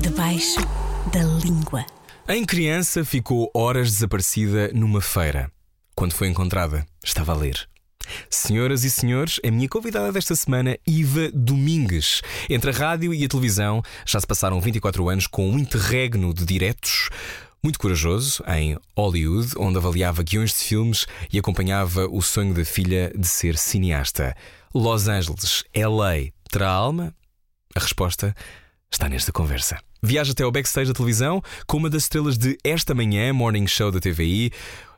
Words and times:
Debaixo 0.00 0.60
da 1.12 1.22
língua. 1.44 1.84
Em 2.26 2.46
criança 2.46 3.04
ficou 3.04 3.50
horas 3.52 3.90
desaparecida 3.90 4.70
numa 4.72 5.02
feira. 5.02 5.52
Quando 5.94 6.14
foi 6.14 6.28
encontrada, 6.28 6.86
estava 7.04 7.32
a 7.32 7.36
ler. 7.36 7.68
Senhoras 8.30 8.84
e 8.84 8.90
senhores, 8.90 9.38
a 9.44 9.50
minha 9.50 9.68
convidada 9.68 10.10
desta 10.10 10.34
semana, 10.34 10.78
Iva 10.86 11.30
Domingues. 11.34 12.22
Entre 12.48 12.70
a 12.70 12.74
rádio 12.74 13.12
e 13.12 13.22
a 13.22 13.28
televisão, 13.28 13.82
já 14.06 14.18
se 14.18 14.26
passaram 14.26 14.58
24 14.62 15.10
anos 15.10 15.26
com 15.26 15.50
um 15.50 15.58
interregno 15.58 16.32
de 16.32 16.46
diretos. 16.46 17.10
Muito 17.62 17.78
corajoso, 17.78 18.42
em 18.46 18.78
Hollywood, 18.96 19.52
onde 19.58 19.76
avaliava 19.76 20.22
guiões 20.22 20.52
de 20.52 20.64
filmes 20.64 21.06
e 21.30 21.38
acompanhava 21.38 22.06
o 22.06 22.22
sonho 22.22 22.54
da 22.54 22.64
filha 22.64 23.12
de 23.14 23.28
ser 23.28 23.58
cineasta. 23.58 24.34
Los 24.76 25.06
Angeles, 25.06 25.62
LA, 25.72 26.32
terá 26.50 26.68
alma? 26.68 27.14
A 27.76 27.78
resposta 27.78 28.34
está 28.90 29.08
nesta 29.08 29.30
conversa. 29.30 29.78
Viaja 30.02 30.32
até 30.32 30.42
ao 30.42 30.50
backstage 30.50 30.88
da 30.88 30.94
televisão 30.94 31.40
com 31.64 31.76
uma 31.76 31.88
das 31.88 32.02
estrelas 32.02 32.36
de 32.36 32.58
Esta 32.64 32.92
Manhã, 32.92 33.32
Morning 33.32 33.68
Show 33.68 33.92
da 33.92 34.00
TVI, 34.00 34.50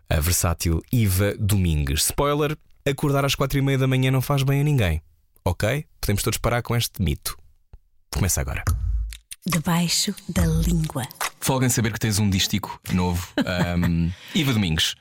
a 0.08 0.18
versátil 0.18 0.80
Iva 0.90 1.34
Domingues. 1.38 2.06
Spoiler: 2.06 2.56
acordar 2.86 3.26
às 3.26 3.34
quatro 3.34 3.58
e 3.58 3.60
meia 3.60 3.76
da 3.76 3.86
manhã 3.86 4.10
não 4.10 4.22
faz 4.22 4.42
bem 4.42 4.62
a 4.62 4.64
ninguém. 4.64 5.02
Ok? 5.44 5.84
Podemos 6.00 6.22
todos 6.22 6.38
parar 6.38 6.62
com 6.62 6.74
este 6.74 7.02
mito. 7.02 7.36
Começa 8.10 8.40
agora. 8.40 8.64
Debaixo 9.44 10.14
da 10.26 10.46
língua. 10.46 11.06
Folga 11.38 11.66
em 11.66 11.68
saber 11.68 11.92
que 11.92 12.00
tens 12.00 12.18
um 12.18 12.30
dístico 12.30 12.80
novo. 12.94 13.28
Um, 13.76 14.10
Iva 14.34 14.54
Domingues. 14.54 14.94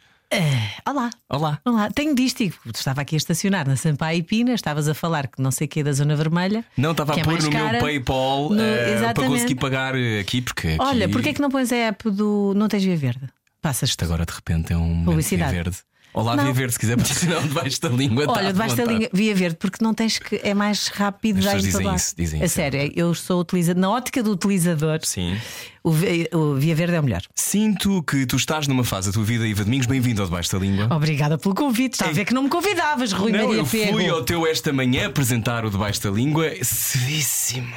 Olá. 0.87 1.09
Olá. 1.29 1.59
Olá, 1.65 1.89
tenho 1.91 2.15
dístico. 2.15 2.57
Estava 2.73 3.01
aqui 3.01 3.15
a 3.15 3.17
estacionar 3.17 3.67
na 3.67 3.75
Sampaio 3.75 4.19
e 4.19 4.23
Pina, 4.23 4.53
estavas 4.53 4.87
a 4.87 4.93
falar 4.93 5.27
que 5.27 5.41
não 5.41 5.51
sei 5.51 5.65
o 5.65 5.67
que 5.69 5.83
da 5.83 5.91
Zona 5.93 6.15
Vermelha. 6.15 6.65
Não, 6.77 6.91
estava 6.91 7.13
a 7.15 7.19
é 7.19 7.23
pôr 7.23 7.41
no 7.41 7.49
cara. 7.49 7.71
meu 7.73 7.81
PayPal 7.81 8.49
No- 8.49 8.61
eh, 8.61 9.13
para 9.13 9.27
conseguir 9.27 9.55
pagar 9.55 9.95
eh, 9.95 10.19
aqui, 10.19 10.41
porque. 10.41 10.69
Aqui... 10.69 10.77
Olha, 10.79 11.07
porquê 11.09 11.29
é 11.29 11.33
que 11.33 11.41
não 11.41 11.49
pões 11.49 11.71
a 11.71 11.75
app 11.75 12.09
do 12.09 12.53
Não 12.55 12.67
Tens 12.67 12.83
Via 12.83 12.97
Verde? 12.97 13.29
Passas 13.61 13.89
Isto 13.89 14.03
agora 14.05 14.25
de 14.25 14.33
repente 14.33 14.73
é 14.73 14.77
um 14.77 15.05
Publicidade. 15.05 15.51
Via 15.53 15.63
verde. 15.63 15.77
Olá, 16.13 16.35
Não. 16.35 16.45
Via 16.45 16.53
Verde, 16.53 16.73
se 16.73 16.79
quiser 16.79 16.95
patrocinar 16.97 17.41
debaixo 17.41 17.81
da 17.81 17.89
língua. 17.89 18.25
Olha, 18.29 18.53
debaixo 18.53 18.75
da 18.75 18.85
linha 18.85 19.09
Via 19.11 19.35
Verde, 19.35 19.57
porque 19.57 19.83
não 19.83 19.93
tens 19.93 20.17
que. 20.19 20.39
É 20.43 20.53
mais 20.53 20.87
rápido 20.87 21.39
As 21.39 21.45
pessoas 21.45 21.63
dizem 21.63 21.95
isso, 21.95 22.15
dizem 22.17 22.41
A 22.41 22.45
isso. 22.45 22.55
sério, 22.55 22.91
eu 22.95 23.13
sou 23.13 23.41
utilizador. 23.41 23.81
Na 23.81 23.89
ótica 23.89 24.21
do 24.23 24.31
utilizador, 24.31 24.99
Sim. 25.03 25.37
O, 25.85 26.37
o 26.37 26.55
Via 26.55 26.75
Verde 26.75 26.95
é 26.95 26.99
o 26.99 27.03
melhor. 27.03 27.21
Sinto 27.35 28.01
que 28.03 28.25
tu 28.25 28.35
estás 28.37 28.67
numa 28.67 28.83
fase 28.83 29.07
da 29.09 29.13
tua 29.13 29.23
vida, 29.23 29.47
Iva 29.47 29.63
Domingos, 29.63 29.85
bem-vindo 29.87 30.21
ao 30.21 30.27
debaixo 30.27 30.51
da 30.51 30.57
língua. 30.59 30.87
Obrigada 30.95 31.37
pelo 31.37 31.53
convite. 31.53 31.93
Está 31.93 32.07
a 32.07 32.11
ver 32.11 32.25
que 32.25 32.33
não 32.33 32.43
me 32.43 32.49
convidavas, 32.49 33.11
Rui 33.11 33.31
não, 33.31 33.45
Maria 33.47 33.61
eu 33.61 33.65
Pego. 33.65 33.93
fui 33.93 34.09
ao 34.09 34.23
teu 34.23 34.47
esta 34.47 34.73
manhã 34.73 35.07
apresentar 35.07 35.63
o 35.65 35.69
debaixo 35.69 36.01
da 36.01 36.09
língua 36.09 36.49
cedíssimo. 36.63 37.71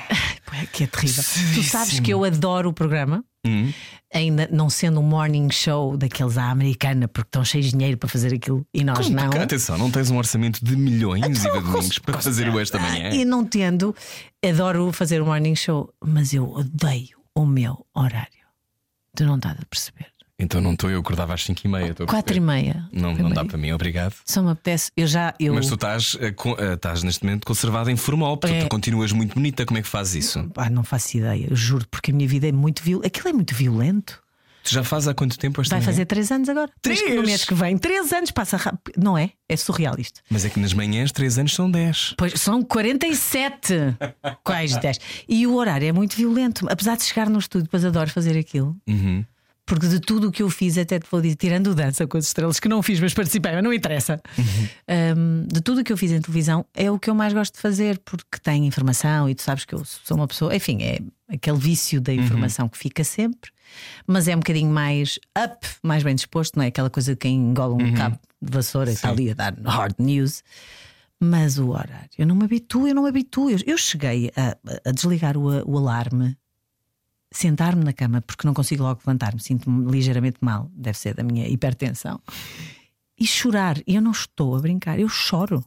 Pô, 0.46 0.52
Que 0.72 0.84
é 0.84 0.86
terrível. 0.86 1.22
Tu 1.22 1.28
Cedíssimo. 1.28 1.64
sabes 1.64 2.00
que 2.00 2.10
eu 2.12 2.24
adoro 2.24 2.70
o 2.70 2.72
programa, 2.72 3.22
Hum. 3.46 3.72
ainda 4.12 4.48
não 4.50 4.68
sendo 4.68 4.98
um 5.00 5.02
morning 5.02 5.48
show 5.50 5.96
daqueles 5.96 6.36
à 6.36 6.50
americana, 6.50 7.06
porque 7.06 7.28
estão 7.28 7.44
cheios 7.44 7.66
de 7.66 7.72
dinheiro 7.72 7.96
para 7.96 8.08
fazer 8.08 8.34
aquilo 8.34 8.66
e 8.74 8.82
nós 8.82 9.08
não. 9.08 9.24
Porque, 9.24 9.38
atenção, 9.38 9.78
não 9.78 9.90
tens 9.90 10.10
um 10.10 10.16
orçamento 10.18 10.62
de 10.64 10.74
milhões, 10.76 11.24
Então, 11.24 11.56
Iva 11.56 11.60
Domingos, 11.72 11.98
para 12.00 12.18
fazer 12.20 12.48
o 12.48 12.58
esta 12.58 12.78
manhã. 12.78 13.10
E 13.10 13.24
não 13.24 13.44
tendo, 13.44 13.94
adoro 14.44 14.90
fazer 14.92 15.22
o 15.22 15.26
morning 15.26 15.54
show, 15.54 15.92
mas 16.04 16.32
eu 16.34 16.50
odeio 16.50 17.17
o 17.38 17.46
meu 17.46 17.86
horário. 17.94 18.46
Tu 19.14 19.24
não 19.24 19.36
estás 19.36 19.56
a 19.60 19.64
perceber. 19.64 20.06
Então 20.40 20.60
não 20.60 20.72
estou, 20.72 20.88
eu 20.90 21.00
acordava 21.00 21.34
às 21.34 21.42
5 21.44 21.60
e 21.64 21.68
meia. 21.68 21.94
Quatro 22.06 22.36
e 22.36 22.40
meia. 22.40 22.88
Não, 22.92 23.12
não 23.12 23.30
dá 23.30 23.44
para 23.44 23.58
mim, 23.58 23.72
obrigado. 23.72 24.14
Só 24.24 24.40
me 24.42 24.50
apetece. 24.50 24.90
Eu 24.96 25.06
já. 25.06 25.34
Eu... 25.38 25.54
Mas 25.54 25.66
tu 25.66 25.74
estás, 25.74 26.16
eh, 26.20 26.28
eh, 26.58 26.74
estás 26.74 27.02
neste 27.02 27.24
momento 27.24 27.44
conservada 27.44 27.90
em 27.90 27.96
formal, 27.96 28.36
porque 28.36 28.54
É. 28.56 28.60
tu 28.62 28.68
continuas 28.68 29.10
muito 29.12 29.34
bonita. 29.34 29.64
Como 29.66 29.78
é 29.78 29.82
que 29.82 29.88
fazes 29.88 30.26
isso? 30.26 30.50
Ah, 30.56 30.70
não 30.70 30.84
faço 30.84 31.16
ideia, 31.16 31.48
juro, 31.52 31.86
porque 31.90 32.12
a 32.12 32.14
minha 32.14 32.28
vida 32.28 32.48
é 32.48 32.52
muito 32.52 32.82
violenta. 32.82 33.08
Aquilo 33.08 33.28
é 33.28 33.32
muito 33.32 33.54
violento. 33.54 34.22
Já 34.70 34.84
fazes 34.84 35.08
há 35.08 35.14
quanto 35.14 35.38
tempo 35.38 35.60
esta 35.60 35.74
Vai 35.74 35.80
manhã? 35.80 35.92
fazer 35.92 36.04
três 36.06 36.30
anos 36.30 36.48
agora. 36.48 36.70
Três? 36.82 37.00
No 37.16 37.22
mês 37.22 37.44
que 37.44 37.54
vem. 37.54 37.76
Três 37.78 38.12
anos 38.12 38.30
passa 38.30 38.56
rápido. 38.56 39.02
Não 39.02 39.16
é? 39.16 39.30
É 39.48 39.56
surreal 39.56 39.94
isto. 39.98 40.20
Mas 40.30 40.44
é 40.44 40.50
que 40.50 40.60
nas 40.60 40.72
manhãs 40.74 41.10
3 41.12 41.38
anos 41.38 41.54
são 41.54 41.70
10. 41.70 42.14
Pois 42.18 42.34
são 42.40 42.62
47. 42.62 43.74
Quais 44.44 44.76
10? 44.76 44.98
E 45.28 45.46
o 45.46 45.54
horário 45.54 45.88
é 45.88 45.92
muito 45.92 46.16
violento. 46.16 46.66
Apesar 46.70 46.96
de 46.96 47.04
chegar 47.04 47.28
no 47.30 47.38
estúdio, 47.38 47.64
depois 47.64 47.84
adoro 47.84 48.10
fazer 48.10 48.38
aquilo. 48.38 48.76
Uhum. 48.86 49.24
Porque 49.68 49.86
de 49.86 50.00
tudo 50.00 50.28
o 50.28 50.32
que 50.32 50.42
eu 50.42 50.48
fiz, 50.48 50.78
até 50.78 50.98
te 50.98 51.06
vou 51.10 51.20
dizer, 51.20 51.36
tirando 51.36 51.66
o 51.68 51.74
dança 51.74 52.06
com 52.06 52.16
as 52.16 52.24
estrelas, 52.24 52.58
que 52.58 52.68
não 52.70 52.82
fiz, 52.82 52.98
mas 53.00 53.12
participei, 53.12 53.52
mas 53.52 53.62
não 53.62 53.70
interessa. 53.70 54.18
Um, 54.88 55.46
de 55.46 55.60
tudo 55.60 55.82
o 55.82 55.84
que 55.84 55.92
eu 55.92 55.96
fiz 55.96 56.10
em 56.10 56.22
televisão, 56.22 56.64
é 56.74 56.90
o 56.90 56.98
que 56.98 57.10
eu 57.10 57.14
mais 57.14 57.34
gosto 57.34 57.54
de 57.54 57.60
fazer, 57.60 57.98
porque 57.98 58.38
tem 58.42 58.66
informação 58.66 59.28
e 59.28 59.34
tu 59.34 59.42
sabes 59.42 59.66
que 59.66 59.74
eu 59.74 59.84
sou 59.84 60.16
uma 60.16 60.26
pessoa, 60.26 60.56
enfim, 60.56 60.78
é 60.82 61.00
aquele 61.28 61.58
vício 61.58 62.00
da 62.00 62.14
informação 62.14 62.66
que 62.66 62.78
fica 62.78 63.04
sempre, 63.04 63.50
mas 64.06 64.26
é 64.26 64.34
um 64.34 64.38
bocadinho 64.38 64.70
mais 64.70 65.18
up, 65.36 65.68
mais 65.82 66.02
bem 66.02 66.14
disposto, 66.14 66.56
não 66.56 66.64
é 66.64 66.68
aquela 66.68 66.88
coisa 66.88 67.12
de 67.12 67.18
quem 67.18 67.36
engola 67.36 67.74
um 67.74 67.92
cabo 67.92 68.18
de 68.40 68.50
vassoura 68.50 68.90
e 68.90 68.94
está 68.94 69.10
ali 69.10 69.30
a 69.30 69.34
dar 69.34 69.54
hard 69.66 69.96
news. 69.98 70.42
Mas 71.20 71.58
o 71.58 71.70
horário, 71.70 72.08
eu 72.16 72.26
não 72.26 72.36
me 72.36 72.44
habituo, 72.44 72.88
eu 72.88 72.94
não 72.94 73.02
me 73.02 73.08
habituo. 73.08 73.50
Eu, 73.50 73.58
eu 73.66 73.76
cheguei 73.76 74.30
a, 74.36 74.56
a 74.88 74.92
desligar 74.92 75.36
o, 75.36 75.48
o 75.68 75.76
alarme 75.76 76.36
sentar-me 77.30 77.84
na 77.84 77.92
cama 77.92 78.20
porque 78.22 78.46
não 78.46 78.54
consigo 78.54 78.82
logo 78.82 79.00
levantar-me, 79.04 79.40
sinto-me 79.40 79.90
ligeiramente 79.90 80.38
mal, 80.40 80.70
deve 80.74 80.98
ser 80.98 81.14
da 81.14 81.22
minha 81.22 81.46
hipertensão, 81.48 82.20
e 83.18 83.26
chorar. 83.26 83.78
E 83.86 83.96
eu 83.96 84.02
não 84.02 84.12
estou 84.12 84.56
a 84.56 84.60
brincar, 84.60 84.98
eu 84.98 85.08
choro. 85.08 85.64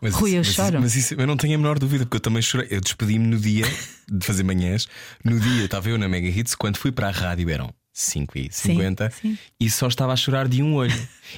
Mas 0.00 0.14
Rui, 0.14 0.32
eu 0.32 0.38
mas 0.38 0.48
choro. 0.48 0.80
Mas 0.80 0.96
isso, 0.96 1.14
eu 1.14 1.26
não 1.26 1.36
tenho 1.36 1.54
a 1.54 1.58
menor 1.58 1.78
dúvida, 1.78 2.04
porque 2.04 2.16
eu 2.16 2.20
também 2.20 2.42
chorei. 2.42 2.68
Eu 2.70 2.80
despedi-me 2.80 3.26
no 3.26 3.38
dia 3.38 3.64
de 4.10 4.26
fazer 4.26 4.42
manhãs. 4.42 4.86
No 5.24 5.40
dia 5.40 5.64
estava 5.64 5.88
eu 5.88 5.98
na 5.98 6.08
Mega 6.08 6.28
Hits, 6.28 6.54
quando 6.54 6.76
fui 6.76 6.92
para 6.92 7.08
a 7.08 7.10
rádio 7.10 7.48
eram 7.50 7.72
5 7.98 8.36
e 8.38 8.48
50 8.52 9.10
sim. 9.22 9.38
e 9.58 9.70
só 9.70 9.88
estava 9.88 10.12
a 10.12 10.16
chorar 10.16 10.46
de 10.46 10.62
um 10.62 10.74
olho. 10.74 10.92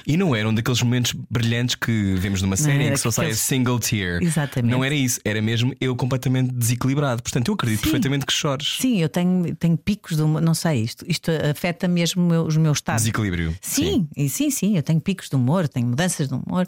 E 0.05 0.17
não 0.17 0.35
eram 0.35 0.53
daqueles 0.53 0.81
momentos 0.83 1.13
brilhantes 1.31 1.73
que 1.73 2.13
vemos 2.15 2.41
numa 2.41 2.57
série 2.57 2.83
em 2.83 2.85
era 2.87 2.95
que 2.95 2.99
só 2.99 3.09
sai 3.09 3.25
a 3.25 3.27
aqueles- 3.29 3.41
single 3.41 3.79
tear. 3.79 4.21
Exatamente. 4.21 4.69
Não 4.71 4.83
era 4.83 4.93
isso, 4.93 5.19
era 5.23 5.41
mesmo 5.41 5.73
eu 5.79 5.95
completamente 5.95 6.53
desequilibrado. 6.53 7.23
Portanto, 7.23 7.47
eu 7.47 7.53
acredito 7.53 7.79
Sim. 7.79 7.83
perfeitamente 7.85 8.25
que 8.25 8.33
chores. 8.33 8.75
Sim, 8.77 9.01
eu 9.01 9.07
tenho, 9.07 9.55
tenho 9.55 9.77
picos 9.77 10.17
de 10.17 10.21
humor, 10.21 10.41
não 10.41 10.53
sei 10.53 10.81
isto, 10.83 11.05
isto 11.07 11.31
afeta 11.49 11.87
mesmo 11.87 12.21
meu- 12.27 12.45
os 12.45 12.57
meus 12.57 12.77
estados. 12.79 13.03
Desequilíbrio. 13.03 13.55
Sim, 13.61 14.07
e 14.17 14.27
sim, 14.29 14.51
sim, 14.51 14.75
eu 14.75 14.83
tenho 14.83 14.99
picos 14.99 15.29
de 15.29 15.35
humor, 15.37 15.67
tenho 15.69 15.87
mudanças 15.87 16.27
de 16.27 16.33
humor, 16.33 16.67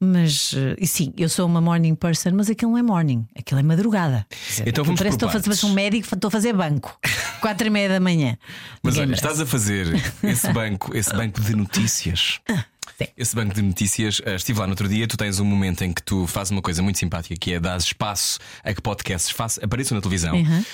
mas 0.00 0.54
eh, 0.56 0.74
e 0.80 0.86
sim, 0.86 1.12
eu 1.16 1.28
sou 1.28 1.46
uma 1.46 1.60
morning 1.60 1.94
person, 1.94 2.30
mas 2.34 2.48
aquilo 2.50 2.72
não 2.72 2.78
é 2.78 2.82
morning, 2.82 3.26
aquilo 3.38 3.60
é 3.60 3.62
madrugada. 3.62 4.26
Então 4.66 4.84
vamos 4.84 4.98
Parece 4.98 5.16
que 5.16 5.24
estou 5.24 5.28
a 5.28 5.42
fazer 5.42 5.66
um 5.66 5.72
médico, 5.74 6.08
estou 6.14 6.28
a 6.28 6.30
fazer 6.30 6.52
banco, 6.54 6.98
quatro 7.40 7.66
e 7.66 7.70
meia 7.70 7.88
da 7.88 8.00
manhã. 8.00 8.36
Mas 8.82 8.94
Ninguém 8.94 9.08
olha. 9.10 9.17
Estás 9.18 9.40
a 9.40 9.46
fazer 9.46 9.86
esse 10.22 10.52
banco, 10.52 10.96
esse 10.96 11.14
banco 11.14 11.40
de 11.40 11.54
notícias. 11.54 12.40
sim. 12.96 13.06
Esse 13.16 13.34
banco 13.34 13.54
de 13.54 13.62
notícias, 13.62 14.20
eh, 14.24 14.34
estive 14.34 14.58
lá 14.58 14.66
no 14.66 14.72
outro 14.72 14.88
dia. 14.88 15.06
Tu 15.06 15.16
tens 15.16 15.38
um 15.40 15.44
momento 15.44 15.82
em 15.82 15.92
que 15.92 16.02
tu 16.02 16.26
fazes 16.26 16.50
uma 16.50 16.62
coisa 16.62 16.82
muito 16.82 16.98
simpática 16.98 17.34
que 17.36 17.52
é 17.52 17.60
dar 17.60 17.76
espaço 17.78 18.38
a 18.62 18.72
que 18.72 18.80
podcasts 18.80 19.30
façam, 19.30 19.64
apareçam 19.64 19.96
na 19.96 20.00
televisão. 20.00 20.36
Uhum. 20.36 20.64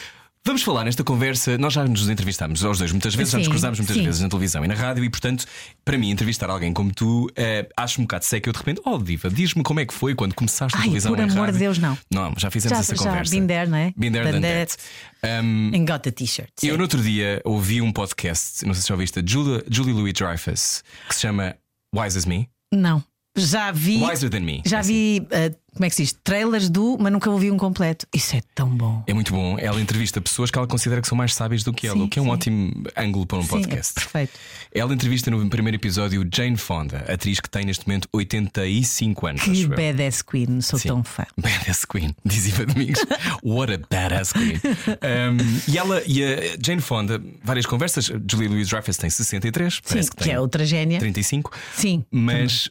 Vamos 0.46 0.62
falar 0.62 0.84
nesta 0.84 1.02
conversa. 1.02 1.56
Nós 1.56 1.72
já 1.72 1.84
nos 1.86 2.06
entrevistámos 2.06 2.62
aos 2.62 2.78
dois 2.78 2.92
muitas 2.92 3.14
vezes, 3.14 3.32
já 3.32 3.38
nos 3.38 3.46
Sim, 3.46 3.50
cruzámos 3.50 3.78
muitas 3.78 3.96
sim. 3.96 4.04
vezes 4.04 4.20
na 4.20 4.28
televisão 4.28 4.62
e 4.62 4.68
na 4.68 4.74
rádio, 4.74 5.02
e 5.02 5.08
portanto, 5.08 5.46
para 5.82 5.96
mim, 5.96 6.10
entrevistar 6.10 6.50
alguém 6.50 6.70
como 6.70 6.92
tu, 6.92 7.30
eh, 7.34 7.66
acho 7.74 7.98
um 7.98 8.04
bocado 8.04 8.26
seco. 8.26 8.50
Eu 8.50 8.52
de 8.52 8.58
repente, 8.58 8.82
oh, 8.84 8.98
Diva, 8.98 9.30
diz-me 9.30 9.62
como 9.62 9.80
é 9.80 9.86
que 9.86 9.94
foi 9.94 10.14
quando 10.14 10.34
começaste 10.34 10.76
na 10.76 10.82
Ai, 10.82 10.88
televisão 10.88 11.12
por 11.14 11.20
amor 11.22 11.36
rádio. 11.38 11.52
de 11.54 11.58
Deus, 11.60 11.78
não. 11.78 11.96
Não, 12.10 12.34
já 12.36 12.50
fizemos 12.50 12.76
Já- 12.76 12.80
essa 12.82 12.94
já, 12.94 13.02
conversa. 13.04 13.30
been 13.34 13.46
there, 13.46 13.70
não 13.70 13.78
é? 13.78 13.94
Been 13.96 14.12
there, 14.12 14.30
Done 14.32 14.42
that. 14.42 14.76
Um, 15.24 15.70
And 15.74 15.84
got 15.86 16.00
the 16.02 16.10
t-shirt. 16.10 16.50
sim. 16.60 16.66
eu 16.68 16.76
no 16.76 16.82
outro 16.82 17.02
dia 17.02 17.40
ouvi 17.46 17.80
um 17.80 17.90
podcast, 17.90 18.66
não 18.66 18.74
sei 18.74 18.82
se 18.82 18.88
já 18.88 18.94
ouviste, 18.94 19.22
Julia, 19.26 19.64
Julie 19.70 19.94
Louis 19.94 20.12
Dreyfus, 20.12 20.84
que 21.08 21.14
se 21.14 21.22
chama 21.22 21.56
Wise 21.96 22.18
as 22.18 22.26
Me. 22.26 22.50
Não. 22.70 23.02
Já 23.36 23.72
vi. 23.72 23.96
Wiser 24.04 24.28
than 24.30 24.40
me. 24.40 24.62
Já 24.64 24.76
É 24.76 24.80
assim. 24.80 24.92
vi, 25.20 25.26
eh, 25.30 25.52
como 25.74 25.84
é 25.84 25.88
que 25.88 25.96
se 25.96 26.02
diz? 26.02 26.12
Trailers 26.24 26.68
do, 26.68 26.96
mas 26.98 27.12
nunca 27.12 27.30
ouvi 27.30 27.50
um 27.50 27.56
completo. 27.56 28.06
Isso 28.12 28.36
é 28.36 28.42
tão 28.54 28.68
bom. 28.68 29.02
É 29.06 29.12
muito 29.12 29.32
bom. 29.32 29.56
Ela 29.58 29.80
entrevista 29.80 30.20
pessoas 30.20 30.50
que 30.50 30.58
ela 30.58 30.66
considera 30.66 31.00
que 31.00 31.08
são 31.08 31.16
mais 31.16 31.34
sábias 31.34 31.62
do 31.62 31.72
que 31.72 31.86
ela, 31.86 31.96
Sim, 31.96 32.04
o 32.04 32.08
que 32.08 32.18
é 32.18 32.22
um 32.22 32.26
sim. 32.26 32.30
ótimo 32.30 32.84
ângulo 32.96 33.26
para 33.26 33.38
um 33.38 33.42
Sim, 33.42 33.48
podcast. 33.48 33.92
é 33.96 34.00
perfeito. 34.00 34.32
Ela 34.72 34.94
entrevista 34.94 35.30
no 35.30 35.48
primeiro 35.48 35.76
episódio 35.76 36.26
Jane 36.32 36.56
Fonda, 36.56 37.04
atriz 37.08 37.40
que 37.40 37.48
tem 37.50 37.64
neste 37.64 37.86
momento 37.86 38.08
85 38.12 39.26
anos. 39.26 39.42
Que 39.42 39.66
badass 39.66 40.22
queen, 40.22 40.60
sou 40.60 40.78
tão 40.80 41.04
fã. 41.04 41.24
Badass 41.36 41.84
Queen, 41.84 42.14
diz 42.24 42.46
Iva 42.46 42.66
Domingos. 42.66 43.04
What 43.42 43.72
a 43.72 43.78
badass 43.78 44.32
Queen. 44.32 44.60
Um, 44.64 45.72
e 45.72 45.78
ela 45.78 46.02
e 46.06 46.24
a 46.24 46.36
Jane 46.64 46.80
Fonda, 46.80 47.22
várias 47.42 47.66
conversas. 47.66 48.06
Julie 48.06 48.48
Louis 48.48 48.68
Dreyfus 48.68 48.96
tem 48.96 49.10
63, 49.10 49.74
Sim, 49.74 49.80
parece 49.88 50.10
que 50.10 50.16
que, 50.16 50.24
tem 50.24 50.32
é 50.32 50.40
outra 50.40 50.64
gênia. 50.64 50.98
35. 50.98 51.50
Sim. 51.76 52.04
Mas 52.10 52.70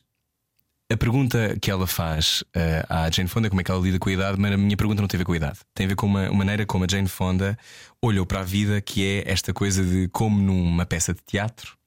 a 0.91 0.97
pergunta 0.97 1.57
que 1.61 1.71
ela 1.71 1.87
faz 1.87 2.43
eh, 2.53 2.85
à 2.89 3.09
Jane 3.09 3.27
Fonda 3.29 3.49
como 3.49 3.61
é 3.61 3.63
que 3.63 3.71
ela 3.71 3.81
lida 3.81 3.97
com 3.97 4.09
a 4.09 4.13
idade, 4.13 4.39
mas 4.39 4.51
a 4.51 4.57
minha 4.57 4.77
pergunta 4.77 5.01
não 5.01 5.07
tem 5.07 5.17
a 5.17 5.19
ver 5.19 5.25
com 5.25 5.33
a 5.33 5.37
idade. 5.37 5.59
Tem 5.73 5.85
a 5.85 5.89
ver 5.89 5.95
com 5.95 6.05
uma, 6.05 6.31
maneira 6.31 6.65
como 6.65 6.83
a 6.83 6.87
Jane 6.89 7.07
Fonda 7.07 7.57
olhou 8.01 8.25
para 8.25 8.41
a 8.41 8.43
vida, 8.43 8.79
que 8.81 9.03
é 9.03 9.31
esta 9.31 9.53
coisa 9.53 9.83
de 9.83 10.07
como 10.09 10.39
numa 10.39 10.85
peça 10.85 11.13
de 11.13 11.21
teatro 11.25 11.77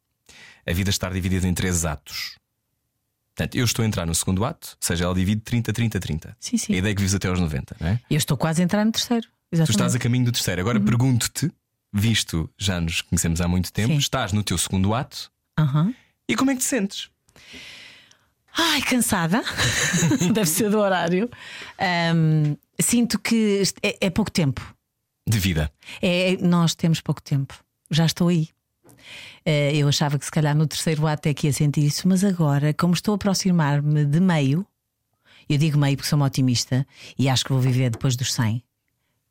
a 0.67 0.73
vida 0.73 0.91
estar 0.91 1.13
dividida 1.13 1.47
em 1.47 1.55
três 1.55 1.85
atos. 1.85 2.37
Portanto, 3.35 3.55
eu 3.55 3.65
estou 3.65 3.85
a 3.85 3.87
entrar 3.87 4.07
no 4.07 4.15
segundo 4.15 4.45
ato, 4.45 4.71
ou 4.71 4.87
seja, 4.87 5.05
ela 5.05 5.15
divide 5.15 5.43
30, 5.43 5.73
30, 5.73 6.01
30. 6.01 6.37
Sim, 6.41 6.57
sim. 6.57 6.75
A 6.75 6.77
ideia 6.79 6.93
é 6.93 6.95
que 6.95 7.01
vives 7.03 7.15
até 7.15 7.29
aos 7.29 7.39
90, 7.39 7.77
não 7.79 7.89
é? 7.89 8.01
Eu 8.11 8.17
estou 8.17 8.37
quase 8.37 8.63
a 8.63 8.65
entrar 8.65 8.85
no 8.85 8.91
terceiro. 8.91 9.27
Tu 9.27 9.31
Exatamente. 9.53 9.71
estás 9.77 9.95
a 9.95 9.99
caminho 9.99 10.25
do 10.25 10.33
terceiro. 10.33 10.61
Agora 10.61 10.81
pergunto-te, 10.81 11.53
visto 11.93 12.51
já 12.59 12.81
nos 12.81 13.03
conhecemos 13.03 13.41
há 13.41 13.47
muito 13.47 13.73
tempo, 13.73 13.93
Sim. 13.93 13.99
estás 13.99 14.33
no 14.33 14.43
teu 14.43 14.59
segundo 14.59 14.95
ato 14.95 15.31
Aham. 15.59 15.95
e 16.29 16.35
como 16.35 16.51
é 16.51 16.55
que 16.55 16.61
te 16.61 16.67
sentes? 16.67 17.11
Ai, 18.57 18.81
cansada. 18.83 19.43
Deve 20.33 20.49
ser 20.49 20.71
do 20.71 20.79
horário. 20.79 21.29
Ahm, 21.79 22.57
sinto 22.81 23.19
que 23.19 23.63
é, 23.83 24.07
é 24.07 24.11
pouco 24.11 24.31
tempo. 24.31 24.75
De 25.29 25.39
vida. 25.39 25.71
É, 26.01 26.37
nós 26.41 26.75
temos 26.75 27.01
pouco 27.01 27.23
tempo. 27.23 27.55
Já 27.91 28.07
estou 28.07 28.29
aí. 28.29 28.49
Eh, 29.45 29.77
eu 29.77 29.89
achava 29.89 30.19
que 30.19 30.25
se 30.25 30.31
calhar 30.31 30.57
no 30.57 30.67
terceiro 30.67 31.07
ato 31.07 31.29
é 31.29 31.35
que 31.35 31.47
ia 31.47 31.53
sentir 31.53 31.85
isso, 31.85 32.09
mas 32.09 32.25
agora, 32.25 32.75
como 32.75 32.95
estou 32.95 33.13
a 33.13 33.17
aproximar-me 33.17 34.05
de 34.05 34.19
meio, 34.19 34.67
eu 35.49 35.57
digo 35.57 35.79
meio 35.79 35.97
porque 35.97 36.09
sou 36.09 36.17
uma 36.17 36.27
otimista 36.27 36.85
e 37.17 37.29
acho 37.29 37.45
que 37.45 37.53
vou 37.53 37.61
viver 37.61 37.91
depois 37.91 38.17
dos 38.17 38.35
100. 38.35 38.63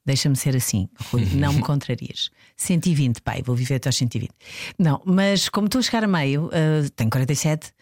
Deixa-me 0.06 0.36
ser 0.36 0.56
assim, 0.56 0.88
Rui, 1.10 1.26
não 1.36 1.52
me 1.52 1.62
contrarias. 1.62 2.30
120, 2.56 3.22
pai, 3.22 3.42
vou 3.44 3.56
viver 3.56 3.76
até 3.76 3.90
aos 3.90 3.98
120. 3.98 4.32
Não, 4.80 5.02
mas 5.04 5.50
como 5.50 5.66
estou 5.66 5.80
a 5.80 5.82
chegar 5.82 6.04
a 6.04 6.08
meio, 6.08 6.50
eh, 6.54 6.88
tenho 6.96 7.10
47, 7.10 7.74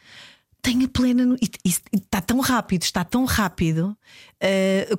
tenho 0.63 0.85
a 0.85 0.89
plena. 0.89 1.23
no- 1.25 1.37
Está 1.93 2.21
tão 2.21 2.39
rápido, 2.39 2.81
está 2.81 3.03
tão 3.03 3.25
rápido. 3.25 3.95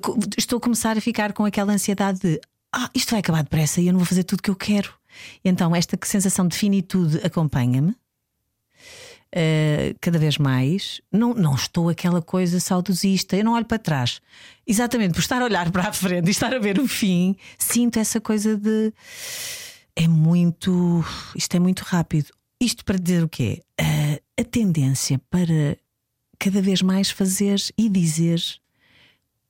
co- 0.01 0.17
estou 0.37 0.57
a 0.57 0.61
começar 0.61 0.97
a 0.97 1.01
ficar 1.01 1.33
com 1.33 1.43
aquela 1.43 1.73
ansiedade 1.73 2.19
de 2.19 2.39
ah, 2.73 2.89
isto 2.93 3.11
vai 3.11 3.19
acabar 3.19 3.43
depressa 3.43 3.81
e 3.81 3.87
eu 3.87 3.93
não 3.93 3.99
vou 3.99 4.05
fazer 4.05 4.23
tudo 4.23 4.39
o 4.39 4.43
que 4.43 4.49
eu 4.49 4.55
quero. 4.55 4.93
Então, 5.43 5.75
esta 5.75 5.97
sensação 6.03 6.47
de 6.47 6.57
finitude 6.57 7.19
acompanha-me. 7.23 7.95
eh, 9.37 9.95
cada 9.99 10.17
vez 10.17 10.37
mais, 10.37 11.01
não, 11.11 11.33
não 11.33 11.55
estou 11.55 11.89
aquela 11.89 12.21
coisa 12.21 12.59
saudosista, 12.59 13.35
eu 13.35 13.43
não 13.43 13.53
olho 13.53 13.65
para 13.65 13.77
trás. 13.79 14.21
Exatamente, 14.65 15.13
por 15.13 15.19
estar 15.19 15.41
a 15.41 15.45
olhar 15.45 15.69
para 15.71 15.89
a 15.89 15.93
frente 15.93 16.27
e 16.27 16.31
estar 16.31 16.53
a 16.53 16.59
ver 16.59 16.79
o 16.79 16.87
fim, 16.87 17.35
sinto 17.57 17.97
essa 17.99 18.21
coisa 18.21 18.55
de 18.57 18.93
é 19.95 20.07
muito. 20.07 21.03
Isto 21.35 21.55
é 21.55 21.59
muito 21.59 21.81
rápido. 21.81 22.27
Isto 22.61 22.85
para 22.85 22.97
dizer 22.97 23.23
o 23.23 23.29
quê? 23.29 23.61
Ah, 23.79 23.83
a 24.39 24.43
tendência 24.43 25.19
para 25.29 25.77
cada 26.39 26.61
vez 26.61 26.81
mais 26.81 27.09
fazer 27.09 27.59
e 27.77 27.87
dizer 27.89 28.41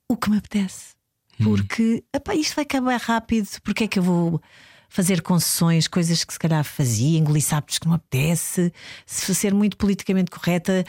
o 0.08 0.16
que 0.16 0.30
me 0.30 0.38
apetece. 0.38 0.94
Porque 1.42 2.02
epá, 2.14 2.34
isto 2.34 2.54
vai 2.54 2.64
acabar 2.64 2.98
rápido, 3.00 3.48
porque 3.62 3.84
é 3.84 3.88
que 3.88 3.98
eu 3.98 4.02
vou 4.02 4.40
fazer 4.88 5.20
concessões, 5.20 5.86
coisas 5.88 6.24
que 6.24 6.32
se 6.32 6.38
calhar 6.38 6.64
fazia, 6.64 7.18
engolir 7.18 7.42
sapos 7.42 7.78
que 7.78 7.84
não 7.86 7.92
me 7.92 7.96
apetece, 7.96 8.72
se 9.04 9.34
ser 9.34 9.52
muito 9.52 9.76
politicamente 9.76 10.30
correta. 10.30 10.84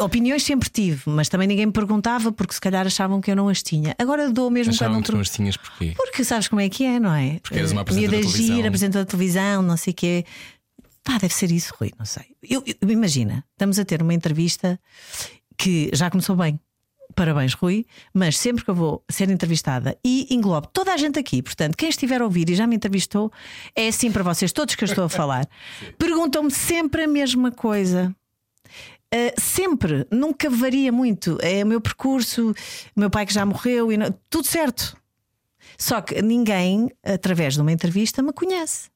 Opiniões 0.00 0.42
sempre 0.42 0.68
tive, 0.68 1.02
mas 1.06 1.28
também 1.28 1.46
ninguém 1.48 1.64
me 1.64 1.72
perguntava 1.72 2.30
porque 2.32 2.52
se 2.52 2.60
calhar 2.60 2.84
achavam 2.86 3.20
que 3.20 3.30
eu 3.30 3.36
não 3.36 3.48
as 3.48 3.62
tinha. 3.62 3.94
Agora 3.98 4.30
dou 4.30 4.50
mesmo 4.50 4.72
quando 4.72 4.76
Achavam 4.82 4.94
não 4.96 5.02
que 5.02 5.12
tu 5.12 5.18
as 5.18 5.30
tinhas 5.30 5.56
porquê? 5.56 5.94
porque 5.96 6.24
sabes 6.24 6.48
como 6.48 6.60
é 6.60 6.68
que 6.68 6.84
é, 6.84 6.98
não 7.00 7.14
é? 7.14 7.38
Porque 7.40 7.56
eras 7.58 7.70
uma 7.72 7.80
Eh, 7.80 7.82
apresentadora 7.82 8.20
de 8.20 8.26
televisão. 8.26 8.56
gira, 8.56 8.68
apresentadora 8.68 9.04
de 9.04 9.10
televisão, 9.10 9.62
não 9.62 9.76
sei 9.78 9.92
o 9.92 9.96
quê. 9.96 10.24
Pá, 11.06 11.18
deve 11.18 11.32
ser 11.32 11.52
isso, 11.52 11.72
Rui, 11.78 11.92
não 11.96 12.04
sei. 12.04 12.24
Eu, 12.42 12.64
eu- 12.66 12.90
imagina, 12.90 13.44
estamos 13.52 13.78
a 13.78 13.84
ter 13.84 14.02
uma 14.02 14.12
entrevista 14.12 14.78
que 15.56 15.88
já 15.94 16.10
começou 16.10 16.34
bem. 16.34 16.58
Parabéns, 17.14 17.54
Rui, 17.54 17.86
mas 18.12 18.36
sempre 18.36 18.64
que 18.64 18.70
eu 18.70 18.74
vou 18.74 19.04
ser 19.08 19.30
entrevistada 19.30 19.96
e 20.04 20.26
englobo 20.34 20.66
toda 20.66 20.92
a 20.92 20.96
gente 20.96 21.16
aqui, 21.18 21.40
portanto, 21.40 21.76
quem 21.76 21.88
estiver 21.88 22.20
a 22.20 22.24
ouvir 22.24 22.50
e 22.50 22.56
já 22.56 22.66
me 22.66 22.74
entrevistou, 22.74 23.32
é 23.74 23.86
assim 23.86 24.10
para 24.10 24.24
vocês, 24.24 24.52
todos 24.52 24.74
que 24.74 24.82
eu 24.82 24.86
estou 24.88 25.04
a 25.04 25.08
falar, 25.08 25.48
perguntam-me 25.96 26.50
sempre 26.50 27.04
a 27.04 27.08
mesma 27.08 27.52
coisa. 27.52 28.14
Uh, 29.14 29.40
sempre, 29.40 30.04
nunca 30.10 30.50
varia 30.50 30.90
muito. 30.90 31.38
É 31.40 31.62
o 31.62 31.66
meu 31.68 31.80
percurso, 31.80 32.50
o 32.50 33.00
meu 33.00 33.08
pai 33.08 33.24
que 33.24 33.32
já 33.32 33.46
morreu, 33.46 33.92
e 33.92 33.96
não- 33.96 34.12
tudo 34.28 34.46
certo. 34.48 34.96
Só 35.78 36.00
que 36.00 36.20
ninguém, 36.20 36.90
através 37.04 37.54
de 37.54 37.60
uma 37.60 37.70
entrevista, 37.72 38.20
me 38.20 38.32
conhece. 38.32 38.90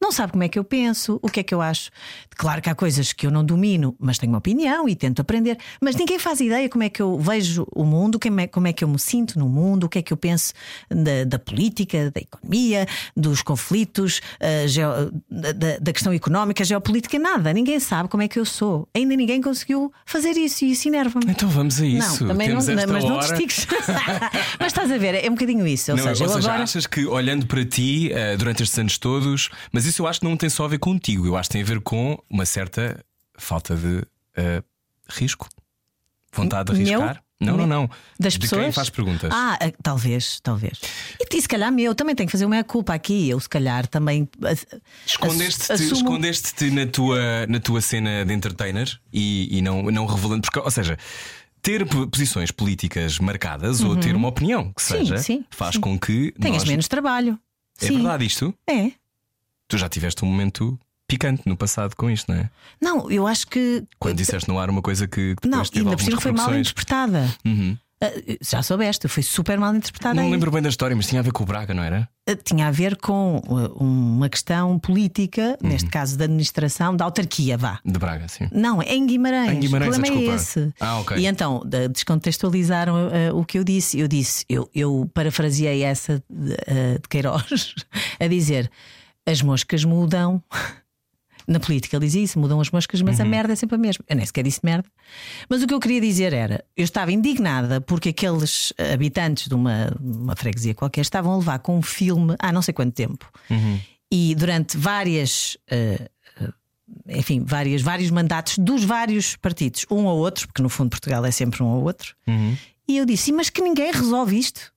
Não 0.00 0.12
sabe 0.12 0.32
como 0.32 0.44
é 0.44 0.48
que 0.48 0.58
eu 0.58 0.64
penso, 0.64 1.18
o 1.22 1.28
que 1.28 1.40
é 1.40 1.42
que 1.42 1.54
eu 1.54 1.60
acho. 1.60 1.90
Claro 2.38 2.60
que 2.60 2.68
há 2.68 2.74
coisas 2.74 3.12
que 3.12 3.26
eu 3.26 3.30
não 3.30 3.44
domino, 3.44 3.96
mas 3.98 4.18
tenho 4.18 4.30
uma 4.32 4.38
opinião 4.38 4.88
e 4.88 4.94
tento 4.94 5.20
aprender. 5.20 5.56
Mas 5.80 5.96
ninguém 5.96 6.18
faz 6.18 6.38
ideia 6.40 6.68
como 6.68 6.84
é 6.84 6.88
que 6.90 7.00
eu 7.00 7.18
vejo 7.18 7.66
o 7.74 7.82
mundo, 7.84 8.18
como 8.20 8.40
é, 8.40 8.70
é 8.70 8.72
que 8.72 8.84
eu 8.84 8.88
me 8.88 8.98
sinto 8.98 9.38
no 9.38 9.48
mundo, 9.48 9.84
o 9.84 9.88
que 9.88 9.98
é 9.98 10.02
que 10.02 10.12
eu 10.12 10.16
penso 10.16 10.52
da, 10.90 11.24
da 11.26 11.38
política, 11.38 12.10
da 12.14 12.20
economia, 12.20 12.86
dos 13.16 13.40
conflitos, 13.42 14.20
ah, 14.40 14.66
geo- 14.66 15.10
da- 15.30 15.78
da, 15.80 15.92
questão 15.92 16.12
económica, 16.12 16.62
geopolítica, 16.64 17.18
nada. 17.18 17.52
Ninguém 17.52 17.80
sabe 17.80 18.08
como 18.08 18.22
é 18.22 18.28
que 18.28 18.38
eu 18.38 18.44
sou. 18.44 18.86
Ainda 18.94 19.16
ninguém 19.16 19.40
conseguiu 19.40 19.90
fazer 20.04 20.36
isso 20.36 20.64
e 20.64 20.72
isso 20.72 20.88
enerva-me. 20.88 21.30
Então 21.30 21.48
vamos 21.48 21.80
a 21.80 21.86
isso. 21.86 22.22
Não, 22.24 22.28
também 22.32 22.48
não, 22.48 22.56
Temos 22.60 22.68
esta 22.68 22.92
mas 22.92 23.04
não 23.04 23.16
hora. 23.16 23.26
te 23.26 23.32
estiques. 23.44 23.66
mas 24.60 24.66
estás 24.68 24.90
a 24.90 24.98
ver, 24.98 25.14
é 25.24 25.28
um 25.28 25.32
bocadinho 25.34 25.66
isso. 25.66 25.90
Ou 25.92 25.96
Não, 25.96 26.04
seja, 26.04 26.24
eu 26.24 26.30
agora. 26.34 26.62
achas 26.62 26.86
que 26.86 27.06
olhando 27.06 27.46
para 27.46 27.64
ti 27.64 28.10
eh, 28.12 28.36
durante 28.36 28.62
estes 28.62 28.78
anos 28.78 28.98
todos, 28.98 29.48
mas 29.72 29.86
isso 29.86 30.02
eu 30.02 30.06
acho 30.06 30.20
que 30.20 30.26
não 30.26 30.36
tem 30.36 30.48
só 30.50 30.64
a 30.64 30.68
ver 30.68 30.78
contigo, 30.78 31.26
eu 31.26 31.36
acho 31.36 31.48
que 31.48 31.54
tem 31.54 31.62
a 31.62 31.64
ver 31.64 31.80
com 31.80 32.18
uma 32.30 32.46
certa 32.46 33.04
falta 33.38 33.74
de 33.76 34.02
eh, 34.36 34.62
risco, 35.08 35.48
vontade 36.32 36.72
de 36.72 36.82
Meu? 36.84 37.00
arriscar. 37.02 37.22
Não, 37.38 37.54
não, 37.54 37.66
não. 37.66 37.90
Das 38.18 38.32
de 38.32 38.38
pessoas? 38.38 38.62
quem 38.62 38.72
faz 38.72 38.88
perguntas. 38.88 39.30
Ah, 39.30 39.58
ah, 39.60 39.70
talvez, 39.82 40.40
talvez. 40.40 40.80
E, 41.20 41.36
e 41.36 41.42
se 41.42 41.46
calhar 41.46 41.70
meu, 41.70 41.94
também 41.94 42.14
tenho 42.14 42.26
que 42.26 42.32
fazer 42.32 42.46
uma 42.46 42.64
culpa 42.64 42.94
aqui. 42.94 43.28
Eu, 43.28 43.38
se 43.38 43.46
calhar, 43.48 43.86
também. 43.86 44.26
Escondeste-te 45.04 45.72
assumo- 45.72 45.92
escondeste 45.96 46.70
na, 46.70 46.86
tua, 46.86 47.46
na 47.46 47.60
tua 47.60 47.80
cena 47.82 48.24
de 48.24 48.32
entertainer 48.32 48.88
e, 49.12 49.58
e 49.58 49.60
não, 49.62 49.82
não 49.82 50.06
revelando. 50.06 50.42
Porque, 50.42 50.58
ou 50.58 50.70
seja, 50.70 50.96
ter 51.60 51.86
posições 52.10 52.50
políticas 52.50 53.18
marcadas 53.18 53.82
ou 53.82 53.96
ter 53.96 54.14
uma 54.16 54.28
opinião 54.28 54.72
que 54.72 54.82
Uhum. 54.82 54.98
Sim, 55.00 55.04
seja 55.04 55.18
sim, 55.18 55.44
faz 55.50 55.74
sim. 55.74 55.80
com 55.82 55.98
que. 55.98 56.32
Tenhas 56.40 56.62
nós... 56.62 56.68
menos 56.68 56.88
trabalho. 56.88 57.38
É 57.82 57.86
Sim. 57.88 57.94
verdade 57.96 58.24
isto? 58.24 58.54
É. 58.66 58.92
Tu 59.68 59.76
já 59.76 59.88
tiveste 59.90 60.24
um 60.24 60.28
momento 60.28 60.78
picante 61.08 61.42
no 61.46 61.56
passado 61.56 61.94
com 61.96 62.10
isto, 62.10 62.30
não 62.32 62.38
é? 62.40 62.50
Não, 62.80 63.10
eu 63.10 63.26
acho 63.26 63.46
que. 63.46 63.84
Quando 63.98 64.16
disseste 64.16 64.48
no 64.48 64.58
ar 64.58 64.68
uma 64.70 64.82
coisa 64.82 65.06
que 65.06 65.34
Não, 65.44 65.50
depois 65.62 65.70
teve 65.70 65.84
ainda 65.86 65.96
por 65.96 66.04
cima 66.04 66.20
foi 66.20 66.32
mal 66.32 66.54
interpretada. 66.58 67.28
Uhum. 67.44 67.76
Ah, 67.98 68.10
já 68.42 68.62
soubeste, 68.62 69.08
foi 69.08 69.22
super 69.22 69.58
mal 69.58 69.74
interpretada. 69.74 70.14
Não 70.20 70.28
lembro 70.30 70.50
bem 70.50 70.60
da 70.60 70.68
história, 70.68 70.94
mas 70.94 71.06
tinha 71.06 71.18
a 71.20 71.22
ver 71.24 71.32
com 71.32 71.44
o 71.44 71.46
Braga, 71.46 71.72
não 71.72 71.82
era? 71.82 72.06
Ah, 72.28 72.36
Tinha 72.36 72.66
a 72.68 72.70
ver 72.70 72.96
com 72.96 73.40
ah, 73.48 73.82
uma 73.82 74.28
questão 74.28 74.78
política, 74.78 75.56
Uhum. 75.62 75.70
neste 75.70 75.88
caso 75.88 76.18
da 76.18 76.24
administração, 76.24 76.94
da 76.94 77.06
autarquia, 77.06 77.56
vá. 77.56 77.80
De 77.82 77.98
Braga, 77.98 78.28
sim. 78.28 78.48
Não, 78.52 78.82
é 78.82 78.94
em 78.94 79.06
Guimarães. 79.06 79.52
Em 79.52 79.60
Guimarães, 79.60 79.96
o 79.96 80.00
problema 80.00 80.20
é 80.30 80.34
esse. 80.34 80.74
Ah, 80.78 80.98
ok. 80.98 81.16
E 81.16 81.26
então 81.26 81.62
de- 81.64 81.88
descontextualizaram 81.88 82.94
o 83.34 83.44
que 83.46 83.58
eu 83.58 83.64
disse. 83.64 83.98
Eu 83.98 84.08
disse, 84.08 84.44
eu, 84.46 84.68
eu 84.74 85.10
parafraseei 85.14 85.82
essa 85.82 86.22
de, 86.28 86.48
de 87.00 87.08
Queiroz 87.08 87.74
a 88.20 88.26
dizer: 88.26 88.70
as 89.26 89.40
moscas 89.40 89.84
mudam. 89.86 90.42
Na 91.46 91.60
política 91.60 91.96
ele 91.96 92.04
dizia 92.06 92.22
isso, 92.22 92.38
mudam 92.38 92.60
as 92.60 92.70
moscas, 92.70 93.00
mas 93.02 93.20
a 93.20 93.24
Uhum. 93.24 93.30
merda 93.30 93.52
é 93.52 93.56
sempre 93.56 93.76
a 93.76 93.78
mesma. 93.78 94.04
Eu 94.08 94.16
nem 94.16 94.26
sequer 94.26 94.42
disse 94.42 94.60
merda. 94.64 94.88
Mas 95.48 95.62
o 95.62 95.66
que 95.66 95.74
eu 95.74 95.78
queria 95.80 96.00
dizer 96.00 96.32
era: 96.32 96.64
eu 96.76 96.84
estava 96.84 97.12
indignada 97.12 97.80
porque 97.80 98.08
aqueles 98.08 98.72
habitantes 98.92 99.48
de 99.48 99.54
uma, 99.54 99.92
uma 100.00 100.34
freguesia 100.34 100.74
qualquer 100.74 101.02
estavam 101.02 101.32
a 101.32 101.36
levar 101.38 101.58
com 101.60 101.78
um 101.78 101.82
filme 101.82 102.34
há 102.38 102.52
não 102.52 102.62
sei 102.62 102.74
quanto 102.74 102.92
tempo. 102.94 103.30
Uhum. 103.48 103.78
E 104.10 104.34
durante 104.34 104.76
várias 104.76 105.56
eh, 105.70 106.08
enfim, 107.08 107.42
várias, 107.44 107.82
vários 107.82 108.10
mandatos 108.10 108.58
dos 108.58 108.84
vários 108.84 109.36
partidos, 109.36 109.86
um 109.90 110.04
ou 110.04 110.18
outro, 110.18 110.46
porque 110.46 110.62
no 110.62 110.68
fundo 110.68 110.90
Portugal 110.90 111.24
é 111.24 111.30
sempre 111.30 111.62
um 111.62 111.66
ou 111.66 111.82
outro. 111.84 112.14
Uhum. 112.26 112.56
E 112.88 112.96
eu 112.98 113.04
disse: 113.06 113.32
Mas 113.32 113.50
que 113.50 113.60
ninguém 113.62 113.90
resolve 113.92 114.38
isto. 114.38 114.72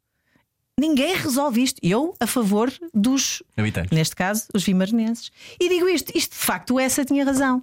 Ninguém 0.80 1.16
resolve 1.16 1.62
isto. 1.62 1.80
Eu 1.84 2.16
a 2.20 2.26
favor 2.28 2.72
dos, 2.94 3.44
Habitantes. 3.58 3.92
neste 3.92 4.16
caso, 4.16 4.46
os 4.54 4.64
vimarenenses. 4.64 5.32
E 5.60 5.68
digo 5.70 5.88
isto: 5.90 6.12
isto 6.16 6.32
de 6.32 6.38
facto, 6.44 6.80
essa 6.80 7.04
tinha 7.04 7.26
razão. 7.26 7.62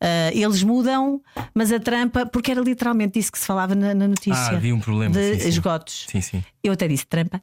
Ah, 0.00 0.30
eles 0.34 0.62
mudam, 0.64 1.20
mas 1.54 1.70
a 1.72 1.78
trampa, 1.78 2.26
porque 2.26 2.50
era 2.50 2.60
literalmente 2.60 3.14
disso 3.18 3.30
que 3.30 3.38
se 3.38 3.46
falava 3.46 3.74
na, 3.74 3.94
na 3.94 4.08
notícia 4.08 4.34
Ah, 4.34 4.56
havia 4.56 4.74
um 4.74 4.80
problema. 4.80 5.14
de 5.14 5.34
sim, 5.34 5.40
sim. 5.40 5.48
esgotos. 5.48 6.06
Sim, 6.10 6.20
sim. 6.20 6.44
Eu 6.62 6.72
até 6.72 6.88
disse 6.88 7.06
trampa, 7.06 7.40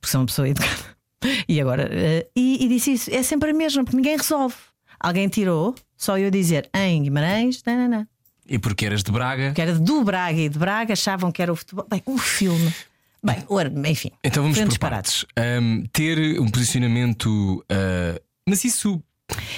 porque 0.00 0.10
sou 0.10 0.20
uma 0.20 0.26
pessoa 0.26 0.48
educada. 0.48 0.72
E 1.46 1.60
agora, 1.60 1.86
eh, 1.92 2.26
e, 2.34 2.64
e 2.64 2.68
disse 2.68 2.94
isso, 2.94 3.10
é 3.14 3.22
sempre 3.22 3.50
a 3.50 3.52
mesma, 3.52 3.84
porque 3.84 3.94
ninguém 3.94 4.16
resolve. 4.16 4.54
Alguém 4.98 5.28
tirou, 5.28 5.74
só 5.94 6.16
eu 6.16 6.30
dizer 6.30 6.70
em 6.74 7.02
Guimarães, 7.02 7.62
não, 7.66 7.76
não, 7.76 7.88
não. 7.88 8.06
E 8.48 8.58
porque 8.58 8.86
eras 8.86 9.02
de 9.02 9.12
Braga. 9.12 9.52
Que 9.52 9.60
era 9.60 9.74
do 9.78 10.02
Braga 10.02 10.40
e 10.40 10.48
de 10.48 10.58
Braga, 10.58 10.94
achavam 10.94 11.30
que 11.30 11.42
era 11.42 11.52
o 11.52 11.56
futebol. 11.56 11.86
Bem, 11.90 12.02
um 12.06 12.16
filme. 12.16 12.72
Bem, 13.22 13.36
enfim. 13.90 14.10
Então 14.24 14.42
vamos 14.42 14.58
um 14.58 14.66
por. 14.66 14.92
Ahm, 15.36 15.84
ter 15.92 16.40
um 16.40 16.48
posicionamento. 16.48 17.64
ah, 17.70 18.20
mas 18.48 18.64
isso 18.64 19.02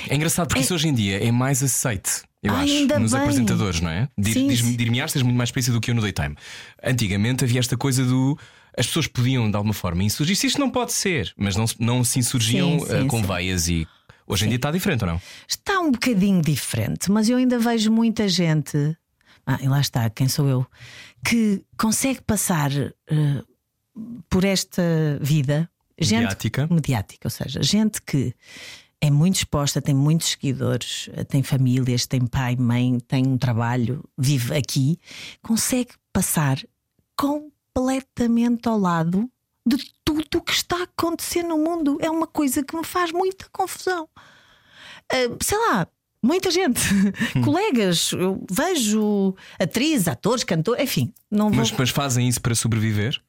é 0.09 0.15
engraçado 0.15 0.49
porque 0.49 0.61
isso 0.63 0.75
hoje 0.75 0.89
em 0.89 0.95
dia 0.95 1.23
é 1.25 1.31
mais 1.31 1.63
aceite. 1.63 2.23
Eu 2.43 2.53
Ai, 2.55 2.65
acho, 2.87 2.99
nos 2.99 3.13
bem. 3.13 3.21
apresentadores, 3.21 3.81
não 3.81 3.89
é? 3.91 4.09
Sim, 4.21 4.55
sim. 4.57 4.77
Dir-me-ás, 4.77 5.13
tens 5.13 5.23
muito 5.23 5.37
mais 5.37 5.49
experiência 5.49 5.73
do 5.73 5.81
que 5.81 5.91
eu 5.91 5.95
no 5.95 6.03
daytime. 6.03 6.37
Antigamente 6.83 7.45
havia 7.45 7.61
esta 7.61 7.77
coisa 7.77 8.05
do. 8.05 8.37
As 8.77 8.87
pessoas 8.87 9.07
podiam, 9.07 9.49
de 9.51 9.57
alguma 9.57 9.75
forma, 9.75 10.03
insurgir. 10.03 10.35
Se 10.35 10.47
isto 10.49 10.59
não 10.59 10.69
pode 10.71 10.93
ser, 10.93 11.33
mas 11.37 11.55
não, 11.57 11.67
não 11.79 12.03
se 12.03 12.19
insurgiam 12.19 12.81
Sim, 12.81 12.87
sim, 12.87 13.05
ah, 13.05 13.05
com 13.07 13.21
sim. 13.21 13.27
veias 13.27 13.69
e. 13.69 13.87
Hoje 14.27 14.45
em 14.47 14.49
dia 14.49 14.57
está 14.57 14.71
diferente 14.71 15.05
ou 15.05 15.11
não? 15.11 15.21
Está 15.47 15.79
um 15.81 15.91
bocadinho 15.93 16.41
diferente, 16.43 17.11
mas 17.11 17.29
eu 17.29 17.37
ainda 17.37 17.59
vejo 17.59 17.91
muita 17.93 18.27
gente. 18.29 18.77
ah, 19.47 19.59
e 19.63 19.69
lá 19.69 19.81
está, 19.81 20.09
quem 20.11 20.29
sou 20.29 20.49
eu, 20.49 20.67
que 21.25 21.63
consegue 21.77 22.21
passar 22.23 22.71
eh, 22.73 23.43
por 24.29 24.45
esta 24.45 24.83
vida 25.21 25.69
gente 25.99 26.21
Mediática. 26.21 26.67
mediática, 26.71 27.27
ou 27.27 27.31
seja, 27.31 27.63
gente 27.63 28.01
que 28.03 28.35
é 29.01 29.11
muito 29.11 29.37
exposta, 29.37 29.83
tem 29.83 29.95
muitos 29.95 30.29
seguidores, 30.29 31.11
tem 31.29 31.43
famílias, 31.43 32.07
tem 32.07 32.25
pai, 32.25 32.57
mãe, 32.57 32.99
tem 33.01 33.27
um 33.27 33.37
trabalho, 33.37 34.05
vive 34.17 34.57
aqui, 34.57 34.99
consegue 35.43 35.91
passar 36.13 36.63
completamente 37.17 38.69
ao 38.69 38.79
lado 38.79 39.29
de 39.67 39.77
tudo 40.05 40.39
o 40.39 40.41
que 40.41 40.53
está 40.53 40.77
a 40.77 40.83
acontecer 40.85 41.43
no 41.43 41.59
mundo. 41.59 41.99
É 42.01 42.11
uma 42.11 42.27
coisa 42.27 42.63
que 42.63 42.77
me 42.77 42.85
faz 42.85 43.13
muita 43.13 43.47
confusão. 43.51 44.09
Ah, 45.11 45.37
sei 45.43 45.59
lá. 45.59 45.87
Muita 46.25 46.53
gente, 46.53 46.81
colegas, 47.43 48.13
eu 48.13 48.47
vejo 48.49 49.35
atrizes, 49.59 50.07
atores, 50.07 50.45
cantores, 50.45 50.81
enfim, 50.85 51.13
não 51.29 51.49
vou. 51.49 51.59
Mas, 51.59 51.73
mas 51.73 51.91
fazem 51.91 52.29
isso 52.29 52.41
para 52.41 52.55
sobreviver? 52.55 53.21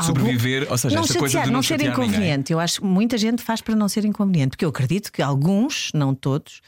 Algum- 0.00 0.20
Sobreviver, 0.20 0.66
ou 0.70 0.78
seja, 0.78 0.94
não 0.94 1.02
esta 1.02 1.14
chatear, 1.14 1.20
coisa 1.20 1.40
de 1.40 1.46
não, 1.46 1.52
não 1.54 1.62
ser 1.62 1.68
chatear 1.74 1.90
ninguém. 1.90 2.08
inconveniente. 2.08 2.52
Eu 2.52 2.60
acho 2.60 2.80
que 2.80 2.86
muita 2.86 3.18
gente 3.18 3.42
faz 3.42 3.60
para 3.60 3.74
não 3.76 3.88
ser 3.88 4.04
inconveniente, 4.04 4.50
porque 4.50 4.64
eu 4.64 4.68
acredito 4.70 5.10
que 5.12 5.20
alguns, 5.22 5.90
não 5.94 6.14
todos, 6.14 6.60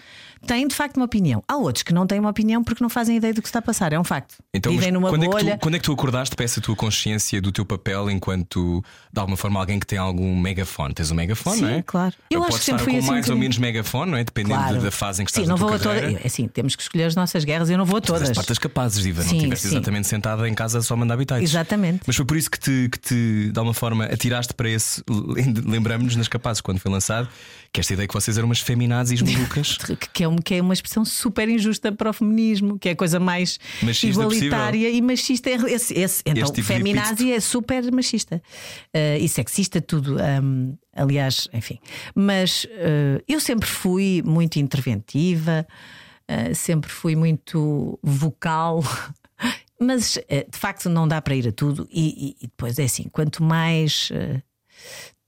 têm 0.47 0.67
de 0.67 0.75
facto 0.75 0.97
uma 0.97 1.07
opinião. 1.07 1.43
Há 1.47 1.57
outros 1.57 1.83
que 1.83 1.93
não 1.93 2.07
têm 2.07 2.19
uma 2.21 2.31
opinião 2.31 2.63
porque 2.65 2.83
não 2.83 2.89
fazem 2.91 3.17
ideia 3.17 3.33
do 3.35 3.41
que 3.43 3.49
está 3.49 3.59
a 3.59 3.63
passar. 3.63 3.93
É 3.93 3.99
um 3.99 4.05
facto. 4.05 4.35
Então, 4.55 4.73
Vivem 4.73 4.91
numa 4.93 5.09
quando, 5.09 5.25
é 5.25 5.27
que 5.27 5.33
bolha. 5.33 5.57
tu, 5.59 5.61
quando 5.61 5.75
é 5.75 5.79
que 5.79 5.85
tu 5.85 5.93
acordaste 5.93 6.35
para 6.35 6.45
essa 6.45 6.61
tua 6.61 6.75
consciência 6.77 7.41
do 7.41 7.53
teu 7.53 7.65
papel 7.65 8.11
enquanto, 8.11 8.83
de 9.13 9.21
alguma 9.21 9.37
forma, 9.37 9.61
alguém 9.61 9.79
que 9.79 9.87
tem 9.87 9.99
algum 9.99 10.37
megafone? 10.37 10.95
Tens 10.95 11.11
um 11.11 11.15
megafone, 11.15 11.57
Sim, 11.57 11.63
não 11.63 11.69
é? 11.71 11.83
claro. 11.83 12.15
Eu 12.31 12.41
acho 12.41 12.51
Podes 12.53 12.59
que 12.61 12.65
sempre 12.67 12.85
fui 12.85 12.93
com 12.93 12.99
assim 12.99 13.09
um 13.09 13.13
mais 13.13 13.29
ou 13.29 13.37
menos 13.37 13.59
megafone, 13.59 14.11
não 14.13 14.19
é? 14.19 14.25
Dependendo 14.25 14.55
Claro. 14.61 14.81
da 14.83 14.91
fase 14.91 15.23
em 15.23 15.25
que 15.25 15.31
estás 15.31 15.45
Sim, 15.45 15.49
na 15.49 15.53
não 15.53 15.59
vou 15.59 15.75
a 15.75 15.79
toda. 15.79 15.95
carreira. 16.01 16.21
É 16.23 16.27
Assim, 16.27 16.49
temos 16.49 16.75
que 16.77 16.83
escolher 16.83 17.05
as 17.05 17.15
nossas 17.15 17.45
guerras. 17.45 17.69
Eu 17.71 17.79
não 17.79 17.85
vou 17.85 17.97
a 17.97 18.01
Das 18.01 18.07
todas. 18.09 18.31
partes 18.33 18.59
capazes, 18.59 19.03
Diva. 19.03 19.23
Não 19.23 19.29
Sim, 19.31 19.37
estiveste 19.39 19.69
sim. 19.69 19.75
exatamente 19.75 20.09
sentada 20.09 20.49
em 20.49 20.55
casa 20.55 20.81
só 20.83 20.95
a 20.95 20.97
mandar 20.97 21.15
habitats. 21.15 21.43
Exatamente. 21.43 22.01
Mas 22.07 22.17
foi 22.17 22.25
por 22.25 22.37
isso 22.37 22.51
que 22.51 22.59
te, 22.59 22.89
que 22.91 22.99
te, 22.99 23.51
de 23.53 23.59
alguma 23.59 23.75
forma, 23.75 24.05
atiraste 24.07 24.55
para 24.55 24.69
esse. 24.69 25.03
Lembramos-nos 25.67 26.17
nas 26.17 26.29
capazes, 26.29 26.61
quando 26.61 26.79
foi 26.79 26.91
lançado, 26.91 27.29
que 27.73 27.81
esta 27.81 27.93
ideia 27.93 28.07
que 28.09 28.15
vocês 28.15 28.37
eram 28.37 28.47
umas 28.49 28.61
feminazes 28.61 29.21
malucas. 29.23 29.77
que 29.85 29.97
que 30.13 30.25
é, 30.25 30.29
um- 30.31 30.37
que 30.37 30.55
é 30.55 30.61
uma 30.63 30.73
expressão 30.73 31.05
super 31.05 31.49
injusta 31.49 31.93
para 31.93 32.09
o 32.11 32.13
feminismo, 32.13 32.79
que 32.79 32.89
é 32.89 32.93
a 32.93 32.97
coisa 32.97 33.21
mais 33.21 33.59
Machista 33.83 34.07
igualitária 34.07 34.89
e 34.91 35.03
machista. 35.03 35.51
Esse, 35.51 35.93
esse- 35.99 36.23
então, 36.25 36.51
tipo 36.53 36.67
feminazi 36.67 37.33
é 37.33 37.41
super 37.41 37.93
machista 37.93 38.43
Eh, 38.95 39.19
e 39.19 39.29
sexista, 39.29 39.81
tudo. 39.81 40.17
Ahm, 40.21 40.75
aliás, 40.95 41.49
enfim. 41.53 41.79
Mas 42.15 42.67
eh, 42.71 43.23
eu 43.29 43.39
sempre 43.41 43.69
fui 43.69 44.23
muito 44.25 44.59
interventiva, 44.59 45.67
eh, 46.29 46.55
sempre 46.55 46.91
fui 46.91 47.15
muito 47.17 47.99
vocal. 48.03 48.83
Mas 49.83 50.19
de 50.29 50.59
facto 50.59 50.91
não 50.91 51.09
dá 51.09 51.23
para 51.23 51.35
ir 51.35 51.49
a 51.49 51.53
tudo, 51.53 51.89
e, 51.91 52.09
e- 52.29 52.37
e 52.45 52.47
depois 52.49 52.79
é 52.79 52.85
assim: 52.85 53.05
quanto 53.11 53.43
mais 53.43 54.13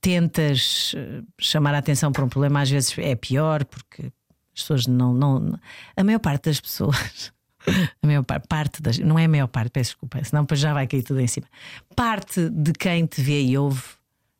tentas 0.01 0.93
chamar 1.39 1.73
a 1.73 1.77
atenção 1.79 2.11
para 2.11 2.23
um 2.25 2.29
problema, 2.29 2.61
às 2.61 2.69
vezes 2.69 2.93
é 2.97 3.15
pior, 3.15 3.63
porque 3.65 4.11
as 4.55 4.61
pessoas 4.61 4.87
não. 4.87 5.13
não 5.13 5.59
a 5.95 6.03
maior 6.03 6.19
parte 6.19 6.45
das 6.49 6.59
pessoas. 6.59 7.31
A 7.65 8.05
maior 8.05 8.23
parte, 8.25 8.45
parte 8.49 8.81
das, 8.81 8.99
não 8.99 9.17
é 9.17 9.23
a 9.23 9.29
maior 9.29 9.47
parte, 9.47 9.69
peço 9.69 9.91
desculpa, 9.91 10.21
senão 10.21 10.43
depois 10.43 10.59
já 10.59 10.73
vai 10.73 10.85
cair 10.85 11.01
tudo 11.01 11.21
em 11.21 11.27
cima. 11.27 11.47
Parte 11.95 12.49
de 12.49 12.73
quem 12.73 13.05
te 13.05 13.21
vê 13.21 13.41
e 13.41 13.57
ouve 13.57 13.81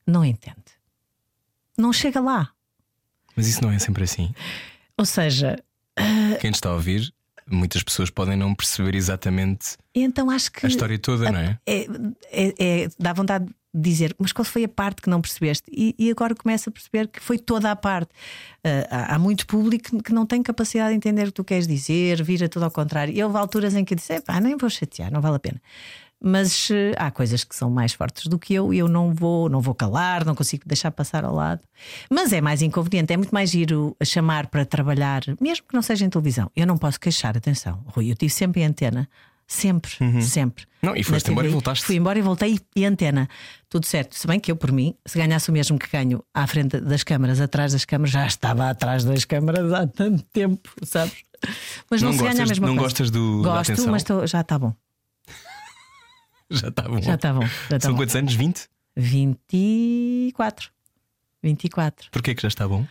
não 0.05 0.25
entende. 0.25 0.58
Não 1.77 1.93
chega 1.93 2.20
lá. 2.20 2.51
Mas 3.34 3.48
isso 3.48 3.63
não 3.63 3.72
é 3.72 3.79
sempre 3.79 4.03
assim. 4.03 4.36
Ou 4.98 5.05
seja, 5.05 5.58
Quem 6.41 6.51
te 6.51 6.55
está 6.55 6.67
a 6.67 6.74
ouvir, 6.74 7.13
muitas 7.48 7.82
pessoas 7.82 8.10
podem 8.10 8.36
não 8.36 8.53
perceber 8.53 8.93
exatamente 8.93 9.77
então 9.96 10.29
acho 10.29 10.51
que 10.51 10.65
a 10.65 10.70
história 10.70 11.00
toda, 11.00 11.32
não 11.32 11.39
é? 11.39 11.58
é, 11.65 11.86
é, 12.29 12.53
é- 12.84 12.89
dá 13.00 13.13
vontade 13.13 13.46
de 13.46 13.55
dizer, 13.74 14.15
mas 14.20 14.32
qual 14.32 14.46
foi 14.46 14.63
a 14.63 14.70
parte 14.70 15.01
que 15.01 15.10
não 15.10 15.20
percebeste? 15.22 15.63
E, 15.72 15.96
e 15.98 16.12
agora 16.12 16.36
começo 16.36 16.70
a 16.70 16.72
perceber 16.72 17.08
que 17.08 17.20
foi 17.20 17.38
toda 17.39 17.72
a 17.72 17.75
parte. 17.75 18.10
Ah, 18.63 18.88
há, 19.12 19.15
há 19.15 19.20
muito 19.20 19.48
público 19.48 20.01
que- 20.03 20.13
não 20.13 20.25
tem 20.25 20.44
capacidade 20.44 20.92
de 20.92 20.96
entender 20.98 21.24
o 21.24 21.25
que 21.27 21.32
tu 21.34 21.44
queres 21.44 21.68
dizer, 21.68 22.22
vira 22.24 22.48
tudo 22.48 22.63
ao 22.65 22.72
contrário. 22.72 23.13
E 23.13 23.24
houve 23.24 23.38
alturas 23.38 23.74
em 23.75 23.84
que 23.84 23.94
eu 23.94 23.98
disse: 23.98 24.22
pá, 24.22 24.39
nem 24.39 24.56
vou 24.56 24.70
chatear, 24.70 25.12
não 25.12 25.22
vale 25.22 25.38
a 25.38 25.39
pena. 25.39 25.62
Mas 26.25 26.70
eh, 26.72 26.94
há 26.98 27.12
coisas 27.12 27.44
que 27.44 27.53
são 27.53 27.70
mais 27.70 27.92
fortes 27.92 28.27
do 28.27 28.39
que 28.39 28.53
eu 28.53 28.74
e 28.74 28.77
eu 28.77 28.88
não 28.88 29.13
vou, 29.13 29.50
não 29.50 29.60
vou 29.60 29.75
calar, 29.75 30.24
não 30.25 30.34
consigo 30.34 30.63
deixar 30.65 30.89
passar 30.92 31.25
ao 31.25 31.36
lado. 31.36 31.60
Mas 32.10 32.32
é 32.32 32.39
mais 32.39 32.62
inconveniente, 32.62 33.12
é 33.12 33.18
muito 33.18 33.32
mais 33.32 33.50
giro 33.50 33.94
chamar 34.01 34.48
para 34.48 34.63
trabalhar, 34.65 35.22
mesmo 35.42 35.68
que 35.68 35.74
não 35.75 35.82
seja 35.82 36.06
em 36.06 36.10
televisão. 36.10 36.50
Eu 36.56 36.65
não 36.65 36.77
posso 36.77 36.98
queixar, 36.98 37.36
atenção, 37.36 37.84
Rui, 37.88 38.10
eu 38.10 38.15
tive 38.15 38.32
sempre 38.32 38.62
em 38.62 38.65
antena, 38.65 39.10
sempre, 39.53 39.91
sempre. 40.22 40.63
Uhum. 40.81 40.89
Não, 40.89 40.95
e 40.95 41.03
foste 41.03 41.31
embora 41.31 41.48
e 41.48 41.50
voltaste. 41.50 41.86
Fui 41.86 41.95
embora 41.95 42.19
e 42.19 42.22
voltei 42.22 42.60
e 42.75 42.86
antena. 42.86 43.27
Tudo 43.69 43.86
certo. 43.86 44.15
Se 44.17 44.27
bem 44.27 44.39
que 44.39 44.51
eu, 44.51 44.55
por 44.55 44.72
mim, 44.72 44.95
se 45.05 45.17
ganhasse 45.17 45.50
o 45.50 45.53
mesmo 45.53 45.79
que 45.79 45.88
ganho 45.89 46.24
à 46.33 46.45
frente 46.45 46.79
das 46.79 47.03
câmaras, 47.03 47.39
atrás 47.39 47.72
das 47.74 47.86
câmaras, 47.86 48.12
já 48.12 48.25
estava 48.27 48.69
atrás 48.69 49.03
das 49.05 49.24
câmaras 49.25 49.72
há 49.72 49.88
tanto 49.88 50.24
tempo, 50.25 50.69
sabes? 50.83 51.13
Mas 51.89 52.01
não, 52.01 52.12
Não 52.12 52.17
se 52.17 52.24
ganha 52.24 52.43
a 52.43 52.48
mesma 52.48 52.67
não 52.67 52.75
coisa. 52.75 52.89
gostas 52.89 53.10
do- 53.12 53.41
Gosto, 53.43 53.88
mas 53.89 54.03
tô- 54.03 54.25
já 54.27 54.41
está 54.41 54.57
bom. 54.60 54.74
Já 56.50 56.67
está 56.67 56.83
bom. 56.83 57.01
Já 57.01 57.15
está 57.15 57.33
bom. 57.33 57.41
Já 57.41 57.48
está 57.77 57.79
São 57.81 57.91
bom. 57.93 57.98
quantos 57.98 58.15
anos? 58.15 58.33
20? 58.33 58.67
24. 58.95 60.69
24. 61.41 62.10
Porquê 62.12 62.36
que 62.36 62.41
já 62.41 62.48
está 62.48 62.67
bom? 62.67 62.86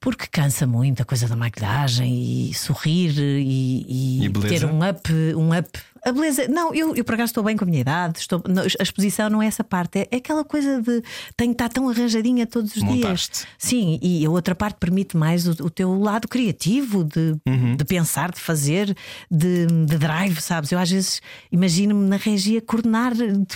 Porque 0.00 0.26
cansa 0.26 0.66
muito 0.66 1.02
a 1.02 1.04
coisa 1.04 1.28
da 1.28 1.36
maquilhagem 1.36 2.48
e 2.48 2.54
sorrir 2.54 3.12
e, 3.18 3.84
e 4.22 4.24
E 4.24 4.30
ter 4.48 4.64
um 4.64 4.78
up, 4.88 5.12
um 5.36 5.56
up. 5.56 5.68
A 6.02 6.10
beleza, 6.12 6.48
não, 6.48 6.74
eu, 6.74 6.96
eu 6.96 7.04
por 7.04 7.12
acaso 7.14 7.28
estou 7.32 7.44
bem 7.44 7.54
com 7.54 7.64
a 7.64 7.66
minha 7.66 7.82
idade, 7.82 8.20
estou, 8.20 8.42
não, 8.48 8.62
a 8.62 8.82
exposição 8.82 9.28
não 9.28 9.42
é 9.42 9.46
essa 9.46 9.62
parte, 9.62 9.98
é, 9.98 10.08
é 10.10 10.16
aquela 10.16 10.42
coisa 10.42 10.80
de 10.80 11.02
tenho 11.36 11.50
que 11.50 11.62
estar 11.62 11.68
tão 11.68 11.86
arranjadinha 11.90 12.46
todos 12.46 12.74
os 12.74 12.82
Montaste. 12.82 13.32
dias. 13.40 13.46
Sim, 13.58 13.98
e 14.00 14.24
a 14.24 14.30
outra 14.30 14.54
parte 14.54 14.76
permite 14.80 15.14
mais 15.18 15.46
o, 15.46 15.50
o 15.66 15.68
teu 15.68 15.94
lado 16.00 16.26
criativo 16.26 17.04
de, 17.04 17.36
Uhum. 17.46 17.76
de 17.76 17.84
pensar, 17.84 18.30
de 18.32 18.40
fazer, 18.40 18.96
de, 19.30 19.66
de 19.66 19.98
drive, 19.98 20.40
sabes? 20.40 20.72
Eu 20.72 20.78
às 20.78 20.90
vezes 20.90 21.20
imagino-me 21.52 22.08
na 22.08 22.16
regia 22.16 22.62
coordenar, 22.62 23.12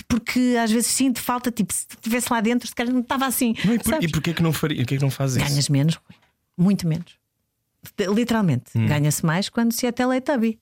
porque 0.07 0.55
às 0.63 0.69
vezes 0.69 0.85
sinto 0.91 1.19
falta, 1.19 1.49
tipo, 1.51 1.73
se 1.73 1.87
estivesse 1.89 2.31
lá 2.31 2.39
dentro, 2.41 2.67
se 2.67 2.75
calhar 2.75 2.93
não 2.93 3.01
estava 3.01 3.25
assim. 3.25 3.55
Não, 3.65 3.73
e, 3.73 3.79
por, 3.79 4.03
e 4.03 4.07
porquê 4.07 4.33
que 4.35 4.43
não 4.43 4.53
faria? 4.53 4.77
Porquê 4.77 4.97
que 4.97 5.01
não 5.03 5.09
fazes? 5.09 5.37
Ganhas 5.37 5.67
menos, 5.67 5.95
Rui. 5.95 6.15
Muito 6.57 6.87
menos. 6.87 7.13
Literalmente, 7.99 8.71
Hum. 8.75 8.87
ganha-se 8.87 9.25
mais 9.25 9.47
quando 9.49 9.71
se 9.71 9.85
é 9.85 9.91
Teletubby 9.91 10.59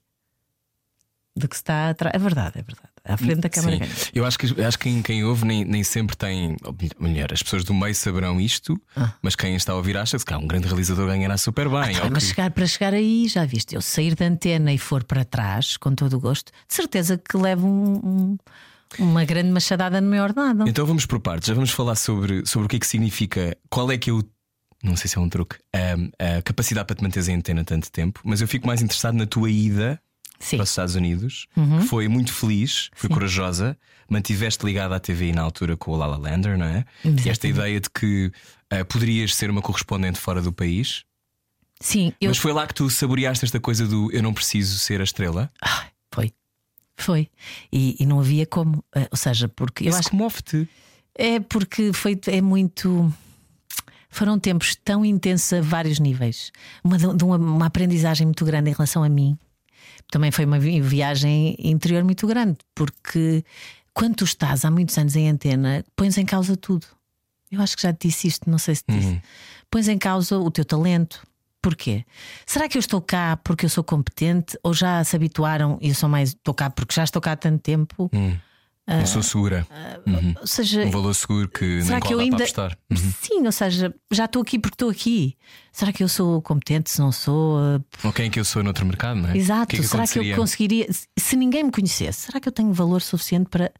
do 1.35 1.47
que 1.47 1.55
se 1.55 1.61
está 1.61 1.89
atrás. 1.89 2.13
É 2.13 2.19
verdade, 2.19 2.59
é 2.59 2.61
verdade. 2.61 2.89
À 3.05 3.17
frente 3.17 3.41
da 3.41 3.49
câmara 3.49 3.85
Sim. 3.85 4.11
Eu 4.15 4.25
acho 4.25 4.39
que, 4.39 4.61
acho 4.63 4.77
que 4.79 4.83
quem, 4.89 5.01
quem 5.01 5.23
ouve 5.25 5.43
nem, 5.45 5.65
nem 5.65 5.83
sempre 5.83 6.15
tem. 6.15 6.55
ou 6.63 6.73
Melhor, 6.99 7.33
as 7.33 7.43
pessoas 7.43 7.63
do 7.65 7.73
meio 7.73 7.93
saberão 7.93 8.39
isto, 8.39 8.79
mas 9.21 9.35
quem 9.35 9.55
está 9.55 9.73
a 9.73 9.75
ouvir 9.75 9.97
acha 9.97 10.17
que 10.17 10.33
um 10.35 10.47
grande 10.47 10.67
realizador 10.67 11.07
ganhará 11.07 11.37
super 11.37 11.67
bem. 11.67 11.97
Ah, 11.97 12.05
ou 12.05 12.11
mas 12.11 12.23
que- 12.23 12.29
chegar, 12.29 12.49
para 12.51 12.65
chegar 12.65 12.93
aí, 12.93 13.27
já 13.27 13.43
viste, 13.45 13.75
eu 13.75 13.81
sair 13.81 14.15
da 14.15 14.25
antena 14.25 14.71
e 14.71 14.77
for 14.77 15.03
para 15.03 15.25
trás, 15.25 15.75
com 15.75 15.93
todo 15.93 16.13
o 16.15 16.19
gosto, 16.19 16.51
de 16.67 16.73
certeza 16.73 17.17
que 17.17 17.35
levo 17.35 17.67
um- 17.67 17.95
um- 18.05 18.37
uma 18.99 19.25
grande 19.25 19.49
machadada 19.51 19.99
no 19.99 20.09
meu 20.09 20.23
ordenado. 20.23 20.65
Então 20.69 20.85
vamos 20.85 21.05
por 21.05 21.19
partes, 21.19 21.47
já 21.49 21.53
vamos 21.53 21.71
falar 21.71 21.95
sobre, 21.95 22.45
sobre 22.45 22.67
o 22.67 22.69
que 22.69 22.77
é 22.77 22.79
que 22.79 22.87
significa, 22.87 23.57
qual 23.69 23.91
é 23.91 23.97
que 23.97 24.09
é 24.09 24.13
o. 24.13 24.23
Não 24.83 24.95
sei 24.97 25.09
se 25.09 25.17
é 25.17 25.21
um 25.21 25.29
truque, 25.29 25.55
a, 25.73 26.37
a 26.37 26.41
capacidade 26.41 26.85
para 26.85 26.95
te 26.97 27.01
manteres 27.03 27.27
em 27.29 27.35
antena 27.35 27.63
tanto 27.63 27.89
tempo, 27.91 28.19
mas 28.23 28.41
eu 28.41 28.47
fico 28.47 28.67
mais 28.67 28.81
interessado 28.81 29.15
na 29.15 29.25
tua 29.25 29.49
ida 29.49 29.99
Sim. 30.39 30.57
para 30.57 30.63
os 30.63 30.69
Estados 30.69 30.95
Unidos, 30.95 31.47
Uhum. 31.55 31.79
que 31.79 31.85
foi 31.87 32.07
muito 32.09 32.33
feliz, 32.33 32.89
foi 32.93 33.09
corajosa, 33.09 33.77
mantiveste 34.09 34.65
ligada 34.65 34.95
à 34.95 34.99
TV 34.99 35.31
na 35.31 35.41
altura 35.41 35.77
com 35.77 35.91
o 35.91 35.95
Lala 35.95 36.17
Lander, 36.17 36.57
não 36.57 36.65
é? 36.65 36.85
E 37.03 37.07
esta 37.07 37.29
Exatamente. 37.29 37.47
ideia 37.47 37.79
de 37.79 37.89
que 37.89 38.31
ah, 38.69 38.83
poderias 38.83 39.33
ser 39.33 39.49
uma 39.49 39.61
correspondente 39.61 40.19
fora 40.19 40.41
do 40.41 40.51
país, 40.51 41.05
Sim, 41.79 42.13
eu. 42.21 42.29
mas 42.29 42.37
foi 42.37 42.51
lá 42.53 42.65
que 42.67 42.73
tu 42.73 42.89
saboreaste 42.89 43.43
esta 43.45 43.59
coisa 43.59 43.87
do 43.87 44.11
eu 44.11 44.21
não 44.21 44.33
preciso 44.33 44.77
ser 44.79 44.99
a 45.01 45.03
estrela. 45.03 45.51
Ai, 45.61 45.87
foi. 46.13 46.31
Foi. 46.97 47.29
E, 47.71 47.95
e 47.99 48.05
não 48.05 48.19
havia 48.19 48.45
como. 48.45 48.83
eh, 48.95 49.07
Ou 49.11 49.17
seja, 49.17 49.47
porque 49.49 49.85
eu 49.85 49.89
Isso 49.89 49.99
acho 49.99 50.09
comove-te. 50.11 50.67
É 51.15 51.39
porque 51.39 51.91
foi, 51.91 52.17
é 52.27 52.39
muito. 52.41 53.11
Foram 54.13 54.37
tempos 54.39 54.75
tão 54.75 55.03
intensos 55.03 55.51
a 55.53 55.61
vários 55.61 55.99
níveis. 55.99 56.51
Uma, 56.83 56.97
de 56.97 57.23
uma, 57.23 57.35
uma 57.37 57.65
aprendizagem 57.65 58.27
muito 58.27 58.45
grande 58.45 58.69
em 58.69 58.73
relação 58.73 59.03
a 59.03 59.09
mim. 59.09 59.37
Também 60.11 60.29
foi 60.31 60.45
uma 60.45 60.59
vi- 60.59 60.79
viagem 60.81 61.55
interior 61.59 62.03
muito 62.03 62.27
grande, 62.27 62.57
porque 62.75 63.43
quando 63.93 64.15
tu 64.17 64.23
estás 64.23 64.63
há 64.63 64.69
muitos 64.71 64.97
anos 64.97 65.15
em 65.15 65.29
antena, 65.29 65.83
pões 65.95 66.17
em 66.17 66.25
causa 66.25 66.55
tudo. 66.55 66.85
Eu 67.51 67.61
acho 67.61 67.75
que 67.75 67.81
já 67.83 67.91
te 67.93 68.07
disse 68.07 68.27
isto, 68.27 68.49
não 68.49 68.57
sei 68.57 68.75
se 68.75 68.83
te 68.83 68.91
disse. 68.93 69.21
Pões 69.69 69.87
em 69.87 69.97
causa 69.97 70.37
o 70.37 70.51
teu 70.51 70.63
talento. 70.65 71.25
Porquê? 71.61 72.03
Será 72.45 72.67
que 72.67 72.77
eu 72.77 72.79
estou 72.81 73.01
cá 73.01 73.37
porque 73.43 73.65
eu 73.65 73.69
sou 73.69 73.83
competente 73.83 74.57
ou 74.61 74.73
já 74.73 75.03
se 75.03 75.15
habituaram 75.15 75.77
e 75.81 75.89
eu 75.89 75.95
sou 75.95 76.09
mais 76.09 76.29
estou 76.29 76.53
cá 76.53 76.69
porque 76.69 76.93
já 76.93 77.03
estou 77.03 77.21
cá 77.21 77.31
há 77.31 77.35
tanto 77.37 77.61
tempo? 77.61 78.09
Não 78.85 79.05
sou 79.05 79.23
segura. 79.23 79.65
Uhum. 80.05 80.33
Ou 80.41 80.47
seja, 80.47 80.83
Um 80.83 80.91
valor 80.91 81.13
seguro 81.15 81.47
que 81.47 81.81
será 81.83 82.01
que 82.01 82.13
eu 82.13 82.19
ainda. 82.19 82.43
Uhum. 82.91 82.97
Sim, 83.21 83.45
ou 83.45 83.51
seja, 83.51 83.95
já 84.11 84.25
estou 84.25 84.41
aqui 84.41 84.59
porque 84.59 84.75
estou 84.75 84.89
aqui. 84.89 85.37
Será 85.71 85.93
que 85.93 86.03
eu 86.03 86.09
sou 86.09 86.41
competente? 86.41 86.91
Se 86.91 86.99
não 86.99 87.11
sou. 87.11 87.57
Uh, 87.77 87.83
Ou 88.03 88.11
quem 88.11 88.25
é 88.27 88.29
que 88.29 88.39
eu 88.39 88.45
sou 88.45 88.61
noutro 88.61 88.85
mercado, 88.85 89.21
não 89.21 89.29
é? 89.29 89.37
Exato. 89.37 89.67
Que 89.67 89.77
é 89.77 89.79
que 89.79 89.87
será 89.87 90.03
que 90.03 90.19
eu 90.19 90.35
conseguiria. 90.35 90.91
se- 90.91 91.07
Se 91.17 91.35
ninguém 91.37 91.63
me 91.63 91.71
conhecesse, 91.71 92.21
será 92.25 92.39
que 92.41 92.47
eu 92.47 92.51
tenho 92.51 92.73
valor 92.73 93.01
suficiente 93.01 93.49
para. 93.49 93.71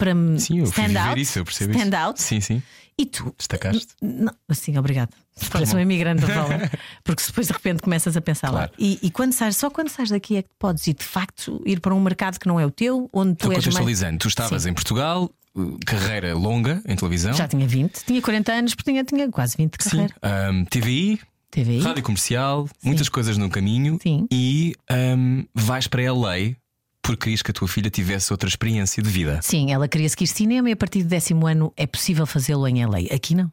Para 0.00 0.14
me 0.14 0.40
Sim, 0.40 0.62
stand 0.64 0.96
out? 0.98 1.20
isso, 1.20 1.44
stand 1.48 1.70
isso. 1.86 1.94
out? 1.96 2.20
Sim, 2.22 2.40
sim. 2.40 2.62
E 2.98 3.06
tu? 3.06 3.34
Destacaste. 3.38 3.88
Não, 4.02 4.32
assim, 4.48 4.76
obrigado. 4.76 5.10
Parece 5.50 5.74
um 5.76 5.78
imigrante 5.78 6.22
da 6.26 6.34
bola. 6.42 6.70
Porque 7.04 7.22
depois 7.26 7.46
de 7.46 7.52
repente 7.52 7.80
começas 7.82 8.16
a 8.16 8.20
pensar 8.20 8.48
Claro. 8.50 8.70
lá. 8.72 8.76
E, 8.78 8.98
e 9.02 9.10
quando 9.10 9.32
sais, 9.32 9.56
só 9.56 9.70
quando 9.70 9.88
sais 9.88 10.10
daqui 10.10 10.36
é 10.38 10.42
que 10.42 10.48
podes 10.58 10.86
ir 10.86 10.94
de 10.94 11.04
facto 11.04 11.62
ir 11.64 11.80
para 11.80 11.94
um 11.94 12.00
mercado 12.00 12.38
que 12.40 12.46
não 12.48 12.58
é 12.58 12.66
o 12.66 12.70
teu, 12.70 13.08
onde 13.12 13.34
tu 13.36 13.44
Então, 13.46 13.52
és 13.52 13.56
mais. 13.56 13.64
contextualizando, 13.66 14.18
tu 14.18 14.28
estavas 14.28 14.66
em 14.66 14.74
Portugal, 14.74 15.30
uh, 15.54 15.78
carreira 15.86 16.34
longa 16.34 16.82
em 16.86 16.96
televisão. 16.96 17.32
Já 17.32 17.46
tinha 17.48 17.66
20, 17.66 18.04
tinha 18.04 18.20
40 18.20 18.52
anos, 18.52 18.74
porque 18.74 18.90
tinha, 18.90 19.04
tinha 19.04 19.30
quase 19.30 19.56
20 19.56 19.76
de 19.78 19.84
Sim. 19.84 19.90
carreira. 19.90 20.14
Ahm, 20.22 20.64
TVI, 20.64 21.20
TVI. 21.50 21.80
rádio 21.80 22.02
comercial, 22.02 22.68
muitas 22.82 23.08
coisas 23.08 23.38
no 23.38 23.48
caminho 23.48 23.98
Sim. 24.02 24.26
e 24.30 24.74
ahm, 24.90 25.44
vais 25.54 25.86
para 25.86 26.12
LA 26.12 26.54
porque 27.02 27.24
querias 27.24 27.42
que 27.42 27.50
a 27.50 27.54
tua 27.54 27.68
filha 27.68 27.90
tivesse 27.90 28.32
outra 28.32 28.48
experiência 28.48 29.02
de 29.02 29.08
vida. 29.08 29.40
Sim, 29.42 29.72
ela 29.72 29.88
queria 29.88 30.08
seguir 30.08 30.26
cinema 30.26 30.68
e 30.68 30.72
a 30.72 30.76
partir 30.76 31.02
do 31.02 31.08
décimo 31.08 31.46
ano 31.46 31.72
é 31.76 31.86
possível 31.86 32.26
fazê-lo 32.26 32.66
em 32.68 32.84
LA. 32.84 33.14
Aqui 33.14 33.34
não. 33.34 33.52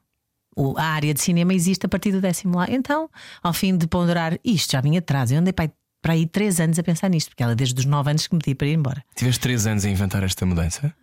A 0.77 0.85
área 0.85 1.13
de 1.13 1.21
cinema 1.21 1.53
existe 1.53 1.85
a 1.85 1.89
partir 1.89 2.11
do 2.11 2.19
décimo 2.19 2.57
lá. 2.57 2.65
Então, 2.69 3.09
ao 3.43 3.53
fim 3.53 3.77
de 3.77 3.87
ponderar 3.87 4.39
isto, 4.43 4.71
já 4.71 4.81
vinha 4.81 4.99
atrás. 4.99 5.31
Eu 5.31 5.39
andei 5.39 5.53
para 5.53 5.71
para 6.01 6.13
aí 6.13 6.25
três 6.25 6.59
anos 6.59 6.79
a 6.79 6.83
pensar 6.83 7.09
nisto, 7.09 7.29
porque 7.29 7.43
ela 7.43 7.55
desde 7.55 7.79
os 7.79 7.85
nove 7.85 8.09
anos 8.09 8.27
que 8.27 8.33
me 8.33 8.39
pediu 8.39 8.55
para 8.55 8.67
ir 8.67 8.73
embora. 8.73 9.03
Tiveste 9.15 9.41
três 9.41 9.67
anos 9.67 9.83
a 9.83 9.89
inventar 9.89 10.23
esta 10.23 10.45
mudança? 10.45 10.93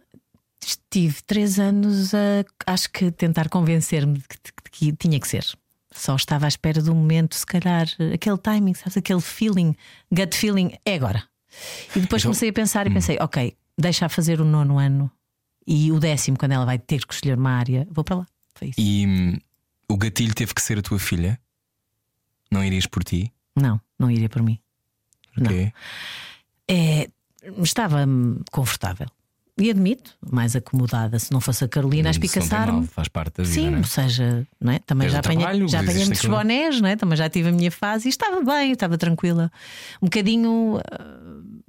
Estive 0.64 1.16
três 1.26 1.58
anos 1.58 2.14
a 2.14 2.44
acho 2.66 2.90
que 2.90 3.10
tentar 3.10 3.48
convencer-me 3.48 4.14
de 4.14 4.26
que, 4.26 4.36
de 4.36 4.70
que 4.70 4.92
tinha 4.96 5.20
que 5.20 5.28
ser. 5.28 5.44
Só 5.92 6.16
estava 6.16 6.46
à 6.46 6.48
espera 6.48 6.80
do 6.80 6.94
momento, 6.94 7.34
se 7.34 7.44
calhar, 7.44 7.86
aquele 8.12 8.38
timing, 8.38 8.74
sabes, 8.74 8.96
aquele 8.96 9.20
feeling, 9.20 9.76
gut 10.10 10.34
feeling, 10.34 10.72
é 10.84 10.94
agora. 10.94 11.22
E 11.94 12.00
depois 12.00 12.22
Então- 12.22 12.30
comecei 12.30 12.48
a 12.48 12.52
pensar 12.52 12.86
e 12.86 12.90
pensei, 12.90 13.16
ok, 13.20 13.56
deixa 13.78 14.06
a 14.06 14.08
fazer 14.08 14.40
o 14.40 14.44
nono 14.44 14.78
ano 14.78 15.10
e 15.66 15.90
o 15.92 15.98
décimo, 15.98 16.38
quando 16.38 16.52
ela 16.52 16.64
vai 16.64 16.78
ter 16.78 17.04
que 17.06 17.14
escolher 17.14 17.38
uma 17.38 17.50
área, 17.50 17.86
vou 17.90 18.04
para 18.04 18.16
lá. 18.16 18.26
Foi 18.54 18.68
isso. 18.68 18.80
E 18.80 19.06
hum, 19.06 19.38
o 19.88 19.96
gatilho 19.96 20.34
teve 20.34 20.54
que 20.54 20.62
ser 20.62 20.78
a 20.78 20.82
tua 20.82 20.98
filha? 20.98 21.40
Não 22.50 22.62
irias 22.62 22.86
por 22.86 23.02
ti? 23.02 23.32
Não, 23.56 23.80
não 23.98 24.10
iria 24.10 24.28
por 24.28 24.42
mim. 24.42 24.58
Porquê? 25.34 25.72
É, 26.68 27.08
estava 27.62 28.06
hum, 28.06 28.40
confortável. 28.50 29.08
E 29.56 29.70
admito, 29.70 30.16
mais 30.20 30.56
acomodada. 30.56 31.16
Se 31.16 31.32
não 31.32 31.40
fosse 31.40 31.64
a 31.64 31.68
Carolina 31.68 32.08
a 32.08 32.10
espicaçar-me. 32.10 32.88
faz 32.88 33.06
parte 33.06 33.36
da 33.36 33.44
vida. 33.44 33.54
Sim, 33.54 33.74
é? 33.74 33.78
ou 33.78 33.84
seja, 33.84 34.46
não 34.60 34.72
é? 34.72 34.80
também 34.80 35.06
Tens 35.06 35.12
já 35.12 35.18
apanhei, 35.20 35.42
trabalho, 35.42 35.68
já 35.68 35.80
apanhei 35.80 36.04
muitos 36.04 36.18
aquilo. 36.18 36.36
bonés, 36.36 36.80
não 36.80 36.88
é? 36.88 36.96
também 36.96 37.16
já 37.16 37.30
tive 37.30 37.50
a 37.50 37.52
minha 37.52 37.70
fase 37.70 38.08
e 38.08 38.10
estava 38.10 38.42
bem, 38.42 38.72
estava 38.72 38.98
tranquila. 38.98 39.52
Um 40.02 40.06
bocadinho, 40.06 40.80
ah, 40.90 41.23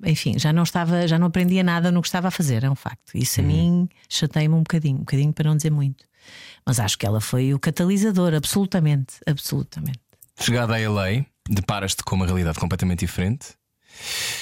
enfim, 0.06 0.38
já 0.40 0.54
não 0.54 0.64
estava, 0.64 1.08
já 1.08 1.18
não 1.20 1.28
aprendia 1.28 1.64
nada 1.64 1.92
no 1.92 2.02
que 2.02 2.08
estava 2.08 2.28
a 2.28 2.32
fazer, 2.32 2.64
é 2.64 2.70
um 2.70 2.76
facto. 2.76 3.12
Isso 3.16 3.42
Uhum. 3.42 3.46
a 3.46 3.50
mim 3.50 3.90
chateia-me 4.10 4.56
um 4.56 4.60
bocadinho, 4.60 4.96
um 4.98 5.00
bocadinho 5.00 5.34
para 5.34 5.50
não 5.50 5.58
dizer 5.58 5.72
muito. 5.72 6.06
Mas 6.66 6.80
acho 6.80 6.98
que 6.98 7.06
ela 7.06 7.22
foi 7.22 7.54
o 7.54 7.60
catalisador, 7.60 8.34
absolutamente, 8.34 9.16
absolutamente. 9.28 10.00
Chegada 10.40 10.76
a 10.76 10.90
LA, 10.90 11.26
deparas-te 11.50 12.04
com 12.04 12.16
uma 12.16 12.26
realidade 12.26 12.60
completamente 12.60 13.00
diferente. 13.00 13.50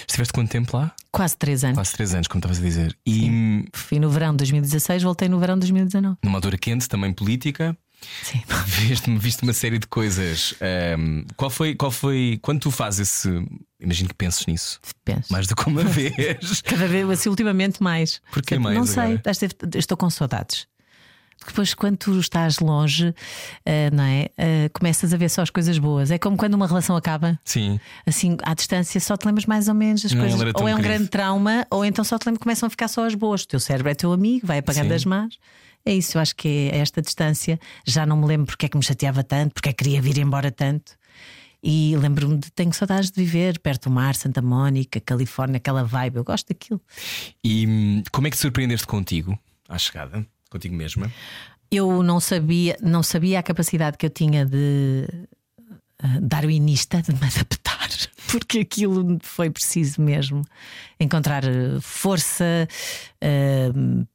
Estiveste 0.07 0.33
quanto 0.33 0.49
tempo 0.49 0.75
lá? 0.75 0.91
Quase 1.11 1.37
três 1.37 1.63
anos. 1.63 1.77
Quase 1.77 1.91
três 1.93 2.13
anos, 2.15 2.27
como 2.27 2.39
estavas 2.39 2.57
a 2.57 2.61
dizer. 2.61 2.97
E 3.05 3.65
Fui 3.73 3.99
no 3.99 4.09
verão 4.09 4.31
de 4.31 4.37
2016, 4.37 5.03
voltei 5.03 5.29
no 5.29 5.39
verão 5.39 5.55
de 5.55 5.59
2019. 5.61 6.17
numa 6.23 6.37
altura 6.39 6.57
quente, 6.57 6.87
também 6.89 7.13
política, 7.13 7.77
Sim. 8.23 8.41
viste, 8.65 9.17
viste 9.17 9.43
uma 9.43 9.53
série 9.53 9.79
de 9.79 9.87
coisas. 9.87 10.53
Hum, 10.97 11.25
qual 11.35 11.49
foi, 11.49 11.75
qual 11.75 11.91
foi. 11.91 12.39
Quando 12.41 12.61
tu 12.61 12.71
fazes 12.71 13.07
esse. 13.09 13.29
Imagino 13.79 14.09
que 14.09 14.15
penses 14.15 14.45
nisso. 14.45 14.79
Penso. 15.03 15.31
Mais 15.31 15.47
do 15.47 15.55
que 15.55 15.67
uma 15.67 15.83
vez. 15.85 16.61
Cada 16.61 16.87
vez, 16.87 17.09
assim, 17.09 17.29
ultimamente 17.29 17.81
mais. 17.83 18.21
Porquê 18.31 18.57
mais 18.57 18.77
Não 18.77 18.85
sei, 18.85 19.03
agora? 19.15 19.21
que 19.71 19.77
estou 19.77 19.97
com 19.97 20.09
saudades. 20.09 20.67
Depois, 21.45 21.73
quando 21.73 21.97
tu 21.97 22.17
estás 22.19 22.59
longe, 22.59 23.13
eh, 23.65 23.89
não 23.91 24.03
é? 24.03 24.29
Eh, 24.37 24.69
começas 24.69 25.13
a 25.13 25.17
ver 25.17 25.29
só 25.29 25.41
as 25.41 25.49
coisas 25.49 25.77
boas. 25.77 26.09
É 26.09 26.17
como 26.17 26.37
quando 26.37 26.53
uma 26.53 26.65
relação 26.67 26.95
acaba, 26.95 27.37
Sim. 27.43 27.79
assim, 28.05 28.37
à 28.43 28.53
distância, 28.53 28.99
só 29.01 29.17
te 29.17 29.25
lembras 29.25 29.45
mais 29.45 29.67
ou 29.67 29.73
menos 29.73 30.01
das 30.03 30.13
Não, 30.13 30.21
coisas. 30.21 30.53
Ou 30.55 30.67
é 30.67 30.75
um 30.75 30.81
grande 30.81 31.09
trauma, 31.09 31.67
ou 31.69 31.83
então 31.83 32.03
só 32.05 32.17
te 32.17 32.25
lembras, 32.27 32.41
começam 32.41 32.67
a 32.67 32.69
ficar 32.69 32.87
só 32.87 33.05
as 33.05 33.13
boas. 33.13 33.41
O 33.43 33.47
teu 33.47 33.59
cérebro 33.59 33.91
é 33.91 33.95
teu 33.95 34.13
amigo, 34.13 34.47
vai 34.47 34.59
apagando 34.59 34.87
Sim. 34.87 34.93
as 34.93 35.05
más. 35.05 35.37
É 35.85 35.93
isso, 35.93 36.17
eu 36.17 36.21
acho 36.21 36.35
que 36.35 36.69
é 36.71 36.77
esta 36.77 37.01
distância. 37.01 37.59
Já 37.85 38.05
não 38.05 38.17
me 38.17 38.25
lembro 38.25 38.47
porque 38.47 38.65
é 38.65 38.69
que 38.69 38.77
me 38.77 38.83
chateava 38.83 39.23
tanto, 39.23 39.53
porque 39.53 39.69
é 39.69 39.73
que 39.73 39.83
queria 39.83 40.01
vir 40.01 40.17
embora 40.17 40.51
tanto. 40.51 40.93
E 41.61 41.95
lembro-me 41.97 42.37
de 42.37 42.51
tenho 42.51 42.73
saudades 42.73 43.09
de 43.09 43.23
viver 43.23 43.59
perto 43.59 43.89
do 43.89 43.91
mar, 43.91 44.15
Santa 44.15 44.41
Mónica, 44.41 44.99
Califórnia, 44.99 45.57
aquela 45.57 45.83
vibe. 45.83 46.17
Eu 46.17 46.23
gosto 46.23 46.47
daquilo. 46.49 46.81
E 47.43 47.65
hum, 47.67 48.03
como 48.11 48.27
é 48.27 48.29
que 48.29 48.35
te 48.35 48.41
surpreendeste 48.41 48.85
contigo 48.85 49.37
à 49.69 49.77
chegada? 49.77 50.25
Contigo 50.49 50.75
mesma? 50.75 51.11
eu 51.75 52.03
não 52.03 52.19
sabia, 52.19 52.77
não 52.81 53.01
sabia 53.01 53.39
a 53.39 53.43
capacidade 53.43 53.97
que 53.97 54.05
eu 54.05 54.09
tinha 54.09 54.45
de 54.45 55.07
uh, 56.03 56.21
darwinista 56.21 57.01
de 57.01 57.11
me 57.13 57.25
adaptar, 57.25 57.89
porque 58.31 58.59
aquilo 58.59 59.17
foi 59.23 59.49
preciso 59.49 59.99
mesmo 59.99 60.43
encontrar 60.99 61.43
uh, 61.43 61.81
força, 61.81 62.67
uh, 63.23 64.07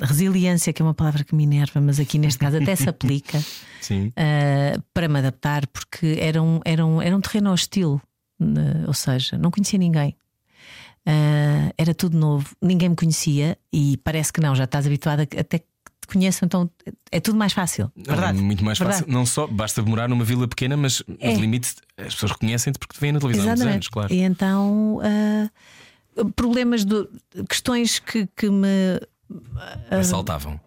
resiliência, 0.00 0.72
que 0.72 0.80
é 0.80 0.84
uma 0.84 0.94
palavra 0.94 1.24
que 1.24 1.34
me 1.34 1.42
enerva, 1.44 1.80
mas 1.80 1.98
aqui 1.98 2.18
neste 2.18 2.38
caso 2.38 2.56
até 2.58 2.76
se 2.76 2.88
aplica 2.88 3.40
Sim. 3.80 4.08
uh, 4.08 4.82
para 4.94 5.08
me 5.08 5.18
adaptar, 5.18 5.66
porque 5.68 6.16
era 6.20 6.42
um, 6.42 6.60
era 6.64 6.84
um, 6.86 7.02
era 7.02 7.16
um 7.16 7.20
terreno 7.20 7.52
hostil, 7.52 8.00
uh, 8.40 8.86
ou 8.86 8.94
seja, 8.94 9.36
não 9.36 9.50
conhecia 9.50 9.78
ninguém. 9.78 10.16
Uh, 11.06 11.72
era 11.76 11.94
tudo 11.94 12.18
novo, 12.18 12.54
ninguém 12.62 12.90
me 12.90 12.96
conhecia 12.96 13.56
e 13.72 13.96
parece 13.98 14.32
que 14.32 14.40
não, 14.40 14.54
já 14.54 14.64
estás 14.64 14.86
habituado 14.86 15.20
a, 15.20 15.22
até 15.22 15.58
que 15.60 15.64
te 16.02 16.06
conheçam, 16.12 16.46
então 16.46 16.70
é 17.10 17.18
tudo 17.18 17.36
mais 17.38 17.52
fácil. 17.52 17.90
Verdade. 17.96 18.38
É 18.38 18.42
muito 18.42 18.62
mais 18.64 18.78
Verdade. 18.78 19.00
fácil. 19.00 19.12
Não 19.12 19.24
só 19.26 19.46
basta 19.46 19.82
morar 19.82 20.08
numa 20.08 20.24
vila 20.24 20.46
pequena, 20.46 20.76
mas 20.76 21.02
É. 21.18 21.32
no 21.32 21.40
limite 21.40 21.74
as 21.96 22.14
pessoas 22.14 22.32
reconhecem-te 22.32 22.78
porque 22.78 22.94
te 22.94 23.00
veem 23.00 23.12
na 23.12 23.20
televisão 23.20 23.50
há 23.50 23.52
anos, 23.54 23.88
claro. 23.88 24.12
E 24.12 24.20
então 24.20 24.98
uh, 24.98 26.30
problemas, 26.32 26.84
do, 26.84 27.08
questões 27.48 27.98
que, 27.98 28.28
que 28.36 28.50
me 28.50 29.00
Assaltavam. 29.90 30.60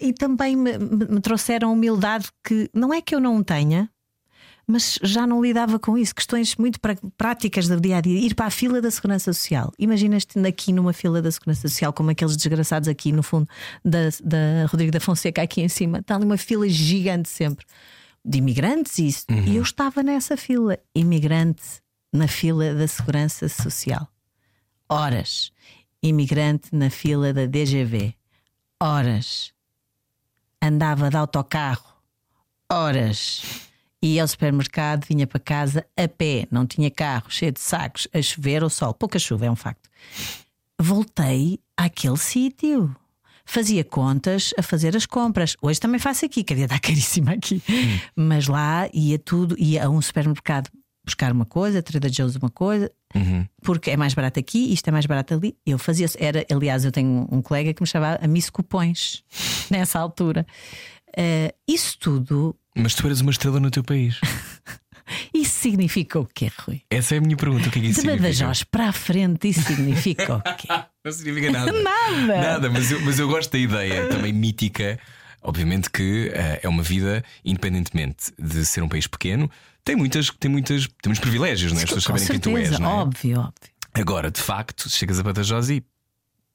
e 0.00 0.12
também 0.12 0.56
me, 0.56 0.78
me- 0.78 1.20
trouxeram 1.20 1.72
humildade 1.72 2.28
que 2.44 2.70
não 2.72 2.92
é 2.92 3.00
que 3.00 3.14
eu 3.14 3.20
não 3.20 3.42
tenha, 3.42 3.90
mas 4.66 4.98
já 5.02 5.26
não 5.26 5.42
lidava 5.42 5.78
com 5.78 5.96
isso. 5.96 6.14
Questões 6.14 6.54
muito 6.56 6.78
práticas 7.16 7.66
do 7.68 7.80
dia 7.80 7.96
a 7.96 8.00
dia. 8.02 8.18
Ir 8.20 8.34
para 8.34 8.46
a 8.46 8.50
fila 8.50 8.80
da 8.82 8.90
Segurança 8.90 9.32
Social. 9.32 9.72
Imaginas-te 9.78 10.38
aqui 10.46 10.72
numa 10.72 10.92
fila 10.92 11.22
da 11.22 11.30
Segurança 11.32 11.62
Social, 11.68 11.92
como 11.92 12.10
aqueles 12.10 12.36
desgraçados 12.36 12.86
aqui 12.88 13.10
no 13.10 13.22
fundo 13.22 13.48
da, 13.84 14.00
da 14.22 14.66
Rodrigo 14.70 14.92
da 14.92 15.00
Fonseca, 15.00 15.40
aqui 15.42 15.62
em 15.62 15.68
cima. 15.68 15.98
Está 16.00 16.16
ali 16.16 16.24
uma 16.24 16.36
fila 16.36 16.68
gigante 16.68 17.28
sempre 17.30 17.64
de 18.24 18.38
imigrantes. 18.38 18.98
E, 18.98 19.06
isso. 19.06 19.24
e 19.46 19.56
eu 19.56 19.62
estava 19.62 20.02
nessa 20.02 20.36
fila, 20.36 20.78
imigrante 20.94 21.62
na 22.12 22.28
fila 22.28 22.74
da 22.74 22.86
Segurança 22.86 23.48
Social. 23.48 24.06
Horas. 24.88 25.50
Imigrante 26.02 26.74
na 26.74 26.90
fila 26.90 27.32
da 27.32 27.46
DGV. 27.46 28.14
Horas 28.80 29.52
andava 30.62 31.10
de 31.10 31.16
autocarro 31.16 31.98
horas. 32.70 33.42
Ia 34.00 34.22
ao 34.22 34.28
supermercado, 34.28 35.06
vinha 35.06 35.26
para 35.26 35.40
casa 35.40 35.84
a 35.96 36.06
pé, 36.06 36.46
não 36.50 36.66
tinha 36.66 36.90
carro, 36.90 37.28
cheio 37.28 37.50
de 37.50 37.60
sacos, 37.60 38.06
a 38.12 38.22
chover 38.22 38.62
ou 38.62 38.70
sol, 38.70 38.94
pouca 38.94 39.18
chuva, 39.18 39.46
é 39.46 39.50
um 39.50 39.56
facto. 39.56 39.88
Voltei 40.78 41.58
àquele 41.76 42.16
sítio. 42.16 42.94
Fazia 43.44 43.82
contas 43.82 44.52
a 44.58 44.62
fazer 44.62 44.94
as 44.94 45.06
compras. 45.06 45.56
Hoje 45.60 45.80
também 45.80 45.98
faço 45.98 46.24
aqui, 46.24 46.44
queria 46.44 46.68
dar 46.68 46.78
caríssima 46.80 47.32
aqui. 47.32 47.62
Mas 48.14 48.46
lá 48.46 48.88
ia 48.92 49.18
tudo, 49.18 49.56
ia 49.58 49.86
a 49.86 49.88
um 49.88 50.00
supermercado 50.00 50.70
buscar 51.08 51.32
uma 51.32 51.46
coisa, 51.46 51.82
Trader 51.82 52.12
Joe's 52.12 52.36
uma 52.36 52.50
coisa, 52.50 52.90
porque 53.62 53.90
é 53.90 53.96
mais 53.96 54.12
barato 54.12 54.38
aqui, 54.38 54.72
isto 54.72 54.86
é 54.88 54.90
mais 54.92 55.06
barato 55.06 55.32
ali. 55.34 55.56
Eu 55.66 55.78
fazia, 55.78 56.06
era, 56.18 56.44
aliás, 56.50 56.84
eu 56.84 56.92
tenho 56.92 57.26
um 57.32 57.40
colega 57.40 57.72
que 57.72 57.82
me 57.82 57.86
chamava 57.86 58.18
a 58.22 58.28
Miss 58.28 58.50
Cupões 58.50 59.22
nessa 59.70 59.98
altura. 59.98 60.46
Eh, 61.16 61.54
isso 61.66 61.96
tudo, 61.98 62.54
Mas 62.76 62.94
tu 62.94 63.06
eras 63.06 63.20
uma 63.22 63.30
estrela 63.30 63.58
no 63.58 63.70
teu 63.70 63.82
país. 63.82 64.20
isso 65.34 65.58
significa 65.60 66.20
o 66.20 66.26
quê, 66.26 66.50
Rui? 66.60 66.82
Essa 66.90 67.14
é 67.14 67.18
a 67.18 67.20
minha 67.20 67.36
pergunta. 67.36 67.68
O 67.68 67.72
que 67.72 67.78
é 67.78 67.82
que 67.82 67.88
isso 67.88 68.02
De 68.02 68.08
significa? 68.08 68.22
Badajoz 68.22 68.64
para 68.64 68.88
a 68.88 68.92
frente, 68.92 69.48
isso 69.48 69.62
significa 69.62 70.36
o 70.36 70.42
quê? 70.42 70.68
Não 71.04 71.12
significa 71.12 71.50
nada. 71.50 71.72
Nada. 71.72 72.40
Nada, 72.40 72.70
mas 72.70 72.90
eu, 72.92 73.00
mas 73.00 73.18
eu 73.18 73.26
gosto 73.26 73.50
da 73.50 73.58
ideia 73.58 74.08
também 74.08 74.32
mítica. 74.32 74.98
Obviamente 75.48 75.88
que 75.90 76.30
eh, 76.34 76.60
é 76.62 76.68
uma 76.68 76.82
vida, 76.82 77.24
independentemente 77.42 78.30
de 78.38 78.66
ser 78.66 78.82
um 78.82 78.88
país 78.88 79.06
pequeno, 79.06 79.50
tem 79.82 79.96
muitas, 79.96 80.28
tem 80.38 80.50
muitas, 80.50 80.82
tem 80.86 81.06
muitos 81.06 81.20
privilégios, 81.20 81.72
não 81.72 81.80
é? 81.80 81.84
As 81.84 81.88
pessoas 81.88 82.04
saberem 82.04 82.26
quem 82.28 82.38
tu 82.38 82.50
és, 82.50 82.68
certeza, 82.68 82.82
não 82.82 82.90
é? 82.90 82.94
óbvio, 83.02 83.38
óbvio. 83.40 83.52
Agora, 83.94 84.30
de 84.30 84.40
facto, 84.42 84.90
chegas 84.90 85.18
a 85.18 85.22
Badajoz 85.22 85.70
e 85.70 85.82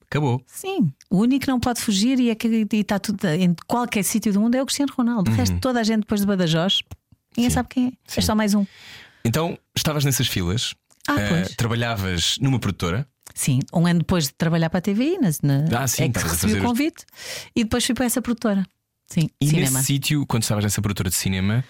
acabou. 0.05 0.43
Sim, 0.45 0.93
o 1.09 1.17
único 1.17 1.45
que 1.45 1.47
não 1.51 1.59
pode 1.59 1.81
fugir 1.81 2.19
e 2.19 2.29
é 2.29 2.35
que 2.35 2.47
e 2.71 2.77
está 2.79 2.99
tudo 2.99 3.27
em 3.27 3.55
qualquer 3.65 4.03
sítio 4.03 4.31
do 4.31 4.39
mundo 4.39 4.53
é 4.53 4.61
o 4.61 4.65
Cristiano 4.67 4.93
Ronaldo. 4.95 5.31
O 5.31 5.33
resto, 5.33 5.57
toda 5.59 5.79
a 5.79 5.83
gente 5.83 6.01
depois 6.01 6.21
de 6.21 6.27
Badajoz, 6.27 6.81
ninguém 7.35 7.45
Uhum. 7.45 7.49
Sim. 7.49 7.53
sabe 7.55 7.69
quem 7.69 7.87
é. 7.87 7.89
Sim. 8.05 8.19
É 8.19 8.21
só 8.21 8.35
mais 8.35 8.53
um. 8.53 8.63
Então, 9.25 9.57
estavas 9.75 10.05
nessas 10.05 10.27
filas, 10.27 10.75
Ah, 11.07 11.15
pois. 11.29 11.55
trabalhavas 11.55 12.37
numa 12.39 12.59
produtora. 12.59 13.07
Sim, 13.33 13.59
um 13.73 13.87
ano 13.87 13.99
depois 14.01 14.25
de 14.25 14.33
trabalhar 14.35 14.69
para 14.69 14.77
a 14.77 14.81
TVI, 14.81 15.17
na, 15.17 15.29
na- 15.41 15.79
Ah, 15.81 15.87
sim, 15.87 16.03
é 16.03 16.09
que 16.09 16.19
recebi 16.19 16.53
o 16.53 16.57
os- 16.57 16.61
convite 16.63 17.03
e 17.55 17.63
depois 17.63 17.83
fui 17.83 17.95
para 17.95 18.05
essa 18.05 18.21
produtora. 18.21 18.63
Sim, 19.13 19.29
E 19.41 19.47
cinema. 19.47 19.71
nesse 19.71 19.83
sítio, 19.85 20.25
quando 20.25 20.43
estavas 20.43 20.63
nessa 20.63 20.81
produtora 20.81 21.09
de 21.09 21.15
cinema, 21.15 21.63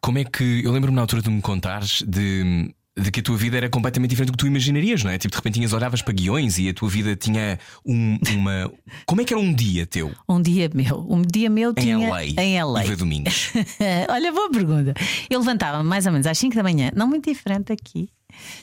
como 0.00 0.18
é 0.18 0.24
que. 0.24 0.62
Eu 0.64 0.72
lembro-me 0.72 0.96
na 0.96 1.02
altura 1.02 1.22
de 1.22 1.30
me 1.30 1.40
contares 1.40 2.02
de. 2.06 2.72
De 2.96 3.10
que 3.10 3.18
a 3.18 3.22
tua 3.24 3.36
vida 3.36 3.56
era 3.56 3.68
completamente 3.68 4.10
diferente 4.10 4.28
do 4.30 4.36
que 4.36 4.44
tu 4.44 4.46
imaginarias, 4.46 5.02
não 5.02 5.10
é? 5.10 5.18
Tipo, 5.18 5.32
de 5.32 5.36
repente 5.36 5.54
tinhas, 5.54 5.72
olhavas 5.72 6.00
para 6.00 6.12
guiões 6.14 6.58
e 6.60 6.68
a 6.68 6.72
tua 6.72 6.88
vida 6.88 7.16
tinha 7.16 7.58
um- 7.84 8.16
uma. 8.32 8.72
Como 9.04 9.20
é 9.20 9.24
que 9.24 9.34
era 9.34 9.40
um 9.42 9.52
dia 9.52 9.84
teu 9.84 10.12
Um 10.28 10.40
dia 10.40 10.70
meu, 10.72 11.04
um 11.10 11.20
dia 11.22 11.50
meu 11.50 11.72
em 11.72 11.74
tinha 11.74 11.98
LA? 12.08 12.24
em 12.40 12.62
LA. 12.62 12.84
Iva 12.84 12.94
Domingos. 12.96 13.50
Olha, 14.08 14.30
boa 14.32 14.48
pergunta. 14.48 14.94
Eu 15.28 15.40
levantava-me 15.40 15.88
mais 15.88 16.06
ou 16.06 16.12
menos 16.12 16.24
às 16.24 16.38
5 16.38 16.54
da 16.54 16.62
manhã, 16.62 16.92
não 16.94 17.08
muito 17.08 17.28
diferente 17.28 17.72
aqui, 17.72 18.08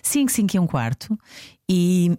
5, 0.01 0.31
5 0.31 0.55
e 0.55 0.59
um 0.61 0.65
quarto, 0.65 1.19
e, 1.69 2.17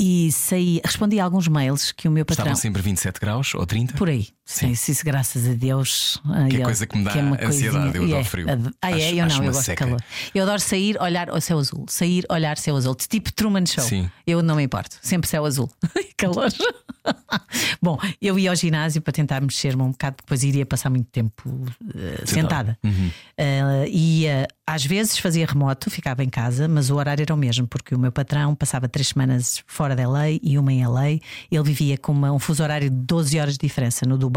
e 0.00 0.32
saí, 0.32 0.80
respondi 0.82 1.20
a 1.20 1.24
alguns 1.24 1.46
mails 1.46 1.92
que 1.92 2.08
o 2.08 2.10
meu 2.10 2.24
patrão. 2.24 2.44
Estavam 2.46 2.56
sempre 2.62 2.80
27 2.80 3.20
graus 3.20 3.54
ou 3.54 3.66
30? 3.66 3.92
Por 3.98 4.08
aí, 4.08 4.28
Sim. 4.46 4.74
sim. 4.74 4.92
Isso, 4.92 5.04
graças 5.04 5.48
a 5.48 5.54
Deus. 5.54 6.20
Que 6.50 6.56
é 6.56 6.60
eu- 6.60 6.64
coisa 6.64 6.86
que 6.86 6.98
me 6.98 7.04
dá 7.04 7.14
uma 7.14 7.36
ansiedade, 7.42 7.92
coisinha- 7.92 7.96
eu 7.96 8.02
e 8.02 8.04
adoro 8.06 8.20
é, 8.20 8.24
frio. 8.24 8.46
Ah, 8.82 8.90
é? 8.90 8.94
Acho- 8.94 9.14
eu 9.16 9.26
não, 9.26 9.36
eu 9.44 9.52
gosto 9.52 9.64
seca. 9.64 9.84
de 9.84 9.90
calor. 9.90 10.04
Eu 10.34 10.42
adoro 10.42 10.60
sair, 10.60 10.96
olhar 11.00 11.30
o 11.30 11.40
céu 11.40 11.58
azul. 11.58 11.86
Sair, 11.88 12.24
olhar 12.30 12.58
céu 12.58 12.76
azul. 12.76 12.94
Tipo 12.94 13.32
Truman 13.32 13.64
Show. 13.66 13.84
Sim. 13.84 14.10
Eu 14.26 14.42
não 14.42 14.56
me 14.56 14.62
importo. 14.62 14.98
Sempre 15.00 15.28
céu 15.30 15.44
azul. 15.46 15.70
calor. 16.16 16.50
Bom, 17.82 17.98
eu 18.20 18.38
ia 18.38 18.50
ao 18.50 18.56
ginásio 18.56 19.02
para 19.02 19.12
tentar 19.12 19.40
mexer-me 19.40 19.82
um 19.82 19.90
bocado, 19.90 20.16
depois 20.22 20.42
iria 20.42 20.64
passar 20.64 20.88
muito 20.90 21.06
tempo 21.10 21.66
eh, 21.94 22.22
sentada. 22.24 22.78
Uhum. 22.82 23.10
Eh, 23.36 23.88
ia, 23.90 24.48
às 24.66 24.84
vezes 24.86 25.18
fazia 25.18 25.44
remoto, 25.46 25.90
ficava 25.90 26.24
em 26.24 26.30
casa, 26.30 26.66
mas 26.66 26.88
o 26.90 26.96
horário 26.96 27.22
era 27.22 27.34
o 27.34 27.36
mesmo, 27.36 27.66
porque 27.66 27.94
o 27.94 27.98
meu 27.98 28.10
patrão 28.10 28.54
passava 28.54 28.88
três 28.88 29.08
semanas 29.08 29.62
fora 29.66 29.94
da 29.94 30.02
LA 30.08 30.30
e 30.42 30.56
uma 30.58 30.72
em 30.72 30.82
LA. 30.86 31.08
Ele 31.50 31.62
vivia 31.62 31.98
com 31.98 32.12
uma- 32.12 32.32
um 32.32 32.38
fuso 32.38 32.62
horário 32.62 32.88
de 32.88 32.96
12 32.96 33.38
horas 33.38 33.54
de 33.54 33.66
diferença 33.66 34.06
no 34.06 34.16
Dubai. 34.16 34.33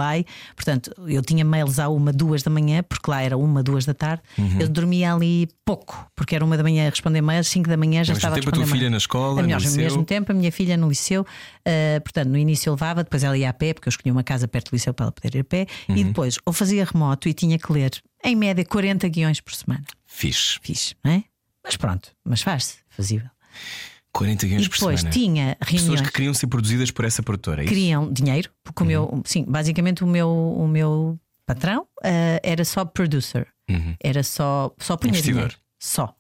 Portanto, 0.56 0.92
eu 1.08 1.22
tinha 1.22 1.44
mails 1.44 1.80
à 1.80 1.90
uma, 1.90 2.12
duas 2.14 2.44
da 2.44 2.52
manhã, 2.52 2.84
porque 2.84 3.10
lá 3.10 3.22
era 3.22 3.38
uma, 3.38 3.62
duas 3.64 3.86
da 3.86 3.94
tarde. 3.94 4.22
Uhum. 4.38 4.60
Eu 4.60 4.68
dormia 4.70 5.14
ali 5.14 5.48
pouco, 5.66 6.10
porque 6.16 6.36
era 6.36 6.44
uma 6.46 6.56
da 6.56 6.64
manhã 6.64 6.88
a 6.88 6.90
responder 6.90 7.22
mails, 7.22 7.48
cinco 7.48 7.70
da 7.70 7.78
manhã 7.78 8.04
já 8.04 8.14
Ao 8.14 8.16
mesmo 8.16 8.18
estava 8.18 8.36
tempo, 8.36 8.48
a 8.48 8.50
a 8.50 8.54
tua 8.54 8.62
responder 8.64 8.80
filha 8.80 8.90
na 8.90 8.98
escola, 8.98 9.34
A 9.40 9.42
no 9.42 9.48
melhor, 9.48 9.58
ao 9.58 9.62
liceu? 9.62 9.84
mesmo 9.84 10.06
tempo, 10.06 10.32
a 10.32 10.36
minha 10.36 10.52
filha 10.52 10.78
no 10.78 10.88
liceu. 10.90 11.22
Uh, 11.22 12.02
portanto, 12.02 12.30
no 12.30 12.38
início 12.38 12.70
eu 12.70 12.74
levava, 12.74 13.04
depois 13.04 13.24
ela 13.24 13.38
ia 13.38 13.50
a 13.50 13.54
pé, 13.54 13.74
porque 13.74 13.88
eu 13.88 13.92
escolhi 13.92 14.12
uma 14.12 14.24
casa 14.24 14.48
perto 14.48 14.72
do 14.72 14.74
liceu 14.76 14.94
para 14.94 15.06
ela 15.06 15.12
poder 15.12 15.36
ir 15.36 15.42
a 15.42 15.44
pé. 15.44 15.68
Uhum. 15.90 15.98
E 15.98 16.04
depois, 16.04 16.38
ou 16.46 16.54
fazia 16.54 16.86
remoto 16.86 17.28
e 17.28 17.34
tinha 17.34 17.58
que 17.58 17.72
ler, 17.72 17.92
em 18.24 18.36
média, 18.36 18.64
40 18.66 19.08
guiões 19.10 19.42
por 19.42 19.54
semana. 19.54 19.84
Fixe. 20.06 20.60
Fiz, 20.62 20.96
não 21.04 21.12
é? 21.12 21.24
Mas 21.64 21.76
pronto, 21.76 22.10
mas 22.24 22.42
faz-se, 22.42 22.78
fazível. 22.90 23.30
40 24.13 24.46
E 24.46 24.50
guiões 24.50 24.67
por 24.67 24.76
depois 24.78 25.00
semana. 25.02 25.13
tinha 25.13 25.56
Pessoas 25.60 25.82
reuniões 25.82 26.02
que 26.02 26.12
queriam 26.13 26.34
ser 26.34 26.48
produzidas 26.48 26.91
por 26.91 27.06
essa 27.06 27.22
produtora. 27.22 27.63
é 27.63 27.67
queriam 27.67 28.12
dinheiro, 28.12 28.50
porque 28.63 28.82
o 28.82 28.86
Uhum. 28.86 28.88
meu, 28.88 29.22
sim, 29.26 29.46
basicamente 29.48 30.04
o 30.04 30.08
meu, 30.08 30.30
o 30.30 30.67
meu 30.67 31.20
patrão 31.46 31.84
uh, 31.84 32.39
era 32.43 32.65
só 32.65 32.84
producer, 32.86 33.48
Uhum. 33.70 33.96
era 34.04 34.24
só, 34.24 34.74
só 34.80 34.98
punha 34.98 35.12
Investidor. 35.12 35.34
dinheiro, 35.41 35.56
só. 35.80 36.13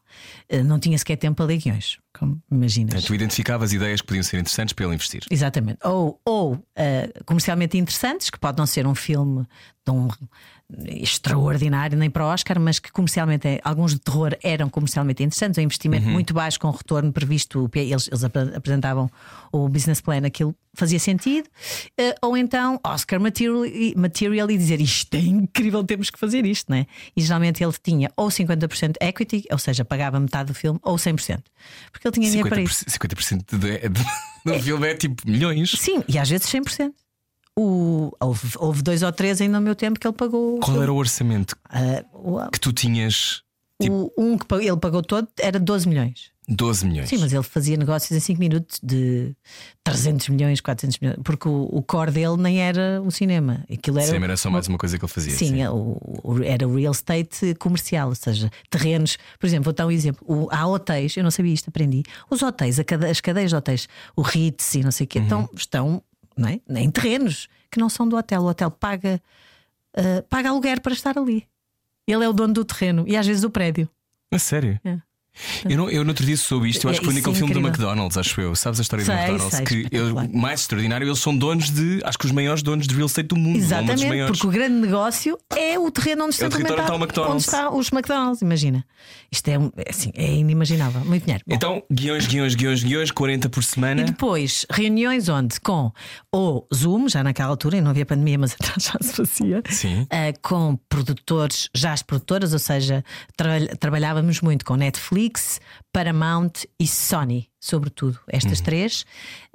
Uh, 0.51 0.63
não 0.63 0.79
tinha 0.79 0.97
sequer 0.97 1.17
tempo 1.17 1.35
para 1.35 1.45
ler 1.45 1.57
guiões, 1.57 1.97
como 2.17 2.41
imaginas. 2.49 2.93
Portanto, 2.93 3.07
tu 3.07 3.15
identificavas 3.15 3.73
ideias 3.73 3.99
que 4.01 4.07
podiam 4.07 4.23
ser 4.23 4.39
interessantes 4.39 4.73
para 4.73 4.85
ele 4.85 4.93
investir. 4.95 5.23
Exatamente. 5.29 5.79
Ou, 5.83 6.19
ou 6.23 6.57
eh, 6.75 7.11
comercialmente 7.25 7.77
interessantes, 7.77 8.29
que 8.29 8.39
pode 8.39 8.57
não 8.57 8.65
ser 8.65 8.87
um 8.87 8.95
filme 8.95 9.45
um 9.89 10.09
extraordinário 10.85 11.97
nem 11.97 12.09
para 12.09 12.25
o 12.25 12.27
Oscar, 12.27 12.59
mas 12.59 12.79
que 12.79 12.91
comercialmente 12.91 13.47
é- 13.47 13.61
alguns 13.63 13.93
de 13.93 13.99
terror 13.99 14.35
eram 14.43 14.69
comercialmente 14.69 15.23
interessantes, 15.23 15.57
um 15.57 15.61
investimento 15.61 16.05
muito 16.07 16.33
baixo 16.33 16.59
com 16.59 16.69
retorno 16.71 17.11
previsto. 17.13 17.69
Eles, 17.73 18.07
eles 18.07 18.23
apre- 18.23 18.53
apresentavam 18.55 19.09
o 19.51 19.67
business 19.69 20.01
plan, 20.01 20.25
aquilo 20.25 20.53
fazia 20.73 20.99
sentido. 20.99 21.47
Eh, 21.97 22.13
ou 22.21 22.35
então 22.37 22.79
Oscar 22.83 23.19
material, 23.19 23.61
material 23.95 24.51
e 24.51 24.57
dizer 24.57 24.79
isto 24.81 25.13
é 25.15 25.19
incrível, 25.19 25.83
temos 25.83 26.09
que 26.09 26.19
fazer 26.19 26.45
isto, 26.45 26.69
não 26.69 26.77
é? 26.77 26.85
E 27.15 27.21
geralmente 27.21 27.63
ele 27.63 27.73
tinha 27.81 28.11
ou 28.15 28.27
50% 28.29 28.95
equity, 29.01 29.45
ou 29.51 29.57
seja, 29.57 29.83
pagava 29.85 30.19
metade 30.19 30.36
do 30.43 30.53
filme, 30.53 30.79
ou 30.83 30.95
100%, 30.95 31.41
porque 31.91 32.07
ele 32.07 32.13
tinha 32.13 32.27
dinheiro 32.29 32.49
para 32.49 32.61
isso. 32.61 32.85
50%, 32.85 33.43
50% 33.45 33.57
de, 33.57 33.89
de, 33.89 34.05
do 34.45 34.59
filme 34.63 34.87
é 34.87 34.95
tipo 34.95 35.23
milhões. 35.29 35.71
Sim, 35.71 36.03
e 36.07 36.17
às 36.17 36.29
vezes 36.29 36.47
100%. 36.47 36.91
O, 37.59 38.11
houve, 38.19 38.51
houve 38.57 38.81
dois 38.83 39.01
ou 39.01 39.11
três 39.11 39.41
ainda 39.41 39.59
no 39.59 39.63
meu 39.65 39.75
tempo 39.75 39.99
que 39.99 40.05
ele 40.07 40.15
pagou. 40.15 40.59
Qual 40.59 40.81
era 40.81 40.93
o 40.93 40.95
orçamento 40.95 41.55
o, 42.13 42.47
que 42.51 42.59
tu 42.59 42.71
tinhas? 42.71 43.41
o- 43.81 44.11
um 44.17 44.37
que 44.37 44.45
ele 44.53 44.77
pagou 44.77 45.01
todo 45.01 45.27
era 45.39 45.59
12 45.59 45.87
milhões. 45.89 46.31
12 46.47 46.85
milhões. 46.87 47.09
Sim, 47.09 47.17
mas 47.17 47.33
ele 47.33 47.43
fazia 47.43 47.75
negócios 47.75 48.09
em 48.11 48.19
5 48.21 48.39
minutos 48.39 48.79
de 48.81 49.35
300 49.83 50.29
milhões, 50.29 50.61
400 50.61 50.99
milhões, 50.99 51.19
porque 51.23 51.47
o, 51.47 51.63
o 51.71 51.83
core 51.83 52.11
dele 52.11 52.37
nem 52.37 52.61
era 52.61 53.01
o 53.05 53.11
cinema. 53.11 53.65
Aquilo 53.71 53.99
era, 53.99 54.07
Sim, 54.17 54.23
era 54.23 54.37
só 54.37 54.49
mais 54.49 54.67
uma 54.67 54.77
coisa 54.77 54.97
que 54.97 55.03
ele 55.03 55.11
fazia. 55.11 55.33
Sim, 55.35 55.61
é 55.61 55.69
o- 55.69 55.97
o- 56.23 56.41
era 56.43 56.65
o 56.67 56.75
real 56.75 56.93
estate 56.93 57.53
comercial, 57.55 58.09
ou 58.09 58.15
seja, 58.15 58.49
terrenos. 58.69 59.17
Por 59.39 59.45
exemplo, 59.45 59.65
vou 59.65 59.73
dar 59.73 59.87
um 59.87 59.91
exemplo. 59.91 60.23
O- 60.25 60.47
há 60.49 60.65
hotéis, 60.65 61.17
eu 61.17 61.23
não 61.23 61.31
sabia 61.31 61.53
isto, 61.53 61.67
aprendi. 61.69 62.03
Os 62.29 62.41
hotéis, 62.41 62.79
cade- 62.85 63.07
as 63.07 63.19
cadeias 63.19 63.49
de 63.49 63.55
hotéis, 63.57 63.89
o 64.15 64.21
Ritz 64.21 64.75
e 64.75 64.83
não 64.83 64.91
sei 64.91 65.03
o 65.03 65.07
quê, 65.07 65.19
estão, 65.19 65.49
estão 65.53 66.03
não 66.37 66.47
é? 66.47 66.61
em 66.81 66.89
terrenos 66.89 67.49
que 67.69 67.77
não 67.79 67.89
são 67.89 68.07
do 68.07 68.15
hotel. 68.15 68.41
O 68.43 68.45
hotel 68.47 68.71
paga, 68.71 69.21
ah, 69.97 70.23
paga 70.29 70.49
aluguer 70.49 70.79
para 70.79 70.93
estar 70.93 71.17
ali. 71.17 71.45
Ele 72.07 72.23
é 72.23 72.29
o 72.29 72.31
dono 72.33 72.53
do 72.53 72.63
terreno 72.63 73.03
e 73.05 73.17
às 73.17 73.27
vezes 73.27 73.41
do 73.41 73.49
prédio. 73.49 73.89
A 74.31 74.39
sério? 74.39 74.79
É. 74.85 74.97
Eu, 75.69 75.77
não, 75.77 75.89
eu 75.89 76.03
no 76.03 76.09
outro 76.09 76.25
dia 76.25 76.37
soube 76.37 76.69
isto, 76.69 76.85
eu 76.85 76.89
É, 76.89 76.91
acho 76.91 76.99
que 77.01 77.05
foi 77.05 77.13
isso 77.15 77.21
naquele 77.27 77.35
é 77.35 77.39
filme 77.47 77.53
do. 77.53 77.67
McDonald's, 77.67 78.17
acho 78.17 78.41
eu. 78.41 78.55
Sabes 78.55 78.79
a 78.79 78.81
história 78.83 79.03
do 79.03 79.07
Sei, 79.07 79.15
McDonald's? 79.15 79.55
sei, 79.57 79.65
que 79.65 79.87
eu, 79.95 80.15
mais 80.33 80.61
extraordinário, 80.61 81.07
eles 81.07 81.19
são 81.19 81.35
donos 81.37 81.69
de, 81.69 82.01
acho 82.03 82.17
que 82.17 82.25
os 82.25 82.31
maiores 82.31 82.61
donos 82.63 82.87
de 82.87 82.95
real 82.95 83.07
estate 83.07 83.27
do 83.27 83.35
mundo. 83.35 83.57
Exatamente, 83.57 84.25
porque 84.27 84.47
o 84.47 84.49
grande 84.49 84.75
negócio 84.75 85.37
é 85.55 85.77
o 85.79 85.89
terreno 85.91 86.25
onde 86.25 86.33
está 86.35 86.45
o 86.45 86.49
está 86.49 86.95
McDonald's. 86.95 87.29
Onde 87.33 87.43
está 87.43 87.69
os 87.71 87.91
McDonald's, 87.91 88.41
imagina. 88.41 88.85
Isto 89.31 89.47
é, 89.49 89.53
é 89.55 89.89
assim, 89.89 90.11
é 90.15 90.33
inimaginável. 90.35 91.01
Muito 91.05 91.23
dinheiro. 91.23 91.43
Bom. 91.47 91.55
Então, 91.55 91.83
guiões, 91.91 92.25
guiões, 92.27 92.55
guiões, 92.55 92.83
guiões, 92.83 93.11
40 93.11 93.49
por 93.49 93.63
semana. 93.63 94.01
E 94.01 94.05
depois, 94.05 94.65
reuniões 94.69 95.29
onde? 95.29 95.59
Com 95.59 95.91
o 96.33 96.65
Zoom, 96.73 97.07
já 97.09 97.23
naquela 97.23 97.49
altura, 97.49 97.77
e 97.77 97.81
não 97.81 97.91
havia 97.91 98.05
pandemia, 98.05 98.37
mas 98.37 98.53
atrás 98.59 98.83
já 98.85 98.97
se 99.01 99.13
fazia. 99.13 99.61
Sim. 99.69 100.07
ah, 100.09 100.33
com 100.41 100.77
produtores, 100.89 101.69
já 101.75 101.93
as 101.93 102.01
produtoras, 102.01 102.53
ou 102.53 102.59
seja, 102.59 103.03
tra- 103.35 103.75
trabalhávamos 103.79 104.41
muito 104.41 104.65
com 104.65 104.75
Netflix, 104.75 105.26
Paramount 105.91 106.51
e 106.79 106.87
Sony, 106.87 107.47
sobretudo, 107.59 108.19
estas 108.27 108.61
três, 108.61 109.05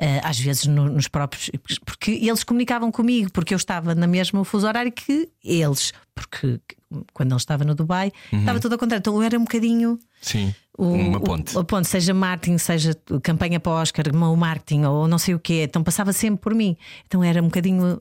ah, 0.00 0.28
às 0.28 0.38
vezes 0.38 0.66
no- 0.66 0.88
nos 0.90 1.08
próprios. 1.08 1.50
Porque 1.84 2.10
eles 2.12 2.42
comunicavam 2.44 2.90
comigo, 2.90 3.30
porque 3.32 3.54
eu 3.54 3.56
estava 3.56 3.94
na 3.94 4.06
mesma 4.06 4.44
fuso 4.44 4.66
horário 4.66 4.90
que 4.92 5.28
eles, 5.44 5.92
porque 6.14 6.60
quando 7.12 7.30
ele 7.32 7.36
estava 7.38 7.64
no 7.64 7.74
Dubai, 7.74 8.12
estava 8.32 8.60
tudo 8.60 8.72
ao 8.72 8.78
contrário. 8.78 9.00
Então 9.00 9.14
eu 9.16 9.22
era 9.22 9.38
um 9.38 9.44
bocadinho. 9.44 9.98
Sim. 10.20 10.54
O, 10.76 10.86
uma 10.86 11.18
o- 11.18 11.20
ponte. 11.20 11.56
a 11.56 11.62
ponte, 11.64 11.86
seja 11.88 12.14
marketing, 12.14 12.56
seja 12.58 12.94
campanha 13.22 13.60
para 13.60 13.72
o 13.72 13.74
Oscar, 13.76 14.04
o 14.10 14.36
marketing 14.36 14.84
ou 14.84 15.06
não 15.06 15.18
sei 15.18 15.34
o 15.34 15.38
quê. 15.38 15.64
Então 15.64 15.82
passava 15.82 16.12
sempre 16.12 16.40
por 16.40 16.54
mim. 16.54 16.76
Então 17.06 17.22
era 17.22 17.40
um 17.42 17.46
bocadinho 17.46 17.94
uh, 17.94 17.98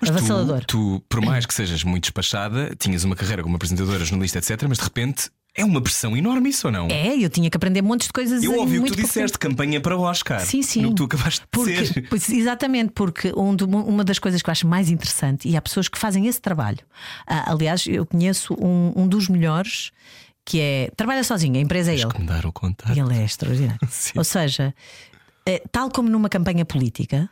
Mas 0.00 0.10
avassalador. 0.10 0.60
tu, 0.64 0.98
tu, 0.98 1.04
por 1.08 1.20
mais 1.20 1.44
que 1.46 1.52
sejas 1.54 1.84
muito 1.84 2.04
despachada, 2.04 2.74
tinhas 2.78 3.04
uma 3.04 3.14
carreira 3.14 3.42
como 3.42 3.56
apresentadora, 3.56 4.04
jornalista, 4.04 4.38
etc., 4.38 4.64
mas 4.68 4.78
de 4.78 4.84
repente 4.84 5.30
é 5.58 5.64
uma 5.64 5.82
pressão 5.82 6.16
enorme 6.16 6.50
isso 6.50 6.68
ou 6.68 6.72
não? 6.72 6.86
É, 6.86 7.16
eu 7.16 7.28
tinha 7.28 7.50
que 7.50 7.56
aprender 7.56 7.82
montes 7.82 8.06
de 8.06 8.12
coisas. 8.12 8.42
Eu 8.42 8.54
ouvi 8.54 8.78
o 8.78 8.84
que 8.84 8.90
tu 8.90 8.94
pouco 8.94 9.08
disseste, 9.08 9.38
campanha 9.38 9.80
para 9.80 9.96
o 9.96 10.00
Oscar. 10.02 10.40
Sim, 10.40 10.62
sim. 10.62 10.82
No 10.82 10.90
que 10.90 10.94
tu 10.94 11.04
acabaste 11.04 11.40
de 11.40 11.46
Porque, 11.50 11.72
dizer. 11.82 12.08
pois, 12.08 12.28
exatamente, 12.30 12.92
porque 12.92 13.32
um 13.36 13.56
uma 13.68 14.04
das 14.04 14.18
coisas 14.18 14.40
que 14.40 14.48
eu 14.48 14.52
acho 14.52 14.66
mais 14.66 14.88
interessante, 14.88 15.48
e 15.48 15.56
há 15.56 15.60
pessoas 15.62 15.88
que 15.88 15.98
fazem 15.98 16.26
esse 16.26 16.40
trabalho. 16.40 16.78
Ah, 17.26 17.50
aliás, 17.50 17.86
eu 17.86 18.06
conheço 18.06 18.54
um, 18.54 18.92
um 18.94 19.08
dos 19.08 19.28
melhores 19.28 19.90
que 20.44 20.60
é. 20.60 20.90
Trabalha 20.96 21.24
sozinho, 21.24 21.56
a 21.56 21.60
empresa 21.60 21.90
é 21.90 21.94
ele. 21.94 22.08
Que 22.08 22.20
me 22.20 22.26
dar 22.26 22.46
o 22.46 22.52
contato. 22.52 22.96
E 22.96 23.00
ele 23.00 23.14
é 23.14 23.24
extraordinário. 23.24 23.80
Sim. 23.90 24.12
Ou 24.16 24.24
seja, 24.24 24.74
eh, 25.44 25.62
tal 25.72 25.90
como 25.90 26.08
numa 26.08 26.28
campanha 26.28 26.64
política 26.64 27.28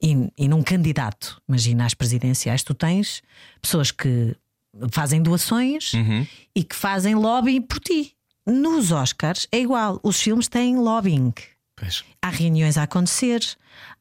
e, 0.00 0.30
e 0.38 0.48
num 0.48 0.62
candidato, 0.62 1.40
imagina 1.48 1.84
às 1.84 1.94
presidenciais, 1.94 2.62
tu 2.62 2.74
tens 2.74 3.22
pessoas 3.60 3.90
que 3.90 4.36
fazem 4.90 5.22
doações 5.22 5.92
Uhum. 5.94 6.26
e 6.54 6.64
que 6.64 6.74
fazem 6.74 7.14
lobbying 7.14 7.62
por 7.62 7.78
ti. 7.80 8.12
Nos 8.46 8.92
Oscars 8.92 9.46
é 9.50 9.58
igual, 9.60 9.98
os 10.02 10.20
filmes 10.20 10.48
têm 10.48 10.76
lobbying. 10.76 11.32
Pois. 11.76 12.04
Há 12.22 12.28
reuniões 12.28 12.76
a 12.78 12.82
acontecer, 12.84 13.40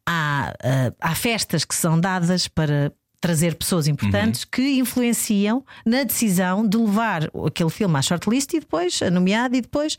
há, 0.06 0.54
ah, 0.64 0.94
há 1.00 1.16
festas 1.16 1.64
que 1.66 1.74
são 1.74 2.00
dadas 2.00 2.48
para 2.48 2.92
trazer 3.22 3.56
pessoas 3.56 3.88
importantes 3.88 4.44
que 4.44 4.78
influenciam 4.80 5.66
na 5.86 6.04
decisão 6.04 6.68
de 6.68 6.76
levar 6.78 7.30
aquele 7.48 7.70
filme 7.70 7.98
à 7.98 8.02
shortlist 8.02 8.54
e 8.54 8.60
depois 8.60 9.02
a 9.02 9.10
nomeado 9.10 9.56
e 9.56 9.62
depois 9.62 9.98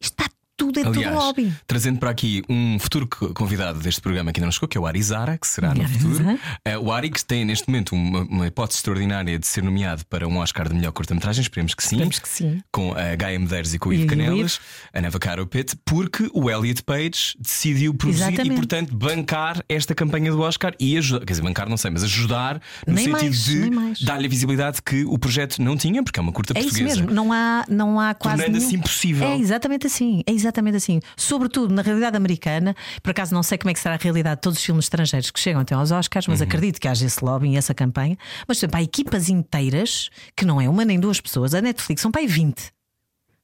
está 0.00 0.26
tudo 0.60 0.78
é 0.78 0.82
Aliás, 0.86 1.06
tudo 1.14 1.14
lobby. 1.24 1.52
trazendo 1.66 1.98
para 1.98 2.10
aqui 2.10 2.42
um 2.48 2.78
futuro 2.78 3.06
co- 3.08 3.32
convidado 3.34 3.80
deste 3.80 4.00
programa 4.00 4.32
que 4.32 4.40
ainda 4.40 4.46
não 4.46 4.52
chegou, 4.52 4.68
que 4.68 4.76
é 4.76 4.80
o 4.80 4.86
Ari 4.86 5.02
Zara, 5.02 5.38
que 5.38 5.46
será 5.46 5.74
no 5.74 5.88
futuro. 5.88 6.38
Eh, 6.64 6.78
o 6.78 6.92
Ari, 6.92 7.10
que 7.10 7.24
tem 7.24 7.44
neste 7.44 7.68
momento 7.68 7.94
uma, 7.94 8.20
uma 8.22 8.46
hipótese 8.46 8.78
extraordinária 8.78 9.38
de 9.38 9.46
ser 9.46 9.62
nomeado 9.62 10.04
para 10.06 10.26
um 10.28 10.36
Oscar 10.38 10.68
de 10.68 10.74
melhor 10.74 10.92
curta-metragem, 10.92 11.42
esperemos 11.42 11.74
que 11.74 11.82
sim. 11.82 11.96
Esperemos 11.96 12.18
que 12.18 12.28
sim. 12.28 12.60
Com 12.72 12.92
a 12.92 13.14
Gaia 13.16 13.38
Medeiros 13.38 13.72
e 13.74 13.78
com 13.78 13.88
o 13.88 13.92
E 13.92 13.96
Ivo 14.00 14.06
Canelas, 14.06 14.60
a 14.92 15.00
Neva 15.00 15.18
Caro 15.18 15.46
Pitt, 15.46 15.76
porque 15.84 16.30
o 16.34 16.50
Elliot 16.50 16.82
Page 16.82 17.34
decidiu 17.38 17.94
produzir 17.94 18.22
e, 18.22 18.26
Exatamente. 18.28 18.56
portanto, 18.56 18.94
bancar 18.96 19.62
esta 19.68 19.94
campanha 19.94 20.30
do 20.30 20.40
Oscar 20.40 20.74
e 20.78 20.96
ajudar, 20.98 21.20
quer 21.24 21.32
dizer, 21.32 21.42
bancar 21.42 21.68
não 21.68 21.76
sei, 21.76 21.90
mas 21.90 22.02
ajudar 22.04 22.60
no 22.86 22.94
Nem 22.94 23.04
sentido 23.04 23.72
mais, 23.72 23.98
de 23.98 24.04
dar-lhe 24.04 24.26
a 24.26 24.28
visibilidade 24.28 24.82
que 24.82 25.04
o 25.04 25.18
projeto 25.18 25.60
não 25.62 25.76
tinha, 25.76 26.02
porque 26.02 26.18
é 26.20 26.22
uma 26.22 26.32
curta 26.32 26.52
É 26.56 26.60
isso 26.60 26.68
portuguesa. 26.70 27.00
mesmo, 27.00 27.14
não 27.14 27.32
há, 27.32 27.64
não 27.68 27.98
há 27.98 28.14
quase. 28.14 28.36
Tornando 28.38 28.52
nenhum- 28.58 28.66
assim 28.68 28.76
impossível. 28.76 29.28
É 29.28 29.38
exatamente 29.38 29.86
assim, 29.86 30.22
é 30.26 30.32
exatamente 30.32 30.49
assim. 30.76 31.00
Sobretudo 31.16 31.72
na 31.74 31.82
realidade 31.82 32.16
americana, 32.16 32.74
por 33.02 33.10
acaso 33.10 33.32
não 33.34 33.42
sei 33.42 33.56
como 33.58 33.70
é 33.70 33.74
que 33.74 33.80
será 33.80 33.94
a 33.94 33.98
realidade 33.98 34.36
de 34.36 34.42
todos 34.42 34.58
os 34.58 34.64
filmes 34.64 34.84
estrangeiros 34.86 35.30
que 35.30 35.38
chegam 35.40 35.60
até 35.60 35.74
aos 35.74 35.90
Oscars, 35.90 36.26
Uhum. 36.26 36.32
mas 36.32 36.42
acredito 36.42 36.80
que 36.80 36.88
haja 36.88 37.06
esse 37.06 37.24
lobby 37.24 37.48
e 37.50 37.56
essa 37.56 37.72
campanha. 37.74 38.16
Mas, 38.48 38.58
por 38.58 38.64
exemplo, 38.64 38.78
há 38.78 38.82
equipas 38.82 39.28
inteiras, 39.28 40.10
que 40.36 40.44
não 40.44 40.60
é 40.60 40.68
uma 40.68 40.84
nem 40.84 40.98
duas 40.98 41.20
pessoas, 41.20 41.54
a 41.54 41.60
Netflix 41.62 42.02
são 42.02 42.10
para 42.10 42.20
aí 42.22 42.26
20 42.26 42.72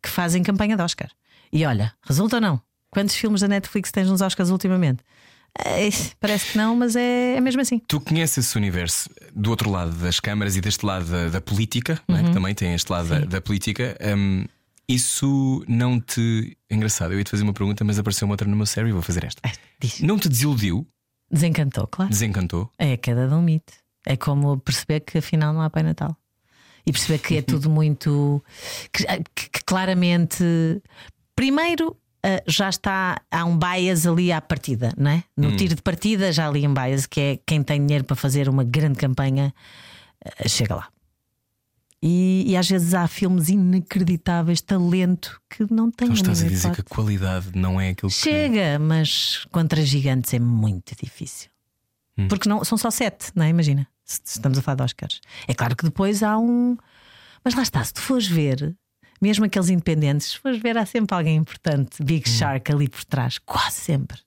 que 0.02 0.08
fazem 0.10 0.42
campanha 0.42 0.76
de 0.76 0.82
Oscar. 0.82 1.10
E 1.52 1.64
olha, 1.64 1.92
resulta 2.02 2.36
ou 2.36 2.40
não? 2.40 2.60
Quantos 2.90 3.14
filmes 3.16 3.40
da 3.40 3.48
Netflix 3.48 3.90
tens 3.90 4.08
nos 4.08 4.20
Oscars 4.20 4.50
ultimamente? 4.50 5.02
É, 5.58 5.88
parece 6.20 6.52
que 6.52 6.58
não, 6.58 6.76
mas 6.76 6.94
é, 6.96 7.36
é 7.36 7.40
mesmo 7.40 7.60
assim. 7.62 7.80
Tu 7.88 7.98
conheces 8.00 8.44
esse 8.46 8.56
universo 8.58 9.08
do 9.34 9.48
outro 9.50 9.70
lado 9.70 9.90
das 9.92 10.20
câmaras 10.20 10.54
e 10.54 10.60
deste 10.60 10.84
lado 10.84 11.06
da, 11.06 11.28
da 11.28 11.40
política, 11.40 11.98
é? 12.08 12.12
Uhum. 12.12 12.24
que 12.24 12.32
também 12.32 12.54
tem 12.54 12.74
este 12.74 12.90
lado 12.92 13.08
da, 13.08 13.20
da 13.20 13.40
política. 13.40 13.96
hum, 14.16 14.44
isso 14.88 15.64
não 15.68 16.00
te. 16.00 16.56
Engraçado, 16.70 17.12
eu 17.12 17.18
ia 17.18 17.24
te 17.24 17.30
fazer 17.30 17.42
uma 17.42 17.52
pergunta, 17.52 17.82
mas 17.84 17.98
apareceu 17.98 18.26
uma 18.26 18.32
outra 18.34 18.48
no 18.48 18.56
meu 18.56 18.66
cérebro 18.66 18.90
e 18.90 18.92
vou 18.92 19.02
fazer 19.02 19.24
esta. 19.24 19.40
Diz. 19.80 20.00
Não 20.00 20.18
te 20.18 20.28
desiludiu? 20.28 20.86
Desencantou, 21.30 21.86
claro. 21.86 22.10
Desencantou? 22.10 22.70
É 22.78 22.92
a 22.92 22.96
queda 22.96 23.26
de 23.28 23.34
um 23.34 23.42
mito. 23.42 23.72
É 24.06 24.16
como 24.16 24.56
perceber 24.58 25.00
que 25.00 25.18
afinal 25.18 25.52
não 25.52 25.60
há 25.60 25.68
Pai 25.68 25.82
Natal. 25.82 26.16
E 26.86 26.92
perceber 26.92 27.18
que 27.18 27.36
é 27.36 27.42
tudo 27.42 27.68
muito. 27.68 28.42
que, 28.92 29.04
que- 29.34 29.50
que 29.50 29.64
claramente. 29.64 30.44
Primeiro. 31.34 31.96
ah, 32.22 32.42
já 32.46 32.68
está, 32.68 33.20
há 33.30 33.44
um 33.44 33.58
bias 33.58 34.06
ali 34.06 34.30
à 34.32 34.40
partida, 34.40 34.92
não 34.96 35.10
é? 35.10 35.24
No 35.36 35.56
tiro 35.56 35.74
de 35.74 35.82
partida 35.82 36.32
já 36.32 36.44
há 36.46 36.48
ali 36.48 36.66
um 36.66 36.72
bias 36.72 37.06
que 37.06 37.20
é 37.20 37.38
quem 37.46 37.62
tem 37.62 37.84
dinheiro 37.84 38.04
para 38.04 38.16
fazer 38.16 38.48
uma 38.48 38.62
grande 38.64 38.98
campanha 38.98 39.52
ah, 40.24 40.48
chega 40.48 40.74
lá. 40.76 40.88
E, 42.02 42.44
e 42.46 42.56
às 42.56 42.68
vezes 42.68 42.92
há 42.94 43.08
filmes 43.08 43.48
inacreditáveis, 43.48 44.60
talento 44.60 45.40
que 45.48 45.66
não 45.72 45.90
tem 45.90 46.08
Então 46.08 46.14
estás 46.14 46.42
a 46.42 46.48
dizer 46.48 46.72
que 46.72 46.82
a 46.82 46.84
qualidade 46.84 47.46
não 47.54 47.80
é 47.80 47.90
aquilo 47.90 48.10
que. 48.10 48.16
Chega, 48.16 48.78
mas 48.78 49.46
contra 49.50 49.82
gigantes 49.82 50.32
é 50.34 50.38
muito 50.38 50.94
difícil. 51.02 51.50
Hum. 52.18 52.28
Porque 52.28 52.48
não, 52.48 52.62
são 52.64 52.76
só 52.76 52.90
sete, 52.90 53.32
não 53.34 53.44
é? 53.44 53.48
Imagina, 53.48 53.86
se 54.04 54.20
se 54.24 54.38
estamos 54.38 54.58
a 54.58 54.62
falar 54.62 54.76
de 54.76 54.82
Oscars. 54.82 55.20
É 55.48 55.54
claro 55.54 55.74
que 55.74 55.84
depois 55.84 56.22
há 56.22 56.38
um. 56.38 56.76
Mas 57.42 57.54
lá 57.54 57.62
está, 57.62 57.82
se 57.82 57.94
tu 57.94 58.00
fores 58.00 58.26
ver, 58.26 58.76
mesmo 59.20 59.44
aqueles 59.44 59.68
independentes, 59.68 60.28
se 60.28 60.38
fores 60.38 60.60
ver, 60.60 60.76
há 60.76 60.84
sempre 60.84 61.14
alguém 61.16 61.36
importante, 61.36 62.02
Big 62.02 62.28
Hum. 62.28 62.32
Shark 62.32 62.72
ali 62.72 62.88
por 62.88 63.04
trás, 63.04 63.38
quase 63.38 63.76
sempre. 63.76 64.18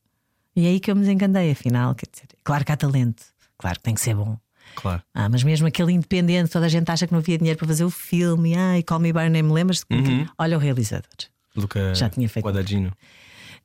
E 0.56 0.66
é 0.66 0.70
aí 0.70 0.80
que 0.80 0.90
eu 0.90 0.96
me 0.96 1.02
desencantei, 1.02 1.52
afinal. 1.52 1.94
Quer 1.96 2.08
dizer, 2.12 2.28
claro 2.44 2.66
que 2.66 2.72
há 2.72 2.78
talento, 2.78 3.24
claro 3.58 3.78
que 3.78 3.84
tem 3.84 3.94
que 3.94 4.02
ser 4.02 4.16
bom. 4.16 4.38
Claro. 4.76 5.02
Ah, 5.14 5.28
mas 5.30 5.44
mesmo 5.44 5.68
aquele 5.68 5.92
independente, 5.92 6.50
toda 6.52 6.66
a 6.66 6.70
gente 6.70 6.90
acha 6.90 7.06
que 7.06 7.12
não 7.14 7.20
havia 7.20 7.38
dinheiro 7.38 7.58
para 7.58 7.68
fazer 7.68 7.84
o 7.84 7.90
filme. 7.90 8.56
Ai, 8.56 8.82
Call 8.84 9.00
Me 9.00 9.12
By 9.12 9.20
Your 9.22 9.30
Name, 9.32 9.52
lembras-te? 9.52 9.86
Uhum. 9.92 10.26
Olha 10.38 10.58
o 10.58 10.60
realizador. 10.60 11.10
Luca 11.56 11.94
Já 11.96 12.10
tinha 12.10 12.30
feito. 12.30 12.46
Guadagnino. 12.46 12.92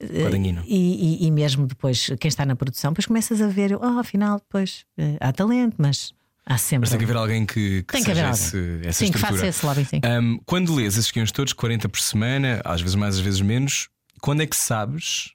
Guadagnino. 0.02 0.62
E, 0.66 1.22
e- 1.24 1.26
e 1.26 1.30
mesmo 1.30 1.66
depois, 1.66 2.10
quem 2.18 2.28
está 2.28 2.44
na 2.44 2.56
produção, 2.56 2.90
depois 2.92 3.06
começas 3.06 3.40
a 3.40 3.46
ver, 3.46 3.74
oh, 3.76 3.98
afinal, 3.98 4.38
depois 4.38 4.84
eh, 4.98 5.16
há 5.20 5.32
talento, 5.32 5.76
mas 5.78 6.12
há 6.44 6.58
sempre. 6.58 6.80
Mas 6.80 6.90
tem 6.90 6.98
que 6.98 7.04
haver 7.04 7.16
alguém 7.16 7.46
que, 7.46 7.82
que 7.84 7.92
Tem 7.92 8.02
que 8.02 8.10
seja 8.10 8.22
haver 8.28 8.34
esse, 8.34 8.56
alguém. 8.56 8.88
essa 8.88 8.98
Sim, 8.98 9.10
que 9.12 9.16
estrutura. 9.18 9.32
faça 9.40 9.46
esse 9.46 9.64
lobby, 9.66 9.84
sim. 9.84 10.00
Hum, 10.04 10.40
quando 10.44 10.74
lês 10.74 10.96
esses 10.96 11.10
guiões 11.12 11.30
todos, 11.30 11.52
40 11.52 11.88
por 11.88 12.00
semana, 12.00 12.60
às 12.64 12.80
vezes 12.80 12.96
mais, 12.96 13.14
às 13.14 13.20
vezes 13.20 13.40
menos, 13.40 13.88
quando 14.20 14.42
é 14.42 14.46
que 14.46 14.56
sabes 14.56 15.30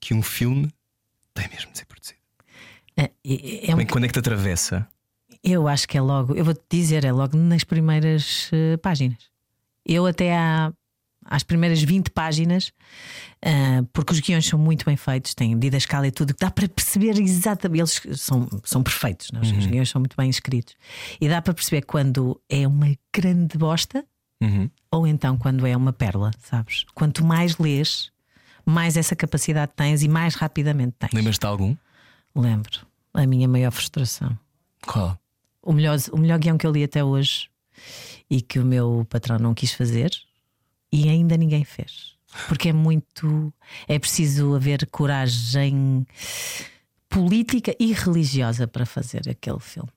que 0.00 0.12
um 0.12 0.22
filme 0.22 0.68
tem 1.32 1.48
mesmo 1.48 1.70
de 1.70 1.78
ser 1.78 1.84
produzido? 1.86 2.15
É, 2.96 3.04
é- 3.24 3.70
é 3.70 3.74
um- 3.74 3.84
Quando 3.86 4.04
é 4.04 4.06
que 4.08 4.12
te 4.14 4.18
atravessa? 4.18 4.86
eu 5.44 5.68
acho 5.68 5.86
que 5.88 5.96
é 5.96 6.00
logo, 6.00 6.34
eu 6.34 6.44
vou-te 6.44 6.62
dizer, 6.70 7.04
é 7.04 7.12
logo 7.12 7.36
nas 7.36 7.62
primeiras 7.64 8.48
eh, 8.52 8.76
páginas. 8.78 9.18
Eu 9.84 10.06
até 10.06 10.36
há, 10.36 10.72
às 11.24 11.42
primeiras 11.42 11.82
20 11.82 12.10
páginas, 12.10 12.72
ah, 13.44 13.84
porque 13.92 14.12
os 14.12 14.20
guiões 14.20 14.46
são 14.46 14.58
muito 14.58 14.84
bem 14.84 14.96
feitos, 14.96 15.34
têm 15.34 15.54
medida, 15.54 15.76
escala 15.76 16.06
e 16.08 16.10
tudo, 16.10 16.32
que 16.34 16.40
dá 16.40 16.50
para 16.50 16.68
perceber 16.68 17.18
exatamente. 17.20 17.80
Eles 17.80 18.20
são, 18.20 18.48
são 18.64 18.82
perfeitos, 18.82 19.30
não 19.30 19.40
é? 19.40 19.42
os 19.44 19.50
Uhum. 19.52 19.70
guiões 19.70 19.88
são 19.90 20.00
muito 20.00 20.16
bem 20.16 20.28
escritos. 20.30 20.74
E 21.20 21.28
dá 21.28 21.40
para 21.42 21.54
perceber 21.54 21.82
quando 21.82 22.40
é 22.48 22.66
uma 22.66 22.92
grande 23.14 23.56
bosta 23.58 24.04
Uhum. 24.42 24.68
ou 24.90 25.06
então 25.06 25.36
quando 25.38 25.66
é 25.66 25.76
uma 25.76 25.92
pérola, 25.92 26.30
sabes? 26.40 26.84
Quanto 26.94 27.24
mais 27.24 27.56
lês, 27.58 28.10
mais 28.64 28.96
essa 28.96 29.14
capacidade 29.14 29.72
tens 29.76 30.02
e 30.02 30.08
mais 30.08 30.34
rapidamente 30.34 30.94
tens. 30.98 31.12
Lembras-te 31.12 31.40
de 31.42 31.46
algum? 31.46 31.76
Lembro. 32.36 32.86
A 33.14 33.26
minha 33.26 33.48
maior 33.48 33.70
frustração. 33.72 34.38
Qual? 34.86 35.18
O 35.62 35.72
melhor, 35.72 35.96
o 36.12 36.18
melhor 36.18 36.38
guião 36.38 36.58
que 36.58 36.66
eu 36.66 36.70
li 36.72 36.84
até 36.84 37.02
hoje 37.02 37.48
e 38.30 38.40
que 38.42 38.58
o 38.58 38.64
meu 38.64 39.06
patrão 39.08 39.38
não 39.38 39.54
quis 39.54 39.72
fazer 39.72 40.10
e 40.92 41.08
ainda 41.08 41.36
ninguém 41.36 41.64
fez. 41.64 42.14
Porque 42.48 42.68
é 42.68 42.72
muito. 42.72 43.52
É 43.88 43.98
preciso 43.98 44.54
haver 44.54 44.86
coragem 44.90 46.06
política 47.08 47.74
e 47.80 47.92
religiosa 47.92 48.66
para 48.68 48.84
fazer 48.84 49.28
aquele 49.28 49.58
filme. 49.60 49.88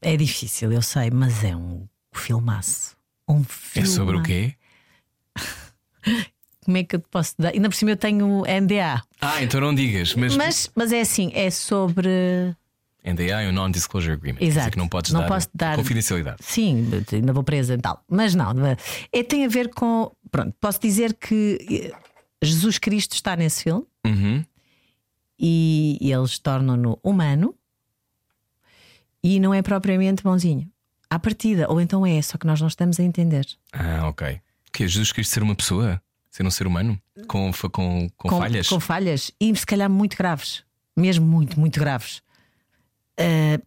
É 0.00 0.16
difícil, 0.16 0.72
eu 0.72 0.80
sei, 0.82 1.10
mas 1.10 1.44
é 1.44 1.54
um 1.54 1.86
filmaço. 2.12 2.96
Um 3.28 3.40
É 3.40 3.44
filme. 3.44 3.88
sobre 3.88 4.16
o 4.16 4.22
quê? 4.22 4.54
Como 6.64 6.76
é 6.76 6.84
que 6.84 6.96
eu 6.96 7.00
te 7.00 7.08
posso 7.10 7.34
dar? 7.38 7.50
Ainda 7.52 7.68
por 7.68 7.74
cima 7.76 7.90
eu 7.92 7.96
tenho 7.96 8.42
NDA. 8.42 9.02
Ah, 9.20 9.42
então 9.42 9.60
não 9.60 9.74
digas, 9.74 10.14
mas, 10.14 10.36
Mas, 10.36 10.70
mas 10.74 10.92
é 10.92 11.00
assim, 11.00 11.30
é 11.34 11.50
sobre. 11.50 12.08
NDA 13.04 13.42
é 13.42 13.48
um 13.48 13.52
Non-Disclosure 13.52 14.14
Agreement. 14.14 14.38
Exato. 14.40 14.70
que 14.70 14.78
não 14.78 14.88
podes 14.88 15.12
Não 15.12 15.20
dar, 15.20 15.28
posso 15.28 15.48
dar- 15.54 15.76
confidencialidade. 15.76 16.38
Sim, 16.40 16.88
ainda 17.12 17.32
vou 17.34 17.44
presa 17.44 17.74
e 17.74 17.78
tal. 17.78 18.02
Mas 18.08 18.34
não, 18.34 18.52
é, 19.12 19.22
tem 19.22 19.44
a 19.44 19.48
ver 19.48 19.68
com. 19.74 20.10
Pronto, 20.30 20.54
posso 20.60 20.80
dizer 20.80 21.14
que 21.14 21.92
eh, 21.92 21.96
Jesus 22.42 22.78
Cristo 22.78 23.12
está 23.14 23.36
nesse 23.36 23.62
filme 23.64 23.84
Uhum. 24.06 24.44
e 25.38 25.98
eles 26.00 26.38
tornam-no 26.38 26.98
humano 27.02 27.54
e 29.22 29.38
não 29.40 29.52
é 29.54 29.62
propriamente 29.62 30.22
bonzinho. 30.22 30.68
À 31.10 31.18
partida, 31.18 31.70
ou 31.70 31.80
então 31.80 32.04
é, 32.06 32.20
só 32.22 32.36
que 32.38 32.46
nós 32.46 32.60
não 32.60 32.68
estamos 32.68 32.98
a 32.98 33.02
entender. 33.02 33.46
Ah, 33.72 34.08
ok. 34.08 34.40
Que 34.72 34.84
é 34.84 34.88
Jesus 34.88 35.12
Cristo 35.12 35.32
ser 35.32 35.42
uma 35.42 35.54
pessoa? 35.54 36.00
Ser 36.34 36.44
um 36.44 36.50
ser 36.50 36.66
humano? 36.66 37.00
Com, 37.28 37.52
fa- 37.52 37.68
com, 37.70 38.08
com, 38.16 38.28
falhas? 38.28 38.68
Com 38.68 38.80
falhas 38.80 39.30
e 39.40 39.54
se 39.54 39.64
calhar 39.64 39.88
muito 39.88 40.16
graves. 40.16 40.64
Mesmo 40.96 41.24
muito, 41.24 41.60
muito 41.60 41.78
graves. 41.78 42.22
Ah, 43.16 43.60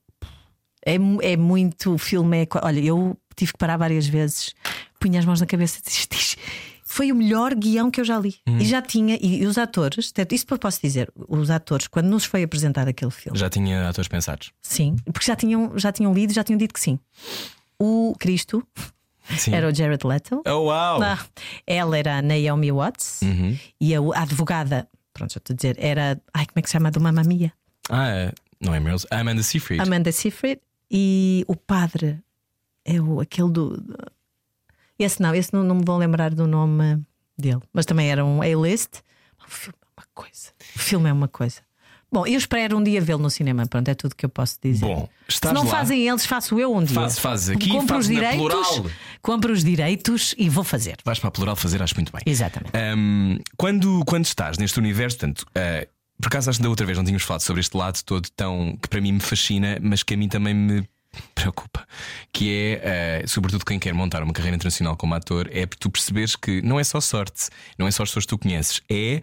é, 0.86 0.96
é 1.22 1.38
muito. 1.38 1.94
O 1.94 1.98
filme 1.98 2.44
é. 2.44 2.48
Olha, 2.62 2.80
eu 2.82 3.18
tive 3.38 3.54
que 3.54 3.58
parar 3.58 3.78
várias 3.78 4.06
vezes, 4.06 4.54
punha 5.00 5.18
as 5.18 5.26
mãos 5.26 5.40
na 5.40 5.46
cabeça 5.46 5.80
e 5.80 5.82
disse: 5.82 6.08
"Isto 6.12 6.42
Foi 6.84 7.10
o 7.10 7.16
melhor 7.16 7.56
guião 7.56 7.90
que 7.90 8.02
eu 8.02 8.06
já 8.06 8.20
li. 8.20 8.36
Uhum. 8.46 8.58
E 8.60 8.66
já 8.66 8.82
tinha, 8.82 9.18
e, 9.22 9.44
e 9.44 9.46
os 9.46 9.58
atores, 9.58 10.12
isso 10.32 10.46
eu 10.50 10.60
posso 10.60 10.82
dizer, 10.82 11.10
os 11.16 11.50
atores, 11.50 11.88
quando 11.88 12.08
nos 12.08 12.26
foi 12.26 12.44
apresentado 12.44 12.90
aquele 12.90 13.12
filme, 13.12 13.38
Já 13.40 13.50
tinha 13.50 13.88
atores 13.88 14.08
pensados. 14.10 14.52
sim, 14.62 14.96
porque 15.06 15.26
já 15.26 15.36
tinham, 15.38 15.78
já 15.80 15.92
tinham 15.94 16.14
lido, 16.14 16.34
já 16.34 16.44
tinham 16.44 16.58
dito 16.58 16.74
que 16.74 16.80
sim. 16.82 17.00
O 17.80 18.14
Cristo 18.20 18.66
Sim. 19.38 19.54
era 19.54 19.68
o 19.68 19.74
Jared 19.76 20.06
Leto. 20.06 20.42
Oh, 20.46 20.66
uau! 20.66 21.02
Ah, 21.02 21.20
ela 21.66 21.98
era 21.98 22.18
a 22.18 22.22
Naomi 22.22 22.72
Watts 22.72 23.22
Uhum. 23.24 23.58
e 23.82 23.96
a, 23.96 24.00
a 24.00 24.22
advogada, 24.22 24.88
pronto, 25.13 25.34
já 25.34 25.38
estou 25.40 25.54
a 25.54 25.56
dizer, 25.56 25.76
era. 25.80 26.22
Ai, 26.34 26.46
como 26.46 26.60
é 26.60 26.62
que 26.62 26.70
se 26.70 26.74
chama? 26.74 26.92
Do 26.92 27.00
Mamma 27.02 27.24
Mia? 27.24 27.52
Ah, 27.90 28.08
é- 28.10 28.34
não 28.62 28.74
é 28.74 28.80
Meryl. 28.80 29.00
Ah, 29.12 29.20
Amanda 29.20 29.44
Seyfried. 29.44 29.82
Amanda 29.82 30.12
Seyfried 30.12 30.60
e 30.90 31.44
o 31.48 31.56
padre 31.56 32.20
é 32.86 33.00
o, 33.02 33.20
aquele 33.20 33.52
do. 33.52 33.78
do- 33.82 33.98
Esse 34.98 35.22
não, 35.22 35.34
esse 35.36 35.54
não, 35.54 35.63
não 35.63 35.76
me 35.76 35.84
vou 35.86 35.98
lembrar 35.98 36.34
do 36.34 36.48
nome 36.48 37.02
dele, 37.38 37.62
mas 37.74 37.86
também 37.86 38.10
era 38.12 38.26
um 38.26 38.42
A-list. 38.42 39.02
O 39.46 39.50
filme 39.50 39.78
é 39.84 40.02
uma 40.02 40.06
coisa. 40.13 40.52
O 40.76 40.80
filme 40.80 41.10
é 41.10 41.13
uma 41.13 41.28
coisa. 41.28 41.62
Bom, 42.12 42.26
eu 42.26 42.38
espero 42.38 42.78
um 42.78 42.84
dia 42.84 43.02
vê-lo 43.02 43.22
no 43.22 43.30
cinema. 43.30 43.65
Pronto, 43.65 43.88
é 43.89 43.93
tudo 43.93 44.15
que 44.15 44.26
eu 44.26 44.30
posso 44.30 44.58
dizer. 44.63 44.86
Bom, 44.86 45.10
Se 45.28 45.41
não 45.54 45.63
lá. 45.65 45.70
fazem 45.72 46.08
eles, 46.08 46.26
faço 46.26 46.58
eu 46.60 46.74
um 46.74 46.84
dia. 46.84 46.96
Faz- 46.96 47.20
faz 47.20 47.50
aqui, 47.50 47.70
compro 47.70 47.88
faz 47.96 48.06
os 48.06 48.08
direitos, 48.12 48.38
plural. 48.38 48.86
compro 49.22 49.52
os 49.54 49.63
direitos 49.63 50.34
e 50.38 50.48
vou 50.50 50.63
fazer. 50.63 50.98
Vais 51.04 51.20
para 51.20 51.28
a 51.28 51.32
plural 51.32 51.56
fazer, 51.56 51.82
acho 51.84 51.96
muito 51.96 52.12
bem. 52.13 52.22
Exatamente. 52.26 52.72
Hum, 52.98 53.39
quando, 53.58 54.04
quando 54.06 54.26
estás 54.26 54.58
neste 54.58 54.80
universo, 54.80 55.17
tanto, 55.17 55.46
eh, 55.54 55.88
por 56.22 56.28
acaso 56.28 56.50
acho 56.50 56.60
que 56.60 56.63
da 56.63 56.70
outra 56.70 56.86
vez 56.86 56.98
não 56.98 57.04
tínhamos 57.04 57.24
falado 57.24 57.41
sobre 57.41 57.60
este 57.60 57.76
lado 57.76 58.02
todo 58.04 58.28
tão 58.36 58.78
que 58.82 58.88
para 58.88 59.02
mim 59.02 59.12
me 59.12 59.20
fascina, 59.20 59.78
mas 59.82 60.02
que 60.02 60.13
a 60.13 60.17
mim 60.17 60.30
também 60.30 60.54
me, 60.54 60.88
preocupa, 61.36 61.86
que 62.32 62.80
é, 62.82 63.24
uh, 63.24 63.28
sobretudo 63.30 63.65
quem 63.65 63.80
quer 63.80 63.93
montar 63.93 64.24
uma 64.24 64.34
carreira 64.34 64.56
internacional 64.56 64.96
como 64.96 65.13
ator, 65.13 65.50
é 65.52 65.65
porque 65.65 65.80
tu 65.82 65.89
percebes 65.89 66.36
que 66.36 66.62
não 66.62 66.80
é 66.80 66.84
só 66.84 67.00
sorte, 67.02 67.50
não 67.78 67.88
é 67.88 67.91
só 67.91 68.04
as 68.04 68.10
pessoas 68.10 68.26
que 68.26 68.30
tu 68.30 68.38
conheces, 68.38 68.82
é 68.89 69.22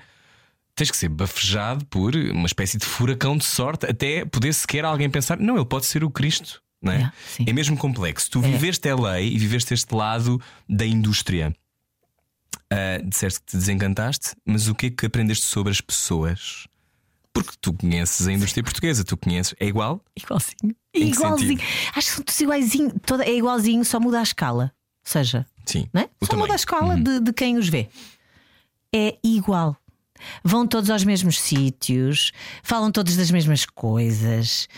tens 0.74 0.90
que 0.90 0.96
ser 0.96 1.08
bafejado 1.08 1.84
por 1.86 2.14
uma 2.16 2.46
espécie 2.46 2.76
de 2.78 2.84
furacão 2.84 3.36
de 3.36 3.44
sorte 3.44 3.86
até 3.86 4.24
poder 4.24 4.52
sequer 4.52 4.84
alguém 4.84 5.08
pensar, 5.08 5.38
não, 5.38 5.56
ele 5.56 5.64
pode 5.64 5.86
ser 5.86 6.02
o 6.04 6.10
Cristo. 6.10 6.62
Não 6.82 6.92
é? 6.92 7.10
É, 7.46 7.48
é 7.50 7.52
mesmo 7.54 7.78
complexo. 7.78 8.30
Tu 8.30 8.38
É. 8.40 8.42
viveste 8.42 8.86
a 8.90 8.94
lei 8.94 9.32
e 9.32 9.38
viveste 9.38 9.72
este 9.72 9.94
lado 9.94 10.38
da 10.68 10.84
indústria. 10.84 11.54
Uh, 12.72 13.08
disseste 13.08 13.40
que 13.40 13.46
te 13.46 13.56
desencantaste, 13.56 14.34
mas 14.44 14.68
o 14.68 14.74
que 14.74 14.86
é 14.86 14.90
que 14.90 15.06
aprendeste 15.06 15.46
sobre 15.46 15.70
as 15.72 15.80
pessoas? 15.80 16.66
Porque 17.32 17.52
tu 17.60 17.72
conheces 17.72 18.26
a 18.26 18.32
indústria 18.32 18.62
portuguesa, 18.62 19.02
tu 19.02 19.16
conheces, 19.16 19.54
é 19.58 19.66
igual? 19.66 20.04
Igualzinho. 20.16 20.76
Igualzinho. 20.94 21.58
Acho 21.94 22.08
que 22.08 22.14
são 22.14 22.22
todos 22.24 22.40
iguaizinho. 22.40 22.92
Toda, 23.00 23.24
é 23.24 23.34
igualzinho, 23.34 23.84
só 23.84 23.98
muda 23.98 24.20
a 24.20 24.22
escala. 24.22 24.72
Ou 25.06 25.10
seja, 25.10 25.46
Sim. 25.64 25.88
não 25.92 26.02
é? 26.02 26.04
Só 26.22 26.26
tamanho. 26.28 26.40
muda 26.46 26.52
a 26.52 26.56
escala 26.56 26.96
de, 27.00 27.20
de 27.20 27.32
quem 27.32 27.56
os 27.56 27.68
vê. 27.68 27.88
É 28.94 29.16
igual. 29.24 29.76
Vão 30.42 30.66
todos 30.66 30.90
aos 30.90 31.04
mesmos 31.04 31.40
sítios, 31.40 32.32
falam 32.62 32.90
todos 32.90 33.16
das 33.16 33.30
mesmas 33.30 33.64
coisas, 33.66 34.68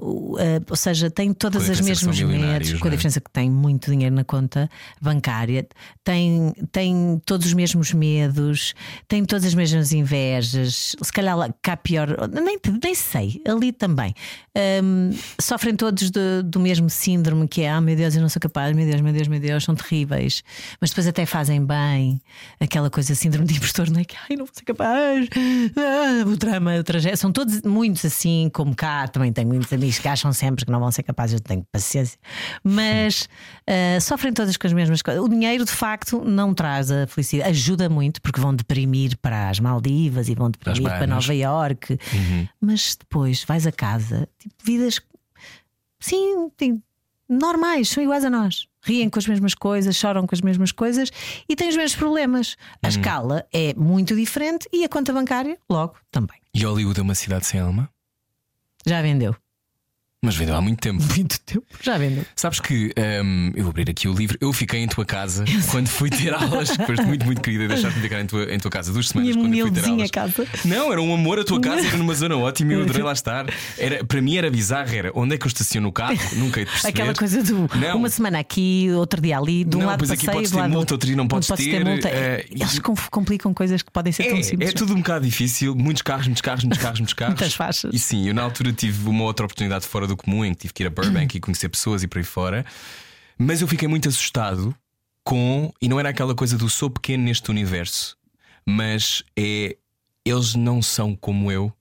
o- 0.00 0.36
ah, 0.38 0.62
ou 0.68 0.76
seja, 0.76 1.10
têm 1.10 1.32
todas 1.32 1.68
as 1.68 1.80
mesmas 1.80 2.20
metas, 2.20 2.72
com 2.78 2.86
a 2.88 2.90
é? 2.90 2.94
diferença 2.94 3.20
que 3.20 3.30
têm 3.30 3.50
muito 3.50 3.90
dinheiro 3.90 4.14
na 4.14 4.24
conta 4.24 4.68
bancária, 5.00 5.66
têm, 6.04 6.52
têm 6.72 7.20
todos 7.24 7.46
os 7.46 7.52
mesmos 7.54 7.92
medos, 7.92 8.74
têm 9.06 9.24
todas 9.24 9.44
as 9.44 9.54
mesmas 9.54 9.92
invejas, 9.92 10.94
se 11.00 11.12
calhar 11.12 11.36
lá 11.36 11.52
cá 11.62 11.76
pior, 11.76 12.08
nem, 12.30 12.58
nem 12.82 12.94
sei, 12.94 13.40
ali 13.46 13.72
também. 13.72 14.14
Ahm, 14.54 15.10
sofrem 15.40 15.74
todos 15.76 16.10
de- 16.10 16.42
do 16.44 16.58
mesmo 16.60 16.90
síndrome 16.90 17.46
que 17.46 17.62
é: 17.62 17.70
ah, 17.70 17.80
meu 17.80 17.94
Deus, 17.96 18.14
eu 18.16 18.22
não 18.22 18.28
sou 18.28 18.40
capaz, 18.40 18.74
meu 18.74 18.86
Deus, 18.86 19.00
meu 19.00 19.12
Deus, 19.12 19.28
meu 19.28 19.40
Deus, 19.40 19.64
são 19.64 19.74
terríveis, 19.74 20.42
mas 20.80 20.90
depois 20.90 21.06
até 21.06 21.24
fazem 21.26 21.64
bem, 21.64 22.20
aquela 22.60 22.90
coisa, 22.90 23.14
síndrome 23.14 23.46
de 23.46 23.54
impostor, 23.56 23.90
não 23.90 24.00
é? 24.00 24.04
Que 24.04 24.16
ai, 24.28 24.36
não 24.36 24.46
ser 24.58 24.64
capaz, 24.64 25.28
ah, 25.76 26.28
o 26.28 26.36
drama, 26.36 26.76
o 26.76 26.84
trajeto, 26.84 27.16
são 27.16 27.32
todos 27.32 27.62
muitos 27.62 28.04
assim, 28.04 28.50
como 28.52 28.74
cá, 28.74 29.08
também 29.08 29.32
tenho 29.32 29.48
muitos 29.48 29.72
amigos 29.72 29.98
que 29.98 30.06
acham 30.08 30.32
sempre 30.32 30.64
que 30.64 30.70
não 30.70 30.80
vão 30.80 30.90
ser 30.92 31.02
capazes, 31.02 31.34
eu 31.34 31.40
tenho 31.40 31.64
paciência, 31.72 32.18
mas 32.62 33.28
ah, 33.66 34.00
sofrem 34.00 34.32
todas 34.32 34.56
com 34.56 34.66
as 34.66 34.72
mesmas 34.72 35.02
coisas. 35.02 35.22
O 35.22 35.28
dinheiro, 35.28 35.64
de 35.64 35.72
facto, 35.72 36.22
não 36.24 36.52
traz 36.54 36.90
a 36.90 37.06
felicidade, 37.06 37.50
ajuda 37.50 37.88
muito, 37.88 38.20
porque 38.22 38.40
vão 38.40 38.54
deprimir 38.54 39.16
para 39.22 39.48
as 39.48 39.58
Maldivas 39.58 40.28
e 40.28 40.34
vão 40.34 40.50
deprimir 40.50 40.82
para. 40.82 41.06
Nova 41.06 41.34
Iorque, 41.34 41.98
mas 42.60 42.96
depois 42.98 43.44
vais 43.44 43.66
a 43.66 43.72
casa, 43.72 44.28
tipo, 44.38 44.54
vidas 44.62 45.00
sim, 46.00 46.48
tem- 46.56 46.82
normais, 47.28 47.88
são 47.88 48.02
iguais 48.02 48.24
a 48.24 48.30
nós. 48.30 48.67
Riem 48.82 49.08
com 49.10 49.18
as 49.18 49.26
mesmas 49.26 49.54
coisas, 49.54 49.96
choram 49.96 50.26
com 50.26 50.34
as 50.34 50.40
mesmas 50.40 50.72
coisas 50.72 51.10
e 51.48 51.56
têm 51.56 51.68
os 51.68 51.76
mesmos 51.76 51.96
problemas. 51.96 52.56
A 52.82 52.88
escala 52.88 53.46
é 53.52 53.74
muito 53.74 54.14
diferente 54.14 54.68
e 54.72 54.84
a 54.84 54.88
conta 54.88 55.12
bancária, 55.12 55.58
logo, 55.68 55.96
também. 56.10 56.40
E 56.54 56.64
Hollywood 56.64 56.98
é 57.00 57.02
uma 57.02 57.14
cidade 57.14 57.46
sem 57.46 57.60
alma? 57.60 57.90
Já 58.86 59.02
vendeu. 59.02 59.34
Mas 60.24 60.34
vendeu 60.34 60.56
há 60.56 60.60
muito 60.60 60.80
tempo. 60.80 61.00
Muito 61.14 61.38
tempo. 61.42 61.64
Já 61.80 61.96
vendeu. 61.96 62.24
Sabes 62.34 62.58
que 62.58 62.92
hum, 63.24 63.52
eu 63.54 63.62
vou 63.62 63.70
abrir 63.70 63.88
aqui 63.88 64.08
o 64.08 64.12
livro. 64.12 64.36
Eu 64.40 64.52
fiquei 64.52 64.80
em 64.80 64.88
tua 64.88 65.04
casa 65.04 65.44
quando 65.70 65.86
fui 65.86 66.10
ter 66.10 66.34
aulas. 66.34 66.70
Foste 66.86 67.04
muito, 67.06 67.24
muito 67.24 67.40
querida 67.40 67.68
deixar-me 67.68 68.00
ficar 68.00 68.20
em 68.20 68.26
tua, 68.26 68.52
em 68.52 68.58
tua 68.58 68.68
casa 68.68 68.92
duas 68.92 69.06
semanas 69.08 69.36
Minha 69.36 69.46
quando 69.46 69.54
eu 69.54 69.66
fui 69.68 69.80
ter 69.80 69.88
aulas. 69.88 70.10
casa. 70.10 70.46
Não, 70.64 70.90
era 70.90 71.00
um 71.00 71.14
amor 71.14 71.38
a 71.38 71.44
tua 71.44 71.60
casa, 71.60 71.86
era 71.86 71.96
numa 71.96 72.14
zona 72.14 72.36
ótima 72.36 72.72
e 72.72 72.74
eu 72.74 72.82
adorei 72.82 73.02
lá 73.04 73.12
estar. 73.12 73.46
Era, 73.78 74.04
para 74.04 74.20
mim 74.20 74.36
era 74.36 74.50
bizarro, 74.50 74.92
era 74.92 75.12
onde 75.14 75.36
é 75.36 75.38
que 75.38 75.46
eu 75.46 75.48
estaciono 75.48 75.86
o 75.86 75.92
carro? 75.92 76.18
Nunca 76.34 76.64
perceber. 76.66 76.88
Aquela 76.88 77.14
coisa 77.14 77.40
do 77.44 77.70
Não. 77.76 77.96
uma 77.98 78.10
semana 78.10 78.40
aqui, 78.40 78.90
outro 78.96 79.20
dia 79.22 79.38
ali, 79.38 79.62
de 79.64 79.76
um 79.76 79.80
Não, 79.80 79.86
lado 79.86 79.98
pois 79.98 80.10
aqui 80.10 80.26
passeio, 80.26 80.34
podes 80.42 80.50
do 80.50 80.56
ter 80.60 80.68
multa, 80.68 80.94
outro 80.94 81.06
dia 81.06 81.16
não 81.16 81.28
podes 81.28 81.46
ter, 81.48 81.84
multa. 81.84 82.08
eh, 82.08 82.44
Eles 82.50 82.80
complicam 83.08 83.54
coisas 83.54 83.82
que 83.82 83.90
podem 83.92 84.12
ser 84.12 84.24
tão 84.24 84.38
É, 84.38 84.42
simples. 84.42 84.70
é 84.70 84.72
tudo 84.72 84.94
um 84.94 84.96
bocado 84.96 85.24
difícil, 85.24 85.76
muitos 85.76 86.02
carros, 86.02 86.26
muitos 86.26 86.42
carros, 86.42 86.64
muitos 86.64 86.82
carros, 86.82 86.98
muitos 86.98 87.14
carros. 87.14 87.34
Muitas 87.38 87.54
faixas. 87.54 87.94
E 87.94 87.98
sim, 88.00 88.26
eu 88.26 88.34
na 88.34 88.42
altura 88.42 88.72
tive 88.72 89.08
uma 89.08 89.22
outra 89.22 89.46
oportunidade 89.46 89.86
fora 89.86 90.07
do 90.08 90.16
comum 90.16 90.44
em 90.44 90.52
que 90.52 90.62
tive 90.62 90.74
que 90.74 90.82
ir 90.82 90.86
a 90.86 90.90
Burbank 90.90 91.36
e 91.38 91.40
conhecer 91.40 91.68
pessoas 91.68 92.02
e 92.02 92.08
por 92.08 92.18
aí 92.18 92.24
fora. 92.24 92.64
Mas 93.38 93.60
eu 93.60 93.68
fiquei 93.68 93.86
muito 93.86 94.08
assustado 94.08 94.74
com. 95.22 95.72
E 95.80 95.88
não 95.88 96.00
era 96.00 96.08
aquela 96.08 96.34
coisa 96.34 96.58
do 96.58 96.68
sou 96.68 96.90
pequeno 96.90 97.24
neste 97.24 97.50
universo, 97.50 98.16
mas 98.66 99.22
é. 99.36 99.76
Eles 100.24 100.54
não 100.54 100.82
são 100.82 101.16
como 101.16 101.50
eu 101.50 101.72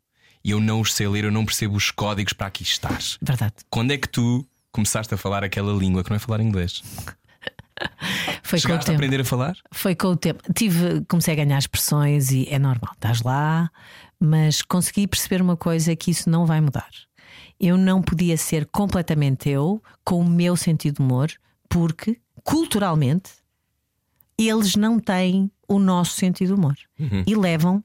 e 0.42 0.52
eu 0.52 0.62
não 0.62 0.80
os 0.80 0.94
sei 0.94 1.06
ler, 1.10 1.26
eu 1.26 1.32
não 1.32 1.46
percebo 1.46 1.76
os 1.76 1.92
códigos 1.92 2.32
para 2.32 2.48
aqui 2.48 2.64
estar. 2.64 2.98
Verdade. 3.22 3.56
Quando 3.70 3.92
é 3.92 3.98
que 3.98 4.08
tu 4.08 4.48
começaste 4.72 5.14
a 5.14 5.18
falar 5.18 5.44
aquela 5.44 5.74
língua 5.74 6.02
que 6.02 6.10
não 6.10 6.16
é 6.16 6.20
falar 6.20 6.40
inglês? 6.40 6.82
Foi 8.42 8.58
com 8.62 8.68
o 8.68 8.72
Chegaste 8.72 8.72
a 8.72 8.86
tempo. 8.86 8.96
aprender 8.96 9.22
a 9.22 9.26
falar? 9.26 9.58
Foi 9.72 9.94
com 9.94 10.08
o 10.08 10.16
tempo. 10.16 10.42
Tive, 10.54 11.04
comecei 11.10 11.34
a 11.34 11.36
ganhar 11.38 11.58
expressões 11.60 12.32
e 12.32 12.48
é 12.50 12.58
normal, 12.58 12.94
estás 12.94 13.22
lá, 13.22 13.70
mas 14.18 14.62
consegui 14.62 15.06
perceber 15.06 15.42
uma 15.42 15.58
coisa 15.58 15.94
que 15.96 16.12
isso 16.12 16.30
não 16.30 16.46
vai 16.46 16.62
mudar. 16.62 16.90
Eu 17.60 17.78
não 17.78 18.02
podia 18.02 18.38
ser 18.38 18.66
completamente 18.68 19.50
eu 19.50 19.82
com 20.04 20.20
o 20.20 20.26
meu 20.30 20.56
sentido 20.56 20.98
de 20.98 21.02
humor, 21.02 21.32
porque 21.68 22.20
culturalmente 22.44 23.32
eles 24.38 24.76
não 24.76 25.00
têm 25.00 25.52
o 25.68 25.80
nosso 25.80 26.14
sentido 26.16 26.48
de 26.50 26.54
humor 26.54 26.78
e 27.26 27.36
levam 27.36 27.84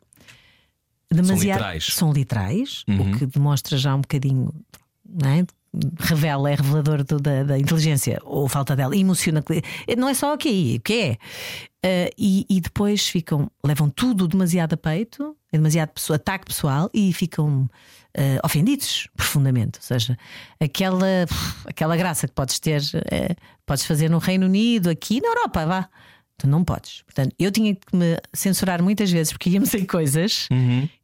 demasiado. 1.11 1.59
literais. 1.59 1.87
São 1.87 2.13
literais, 2.13 2.85
o 2.89 3.19
que 3.19 3.27
demonstra 3.27 3.77
já 3.79 3.95
um 3.95 4.03
bocadinho, 4.03 4.53
não 5.09 5.31
é? 5.31 5.47
Revela, 5.99 6.51
é 6.51 6.55
revelador 6.55 7.03
do- 7.03 7.19
da, 7.19 7.45
da 7.45 7.59
inteligência 7.59 8.21
ou 8.25 8.47
falta 8.47 8.77
dela, 8.77 8.95
emociona. 8.95 9.43
Não 9.97 10.09
é 10.09 10.13
só 10.15 10.35
aqui, 10.35 10.77
o 10.79 10.83
que 10.83 10.93
é? 10.95 11.13
Uh, 11.85 12.11
e, 12.19 12.47
e 12.49 12.61
depois 12.61 13.09
ficam, 13.09 13.51
levam 13.65 13.89
tudo 13.89 14.29
demasiado 14.29 14.75
a 14.75 14.77
peito, 14.77 15.35
é 15.51 15.57
demasiado 15.57 15.89
pessoa, 15.89 16.17
ataque 16.17 16.45
pessoal 16.47 16.91
e 16.93 17.13
ficam 17.13 17.63
uh, 17.63 17.71
ofendidos 18.45 19.09
profundamente. 19.17 19.79
Ou 19.79 19.83
seja, 19.83 20.17
aquela, 20.61 21.07
aquela 21.67 21.97
graça 21.97 22.29
que 22.29 22.35
podes 22.35 22.61
ter, 22.61 22.83
eh, 23.11 23.35
podes 23.67 23.85
fazer 23.87 24.09
no 24.11 24.19
Reino 24.19 24.45
Unido, 24.47 24.91
aqui 24.91 25.21
na 25.23 25.29
Europa, 25.29 25.65
vá. 25.67 25.89
Tu 26.39 26.47
não 26.47 26.63
podes. 26.65 27.03
Portanto, 27.03 27.35
eu 27.39 27.51
tinha 27.51 27.75
que 27.75 27.97
me 27.97 28.17
censurar 28.33 28.83
muitas 28.83 29.11
vezes 29.11 29.33
porque 29.33 29.51
íamos 29.51 29.73
em 29.75 29.85
coisas 29.87 30.49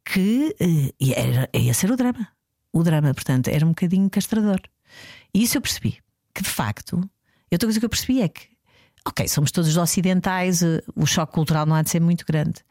que 0.05 0.55
eh, 0.59 0.93
e 0.99 1.13
era, 1.13 1.49
ia 1.53 1.73
ser 1.73 1.91
o 1.91 1.97
drama. 1.97 2.27
O 2.71 2.83
drama, 2.83 3.13
portanto, 3.13 3.47
era 3.47 3.65
um 3.65 3.69
bocadinho 3.69 4.09
castrador. 4.09 4.59
E 5.33 5.43
isso 5.43 5.57
eu 5.57 5.61
percebi. 5.61 5.97
Que 6.33 6.43
de 6.43 6.49
facto, 6.49 6.97
outra 7.51 7.67
coisa 7.67 7.79
que 7.79 7.85
eu 7.85 7.89
percebi 7.89 8.21
é 8.21 8.27
que, 8.27 8.41
ok, 9.05 9.27
somos 9.27 9.51
todos 9.51 9.75
ocidentais, 9.75 10.61
eh, 10.61 10.81
o 10.95 11.05
choque 11.05 11.33
cultural 11.33 11.65
não 11.65 11.75
há 11.75 11.81
de 11.81 11.89
ser 11.89 11.99
muito 11.99 12.25
grande. 12.25 12.61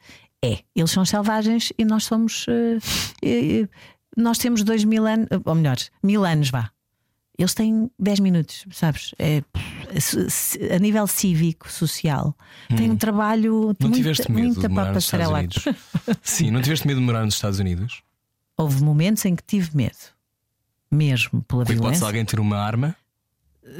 É, 0.45 0.61
eles 0.75 0.91
são 0.91 1.05
selvagens 1.05 1.73
e 1.77 1.85
nós 1.85 2.05
somos. 2.05 2.47
eh, 3.23 3.69
nós 4.17 4.39
temos 4.39 4.63
dois 4.63 4.85
mil 4.85 5.07
anos, 5.07 5.29
ou 5.45 5.55
melhor, 5.55 5.77
mil 6.03 6.25
anos, 6.25 6.51
vá. 6.51 6.71
Eles 7.39 7.55
têm 7.55 7.89
10 8.01 8.19
minutos, 8.19 8.65
sabes? 8.73 9.15
É, 9.17 9.45
a 10.75 10.79
nível 10.81 11.07
cívico, 11.07 11.71
social, 11.71 12.37
tem 12.77 12.91
um 12.91 12.97
trabalho. 12.97 13.71
Hum. 13.71 13.75
Não 13.79 13.89
muita, 13.91 13.97
tiveste 13.97 14.33
medo 14.33 14.47
muita 14.47 14.61
de 14.63 14.69
morar 14.75 14.93
nos 14.93 15.05
Estados. 15.05 15.29
Unidos? 15.31 15.65
Sim, 16.21 16.51
não 16.51 16.61
tiveste 16.61 16.85
medo 16.85 16.99
de 16.99 17.07
morar 17.07 17.25
nos 17.25 17.35
Estados 17.35 17.61
Unidos? 17.61 18.03
Houve 18.59 18.83
momentos 18.83 19.25
em 19.25 19.35
que 19.37 19.42
tive 19.42 19.71
medo, 19.77 19.97
mesmo 20.90 21.42
pela 21.42 21.64
Com 21.64 21.73
violência. 21.73 22.05
alguém 22.07 22.25
ter 22.25 22.40
uma 22.40 22.59
arma? 22.59 22.97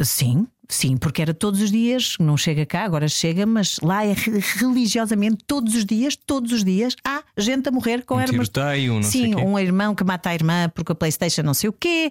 Sim, 0.05 0.47
sim, 0.69 0.97
porque 0.99 1.23
era 1.23 1.33
todos 1.33 1.63
os 1.63 1.71
dias, 1.71 2.15
não 2.21 2.37
chega 2.37 2.67
cá, 2.67 2.85
agora 2.85 3.09
chega, 3.09 3.47
mas 3.47 3.79
lá 3.83 4.05
é 4.05 4.13
re- 4.13 4.39
religiosamente 4.57 5.39
todos 5.47 5.75
os 5.75 5.85
dias, 5.87 6.15
todos 6.15 6.53
os 6.53 6.63
dias, 6.63 6.95
há 7.05 7.23
gente 7.39 7.69
a 7.69 7.73
morrer 7.73 8.05
com 8.05 8.15
Um 8.17 8.19
armas. 8.19 8.49
tiroteio, 8.51 8.95
não 8.95 9.03
sei 9.03 9.11
Sim, 9.27 9.35
quê. 9.35 9.41
um 9.41 9.59
irmão 9.59 9.95
que 9.95 10.05
mata 10.05 10.29
a 10.29 10.35
irmã 10.35 10.69
porque 10.75 10.93
a 10.93 10.95
Playstation 10.95 11.43
não 11.43 11.55
sei 11.55 11.71
o 11.71 11.73
quê, 11.73 12.11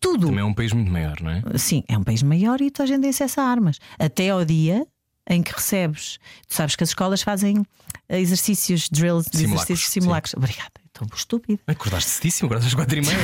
tudo. 0.00 0.28
Também 0.28 0.40
é 0.40 0.44
um 0.44 0.54
país 0.54 0.72
muito 0.72 0.90
maior, 0.90 1.20
não 1.20 1.30
é? 1.30 1.42
Sim, 1.58 1.84
é 1.88 1.96
um 1.98 2.02
país 2.02 2.22
maior 2.22 2.60
e 2.62 2.70
toda 2.70 2.84
a 2.84 2.86
gente 2.86 3.02
tem 3.02 3.10
acesso 3.10 3.38
a 3.40 3.44
armas. 3.44 3.78
Até 3.98 4.30
ao 4.30 4.42
dia 4.44 4.86
em 5.28 5.42
que 5.42 5.52
recebes. 5.52 6.18
Tu 6.48 6.54
sabes 6.54 6.74
que 6.74 6.82
as 6.82 6.88
escolas 6.90 7.20
fazem 7.22 7.62
eh, 8.08 8.18
exercícios, 8.18 8.88
drills, 8.88 9.28
Simulacros, 9.30 9.70
exercícios 9.70 9.92
simulacros. 9.92 10.34
Obrigada, 10.34 10.72
estou 11.06 11.18
estúpido. 11.18 11.60
Acordaste 11.66 12.10
cedíssimo, 12.10 12.46
agora 12.46 12.64
às 12.66 12.74
quatro 12.74 12.98
e 12.98 13.00
meia. 13.02 13.18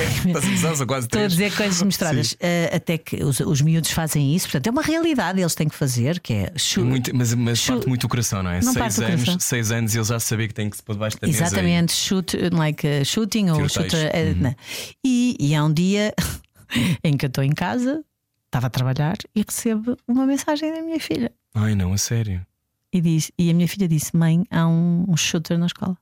Estás 0.54 0.80
a 0.80 0.86
quase 0.86 1.06
Estou 1.06 1.18
a 1.18 1.22
três. 1.28 1.32
dizer 1.32 1.56
coisas 1.56 1.82
misturadas. 1.82 2.36
Eh, 2.40 2.70
até 2.74 2.98
que 2.98 3.22
os, 3.24 3.40
os 3.40 3.60
miúdos 3.60 3.90
fazem 3.90 4.34
isso, 4.34 4.46
portanto, 4.46 4.66
é 4.66 4.70
uma 4.70 4.82
realidade, 4.82 5.40
eles 5.40 5.54
têm 5.54 5.68
que 5.68 5.74
fazer, 5.74 6.20
que 6.20 6.32
é 6.32 6.52
chu- 6.56 6.84
Muito- 6.84 7.14
mas 7.16 7.34
mas 7.34 7.64
parte 7.66 7.88
muito 7.88 8.04
o 8.04 8.08
coração, 8.08 8.42
não 8.42 8.50
é? 8.50 8.60
Não 8.62 8.72
seis, 8.72 8.98
anos, 9.00 9.36
seis 9.44 9.70
anos 9.70 9.94
e 9.94 9.98
ele 9.98 10.04
já 10.04 10.18
sabia 10.20 10.48
que 10.48 10.54
tem 10.54 10.68
que 10.70 10.76
se 10.76 10.82
pôr 10.82 10.94
debaixo 10.94 11.18
da 11.20 11.26
mesa. 11.26 11.44
Exatamente, 11.44 11.92
shoot, 11.92 12.36
like 12.52 12.86
uh, 12.86 13.04
shooting 13.04 13.50
ou 13.50 13.68
shooter. 13.68 14.10
eh, 14.14 14.30
Uhum. 14.30 14.34
né. 14.42 14.56
e, 15.04 15.36
e 15.38 15.54
há 15.54 15.64
um 15.64 15.72
dia 15.72 16.14
em 17.04 17.16
que 17.16 17.24
eu 17.26 17.28
estou 17.28 17.44
em 17.44 17.52
casa, 17.52 18.02
estava 18.46 18.66
a 18.66 18.70
trabalhar 18.70 19.16
e 19.34 19.44
recebo 19.46 19.96
uma 20.08 20.26
mensagem 20.26 20.72
da 20.72 20.80
minha 20.82 20.98
filha. 21.00 21.32
E... 21.54 21.58
Ai, 21.58 21.74
não, 21.74 21.92
a 21.92 21.98
sério. 21.98 22.44
E, 22.92 23.00
diz, 23.00 23.30
e 23.38 23.50
a 23.50 23.54
minha 23.54 23.68
filha 23.68 23.86
disse: 23.88 24.16
Mãe, 24.16 24.44
há 24.50 24.66
um, 24.66 25.04
um 25.08 25.16
shooter 25.16 25.58
na 25.58 25.66
escola, 25.66 25.96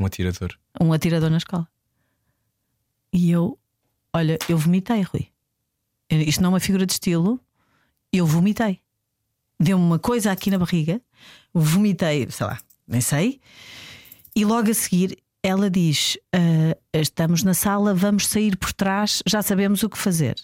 Um 0.00 0.06
atirador. 0.06 0.58
um 0.80 0.92
atirador 0.92 1.30
na 1.30 1.36
escola. 1.36 1.68
E 3.12 3.30
eu, 3.30 3.58
olha, 4.14 4.38
eu 4.48 4.56
vomitei, 4.56 5.02
Rui. 5.02 5.28
isto 6.10 6.40
não 6.42 6.48
é 6.48 6.52
uma 6.54 6.60
figura 6.60 6.86
de 6.86 6.92
estilo, 6.92 7.38
eu 8.12 8.26
vomitei. 8.26 8.80
Deu-me 9.58 9.84
uma 9.84 9.98
coisa 9.98 10.32
aqui 10.32 10.50
na 10.50 10.58
barriga, 10.58 11.02
vomitei, 11.52 12.30
sei 12.30 12.46
lá, 12.46 12.58
nem 12.88 13.00
sei, 13.02 13.40
e 14.34 14.44
logo 14.44 14.70
a 14.70 14.74
seguir 14.74 15.18
ela 15.42 15.68
diz: 15.70 16.16
"Ah, 16.32 16.76
Estamos 16.94 17.42
na 17.42 17.52
sala, 17.54 17.94
vamos 17.94 18.26
sair 18.26 18.56
por 18.56 18.72
trás, 18.72 19.22
já 19.26 19.42
sabemos 19.42 19.82
o 19.82 19.90
que 19.90 19.98
fazer. 19.98 20.36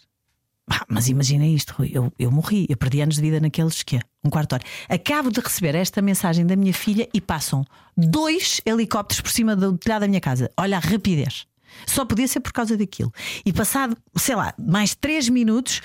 Ah, 0.68 0.84
mas 0.88 1.08
imagina 1.08 1.46
isto, 1.46 1.74
Rui, 1.76 1.90
eu, 1.94 2.12
eu 2.18 2.30
morri, 2.30 2.66
eu 2.68 2.76
perdi 2.76 3.00
anos 3.00 3.16
de 3.16 3.20
vida 3.20 3.38
naqueles 3.38 3.82
que 3.84 3.96
é, 3.96 4.00
um 4.24 4.30
quarto 4.30 4.48
de 4.50 4.54
hora. 4.56 4.64
Acabo 4.88 5.30
de 5.30 5.40
receber 5.40 5.76
esta 5.76 6.02
mensagem 6.02 6.44
da 6.44 6.56
minha 6.56 6.74
filha 6.74 7.08
e 7.14 7.20
passam 7.20 7.64
dois 7.96 8.60
helicópteros 8.66 9.20
por 9.20 9.30
cima 9.30 9.54
do 9.54 9.78
telhado 9.78 10.00
da 10.00 10.08
minha 10.08 10.20
casa. 10.20 10.50
Olha 10.56 10.76
a 10.76 10.80
rapidez. 10.80 11.46
Só 11.86 12.04
podia 12.04 12.26
ser 12.26 12.40
por 12.40 12.52
causa 12.52 12.76
daquilo. 12.76 13.12
E 13.44 13.52
passado, 13.52 13.96
sei 14.16 14.34
lá, 14.34 14.54
mais 14.58 14.94
três 14.94 15.28
minutos, 15.28 15.82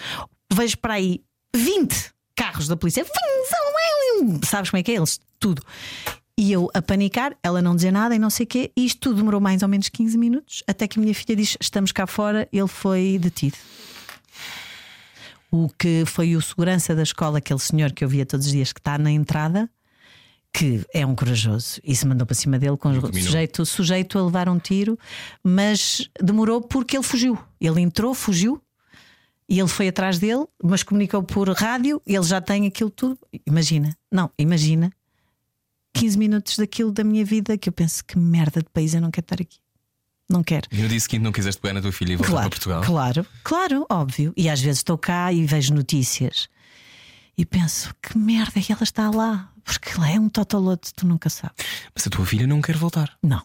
vejo 0.52 0.78
para 0.78 0.96
aí 0.96 1.22
20 1.56 2.12
carros 2.36 2.68
da 2.68 2.76
polícia. 2.76 3.06
Sabes 4.44 4.70
como 4.70 4.80
é 4.80 4.84
que 4.84 4.92
é 4.92 4.96
eles? 4.96 5.20
Tudo. 5.40 5.62
E 6.38 6.52
eu 6.52 6.70
a 6.74 6.82
panicar, 6.82 7.36
ela 7.44 7.62
não 7.62 7.76
dizer 7.76 7.92
nada 7.92 8.16
e 8.16 8.20
não 8.20 8.30
sei 8.30 8.46
o 8.46 8.48
quê. 8.48 8.72
E 8.76 8.86
isto 8.86 9.00
tudo 9.00 9.18
demorou 9.18 9.40
mais 9.40 9.62
ou 9.62 9.68
menos 9.68 9.90
15 9.90 10.18
minutos, 10.18 10.64
até 10.68 10.88
que 10.88 10.98
a 10.98 11.02
minha 11.02 11.14
filha 11.14 11.36
diz: 11.36 11.58
Estamos 11.60 11.92
cá 11.92 12.08
fora, 12.08 12.48
ele 12.52 12.68
foi 12.68 13.20
detido. 13.20 13.58
O 15.52 15.70
que 15.70 16.04
foi 16.06 16.36
o 16.36 16.42
segurança 16.42 16.96
da 16.96 17.04
escola, 17.04 17.40
aquele 17.40 17.60
senhor 17.60 17.92
que 17.92 18.04
eu 18.04 18.10
via 18.10 18.26
todos 18.26 18.46
os 18.46 18.52
dias 18.52 18.72
que 18.72 18.80
está 18.80 18.98
na 18.98 19.12
entrada, 19.12 19.70
que 20.54 20.86
é 20.94 21.06
um 21.06 21.16
corajoso 21.16 21.80
e 21.84 21.96
se 21.96 22.06
mandou 22.06 22.26
para 22.26 22.36
cima 22.36 22.58
dele 22.58 22.78
com 22.78 22.94
sujeito, 23.12 23.66
sujeito 23.66 24.18
a 24.18 24.24
levar 24.24 24.50
um 24.50 24.60
tiro, 24.60 24.98
mas 25.44 26.10
demorou 26.22 26.62
porque 26.62 26.98
ele 26.98 27.04
fugiu. 27.04 27.38
Ele 27.60 27.82
entrou, 27.82 28.14
fugiu. 28.14 28.62
E 29.48 29.60
ele 29.60 29.68
foi 29.68 29.90
atrás 29.90 30.18
dele, 30.18 30.46
mas 30.64 30.82
comunicou 30.82 31.22
por 31.24 31.50
rádio, 31.50 32.02
ele 32.08 32.24
já 32.24 32.40
tem 32.40 32.66
aquilo 32.66 32.90
tudo. 32.90 33.20
Imagina, 33.46 33.98
não, 34.10 34.32
imagina 34.38 34.90
15 35.94 36.18
minutos 36.18 36.58
daquilo 36.58 36.92
da 36.92 37.04
minha 37.04 37.26
vida 37.26 37.58
que 37.58 37.68
eu 37.68 37.74
penso 37.74 38.04
que 38.06 38.18
merda 38.18 38.62
de 38.62 38.70
país 38.70 38.94
eu 38.94 39.02
não 39.02 39.12
quero 39.12 39.26
estar 39.26 39.42
aqui. 39.42 39.60
Não 40.32 40.44
quero. 40.44 40.68
E 40.72 40.82
no 40.82 40.88
dia 40.88 41.00
seguinte 41.00 41.22
não 41.24 41.32
quiseste 41.32 41.60
pegar 41.62 41.74
na 41.74 41.82
tua 41.82 41.92
filha 41.92 42.14
e 42.14 42.16
voltar 42.16 42.32
Claro, 42.32 42.50
para 42.50 42.58
Portugal? 42.58 42.82
claro, 42.84 43.26
claro, 43.44 43.86
óbvio. 43.90 44.34
E 44.38 44.50
às 44.50 44.62
vezes 44.62 44.80
estou 44.80 44.98
cá 44.98 45.32
e 45.34 45.46
vejo 45.46 45.74
notícias 45.74 46.48
e 47.38 47.46
penso 47.46 47.94
que 48.02 48.18
merda 48.18 48.60
é 48.60 48.62
que 48.62 48.72
ela 48.72 48.84
está 48.84 49.10
lá, 49.10 49.50
porque 49.64 49.92
lá 50.00 50.10
é 50.10 50.20
um 50.20 50.30
totolote, 50.30 50.94
tu 50.94 51.06
nunca 51.08 51.30
sabes. 51.30 51.56
Mas 51.94 52.08
a 52.08 52.10
tua 52.10 52.26
filha 52.26 52.46
não 52.48 52.62
quer 52.62 52.78
voltar. 52.78 53.12
Não, 53.24 53.42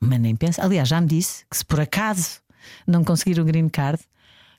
mas 0.00 0.18
nem 0.20 0.34
pensa. 0.36 0.62
Aliás, 0.64 0.88
já 0.88 1.00
me 1.00 1.06
disse 1.06 1.44
que 1.50 1.56
se 1.56 1.64
por 1.64 1.80
acaso 1.80 2.40
não 2.86 3.04
conseguir 3.04 3.38
o 3.40 3.44
green 3.44 3.68
card, 3.68 4.00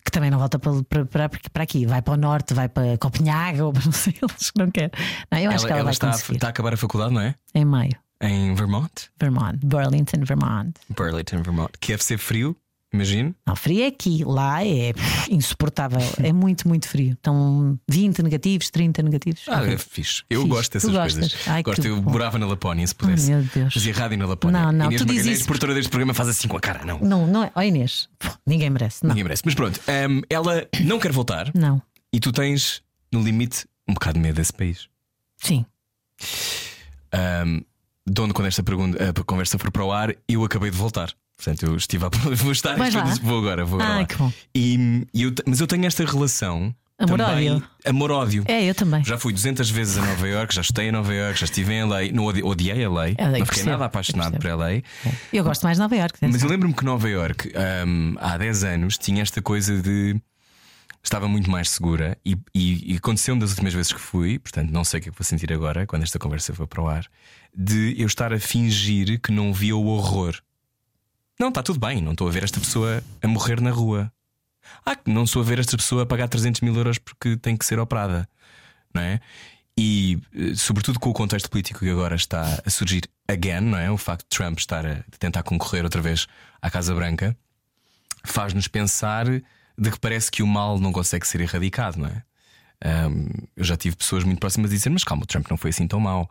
que 0.05 0.11
também 0.11 0.29
não 0.31 0.39
volta 0.39 0.57
para, 0.57 1.05
para, 1.05 1.29
para, 1.29 1.63
aqui, 1.63 1.85
vai 1.85 2.01
para 2.01 2.13
o 2.13 2.17
norte, 2.17 2.53
vai 2.53 2.69
para 2.69 2.97
Copenhaga 2.97 3.65
ou 3.65 3.73
para 3.73 3.83
não 3.85 3.91
sei 3.91 4.13
eles 4.21 4.51
que 4.51 4.59
não 4.59 4.71
quer. 4.71 4.91
Não, 5.31 5.37
eu 5.39 5.51
acho 5.51 5.65
que 5.65 5.71
ela, 5.71 5.83
vai 5.83 5.91
está, 5.93 6.11
conseguir. 6.11 6.35
está 6.35 6.47
a 6.47 6.49
acabar 6.51 6.73
a 6.73 6.77
faculdade, 6.77 7.13
não 7.13 7.21
é? 7.21 7.35
Em 7.53 7.65
maio, 7.65 7.91
Em 8.21 8.53
Vermont? 8.55 8.91
Vermont, 9.19 9.57
Burlington, 9.63 10.23
Vermont. 10.23 10.73
Burlington, 10.89 11.43
Vermont. 11.43 11.71
Que 11.79 11.89
deve 11.93 12.03
ser 12.03 12.17
frio, 12.17 12.55
imagino. 12.91 13.35
Não, 13.45 13.55
frio 13.55 13.83
é 13.83 13.87
aqui, 13.87 14.23
lá 14.25 14.65
é 14.65 14.91
insuportável, 15.29 15.99
é 16.23 16.33
muito, 16.33 16.67
muito 16.67 16.87
frio. 16.87 17.13
Estão 17.13 17.79
20 17.87 18.23
negativos, 18.23 18.71
30 18.71 19.03
negativos. 19.03 19.43
Ah, 19.47 19.63
é 19.65 19.77
fixe. 19.77 20.23
Eu 20.29 20.41
Fixe. 20.41 20.49
gosto 20.55 20.73
dessas 20.73 20.91
coisas. 20.91 21.35
Ai, 21.47 21.61
gosto. 21.61 21.85
Eu 21.85 22.01
bom. 22.01 22.11
morava 22.11 22.39
na 22.39 22.47
Lapónia, 22.47 22.87
se 22.87 22.95
pudesse. 22.95 23.31
Oh, 23.31 23.35
meu 23.35 23.43
Deus. 23.53 23.73
Fazia 23.73 23.93
rádio 23.93 24.17
na 24.17 24.25
Lapónia. 24.25 24.61
Não, 24.63 24.71
não, 24.71 24.85
Inês 24.87 25.01
tu 25.01 25.05
dizes 25.05 25.17
Magalhães, 25.19 25.37
isso- 25.39 25.45
produtora 25.47 25.73
deste 25.75 25.89
programa, 25.89 26.13
faz 26.15 26.29
assim 26.29 26.47
com 26.47 26.57
a 26.57 26.59
cara. 26.59 26.83
Não. 26.85 26.99
Não, 26.99 27.27
não 27.27 27.43
é. 27.43 27.51
Ó 27.53 27.61
Inês, 27.61 28.09
ninguém 28.47 28.69
merece. 28.71 29.03
Não, 29.03 29.09
Ninguém 29.09 29.25
merece. 29.25 29.43
Mas 29.45 29.53
pronto, 29.53 29.79
hum, 30.09 30.21
ela 30.27 30.67
não 30.81 30.97
quer 30.99 31.11
voltar 31.11 31.51
não. 31.53 31.79
e 32.11 32.19
tu 32.19 32.31
tens, 32.31 32.81
no 33.11 33.21
limite, 33.21 33.65
um 33.87 33.93
bocado 33.93 34.15
de 34.15 34.21
medo 34.21 34.35
desse 34.37 34.53
país. 34.53 34.87
Sim. 35.37 35.63
Um, 37.13 37.61
de 38.09 38.21
onde, 38.21 38.33
quando 38.33 38.47
esta 38.47 38.63
pergunta, 38.63 38.97
a 39.09 39.23
conversa 39.23 39.57
for 39.59 39.71
para 39.71 39.83
o 39.83 39.91
ar, 39.91 40.15
eu 40.27 40.43
acabei 40.43 40.71
de 40.71 40.77
voltar. 40.77 41.11
Portanto, 41.35 41.65
eu 41.65 41.75
estive 41.75 42.05
a. 42.05 42.09
Vou 42.35 42.51
estar. 42.51 42.77
Lá? 42.77 42.87
Vou 43.21 43.39
agora, 43.39 43.63
vou 43.63 43.79
agora. 43.79 44.01
Ah, 44.01 44.05
que 44.05 44.15
bom. 44.15 44.31
E, 44.55 45.05
e 45.13 45.23
eu 45.23 45.33
mas 45.45 45.59
eu 45.59 45.67
tenho 45.67 45.85
esta 45.85 46.03
relação. 46.03 46.73
Amor-ódio. 46.99 47.61
Amor-ódio. 47.85 48.43
É, 48.47 48.63
eu 48.67 48.73
também. 48.73 49.03
Já 49.05 49.19
fui 49.19 49.31
200 49.31 49.69
vezes 49.69 49.99
a 49.99 50.01
Nova 50.05 50.27
York, 50.27 50.55
já 50.55 50.61
estei 50.61 50.87
em 50.87 50.91
Nova 50.91 51.13
York, 51.13 51.39
já 51.39 51.45
estive 51.45 51.71
em 51.71 51.83
LA. 51.83 52.11
Não 52.11 52.25
odi- 52.25 52.41
odiei 52.41 52.83
a 52.83 52.89
LA, 52.89 53.09
Eu 53.09 53.15
não 53.37 53.45
fiquei 53.45 53.63
nada 53.63 53.85
apaixonado 53.85 54.39
por. 54.39 54.49
LA. 54.49 54.81
Eu 55.31 55.43
gosto 55.43 55.61
mais 55.61 55.77
de 55.77 55.83
Nova 55.83 55.95
Iorque. 55.95 56.17
Mas 56.21 56.41
eu 56.41 56.49
lembro-me 56.49 56.73
que 56.73 56.83
Nova 56.83 57.07
York, 57.07 57.51
hum, 57.85 58.15
há 58.19 58.35
10 58.35 58.63
anos, 58.63 58.97
tinha 58.97 59.21
esta 59.21 59.39
coisa 59.43 59.79
de. 59.79 60.19
Estava 61.07 61.25
muito 61.25 61.49
mais 61.49 61.69
segura 61.69 62.17
e, 62.25 62.37
e, 62.53 62.93
e 62.93 62.97
aconteceu-me 62.97 63.39
das 63.39 63.51
últimas 63.51 63.73
vezes 63.73 63.93
que 63.93 63.99
fui, 63.99 64.37
portanto 64.37 64.69
não 64.71 64.83
sei 64.83 64.99
o 64.99 65.03
que 65.03 65.07
é 65.07 65.11
que 65.13 65.17
vou 65.17 65.23
sentir 65.23 65.53
agora, 65.53 65.87
quando 65.87 66.03
esta 66.03 66.19
conversa 66.19 66.53
for 66.53 66.67
para 66.67 66.83
o 66.83 66.87
ar, 66.89 67.07
de 67.55 67.95
eu 67.97 68.05
estar 68.05 68.33
a 68.33 68.39
fingir 68.41 69.17
que 69.21 69.31
não 69.31 69.53
via 69.53 69.73
o 69.73 69.85
horror. 69.85 70.35
Não, 71.39 71.47
está 71.47 71.63
tudo 71.63 71.79
bem, 71.79 72.01
não 72.01 72.11
estou 72.11 72.27
a 72.27 72.31
ver 72.31 72.43
esta 72.43 72.59
pessoa 72.59 73.01
a 73.21 73.27
morrer 73.29 73.61
na 73.61 73.71
rua. 73.71 74.11
Ah, 74.85 74.97
não 75.05 75.23
estou 75.23 75.41
a 75.41 75.45
ver 75.45 75.59
esta 75.59 75.77
pessoa 75.77 76.03
a 76.03 76.05
pagar 76.05 76.27
300 76.27 76.59
mil 76.59 76.75
euros 76.75 76.97
porque 76.97 77.37
tem 77.37 77.55
que 77.55 77.65
ser 77.65 77.79
operada, 77.79 78.27
não 78.93 79.01
é? 79.01 79.21
E, 79.77 80.19
eh, 80.35 80.55
sobretudo 80.55 80.99
com 80.99 81.09
o 81.09 81.13
contexto 81.13 81.49
político 81.49 81.79
que 81.79 81.89
agora 81.89 82.17
está 82.17 82.61
a 82.65 82.69
surgir 82.69 83.03
again, 83.29 83.61
não 83.61 83.77
é? 83.77 83.89
O 83.89 83.97
facto 83.97 84.23
de 84.23 84.37
Trump 84.37 84.59
estar 84.59 84.85
a 84.85 85.05
tentar 85.17 85.43
concorrer 85.43 85.85
outra 85.85 86.01
vez 86.01 86.27
à 86.61 86.69
Casa 86.69 86.93
Branca 86.93 87.33
faz-nos 88.25 88.67
pensar 88.67 89.25
de 89.77 89.91
que 89.91 89.99
parece 89.99 90.31
que 90.31 90.41
o 90.41 90.47
mal 90.47 90.79
não 90.79 90.91
consegue 90.91 91.27
ser 91.27 91.41
erradicado, 91.41 91.97
não 91.99 92.07
é? 92.07 92.23
Ahm, 92.83 93.27
eu 93.55 93.63
já 93.63 93.75
tive 93.75 93.95
pessoas 93.95 94.23
muito 94.23 94.39
próximas 94.39 94.69
a 94.71 94.73
dizer, 94.73 94.89
mas 94.89 95.03
calma, 95.03 95.23
o 95.23 95.25
Trump 95.27 95.47
não 95.49 95.57
foi 95.57 95.69
assim 95.71 95.87
tão 95.87 95.99
mau 95.99 96.29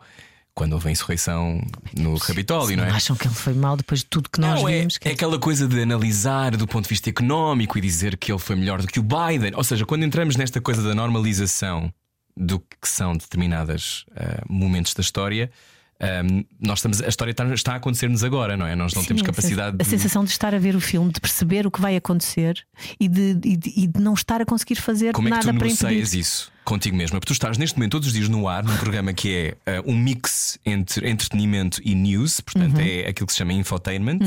quando 0.53 0.73
houve 0.73 0.87
a 0.87 0.91
insurreição 0.91 1.61
no 1.95 2.17
Capitólio, 2.19 2.77
não 2.77 2.85
é? 2.85 2.89
Acham 2.89 3.15
que 3.15 3.27
ele 3.27 3.35
foi 3.35 3.53
mal 3.53 3.77
depois 3.77 3.99
de 3.99 4.07
tudo 4.07 4.27
que 4.29 4.39
nós 4.39 4.59
Não, 4.61 4.67
é, 4.67 4.79
vimos? 4.79 4.97
que- 4.97 5.07
é 5.07 5.11
aquela 5.11 5.37
coisa 5.37 5.67
de 5.67 5.79
analisar 5.81 6.55
do 6.57 6.65
ponto 6.65 6.83
de 6.85 6.89
vista 6.89 7.09
económico 7.09 7.77
e 7.77 7.81
dizer 7.81 8.17
que 8.17 8.31
ele 8.31 8.39
foi 8.39 8.55
melhor 8.55 8.81
do 8.81 8.87
que 8.87 8.99
o 8.99 9.03
Biden. 9.03 9.51
Ou 9.55 9.63
seja, 9.63 9.85
quando 9.85 10.03
entramos 10.03 10.35
nesta 10.35 10.59
coisa 10.59 10.81
da 10.81 10.95
normalização 10.95 11.93
do 12.35 12.59
que 12.59 12.87
são 12.87 13.13
determinados 13.15 14.05
momentos 14.49 14.93
da 14.95 15.01
história, 15.01 15.51
ah, 15.99 16.21
nós 16.59 16.79
estamos, 16.79 17.01
a 17.01 17.07
história 17.07 17.31
está, 17.31 17.45
está 17.53 17.73
a 17.73 17.75
acontecer-nos 17.77 18.23
agora, 18.23 18.55
não 18.57 18.65
é? 18.67 18.75
Nós 18.75 18.93
não 18.93 19.01
Sim, 19.01 19.09
temos 19.09 19.23
a 19.23 19.25
capacidade 19.25 19.75
A 19.79 19.83
de. 19.83 19.89
sensação 19.89 20.23
de 20.23 20.29
estar 20.31 20.53
a 20.53 20.59
ver 20.59 20.75
o 20.75 20.81
filme, 20.81 21.11
de 21.11 21.19
perceber 21.19 21.65
o 21.67 21.71
que 21.71 21.81
vai 21.81 21.95
acontecer 21.95 22.65
e 22.99 23.07
de, 23.07 23.31
e 23.43 23.57
de, 23.57 23.73
e 23.75 23.87
de 23.87 23.99
não 23.99 24.13
estar 24.13 24.41
a 24.41 24.45
conseguir 24.45 24.75
fazer 24.75 25.13
Como 25.13 25.27
é 25.27 25.31
que 25.31 25.37
nada 25.37 25.53
tu 25.53 25.59
para 25.59 25.67
impedir. 25.69 26.19
isso 26.19 26.51
contigo 26.63 26.97
mesmo? 26.97 27.17
Porque 27.19 27.27
tu 27.27 27.33
estás 27.33 27.57
neste 27.57 27.77
momento 27.77 27.93
todos 27.93 28.07
os 28.07 28.13
dias 28.13 28.27
no 28.29 28.47
ar, 28.47 28.63
num 28.63 28.75
programa 28.77 29.13
que 29.13 29.33
é 29.65 29.77
ah, 29.77 29.83
um 29.85 29.95
mix 29.97 30.59
entre 30.65 31.09
entretenimento 31.09 31.81
e 31.83 31.95
news, 31.95 32.39
portanto 32.41 32.75
Uhum. 32.77 32.81
é 32.85 33.07
aquilo 33.07 33.25
que 33.25 33.33
se 33.33 33.37
chama 33.39 33.53
infotainment. 33.53 34.19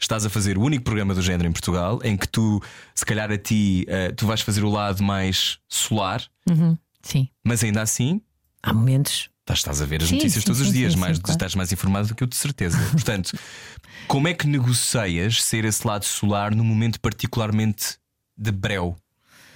Estás 0.00 0.24
a 0.24 0.30
fazer 0.30 0.56
o 0.58 0.62
único 0.62 0.84
programa 0.84 1.14
do 1.14 1.20
género 1.22 1.48
em 1.48 1.52
Portugal 1.52 2.00
em 2.02 2.16
que 2.16 2.26
tu, 2.26 2.60
se 2.94 3.04
calhar 3.04 3.30
a 3.30 3.38
ti, 3.38 3.86
ah, 3.88 4.12
tu 4.16 4.26
vais 4.26 4.40
fazer 4.40 4.64
o 4.64 4.70
lado 4.70 5.02
mais 5.02 5.58
solar, 5.68 6.22
Uhum. 6.48 6.76
Sim, 7.02 7.28
mas 7.44 7.62
ainda 7.62 7.82
assim. 7.82 8.20
há 8.62 8.72
momentos. 8.72 9.28
Estás, 9.50 9.82
a 9.82 9.84
ver 9.84 10.02
as 10.02 10.08
Sim, 10.08 10.16
notícias 10.16 10.42
sim, 10.42 10.46
todos 10.46 10.60
os 10.60 10.68
sim, 10.68 10.72
dias, 10.72 10.92
sim, 10.92 10.98
mais, 10.98 11.18
claro. 11.18 11.32
estás 11.32 11.54
mais 11.54 11.72
informado 11.72 12.08
do 12.08 12.14
que 12.14 12.22
eu, 12.22 12.28
de 12.28 12.36
certeza. 12.36 12.78
Portanto, 12.92 13.36
como 14.06 14.28
é 14.28 14.34
que 14.34 14.46
negocias 14.46 15.42
ser 15.42 15.64
esse 15.64 15.86
lado 15.86 16.04
solar 16.04 16.54
num 16.54 16.64
momento 16.64 17.00
particularmente 17.00 17.96
de 18.38 18.52
breu 18.52 18.96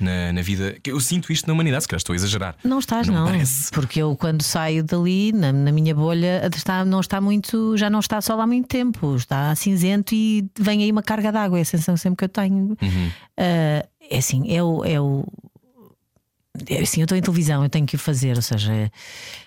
na, 0.01 0.32
na 0.32 0.43
vida? 0.43 0.76
Eu 0.84 0.99
sinto 0.99 1.32
isto 1.32 1.47
na 1.47 1.53
humanidade, 1.53 1.84
se 1.84 1.89
calhar 1.89 1.99
estou 1.99 2.14
a 2.14 2.16
exagerar. 2.16 2.57
Não 2.64 2.80
estás, 2.80 3.07
Não 3.07 3.30
não. 3.30 3.43
Porque 3.72 4.03
eu, 4.03 4.16
quando 4.16 4.43
saio 4.43 4.82
dali, 4.82 5.32
na, 5.32 5.53
na 5.53 5.70
minha 5.70 5.95
bolha, 5.95 6.51
está, 6.55 6.84
não 6.84 6.99
está 7.01 7.20
muito, 7.20 7.76
já 7.76 7.89
não 7.89 8.01
está 8.01 8.20
sol 8.20 8.41
há 8.41 8.47
muito 8.47 8.66
tempo, 8.66 9.14
está 9.14 9.55
cinzento 9.55 10.14
e 10.16 10.51
vem 10.59 10.82
aí 10.82 10.91
uma 10.91 11.03
carga 11.03 11.30
d'água. 11.30 11.59
É 11.59 11.62
a 11.62 11.64
sensação 11.64 11.97
sempre 11.97 12.16
que 12.18 12.24
eu 12.24 12.28
tenho. 12.28 12.76
Uhum. 12.82 13.11
Ah, 13.39 13.87
é 14.11 14.18
assim, 14.18 14.53
é 14.53 14.61
o. 14.62 14.84
É 14.84 15.01
o 15.01 15.24
assim, 16.83 17.01
eu 17.01 17.05
estou 17.05 17.17
em 17.17 17.23
televisão, 17.23 17.63
eu 17.63 17.69
tenho 17.69 17.87
que 17.87 17.97
o 17.97 17.99
fazer, 17.99 18.37
ou 18.37 18.43
seja, 18.43 18.73
é- 18.73 18.91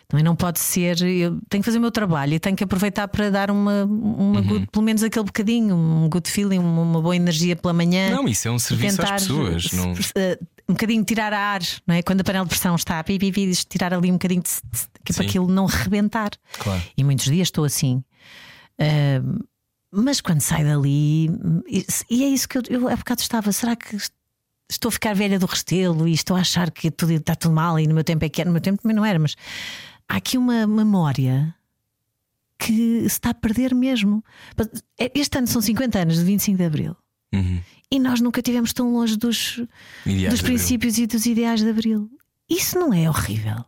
também 0.07 0.24
não 0.24 0.36
pode 0.36 0.60
ser. 0.60 0.99
Eu 1.01 1.39
tenho 1.49 1.62
que 1.62 1.66
fazer 1.66 1.78
o 1.78 1.82
meu 1.82 1.91
trabalho 1.91 2.34
e 2.34 2.39
tenho 2.39 2.55
que 2.55 2.64
aproveitar 2.64 3.07
para 3.07 3.30
dar 3.30 3.51
uma, 3.51 3.84
Uhum. 3.86 4.32
uma 4.32 4.41
good- 4.41 4.68
pelo 4.72 4.84
menos 4.84 5.03
aquele 5.03 5.26
bocadinho, 5.26 5.76
um 5.76 6.10
good 6.10 6.30
feeling, 6.30 6.57
uma, 6.57 6.99
boa 7.01 7.16
energia 7.16 7.55
pela 7.55 7.74
manhã. 7.74 8.10
Não, 8.10 8.28
isso 8.28 8.47
é 8.47 8.51
um 8.51 8.57
serviço 8.57 9.01
às 9.01 9.10
pessoas. 9.12 9.72
Não... 9.72 9.93
eh, 10.16 10.39
um 10.68 10.74
bocadinho 10.74 11.03
tirar 11.03 11.32
a 11.34 11.39
ar, 11.39 11.62
não 11.86 11.93
é? 11.95 12.01
Quando 12.01 12.22
a 12.22 12.24
panela 12.24 12.45
de 12.45 12.49
pressão 12.49 12.76
está 12.76 12.99
a 12.99 13.03
pi, 13.03 13.20
pi, 13.20 13.32
pi, 13.32 13.45
diz 13.47 13.64
tirar 13.66 13.93
ali 13.93 14.10
um 14.10 14.14
bocadinho 14.14 14.41
de, 14.41 14.49
de- 14.49 14.88
que 15.03 15.12
é 15.12 15.16
para 15.16 15.26
aquilo 15.26 15.47
não 15.47 15.66
rebentar. 15.68 16.32
Claro. 16.60 16.82
E 16.97 17.03
muitos 17.03 17.26
dias 17.26 17.47
estou 17.47 17.64
assim. 17.64 18.03
Ah, 18.80 19.22
mas 19.91 20.22
quando 20.22 20.41
sai 20.41 20.64
dali, 20.64 21.26
e, 21.68 21.86
e 22.10 22.24
é 22.24 22.28
isso 22.30 22.47
que 22.47 22.57
eu, 22.60 22.64
eu 22.70 22.88
há 22.88 22.95
bocado 22.95 23.22
estava. 23.22 23.51
Será 23.51 23.76
que 23.76 23.95
estou 24.70 24.89
a 24.89 24.91
ficar 24.91 25.15
velha 25.15 25.39
do 25.39 25.45
restelo 25.45 26.07
e 26.07 26.13
estou 26.13 26.38
a 26.38 26.41
achar 26.41 26.70
que 26.72 26.91
tudo, 26.91 27.13
está 27.13 27.36
tudo 27.36 27.53
mal? 27.53 27.80
E 27.80 27.88
no 27.88 27.93
meu 27.93 28.03
tempo 28.03 28.24
é 28.24 28.30
que 28.30 28.41
era, 28.41 28.49
no 28.49 28.53
meu 28.53 28.61
tempo 28.61 28.82
também 28.82 28.95
não 28.95 29.05
era, 29.05 29.17
mas 29.17 29.36
há 30.07 30.17
aqui 30.17 30.38
uma 30.38 30.67
memória 30.67 31.55
que 32.57 33.01
se 33.01 33.05
está 33.05 33.32
a 33.32 33.34
perder 33.34 33.74
mesmo. 33.74 34.24
Este 34.97 35.38
ano 35.38 35.47
são 35.47 35.61
50 35.61 35.99
anos 35.99 36.17
de 36.17 36.24
25 36.24 36.57
de 36.57 36.63
Abril. 36.63 36.95
Uhum. 37.34 37.61
E 37.91 37.99
nós 37.99 38.22
nunca 38.22 38.41
tivemos 38.41 38.74
tão 38.74 38.91
longe 38.93 39.17
dos, 39.17 39.61
Ideais 40.05 40.34
dos 40.34 40.41
princípios 40.41 40.97
e 40.97 41.07
dos 41.07 41.26
ideais 41.26 41.61
de 41.61 41.70
Abril. 41.70 42.09
Isso 42.49 42.78
não 42.78 42.93
é 42.93 43.09
horrível. 43.09 43.65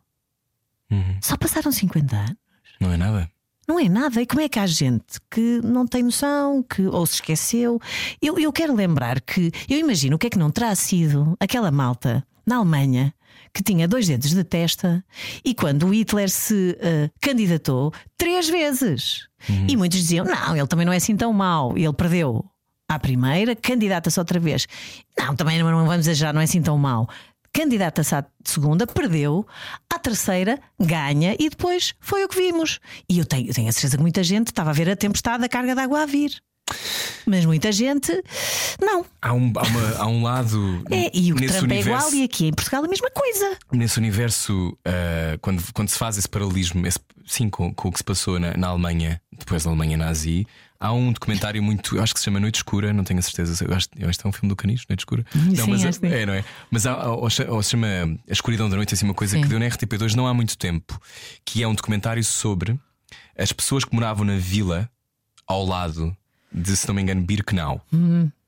Uhum. 0.92 1.18
Só 1.22 1.38
passaram 1.38 1.72
50 1.72 2.16
anos. 2.16 2.36
Não 2.80 2.92
é 2.92 2.98
nada. 2.98 3.32
Não 3.68 3.80
é 3.80 3.88
nada. 3.88 4.22
E 4.22 4.26
como 4.26 4.42
é 4.42 4.50
que 4.50 4.60
há 4.60 4.66
gente 4.66 5.20
que 5.30 5.62
não 5.64 5.86
tem 5.86 6.04
noção, 6.04 6.64
que 6.64 6.82
ou 6.84 7.06
se 7.06 7.16
esqueceu? 7.16 7.80
Eu, 8.22 8.38
eu 8.38 8.52
quero 8.52 8.76
lembrar 8.76 9.22
que 9.22 9.52
eu 9.70 9.78
imagino 9.78 10.16
o 10.16 10.20
que 10.20 10.28
é 10.28 10.30
que 10.30 10.40
não 10.40 10.52
terá 10.52 10.74
sido 10.76 11.36
aquela 11.40 11.72
malta 11.72 12.26
na 12.46 12.58
Alemanha 12.58 13.14
que 13.54 13.64
tinha 13.64 13.88
dois 13.88 14.08
dedos 14.08 14.32
de 14.32 14.44
testa 14.44 15.04
e 15.44 15.54
quando 15.54 15.88
o 15.88 15.94
Hitler 15.94 16.30
se 16.30 16.78
eh, 16.80 17.10
candidatou 17.22 17.94
três 18.18 18.48
vezes. 18.50 19.28
E 19.68 19.76
muitos 19.76 20.00
diziam: 20.00 20.26
não, 20.26 20.56
ele 20.56 20.68
também 20.68 20.86
não 20.86 20.94
é 20.94 20.98
assim 20.98 21.16
tão 21.16 21.34
mau. 21.34 21.78
Ele 21.78 21.94
perdeu 21.94 22.46
à 22.88 23.00
primeira, 23.00 23.56
candidata-se 23.56 24.20
outra 24.20 24.40
vez. 24.40 24.68
Não, 25.18 25.36
também 25.36 25.60
não 25.60 25.86
vamos 25.86 26.08
exagerar, 26.08 26.34
não 26.34 26.42
é 26.42 26.46
assim 26.46 26.62
tão 26.62 26.78
mau. 26.78 27.08
Candidata-se 27.54 28.16
à 28.16 28.24
segunda, 28.46 28.88
perdeu, 28.88 29.46
à 29.94 30.00
terceira, 30.00 30.58
ganha 30.80 31.36
e 31.38 31.50
depois 31.50 31.94
foi 32.00 32.24
o 32.24 32.28
que 32.30 32.38
vimos. 32.38 32.80
E 33.10 33.20
eu 33.20 33.26
tenho, 33.26 33.48
eu 33.50 33.54
tenho 33.54 33.68
a 33.68 33.72
certeza 33.72 33.98
que 33.98 34.02
muita 34.02 34.24
gente 34.24 34.48
estava 34.48 34.70
a 34.70 34.74
ver 34.74 34.90
a 34.90 34.96
tempestade, 34.96 35.44
a 35.44 35.50
carga 35.50 35.76
de 35.76 35.82
água 35.82 36.04
a 36.04 36.06
vir. 36.06 36.32
Mas 37.26 37.46
muita 37.46 37.70
gente, 37.72 38.12
não. 38.82 39.06
Há 39.22 39.34
um, 39.34 39.52
há 39.58 39.64
uma- 39.68 39.96
há 39.98 40.08
um 40.08 40.24
lado. 40.24 40.82
É, 40.90 41.12
e 41.14 41.34
o 41.34 41.36
nesse 41.36 41.58
Trump 41.58 41.72
é 41.72 41.76
universo, 41.76 42.08
igual 42.08 42.22
e 42.22 42.24
aqui 42.24 42.48
em 42.48 42.54
Portugal 42.54 42.86
a 42.86 42.88
mesma 42.88 43.12
coisa. 43.12 43.58
Nesse 43.74 43.98
universo, 44.00 44.78
ah, 44.86 45.38
quando, 45.42 45.62
quando 45.74 45.90
se 45.90 45.98
faz 45.98 46.18
esse 46.18 46.30
paralelismo, 46.30 46.88
esse- 46.88 47.00
sim, 47.28 47.50
com, 47.50 47.74
com 47.74 47.90
o 47.90 47.92
que 47.92 47.98
se 47.98 48.04
passou 48.04 48.40
na, 48.40 48.56
na 48.56 48.68
Alemanha, 48.70 49.22
depois 49.38 49.64
da 49.66 49.70
Alemanha 49.70 49.98
nazi, 49.98 50.48
há 50.82 50.92
um 50.92 51.14
documentário 51.14 51.62
muito. 51.62 52.00
Acho 52.02 52.14
que 52.14 52.20
se 52.20 52.26
chama 52.26 52.40
Noite 52.40 52.56
Escura, 52.56 52.92
não 52.92 53.04
tenho 53.04 53.20
a 53.20 53.22
certeza. 53.22 53.64
Eu 53.64 53.74
acho, 53.74 53.88
eu 53.96 54.10
acho 54.10 54.20
que 54.20 54.26
é 54.26 54.30
um 54.30 54.34
filme 54.34 54.50
do 54.50 54.56
Caniche, 54.56 54.86
Noite 54.90 55.02
Escura. 55.02 55.24
não, 55.34 55.56
Sim, 55.66 55.72
mas 55.72 55.86
acho 55.86 56.00
que 56.00 56.10
sim. 56.10 56.14
é, 56.14 56.26
não 56.26 56.34
é? 56.34 56.44
Mas 56.72 56.86
há, 56.88 57.08
ou 57.12 57.30
se 57.30 57.44
ou 57.44 57.62
se 57.62 57.70
chama 57.70 57.88
A 58.28 58.32
Escuridão 58.34 58.68
da 58.70 58.76
Noite, 58.76 58.94
assim, 58.96 59.06
uma 59.06 59.14
coisa 59.14 59.38
Sim. 59.38 59.44
que 59.44 59.48
deu 59.48 59.60
na 59.60 59.68
RTP2 59.68 60.16
não 60.16 60.28
há 60.28 60.34
muito 60.34 60.58
tempo, 60.58 61.00
que 61.46 61.62
é 61.64 61.68
um 61.68 61.76
documentário 61.76 62.24
sobre 62.24 62.78
as 63.38 63.54
pessoas 63.54 63.86
que 63.86 63.94
moravam 63.94 64.26
na 64.26 64.38
vila 64.38 64.90
ao 65.48 65.64
lado 65.66 66.16
de, 66.52 66.76
se 66.76 66.88
não 66.88 66.96
me 66.96 67.02
engano, 67.02 67.22
Birkenau. 67.22 67.86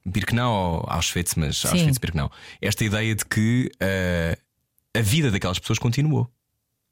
Birkenau 0.06 0.82
ou 0.82 0.86
Auschwitz, 0.90 1.36
mas 1.36 1.58
Sim. 1.58 1.68
Auschwitz 1.70 1.98
Birkenau. 1.98 2.32
Esta 2.62 2.84
ideia 2.84 3.16
de 3.16 3.24
que 3.26 3.72
ah, 3.80 4.38
a 4.98 5.02
vida 5.02 5.32
daquelas 5.32 5.60
pessoas 5.60 5.80
continuou 5.80 6.30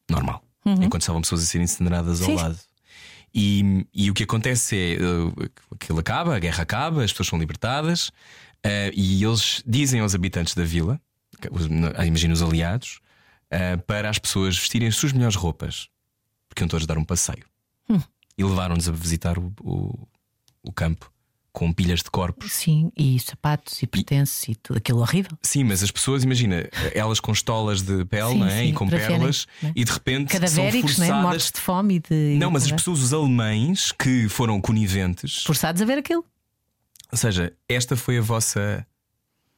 normal, 0.10 0.44
enquanto 0.66 1.02
estavam 1.02 1.22
pessoas 1.22 1.42
a 1.44 1.46
serem 1.46 1.66
incineradas 1.66 2.22
ao 2.22 2.32
lado. 2.32 2.60
E, 3.34 3.86
e 3.94 4.12
o 4.12 4.14
que 4.14 4.24
acontece 4.24 4.78
é 4.78 4.98
uh, 5.02 5.34
aquilo 5.74 6.00
acaba, 6.00 6.36
a 6.36 6.40
guerra 6.40 6.64
acaba, 6.64 7.04
as 7.04 7.12
pessoas 7.12 7.28
são 7.30 7.40
libertadas 7.40 8.10
uh, 8.10 8.92
e 8.94 9.24
eles 9.24 9.64
dizem 9.66 10.02
aos 10.02 10.14
habitantes 10.14 10.54
da 10.54 10.64
vila, 10.64 11.00
os- 11.50 11.68
ah, 11.96 12.06
imagina 12.06 12.34
os 12.34 12.42
aliados, 12.42 13.00
uh, 13.54 13.82
para 13.88 14.10
as 14.10 14.20
pessoas 14.20 14.58
vestirem 14.58 14.88
as 14.90 14.96
suas 14.98 15.14
melhores 15.14 15.36
roupas, 15.36 15.88
porque 16.50 16.62
iam 16.62 16.68
todos 16.68 16.86
dar 16.86 16.98
um 16.98 17.06
passeio. 17.06 17.46
E 18.38 18.44
levaram-nos 18.44 18.90
a 18.90 18.92
visitar 18.92 19.38
o, 19.38 19.54
o, 19.62 20.08
o 20.64 20.72
campo 20.74 21.12
com 21.54 21.72
pilhas 21.74 22.00
de 22.02 22.10
corpos. 22.10 22.54
Sim, 22.54 22.92
e 22.96 23.20
sapatos 23.20 23.82
e 23.84 23.88
pertences 23.88 24.48
e 24.48 24.56
tudo 24.56 24.78
aquilo 24.78 25.00
horrível. 25.02 25.38
Sim, 25.44 25.64
mas 25.66 25.84
as 25.84 25.92
pessoas, 25.92 26.24
imagina, 26.24 26.68
elas 26.94 27.20
com 27.20 27.32
estolas 27.32 27.82
de 27.82 28.06
pele 28.06 28.32
Sim, 28.32 28.40
não 28.40 28.48
é? 28.48 28.60
sim, 28.62 28.70
e 28.70 28.74
com 28.74 28.88
pérolas, 28.88 29.48
né? 29.62 29.72
e 29.76 29.84
de 29.84 29.92
repente 29.92 30.32
são 30.32 30.40
Cadavéricos, 30.40 30.98
né? 30.98 31.08
forçadas. 31.08 31.22
mortos 31.24 31.52
de 31.52 31.60
fome 31.60 31.96
e 31.96 32.00
de. 32.00 32.38
Não, 32.40 32.50
mas 32.50 32.64
as 32.64 32.72
pessoas, 32.72 33.02
os 33.02 33.14
alemães 33.14 33.92
que 33.92 34.30
foram 34.30 34.60
coniventes, 34.62 35.44
Forçados 35.44 35.82
a 35.82 35.86
ver 35.86 35.98
aquilo. 35.98 36.24
ou 37.12 37.18
seja, 37.18 37.54
esta 37.68 37.96
foi 37.96 38.18
a 38.18 38.22
vossa. 38.22 38.86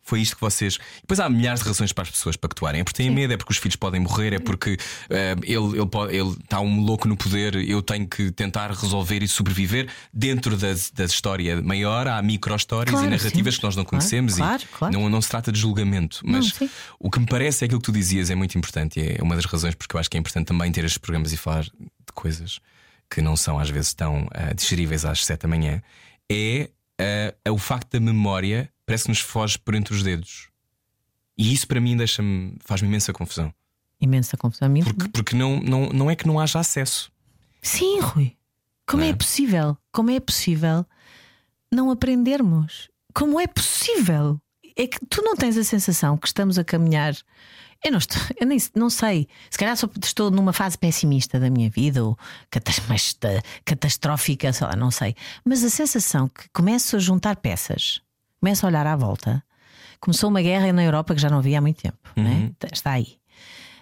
Foi 0.04 0.20
isto 0.20 0.36
que 0.36 0.42
vocês. 0.42 0.78
Depois 1.02 1.20
há 1.20 1.30
milhares 1.30 1.62
de 1.62 1.68
razões 1.68 1.94
para 1.94 2.04
as 2.04 2.10
pessoas 2.10 2.36
pactuarem. 2.36 2.82
É 2.82 2.84
porque 2.84 2.98
têm 2.98 3.10
medo, 3.10 3.34
é 3.34 3.38
porque 3.38 3.54
os 3.54 3.58
filhos 3.58 3.78
podem 3.78 4.02
morrer, 4.02 4.34
é 4.34 4.40
porque 4.40 4.78
eh, 5.10 5.36
ele, 5.44 5.78
ele, 5.78 5.86
pode, 5.86 6.14
ele 6.16 6.32
está 6.32 6.60
um 6.60 6.82
louco 6.82 7.08
no 7.08 7.16
poder, 7.16 7.56
eu 7.56 7.82
tenho 7.82 8.06
que 8.06 8.30
tentar 8.32 8.70
resolver 8.72 9.24
e 9.24 9.28
sobreviver. 9.28 9.90
Dentro 10.14 10.58
da, 10.58 10.74
da 10.94 11.06
história 11.06 11.62
maior, 11.62 12.08
há 12.08 12.22
micro-histórias 12.22 12.92
Claro, 12.92 13.08
e 13.08 13.10
narrativas 13.10 13.54
sim. 13.54 13.60
que 13.60 13.66
nós 13.66 13.76
não 13.76 13.86
conhecemos 13.86 14.36
claro, 14.36 14.62
e 14.62 14.78
claro. 14.78 14.94
Não, 14.94 15.10
não 15.10 15.22
se 15.22 15.30
trata 15.30 15.52
de 15.52 15.60
julgamento. 15.60 16.20
Mas 16.24 16.48
sim. 16.48 16.70
o 17.00 17.10
que 17.10 17.20
me 17.20 17.26
parece 17.26 17.64
é 17.64 17.66
aquilo 17.66 17.80
que 17.80 17.86
tu 17.86 17.92
dizias 17.92 18.30
é 18.30 18.36
muito 18.36 18.58
importante 18.58 19.00
e 19.00 19.16
é 19.18 19.24
uma 19.24 19.36
das 19.36 19.46
razões 19.46 19.74
porque 19.74 19.96
eu 19.96 20.00
acho 20.00 20.10
que 20.10 20.18
é 20.18 20.20
importante 20.20 20.48
também 20.48 20.72
ter 20.72 20.84
estes 20.84 20.98
programas 20.98 21.32
e 21.32 21.38
falar 21.38 21.64
de 21.64 21.72
coisas 22.14 22.60
que 23.10 23.22
não 23.22 23.38
são 23.38 23.60
às 23.60 23.70
vezes 23.70 23.94
tão 23.94 24.28
ah, 24.34 24.54
digeríveis 24.54 25.06
às 25.06 25.26
sete 25.26 25.44
da 25.44 25.48
manhã. 25.48 25.82
É, 26.30 26.70
ah, 27.00 27.34
é 27.46 27.52
o 27.52 27.58
facto 27.58 27.92
da 27.92 28.00
memória 28.00 28.70
parece 28.86 29.06
que 29.06 29.10
nos 29.10 29.20
foge 29.20 29.58
por 29.58 29.76
entre 29.76 29.94
os 29.94 30.04
dedos. 30.04 30.50
E 31.38 31.54
isso 31.54 31.68
para 31.68 31.80
mim 31.82 31.96
deixa-me, 31.98 32.56
faz-me 32.64 32.88
imensa 32.88 33.12
confusão. 33.14 33.54
Imensa 34.00 34.38
confusão. 34.38 34.66
A 34.68 34.70
mim 34.70 34.84
Porque, 34.84 35.08
porque 35.10 35.36
não, 35.36 35.60
não, 35.60 35.90
não 35.90 36.12
é 36.12 36.16
que 36.16 36.28
não 36.28 36.40
haja 36.40 36.60
acesso. 36.60 37.12
Sim, 37.62 38.00
Rui. 38.02 38.36
Como 38.86 39.02
é? 39.02 39.10
é? 39.10 39.14
possível? 39.16 39.78
Como 39.92 40.12
é 40.12 40.20
possível 40.20 40.86
não 41.72 41.90
aprendermos? 41.90 42.90
Como 43.14 43.40
é 43.40 43.48
possível? 43.48 44.40
É 44.76 44.88
que 44.88 45.00
tu 45.06 45.22
não 45.22 45.36
tens 45.36 45.58
a 45.58 45.64
sensação 45.64 46.18
que 46.18 46.28
estamos 46.28 46.58
a 46.60 46.64
caminhar. 46.64 47.16
Eu 47.84 47.92
não 47.92 47.98
estou, 48.00 48.22
eu 48.40 48.46
nem 48.48 48.58
não 48.76 48.90
sei. 48.90 49.28
Se 49.50 49.58
calhar 49.58 49.76
só 49.78 49.90
estou 50.04 50.30
numa 50.32 50.54
fase 50.54 50.78
pessimista 50.78 51.40
da 51.40 51.50
minha 51.50 51.70
vida 51.70 52.04
ou 52.04 52.18
mais 52.88 53.14
ta- 53.14 53.42
catastrófica, 53.66 54.52
sei 54.54 54.68
lá, 54.68 54.76
não 54.76 54.92
sei. 54.92 55.16
Mas 55.46 55.64
a 55.64 55.70
sensação 55.70 56.28
que 56.28 56.48
começo 56.54 56.96
a 56.96 57.00
juntar 57.00 57.36
peças, 57.38 58.02
começo 58.44 58.66
a 58.66 58.70
olhar 58.70 58.86
à 58.86 58.94
volta. 58.98 59.42
Começou 60.02 60.30
uma 60.30 60.42
guerra 60.42 60.74
na 60.74 60.84
Europa 60.84 61.16
que 61.16 61.22
já 61.22 61.30
não 61.30 61.38
havia 61.38 61.60
há 61.60 61.62
muito 61.62 61.82
tempo, 61.82 61.98
né? 62.18 62.52
Está 62.74 62.92
aí. 62.92 63.16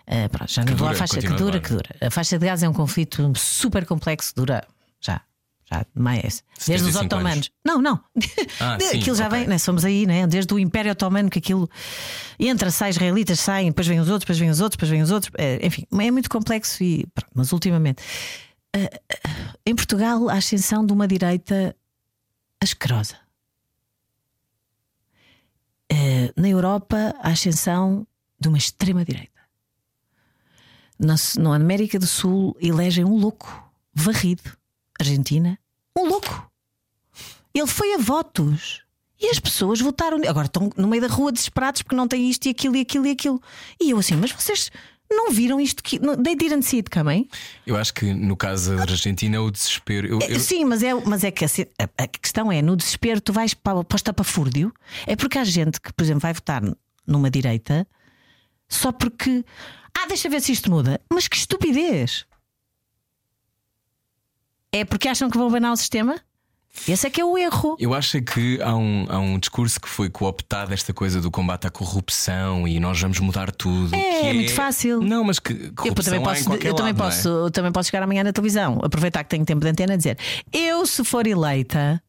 Ah, 0.05 0.29
pronto, 0.29 0.51
já 0.53 0.61
Uhum. 0.61 0.75
dura, 0.75 0.93
faixa 0.93 1.19
que 1.19 1.29
dura, 1.33 1.59
que 1.59 1.69
dura. 1.69 1.89
A 1.99 2.11
faixa 2.11 2.37
de 2.37 2.45
Gaza 2.45 2.67
é 2.67 2.69
um 2.69 2.73
conflito 2.73 3.31
super 3.35 3.87
complexo, 3.87 4.31
dura 4.35 4.63
já. 4.99 5.19
Já 5.71 5.83
mais. 5.95 6.43
Desde 6.67 6.87
os 6.89 6.93
75 6.93 7.05
otomanos. 7.05 7.33
anos. 7.37 7.51
Não, 7.65 7.81
não. 7.81 7.99
Ah, 8.59 8.77
De- 8.77 8.83
sim, 8.91 8.99
aquilo 8.99 9.15
já 9.15 9.25
ok. 9.27 9.39
vem, 9.39 9.47
né? 9.47 9.57
somos 9.57 9.83
aí, 9.83 10.05
né? 10.05 10.27
desde 10.27 10.53
o 10.53 10.59
Império 10.59 10.91
Otomano 10.91 11.27
que 11.29 11.39
aquilo 11.39 11.67
entra, 12.39 12.69
sai, 12.69 12.91
israelitas 12.91 13.39
saem, 13.39 13.69
depois 13.69 13.87
vêm 13.87 13.99
os 13.99 14.09
outros, 14.09 14.25
depois 14.25 14.37
vêm 14.37 14.49
os 14.51 14.59
outros, 14.59 14.77
depois 14.77 14.91
vêm 14.91 15.01
os 15.01 15.09
outros. 15.09 15.31
É, 15.39 15.65
enfim, 15.65 15.87
é 15.91 16.11
muito 16.11 16.29
complexo 16.29 16.83
e 16.83 17.07
pronto, 17.15 17.31
mas 17.33 17.51
ultimamente 17.51 18.03
ah, 18.75 18.79
ah, 19.25 19.55
em 19.65 19.73
Portugal 19.75 20.29
a 20.29 20.33
ascensão 20.35 20.85
de 20.85 20.93
uma 20.93 21.07
direita 21.07 21.75
asquerosa. 22.61 23.15
Ah, 25.91 26.31
na 26.37 26.47
Europa 26.47 27.13
a 27.19 27.31
ascensão 27.31 28.07
de 28.39 28.47
uma 28.47 28.57
extrema 28.57 29.03
direita. 29.03 29.29
Na, 30.97 31.15
na 31.37 31.55
América 31.55 31.99
do 31.99 32.07
Sul 32.07 32.55
elegem 32.61 33.03
um 33.03 33.17
louco 33.17 33.69
varrido. 33.93 34.43
Argentina, 34.97 35.59
um 35.97 36.07
louco. 36.07 36.49
Ele 37.53 37.67
foi 37.67 37.95
a 37.95 37.97
votos. 37.97 38.83
E 39.19 39.27
as 39.29 39.39
pessoas 39.39 39.81
votaram. 39.81 40.17
Agora 40.27 40.45
estão 40.45 40.71
no 40.77 40.87
meio 40.87 41.01
da 41.01 41.07
rua 41.07 41.31
desesperados 41.31 41.81
porque 41.81 41.95
não 41.95 42.07
têm 42.07 42.29
isto 42.29 42.45
e 42.45 42.49
aquilo 42.49 42.75
e 42.75 42.81
aquilo 42.81 43.05
e 43.05 43.11
aquilo. 43.11 43.41
E 43.79 43.89
eu 43.89 43.99
assim, 43.99 44.15
mas 44.15 44.31
vocês 44.31 44.71
não 45.11 45.31
viram 45.31 45.59
isto 45.59 45.83
que. 45.83 45.99
They 45.99 46.35
didn't 46.35 46.63
see 46.63 46.77
it 46.79 46.89
coming? 46.89 47.27
Eu 47.67 47.75
acho 47.77 47.93
que 47.93 48.13
no 48.13 48.35
caso 48.35 48.75
da 48.75 48.83
Argentina, 48.83 49.41
o 49.41 49.51
desespero. 49.51 50.07
Eu, 50.07 50.19
eu- 50.27 50.39
Sim, 50.39 50.65
mas 50.65 50.81
é, 50.81 50.93
mas 50.93 51.23
é 51.23 51.29
que 51.31 51.45
a- 51.45 51.49
a 51.97 52.07
questão 52.07 52.51
é: 52.51 52.61
no 52.61 52.75
desespero, 52.75 53.19
tu 53.21 53.31
vais 53.33 53.53
para, 53.53 53.83
para 53.83 53.95
o 53.95 53.97
estapafúrdio. 53.97 54.73
É 55.05 55.15
porque 55.15 55.37
há 55.37 55.43
gente 55.43 55.79
que, 55.79 55.91
por 55.93 56.03
exemplo, 56.03 56.21
vai 56.21 56.33
votar 56.33 56.61
numa 57.05 57.29
direita 57.29 57.85
só 58.69 58.91
porque. 58.91 59.43
Ah, 59.97 60.07
deixa 60.07 60.29
ver 60.29 60.41
se 60.41 60.51
isto 60.53 60.71
muda. 60.71 60.99
Mas 61.11 61.27
que 61.27 61.35
estupidez! 61.35 62.25
É 64.71 64.85
porque 64.85 65.07
acham 65.09 65.29
que 65.29 65.37
vão 65.37 65.49
banar 65.51 65.73
o 65.73 65.75
sistema? 65.77 66.15
Esse 66.87 67.07
é 67.07 67.09
que 67.09 67.21
é 67.21 67.25
o 67.25 67.37
erro. 67.37 67.75
Eu 67.79 67.93
acho 67.93 68.17
é 68.17 68.21
que 68.21 68.61
há 68.61 68.75
um, 68.75 69.05
há 69.09 69.19
um 69.19 69.37
discurso 69.37 69.79
que 69.79 69.87
foi 69.89 70.09
cooptado 70.09 70.73
esta 70.73 70.93
coisa 70.93 71.21
do 71.21 71.29
combate 71.29 71.67
à 71.67 71.69
corrupção 71.69 72.67
e 72.67 72.79
nós 72.79 72.99
vamos 72.99 73.19
mudar 73.19 73.51
tudo. 73.51 73.93
É, 73.95 74.21
que 74.21 74.27
é 74.27 74.33
muito 74.33 74.53
fácil. 74.53 75.01
Não, 75.01 75.23
mas 75.23 75.37
que 75.39 75.51
Eu 75.53 75.73
corrupção 75.75 76.13
também 76.13 76.19
há 76.27 76.39
em 76.39 76.43
posso, 76.43 76.53
eu 76.53 76.73
também 76.75 76.93
lado, 76.93 76.97
não 76.97 77.05
é? 77.05 77.09
posso, 77.09 77.27
eu 77.27 77.51
também 77.51 77.71
posso 77.71 77.89
chegar 77.89 78.03
amanhã 78.03 78.23
na 78.23 78.33
televisão, 78.33 78.79
aproveitar 78.83 79.23
que 79.23 79.29
tenho 79.29 79.45
tempo 79.45 79.61
de 79.61 79.67
antena 79.69 79.93
e 79.93 79.97
dizer: 79.97 80.17
eu, 80.51 80.85
se 80.85 81.03
for 81.03 81.27
eleita. 81.27 82.01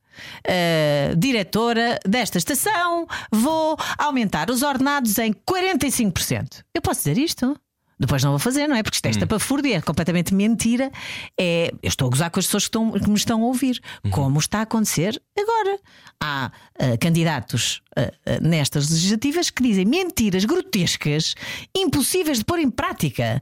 eh, 0.45 1.15
diretora 1.17 1.99
desta 2.07 2.37
estação, 2.37 3.07
vou 3.31 3.77
aumentar 3.97 4.51
os 4.51 4.63
ordenados 4.63 5.17
em 5.19 5.33
45%. 5.33 6.63
Eu 6.75 6.83
posso 6.83 7.01
dizer 7.01 7.19
isto? 7.19 7.57
Depois 8.03 8.23
não 8.23 8.31
vou 8.31 8.39
fazer, 8.39 8.67
não 8.69 8.77
é? 8.77 8.83
Porque 8.83 8.97
isto 8.97 9.07
é 9.07 9.09
Hum. 9.09 9.13
estapafúrdia, 9.13 9.77
é 9.77 9.81
completamente 9.81 10.35
mentira. 10.35 10.91
É, 11.39 11.73
eu 11.83 11.89
estou 11.89 12.07
a 12.09 12.11
gozar 12.11 12.31
com 12.31 12.39
as 12.39 12.47
pessoas 12.47 12.65
que, 12.65 12.69
estão, 12.69 12.93
que 12.93 13.09
me 13.09 13.17
estão 13.17 13.43
a 13.43 13.47
ouvir, 13.47 13.81
Uhum. 14.05 14.11
como 14.11 14.39
está 14.39 14.59
a 14.59 14.63
acontecer 14.63 15.21
agora. 15.39 15.79
Há 16.21 16.53
ah, 16.79 16.97
candidatos 17.01 17.81
ah, 17.97 18.13
ah, 18.27 18.39
nestas 18.41 18.89
legislativas 18.91 19.51
que 19.51 19.63
dizem 19.63 19.85
mentiras 19.85 20.45
grotescas, 20.45 21.35
impossíveis 21.77 22.39
de 22.39 22.45
pôr 22.45 22.59
em 22.61 22.71
prática, 22.71 23.41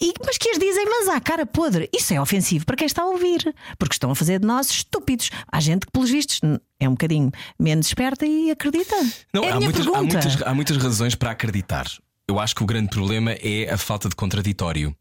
e, 0.00 0.12
mas 0.24 0.38
que 0.38 0.50
as 0.50 0.58
dizem, 0.58 0.84
mas 0.86 1.08
à 1.08 1.20
cara 1.20 1.44
podre. 1.46 1.88
Isso 1.94 2.14
é 2.14 2.20
ofensivo 2.20 2.64
para 2.64 2.76
quem 2.76 2.86
está 2.86 3.02
a 3.02 3.06
ouvir, 3.06 3.54
porque 3.78 3.94
estão 3.94 4.10
a 4.10 4.14
fazer 4.14 4.38
de 4.38 4.46
nós 4.46 4.70
estúpidos. 4.70 5.30
Há 5.50 5.58
gente 5.60 5.86
que, 5.86 5.92
pelos 5.92 6.10
vistos, 6.10 6.40
é 6.78 6.88
um 6.88 6.92
bocadinho 6.92 7.30
menos 7.58 7.86
esperta 7.86 8.24
e 8.26 8.50
acredita. 8.50 8.94
Não, 9.32 9.42
é 9.44 9.50
há, 9.50 9.60
muitas, 9.60 9.86
há, 9.86 10.02
muitas, 10.02 10.42
há 10.42 10.54
muitas 10.54 10.76
razões 10.76 11.14
para 11.14 11.30
acreditar. 11.30 11.86
Eu 12.28 12.40
acho 12.40 12.54
que 12.54 12.62
o 12.62 12.66
grande 12.66 12.88
problema 12.88 13.32
é 13.32 13.70
a 13.72 13.78
falta 13.78 14.08
de 14.08 14.16
contraditório. 14.16 14.94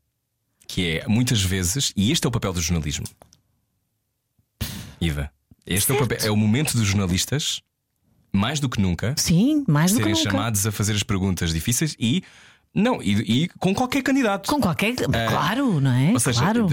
Que 0.67 0.97
é, 0.99 1.07
muitas 1.07 1.41
vezes, 1.43 1.91
e 1.95 2.11
este 2.11 2.26
é 2.26 2.28
o 2.28 2.32
papel 2.32 2.51
do 2.53 2.61
jornalismo. 2.61 3.05
Iva, 4.99 5.32
este 5.65 5.91
é 5.91 5.95
o, 5.95 5.99
papel, 5.99 6.17
é 6.21 6.32
o 6.32 6.38
momento 6.38 6.76
dos 6.78 6.88
jornalistas, 6.88 7.61
mais 8.32 8.59
do 8.59 8.69
que 8.69 8.82
nunca, 8.82 9.13
Sim, 9.17 9.63
mais 9.67 9.91
do 9.91 9.97
que 9.97 10.03
serem 10.03 10.17
nunca. 10.17 10.32
chamados 10.32 10.65
a 10.65 10.71
fazer 10.71 10.93
as 10.93 11.03
perguntas 11.03 11.53
difíceis 11.53 11.95
e. 11.99 12.23
Não, 12.76 13.01
e, 13.01 13.43
e 13.45 13.47
com 13.57 13.73
qualquer 13.73 14.03
candidato. 14.03 14.49
Com 14.51 14.59
qualquer. 14.59 14.93
claro, 14.95 15.80
não 15.80 15.91
é? 15.91 16.11
Ou 16.11 16.19
seja, 16.19 16.41
claro. 16.41 16.67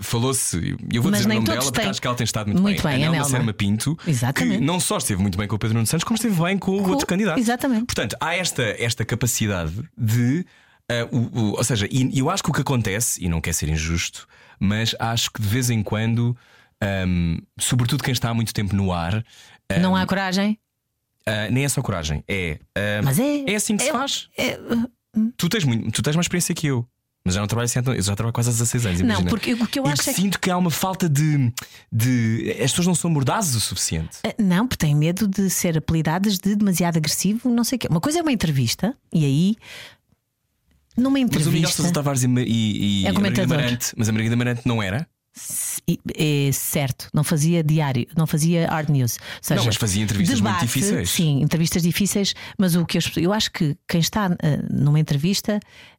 falou-se, 0.00 0.76
eu 0.92 1.02
vou 1.02 1.10
Mas 1.10 1.20
dizer 1.20 1.26
o 1.26 1.28
nem 1.30 1.38
nome 1.38 1.46
todos 1.46 1.46
dela 1.46 1.64
porque 1.64 1.80
têm. 1.80 1.90
acho 1.90 2.00
que 2.00 2.06
ela 2.06 2.16
tem 2.16 2.24
estado 2.24 2.46
muito, 2.46 2.62
Muito 2.62 2.82
bem, 2.82 3.04
a 3.04 3.20
a. 3.20 3.24
Serma 3.24 3.52
Pinto, 3.52 3.98
Exatamente. 4.06 4.58
que 4.58 4.64
não 4.64 4.78
só 4.78 4.98
esteve 4.98 5.20
muito 5.20 5.36
bem 5.36 5.48
com 5.48 5.56
o 5.56 5.58
Pedro 5.58 5.74
Nuno 5.74 5.86
Santos, 5.86 6.04
como 6.04 6.14
esteve 6.16 6.40
bem 6.40 6.56
com 6.58 6.78
o 6.78 6.82
Com- 6.84 6.90
outro 6.90 7.06
candidato. 7.06 7.38
exatamente. 7.38 7.86
Portanto, 7.86 8.16
há 8.20 8.34
esta, 8.36 8.62
esta 8.62 9.04
capacidade 9.04 9.72
de. 9.98 10.46
ah, 10.88 11.08
o- 11.10 11.38
o- 11.40 11.50
ou 11.56 11.64
seja, 11.64 11.88
e 11.90 12.16
eu 12.18 12.30
acho 12.30 12.42
que 12.42 12.50
o 12.50 12.52
que 12.52 12.60
acontece, 12.60 13.22
e 13.24 13.28
não 13.28 13.40
quer 13.40 13.52
ser 13.52 13.68
injusto, 13.68 14.28
mas 14.60 14.94
acho 14.98 15.30
que 15.32 15.42
de 15.42 15.48
vez 15.48 15.70
em 15.70 15.82
quando, 15.82 16.36
ahm, 16.80 17.38
sobretudo 17.58 18.02
quem 18.04 18.12
está 18.12 18.30
há 18.30 18.34
muito 18.34 18.54
tempo 18.54 18.76
no 18.76 18.92
ar, 18.92 19.24
ah, 19.68 19.78
Não 19.80 19.96
há 19.96 20.06
coragem? 20.06 20.56
ah, 21.26 21.48
nem 21.50 21.64
é 21.64 21.68
só 21.68 21.82
coragem, 21.82 22.22
é. 22.28 22.58
ah, 22.76 23.00
Mas 23.02 23.18
é. 23.18 23.44
é 23.50 23.54
assim 23.56 23.76
que 23.76 23.82
se 23.82 23.88
é- 23.88 23.92
faz. 23.92 24.28
é- 24.38 24.58
Tu 25.36 25.48
tens, 25.48 25.64
muito, 25.64 25.90
tu 25.90 26.02
tens 26.02 26.14
mais 26.16 26.24
experiência 26.24 26.54
que 26.54 26.66
eu. 26.66 26.86
Mas 27.24 27.34
já 27.34 27.40
não 27.40 27.46
trabalho 27.46 27.66
assim, 27.66 27.78
eu 27.78 28.02
já 28.02 28.16
trabalho 28.16 28.32
quase 28.32 28.48
há 28.48 28.52
16 28.52 28.86
anos. 28.86 28.98
Não, 29.00 29.06
imagina. 29.06 29.30
porque 29.30 29.54
o 29.54 29.66
que 29.66 29.78
eu 29.78 29.86
e 29.86 29.90
acho 29.90 30.02
que 30.02 30.10
é 30.10 30.12
sinto 30.12 30.40
que 30.40 30.50
há 30.50 30.56
uma 30.56 30.70
falta 30.70 31.08
de, 31.08 31.52
de. 31.92 32.50
As 32.60 32.72
pessoas 32.72 32.88
não 32.88 32.94
são 32.96 33.08
mordazes 33.10 33.54
o 33.54 33.60
suficiente. 33.60 34.18
Ah, 34.26 34.34
Não, 34.38 34.66
porque 34.66 34.86
têm 34.86 34.94
medo 34.94 35.28
de 35.28 35.48
ser 35.48 35.78
apelidadas 35.78 36.36
de 36.38 36.56
demasiado 36.56 36.96
agressivo, 36.96 37.48
não 37.48 37.62
sei 37.62 37.76
o 37.76 37.78
quê. 37.78 37.86
Uma 37.88 38.00
coisa 38.00 38.18
é 38.18 38.22
uma 38.22 38.32
entrevista, 38.32 38.96
e 39.12 39.24
aí, 39.24 39.56
numa 40.96 41.10
Mas 41.10 41.12
o 41.12 41.12
Miguel 41.12 41.26
entrevista. 41.26 41.76
Sousa 41.76 41.92
Tavares 41.92 42.24
e, 42.24 42.26
e, 42.26 43.02
e 43.02 43.06
É 43.06 43.10
a 43.10 43.12
Margarida 43.12 43.42
comentador. 43.42 43.56
Marante, 43.56 43.92
mas 43.96 44.08
a 44.08 44.12
Margarida 44.12 44.36
Marante 44.36 44.62
não 44.66 44.82
era? 44.82 45.06
É 46.16 46.50
certo, 46.52 47.08
não 47.12 47.24
fazia 47.24 47.62
diário, 47.62 48.06
não 48.16 48.26
fazia 48.26 48.68
hard 48.68 48.90
news. 48.90 49.18
Seja, 49.40 49.58
Não, 49.60 49.66
mas 49.66 49.76
fazia 49.76 50.02
entrevistas 50.02 50.40
muito 50.40 50.52
debate, 50.52 50.66
difíceis. 50.66 51.10
Sim, 51.10 51.40
entrevistas 51.42 51.82
difíceis, 51.82 52.34
mas 52.58 52.74
o 52.76 52.84
que 52.84 52.98
eu, 52.98 53.02
eu 53.16 53.32
acho 53.32 53.50
que 53.50 53.76
quem 53.88 54.00
está 54.00 54.26
ah, 54.26 54.36
numa 54.70 55.00
entrevista 55.00 55.58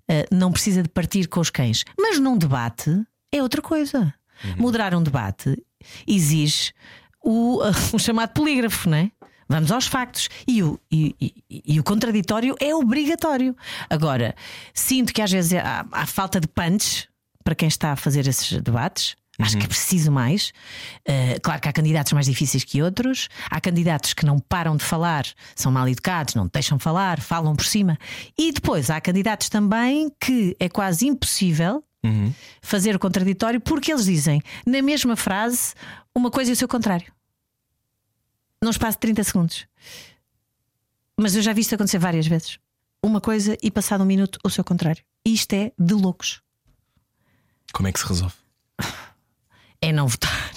ah, 0.09 0.13
não 0.31 0.51
precisa 0.51 0.83
de 0.83 0.89
partir 0.89 1.27
com 1.27 1.39
os 1.39 1.49
cães, 1.49 1.83
mas 1.99 2.19
num 2.19 2.37
debate 2.37 2.91
é 3.31 3.41
outra 3.41 3.61
coisa. 3.61 4.13
Uhum. 4.43 4.55
Moderar 4.57 4.93
um 4.95 5.01
debate 5.03 5.55
exige 6.07 6.71
o, 7.23 7.59
o 7.93 7.99
chamado 7.99 8.33
polígrafo, 8.33 8.89
não 8.89 8.97
é? 8.97 9.11
Vamos 9.49 9.71
aos 9.71 9.85
factos. 9.87 10.29
E 10.47 10.63
o, 10.63 10.79
e, 10.91 11.15
e- 11.19 11.63
e 11.75 11.79
o 11.79 11.83
contraditório 11.83 12.55
é 12.59 12.73
obrigatório. 12.73 13.55
Agora, 13.89 14.33
sinto 14.73 15.13
que 15.13 15.21
às 15.21 15.31
vezes 15.31 15.53
há, 15.53 15.85
há 15.91 16.05
falta 16.05 16.39
de 16.39 16.47
punch 16.47 17.07
para 17.43 17.53
quem 17.53 17.67
está 17.67 17.91
a 17.91 17.95
fazer 17.95 18.25
esses 18.25 18.61
debates. 18.61 19.15
Acho 19.39 19.57
que 19.57 19.65
é 19.65 19.67
preciso 19.67 20.11
mais. 20.11 20.53
Uh, 21.07 21.41
claro 21.41 21.59
que 21.59 21.67
há 21.67 21.73
candidatos 21.73 22.13
mais 22.13 22.27
difíceis 22.27 22.63
que 22.63 22.83
outros. 22.83 23.29
Há 23.49 23.59
candidatos 23.59 24.13
que 24.13 24.25
não 24.25 24.39
param 24.39 24.77
de 24.77 24.83
falar, 24.83 25.25
são 25.55 25.71
mal 25.71 25.87
educados, 25.87 26.35
não 26.35 26.47
deixam 26.47 26.77
falar, 26.77 27.19
falam 27.19 27.55
por 27.55 27.65
cima. 27.65 27.97
E 28.37 28.51
depois 28.51 28.91
há 28.91 29.01
candidatos 29.01 29.49
também 29.49 30.11
que 30.19 30.55
é 30.59 30.69
quase 30.69 31.07
impossível 31.07 31.83
fazer 32.61 32.95
o 32.95 32.99
contraditório 32.99 33.59
porque 33.61 33.91
eles 33.91 34.05
dizem 34.05 34.41
na 34.65 34.81
mesma 34.81 35.15
frase 35.15 35.73
uma 36.13 36.29
coisa 36.29 36.51
e 36.51 36.53
o 36.53 36.55
seu 36.55 36.67
contrário. 36.67 37.11
Num 38.61 38.69
espaço 38.69 38.97
de 38.97 39.01
30 39.01 39.23
segundos. 39.23 39.67
Mas 41.19 41.35
eu 41.35 41.41
já 41.41 41.53
vi 41.53 41.61
isto 41.61 41.73
acontecer 41.75 41.97
várias 41.97 42.27
vezes. 42.27 42.59
Uma 43.01 43.19
coisa 43.19 43.57
e 43.61 43.71
passado 43.71 44.03
um 44.03 44.05
minuto 44.05 44.39
o 44.43 44.49
seu 44.49 44.63
contrário. 44.63 45.03
E 45.25 45.33
isto 45.33 45.53
é 45.53 45.71
de 45.77 45.93
loucos. 45.93 46.41
Como 47.73 47.87
é 47.87 47.91
que 47.91 47.99
se 47.99 48.05
resolve? 48.05 48.42
É 49.87 49.91
não 49.91 50.07
votar. 50.07 50.51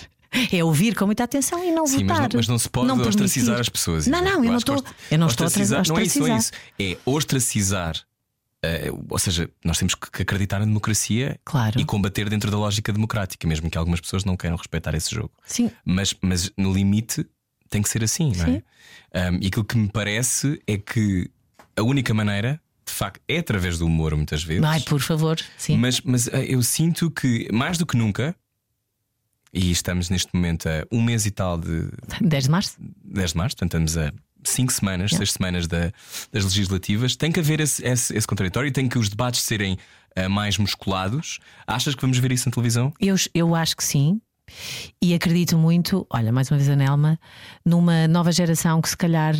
É 0.53 0.63
ouvir 0.63 0.95
com 0.95 1.07
muita 1.07 1.25
atenção 1.25 1.65
e 1.65 1.71
não 1.73 1.87
Sim, 1.87 2.05
mas 2.05 2.17
votar. 2.19 2.21
não, 2.33 2.37
mas 2.39 2.49
não 2.49 2.59
se 2.59 2.69
pode 2.69 2.87
permitir. 2.89 3.09
ostracizar 3.09 3.59
as 3.61 3.69
pessoas. 3.71 4.07
Não, 4.07 4.21
não, 4.23 4.31
eu 4.33 4.43
não 4.45 4.55
acho 4.55 4.65
que 4.67 4.71
estou. 4.73 4.93
Eu 5.11 5.19
não 5.19 5.27
estou 5.29 5.45
a 5.45 5.47
ostracizar- 5.49 5.83
tra- 5.85 5.93
Não 5.95 6.01
é 6.01 6.05
isso, 6.05 6.19
não 6.21 6.27
é 6.35 6.39
isso. 6.39 6.53
É 6.79 6.97
ostracizar. 7.07 7.97
eh, 8.63 8.91
ou 9.09 9.19
seja, 9.19 9.49
nós 9.65 9.79
temos 9.79 9.95
que 9.95 10.23
acreditar 10.23 10.59
na 10.59 10.65
democracia 10.65 11.39
Claro. 11.45 11.81
e 11.81 11.85
combater 11.85 12.29
dentro 12.29 12.51
da 12.51 12.59
lógica 12.59 12.93
democrática, 12.93 13.47
mesmo 13.47 13.71
que 13.71 13.79
algumas 13.79 14.01
pessoas 14.01 14.25
não 14.25 14.37
queiram 14.37 14.57
respeitar 14.57 14.95
esse 14.95 15.15
jogo. 15.15 15.31
Sim. 15.47 15.71
Mas, 15.85 16.15
mas 16.21 16.51
no 16.57 16.73
limite 16.73 17.25
tem 17.71 17.81
que 17.83 17.89
ser 17.89 18.03
assim, 18.03 18.33
não 18.37 18.47
é? 18.47 19.31
Um, 19.31 19.39
e 19.41 19.47
aquilo 19.47 19.65
que 19.65 19.77
me 19.77 19.89
parece 19.89 20.61
é 20.67 20.77
que 20.79 21.31
a 21.77 21.83
única 21.83 22.13
maneira, 22.13 22.61
de 22.85 22.93
facto, 22.93 23.21
é 23.29 23.39
através 23.39 23.79
do 23.79 23.87
humor, 23.87 24.15
muitas 24.17 24.43
vezes. 24.43 24.65
Ai, 24.65 24.81
por 24.81 25.01
favor. 25.01 25.39
Sim. 25.57 25.77
Mas, 25.79 26.01
mas 26.01 26.27
eh, 26.29 26.47
eu 26.49 26.63
sinto 26.63 27.11
que, 27.11 27.49
mais 27.53 27.79
do 27.79 27.87
que 27.87 27.97
nunca, 27.97 28.35
e 29.57 29.71
estamos 29.71 30.11
neste 30.11 30.29
momento 30.35 30.69
a 30.69 30.85
um 30.93 31.03
mês 31.03 31.25
e 31.27 31.31
tal 31.31 31.59
de 31.59 31.89
10 32.21 32.45
de 32.45 32.51
março? 32.51 32.77
10 33.05 33.31
de 33.33 33.37
março, 33.39 33.57
portanto 33.57 33.89
estamos 33.89 33.97
a 33.97 34.13
cinco 34.45 34.73
semanas, 34.73 35.11
seis 35.13 35.33
semanas 35.33 35.67
da- 35.67 35.91
das 36.31 36.45
legislativas, 36.45 37.17
tem 37.17 37.33
que 37.33 37.41
haver 37.41 37.59
esse, 37.61 37.85
esse, 37.85 38.15
esse 38.17 38.27
contraditório, 38.27 38.71
tem 38.71 38.89
que 38.89 38.99
os 38.99 39.09
debates 39.09 39.43
serem 39.43 39.77
eh, 40.15 40.29
mais 40.29 40.57
musculados. 40.59 41.39
Achas 41.67 41.95
que 41.97 42.01
vamos 42.03 42.19
ver 42.19 42.31
isso 42.33 42.49
na 42.49 42.53
televisão? 42.53 42.93
Eu, 43.01 43.17
eu 43.35 43.55
acho 43.57 43.77
que 43.77 43.83
sim. 43.83 44.21
E 45.03 45.15
acredito 45.15 45.59
muito, 45.59 46.07
olha, 46.09 46.31
mais 46.33 46.49
uma 46.51 46.59
vez 46.59 46.69
a 46.71 46.77
Nelma, 46.77 47.19
numa 47.65 48.07
nova 48.07 48.31
geração 48.31 48.81
que 48.81 48.89
se 48.89 48.97
calhar 48.97 49.35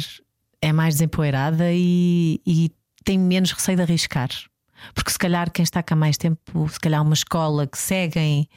é 0.61 0.73
mais 0.73 0.95
desempoeirada 0.95 1.67
e, 1.73 2.41
e 2.45 2.73
tem 3.05 3.17
menos 3.19 3.53
receio 3.53 3.77
de 3.77 3.83
arriscar. 3.85 4.29
Porque 4.95 5.11
se 5.13 5.19
calhar 5.19 5.51
quem 5.53 5.63
está 5.63 5.83
cá 5.85 5.95
há 5.95 5.99
mais 5.99 6.17
tempo, 6.19 6.69
se 6.69 6.81
calhar 6.81 7.01
uma 7.03 7.15
escola 7.15 7.67
que 7.67 7.79
seguem 7.79 8.49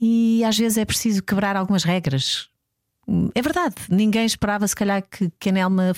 e 0.00 0.44
às 0.44 0.56
vezes 0.56 0.78
é 0.78 0.84
preciso 0.84 1.22
quebrar 1.22 1.56
algumas 1.56 1.84
regras. 1.84 2.48
É 3.34 3.40
verdade, 3.40 3.76
ninguém 3.88 4.26
esperava 4.26 4.66
se 4.66 4.74
calhar 4.74 5.02
que, 5.02 5.30
que 5.38 5.48
a 5.48 5.52
Nelma 5.52 5.94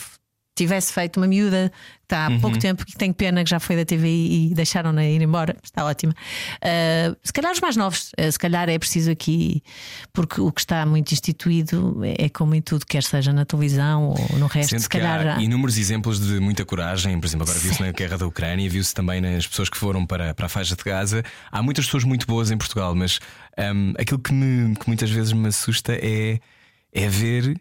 tivesse 0.59 0.93
feito 0.93 1.17
uma 1.19 1.27
miúda 1.27 1.73
que 2.01 2.15
está 2.15 2.27
há 2.27 2.31
pouco 2.41 2.59
tempo 2.59 2.87
que 2.87 2.97
tem 2.97 3.13
pena 3.13 3.45
que 3.45 3.51
já 3.51 3.61
foi 3.61 3.77
da 3.77 3.85
TVI 3.85 4.51
e 4.51 4.55
deixaram-na 4.55 5.05
ir 5.05 5.21
embora, 5.21 5.55
está 5.63 5.85
ótima. 5.85 6.15
Ah, 6.63 7.15
se 7.23 7.33
calhar 7.33 7.53
os 7.53 7.61
mais 7.61 7.77
novos, 7.77 8.13
ah, 8.19 8.31
se 8.33 8.39
calhar 8.39 8.69
é 8.69 8.79
preciso 8.79 9.11
aqui, 9.11 9.63
porque 10.13 10.41
o 10.41 10.51
que 10.51 10.61
está 10.61 10.87
muito 10.87 11.13
instituído 11.13 12.01
é, 12.03 12.25
é 12.25 12.29
como 12.31 12.55
em 12.55 12.63
tudo, 12.63 12.87
quer 12.87 13.03
seja 13.03 13.31
na 13.33 13.45
televisão 13.45 14.15
ou 14.33 14.39
no 14.39 14.47
resto, 14.47 14.71
Sendo 14.71 14.81
se 14.81 14.89
calhar. 14.89 15.37
há 15.39 15.43
inúmeros 15.43 15.77
exemplos 15.77 16.19
de 16.19 16.41
muita 16.41 16.65
coragem, 16.65 17.19
por 17.21 17.27
exemplo, 17.27 17.45
agora 17.45 17.59
viu-se 17.59 17.81
na 17.83 17.93
guerra 17.93 18.17
da 18.17 18.27
Ucrânia, 18.27 18.69
viu-se 18.71 18.95
também 18.95 19.21
nas 19.21 19.47
pessoas 19.47 19.69
que 19.69 19.77
foram 19.77 20.07
para, 20.07 20.35
para 20.35 20.47
a 20.47 20.49
faixa 20.49 20.75
de 20.75 20.83
Gaza. 20.83 21.23
Há 21.53 21.63
muitas 21.63 21.85
pessoas 21.85 22.05
muito 22.05 22.27
boas 22.27 22.51
em 22.51 22.57
Portugal, 22.57 22.95
mas 22.95 23.21
hum, 23.75 23.93
aquilo 23.99 24.19
que, 24.19 24.33
me- 24.33 24.75
que 24.77 24.87
muitas 24.87 25.11
vezes 25.11 25.33
me 25.35 25.49
assusta 25.49 25.93
é, 25.95 26.41
é 26.93 27.07
ver 27.09 27.61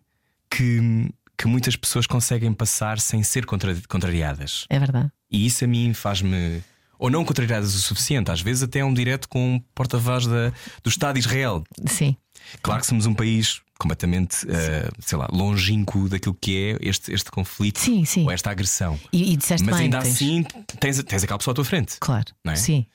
que, 0.50 1.10
que 1.38 1.48
muitas 1.48 1.76
pessoas 1.76 2.08
conseguem 2.08 2.52
passar 2.54 3.00
sem 3.00 3.22
ser 3.24 3.46
contra- 3.46 3.76
contrariadas. 3.88 4.66
É 4.70 4.80
verdade. 4.80 5.12
E 5.30 5.46
isso 5.46 5.64
a 5.64 5.68
mim 5.68 5.94
faz-me. 5.94 6.64
Ou 7.00 7.12
não 7.12 7.24
contrariadas 7.24 7.76
o 7.76 7.80
suficiente, 7.82 8.32
às 8.32 8.42
vezes 8.42 8.64
até 8.64 8.80
é 8.80 8.86
um 8.86 8.94
direto 8.94 9.30
com 9.30 9.56
um 9.56 9.60
porta-voz 9.76 10.26
do 10.26 10.52
Estado 10.88 11.14
de 11.14 11.20
Israel. 11.20 11.64
Sim. 11.86 12.16
Claro 12.64 12.82
que 12.82 12.88
somos 12.88 13.06
um 13.06 13.14
país 13.14 13.62
completamente, 13.78 14.38
eh, 14.50 14.90
sei 15.00 15.16
lá, 15.20 15.28
longínquo 15.32 16.10
daquilo 16.10 16.36
que 16.42 16.58
é 16.58 16.78
este, 16.90 17.14
este 17.14 17.30
conflito 17.30 17.80
Sim, 17.80 18.04
sim. 18.06 18.24
ou 18.24 18.32
esta 18.32 18.50
agressão. 18.50 19.00
E, 19.14 19.34
e 19.34 19.38
disseste 19.38 19.64
Mas 19.64 19.76
ainda 19.76 20.00
assim 20.00 20.44
tens, 20.80 21.04
tens 21.04 21.24
aquela 21.24 21.38
pessoa 21.38 21.52
à 21.52 21.56
tua 21.56 21.66
frente. 21.66 21.98
Claro. 22.00 22.26
é? 22.48 22.56
Sim. 22.56 22.88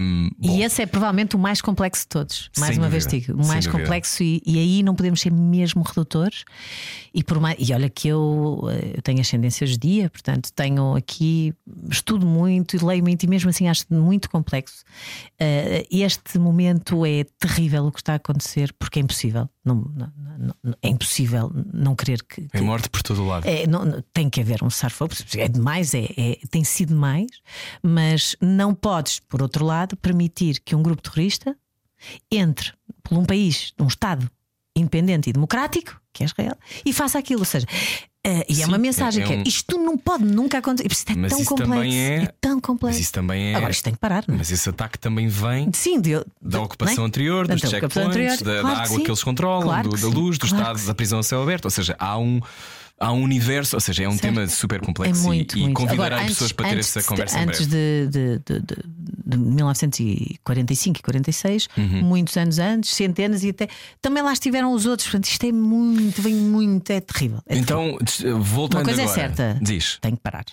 Um, 0.00 0.30
E 0.42 0.62
esse 0.62 0.82
é 0.82 0.86
provavelmente 0.86 1.36
o 1.36 1.38
mais 1.38 1.60
complexo 1.60 2.02
de 2.02 2.08
todos. 2.08 2.50
Mais 2.58 2.76
uma 2.76 2.88
vez 2.88 3.04
dúvida, 3.06 3.26
digo, 3.26 3.42
o 3.42 3.46
mais 3.46 3.66
complexo, 3.66 4.22
e, 4.22 4.42
e 4.44 4.58
aí 4.58 4.82
não 4.82 4.94
podemos 4.94 5.20
ser 5.20 5.30
mesmo 5.30 5.82
redutores. 5.82 6.44
E, 7.14 7.22
por 7.22 7.38
mais, 7.40 7.56
e 7.58 7.72
olha 7.72 7.88
que 7.88 8.08
eu, 8.08 8.60
eh, 8.70 8.92
eu 8.96 9.02
tenho 9.02 9.20
ascendência 9.20 9.66
judia, 9.66 10.10
portanto 10.10 10.50
tenho 10.52 10.94
aqui, 10.96 11.54
estudo 11.90 12.26
muito 12.26 12.76
e 12.76 12.84
leio 12.84 13.02
muito, 13.02 13.22
e 13.22 13.26
mesmo 13.28 13.50
assim 13.50 13.68
acho 13.68 13.84
muito 13.90 14.28
complexo. 14.30 14.84
Eh, 15.38 15.86
este 15.90 16.38
momento 16.38 17.04
é 17.06 17.24
terrível 17.38 17.86
o 17.86 17.92
que 17.92 18.00
está 18.00 18.12
a 18.14 18.16
acontecer, 18.16 18.72
porque 18.78 18.98
é 18.98 19.02
impossível. 19.02 19.48
Não, 19.64 19.74
não- 19.94 20.54
não- 20.62 20.74
é 20.82 20.88
impossível 20.88 21.52
não 21.72 21.94
querer 21.94 22.22
que. 22.22 22.42
é 22.52 22.58
que- 22.58 22.64
morte 22.64 22.88
por 22.88 23.02
todo 23.02 23.22
o 23.22 23.26
lado. 23.26 23.46
é, 23.46 23.66
tem 24.14 24.28
que 24.30 24.40
haver 24.40 24.62
um 24.62 24.70
porque 25.06 25.40
é 25.40 25.48
demais, 25.48 25.92
é, 25.94 26.06
é- 26.16 26.38
tem 26.50 26.64
sido 26.64 26.88
demais, 26.90 27.26
mas 27.82 28.34
não 28.40 28.74
podes, 28.74 29.20
por 29.28 29.42
outro 29.42 29.64
lado, 29.64 29.67
permitir 29.96 30.60
que 30.64 30.74
um 30.74 30.82
grupo 30.82 31.02
terrorista 31.02 31.56
entre 32.30 32.72
por 33.02 33.18
um 33.18 33.24
país, 33.24 33.72
num 33.78 33.86
Estado 33.86 34.30
independente 34.76 35.28
e 35.28 35.32
democrático, 35.32 36.00
que 36.12 36.22
é 36.22 36.26
Israel, 36.26 36.54
e 36.84 36.92
faça 36.92 37.18
aquilo. 37.18 37.40
Ou 37.40 37.44
seja, 37.44 37.66
eh, 38.22 38.46
e 38.48 38.54
Sim, 38.54 38.62
é 38.62 38.66
uma 38.66 38.76
é- 38.76 38.78
mensagem 38.78 39.24
é 39.24 39.26
que 39.26 39.32
é, 39.32 39.36
um- 39.38 39.42
isto 39.44 39.76
não 39.76 39.98
pode 39.98 40.24
nunca 40.24 40.58
acontecer. 40.58 40.86
Isto 40.92 41.10
é 41.10 41.14
Mas 41.16 41.30
tão 41.32 41.40
isso 41.40 41.48
complexo. 41.50 41.72
também 41.74 41.98
é- 42.00 42.32
tão 42.40 42.60
complexo. 42.60 42.96
Mas 42.98 43.00
isso 43.04 43.12
também 43.12 43.52
é. 43.52 43.54
Agora 43.56 43.72
isto 43.72 43.82
tem 43.82 43.92
que 43.94 43.98
parar, 43.98 44.22
não 44.28 44.36
é? 44.36 44.38
Mas 44.38 44.52
esse 44.52 44.68
ataque 44.68 44.96
também 44.98 45.26
vem 45.26 45.70
Sim, 45.72 46.00
de, 46.00 46.14
da 46.14 46.24
de- 46.40 46.56
ocupação 46.58 47.02
é? 47.02 47.06
anterior, 47.08 47.48
dos 47.48 47.60
Da 47.60 47.68
checkpoints, 47.68 47.96
anterior. 48.08 48.36
da, 48.36 48.44
Claro 48.60 48.62
da 48.68 48.74
que 48.76 48.80
água 48.86 48.96
sim. 48.98 49.02
que 49.04 49.10
eles 49.10 49.24
controlam, 49.24 49.62
Claro 49.62 49.88
do- 49.88 49.96
que 49.96 50.02
da 50.02 50.08
luz, 50.08 50.38
do 50.38 50.46
claro 50.46 50.62
estado 50.62 50.78
que 50.80 50.86
da 50.86 50.94
prisão 50.94 51.18
a 51.18 51.22
céu 51.24 51.42
aberto. 51.42 51.64
Ou 51.64 51.70
seja, 51.72 51.96
há 51.98 52.16
um. 52.18 52.40
Há 53.00 53.12
um 53.12 53.22
universo, 53.22 53.76
ou 53.76 53.80
seja, 53.80 54.02
é 54.04 54.08
um 54.08 54.12
Certo. 54.12 54.22
tema 54.22 54.46
super 54.48 54.80
É 54.82 54.84
complexo 54.84 55.22
e- 55.22 55.26
muito, 55.26 55.56
e, 55.56 55.60
muito. 55.62 55.74
convidará 55.76 56.06
Agora, 56.16 56.22
antes- 56.22 56.34
pessoas 56.34 56.52
para 56.52 56.68
ter 56.70 56.78
essa 56.78 57.00
de- 57.00 57.06
conversa 57.06 57.38
em 57.38 57.42
Antes 57.44 57.66
de, 57.68 58.08
de, 58.10 58.38
de, 58.40 58.60
de, 58.60 58.76
de 59.26 59.38
1945 59.38 60.98
e 60.98 61.02
46, 61.02 61.68
Uhum. 61.76 62.02
muitos 62.02 62.36
anos 62.36 62.58
antes, 62.58 62.90
centenas 62.90 63.44
e 63.44 63.50
até. 63.50 63.68
Também 64.02 64.22
lá 64.22 64.32
estiveram 64.32 64.72
os 64.72 64.86
outros. 64.86 65.08
Portanto, 65.08 65.26
isto 65.26 65.44
é 65.46 65.52
muito, 65.52 66.20
vem 66.20 66.34
muito, 66.34 66.90
é 66.90 67.00
terrível. 67.00 67.38
É 67.46 67.54
terrível. 67.54 67.62
Então, 67.62 67.98
des- 68.04 68.20
voltando 68.46 68.80
Uma 68.80 68.84
coisa 68.86 69.02
agora, 69.02 69.20
é 69.20 69.28
certa. 69.28 69.58
diz, 69.62 69.98
Tem 70.00 70.14
que 70.16 70.20
parar. 70.22 70.44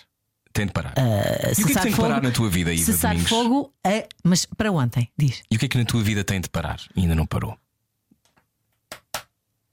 tem 0.52 0.66
de 0.66 0.72
parar. 0.72 0.94
Uh, 0.96 1.02
e 1.48 1.52
o 1.52 1.66
que 1.66 1.72
é 1.72 1.74
que 1.74 1.80
tem 1.82 1.90
de 1.92 1.96
parar 1.98 2.22
na 2.22 2.30
tua 2.30 2.48
vida, 2.48 2.72
Iva 2.72 2.84
Cessar 2.84 3.10
Domingos? 3.10 3.28
fogo, 3.28 3.72
é- 3.84 4.06
mas 4.24 4.46
para 4.46 4.72
ontem, 4.72 5.08
diz. 5.18 5.42
E 5.50 5.56
o 5.56 5.58
que 5.58 5.66
é 5.66 5.68
que 5.68 5.76
na 5.78 5.84
tua 5.84 6.02
vida 6.02 6.24
tem 6.24 6.40
de 6.40 6.48
parar? 6.48 6.80
E 6.96 7.00
ainda 7.02 7.14
não 7.14 7.26
parou. 7.26 7.58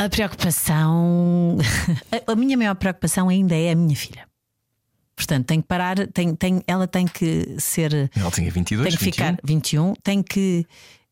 A 0.04 0.10
preocupação. 0.10 1.58
a- 2.28 2.36
minha 2.36 2.58
maior 2.58 2.76
preocupação 2.76 3.30
ainda 3.30 3.56
é 3.56 3.72
a 3.72 3.76
minha 3.76 3.96
filha. 3.96 4.28
Portanto, 5.16 5.46
tem 5.46 5.62
que 5.62 5.68
parar, 5.68 6.08
tem, 6.08 6.36
tem, 6.36 6.62
ela 6.68 6.88
tem 6.88 7.08
que 7.08 7.56
ser. 7.60 8.10
Ela 8.16 8.32
tinha 8.32 8.52
22, 8.52 8.90
tem 8.90 8.98
que 8.98 9.06
21. 9.06 9.12
ficar 9.14 9.38
21, 9.44 9.94
tem 10.04 10.24
que. 10.24 10.66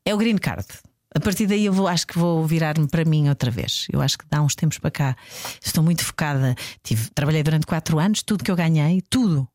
É 0.03 0.13
o 0.13 0.17
green 0.17 0.37
card. 0.37 0.65
A 1.13 1.19
partir 1.19 1.45
daí 1.45 1.65
eu 1.65 1.73
vou, 1.73 1.87
acho 1.87 2.07
que 2.07 2.17
vou 2.17 2.45
virar-me 2.45 2.87
para 2.87 3.05
mim 3.05 3.29
outra 3.29 3.51
vez. 3.51 3.85
Eu 3.91 4.01
acho 4.01 4.17
que 4.17 4.25
dá 4.29 4.41
uns 4.41 4.55
tempos 4.55 4.77
para 4.79 4.89
cá. 4.91 5.15
Estou 5.63 5.83
muito 5.83 6.03
focada. 6.03 6.55
Tive, 6.83 7.09
trabalhei 7.11 7.43
durante 7.43 7.65
quatro 7.67 7.99
anos, 7.99 8.23
tudo 8.23 8.43
que 8.43 8.49
eu 8.51 8.55
ganhei, 8.55 9.01
tudo 9.09 9.47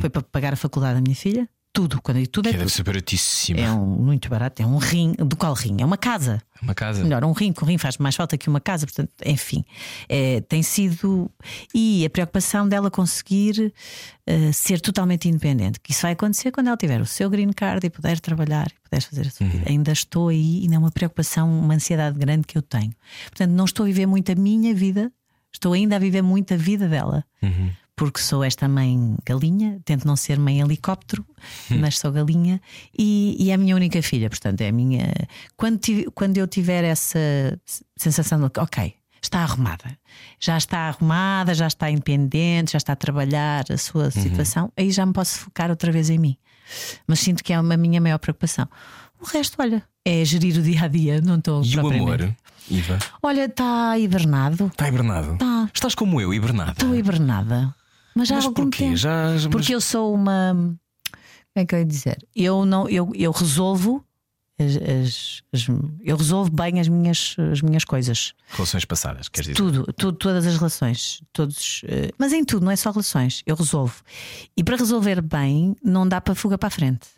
foi 0.00 0.08
para 0.10 0.22
pagar 0.22 0.52
a 0.52 0.56
faculdade 0.56 0.94
da 0.96 1.00
minha 1.00 1.16
filha. 1.16 1.48
Tudo, 1.74 2.00
quando 2.00 2.18
digo 2.18 2.28
tudo 2.30 2.48
é 2.48 2.52
Que 2.52 2.58
deve 2.58 2.70
tudo. 2.70 2.76
ser 2.76 2.82
baratíssima. 2.84 3.58
É 3.58 3.68
um, 3.68 3.84
muito 3.84 4.28
barato, 4.28 4.62
é 4.62 4.66
um 4.66 4.76
rim. 4.78 5.12
Do 5.18 5.34
qual 5.34 5.52
rim? 5.54 5.78
É 5.80 5.84
uma 5.84 5.98
casa. 5.98 6.40
Uma 6.62 6.72
casa. 6.72 7.02
Melhor, 7.02 7.24
um 7.24 7.32
rim, 7.32 7.52
que 7.52 7.64
um 7.64 7.66
rim 7.66 7.78
faz 7.78 7.98
mais 7.98 8.14
falta 8.14 8.38
que 8.38 8.48
uma 8.48 8.60
casa, 8.60 8.86
portanto, 8.86 9.10
enfim, 9.26 9.64
é, 10.08 10.40
tem 10.42 10.62
sido. 10.62 11.28
E 11.74 12.06
a 12.06 12.10
preocupação 12.10 12.68
dela 12.68 12.92
conseguir 12.92 13.74
eh, 14.24 14.52
ser 14.52 14.80
totalmente 14.80 15.28
independente, 15.28 15.80
que 15.80 15.90
isso 15.90 16.02
vai 16.02 16.12
acontecer 16.12 16.52
quando 16.52 16.68
ela 16.68 16.76
tiver 16.76 17.00
o 17.00 17.06
seu 17.06 17.28
green 17.28 17.50
card 17.52 17.84
e 17.84 17.90
puder 17.90 18.20
trabalhar 18.20 18.68
e 18.68 18.88
puder 18.88 19.02
fazer 19.02 19.26
a 19.26 19.30
sua 19.30 19.46
vida. 19.48 19.64
Ainda 19.68 19.90
estou 19.90 20.28
aí, 20.28 20.60
ainda 20.62 20.76
é 20.76 20.78
uma 20.78 20.92
preocupação, 20.92 21.50
uma 21.58 21.74
ansiedade 21.74 22.16
grande 22.16 22.46
que 22.46 22.56
eu 22.56 22.62
tenho. 22.62 22.92
Portanto, 23.24 23.50
não 23.50 23.64
estou 23.64 23.82
a 23.82 23.86
viver 23.88 24.06
muito 24.06 24.30
a 24.30 24.36
minha 24.36 24.72
vida, 24.72 25.10
estou 25.52 25.72
ainda 25.72 25.96
a 25.96 25.98
viver 25.98 26.22
muito 26.22 26.54
a 26.54 26.56
vida 26.56 26.88
dela. 26.88 27.24
Porque 27.96 28.20
sou 28.20 28.42
esta 28.42 28.68
mãe 28.68 29.14
galinha, 29.24 29.78
tento 29.84 30.04
não 30.04 30.16
ser 30.16 30.36
mãe 30.38 30.60
helicóptero, 30.60 31.24
mas 31.70 31.96
sou 31.98 32.10
galinha 32.10 32.60
e, 32.98 33.36
e 33.38 33.50
é 33.50 33.54
a 33.54 33.58
minha 33.58 33.76
única 33.76 34.02
filha. 34.02 34.28
Portanto, 34.28 34.60
é 34.62 34.68
a 34.68 34.72
minha. 34.72 35.12
Quando, 35.56 35.78
tive- 35.78 36.10
quando 36.12 36.36
eu 36.36 36.46
tiver 36.48 36.82
essa 36.82 37.18
sensação 37.96 38.40
de, 38.40 38.50
ok, 38.58 38.94
está 39.22 39.40
arrumada, 39.40 39.96
já 40.40 40.58
está 40.58 40.78
arrumada, 40.88 41.54
já 41.54 41.68
está 41.68 41.88
independente, 41.90 42.72
já 42.72 42.78
está 42.78 42.94
a 42.94 42.96
trabalhar 42.96 43.64
a 43.70 43.78
sua 43.78 44.10
situação, 44.10 44.72
aí 44.76 44.90
já 44.90 45.06
me 45.06 45.12
posso 45.12 45.38
focar 45.38 45.70
outra 45.70 45.92
vez 45.92 46.10
em 46.10 46.18
mim. 46.18 46.36
Mas 47.06 47.20
sinto 47.20 47.44
que 47.44 47.52
é 47.52 47.60
uma 47.60 47.76
minha 47.76 48.00
maior 48.00 48.18
preocupação. 48.18 48.66
O 49.20 49.24
resto, 49.26 49.54
olha, 49.60 49.82
é 50.04 50.24
gerir 50.24 50.58
o 50.58 50.62
dia 50.62 50.82
a 50.82 50.88
dia, 50.88 51.20
não 51.20 51.36
estou 51.36 51.62
E 51.62 51.76
o 51.76 51.80
amor, 51.80 52.34
Iva? 52.68 52.98
Olha, 53.22 53.44
está 53.44 53.96
hibernado. 53.98 54.66
Está 54.66 54.88
hibernado? 54.88 55.36
Tá. 55.38 55.70
Estás 55.72 55.94
como 55.94 56.20
eu, 56.20 56.34
hibernada. 56.34 56.72
Estou 56.72 56.94
hibernada. 56.94 57.74
Mas 58.14 58.28
já 58.28 58.36
há 58.36 58.42
algum 58.42 58.54
porquê? 58.54 58.84
tempo. 58.84 58.96
Já, 58.96 59.30
mas- 59.32 59.46
Porque 59.46 59.74
eu 59.74 59.80
sou 59.80 60.14
uma. 60.14 60.54
Como 60.54 61.62
é 61.62 61.64
que 61.66 61.74
eu 61.74 61.78
ia 61.80 61.84
dizer? 61.84 62.18
Eu, 62.34 62.64
não, 62.64 62.88
eu, 62.88 63.10
eu 63.14 63.30
resolvo. 63.30 64.04
As, 64.56 64.76
as- 64.76 65.42
as- 65.52 65.66
eu 66.04 66.16
resolvo 66.16 66.48
bem 66.50 66.78
as 66.78 66.86
minhas, 66.86 67.34
as 67.52 67.60
minhas 67.60 67.84
coisas. 67.84 68.34
Relações 68.50 68.84
passadas, 68.84 69.28
queres 69.28 69.48
dizer? 69.48 69.56
Tudo, 69.56 69.92
tudo, 69.92 70.16
todas 70.16 70.46
as 70.46 70.56
relações. 70.56 71.20
Todos, 71.32 71.82
eh, 71.88 72.12
mas 72.18 72.32
em 72.32 72.44
tudo, 72.44 72.64
não 72.64 72.70
é 72.70 72.76
só 72.76 72.90
relações. 72.92 73.42
Eu 73.44 73.56
resolvo. 73.56 73.96
E 74.56 74.62
para 74.62 74.76
resolver 74.76 75.20
bem, 75.20 75.74
não 75.82 76.06
dá 76.08 76.20
para 76.20 76.36
fuga 76.36 76.56
para 76.56 76.68
a 76.68 76.70
frente. 76.70 77.08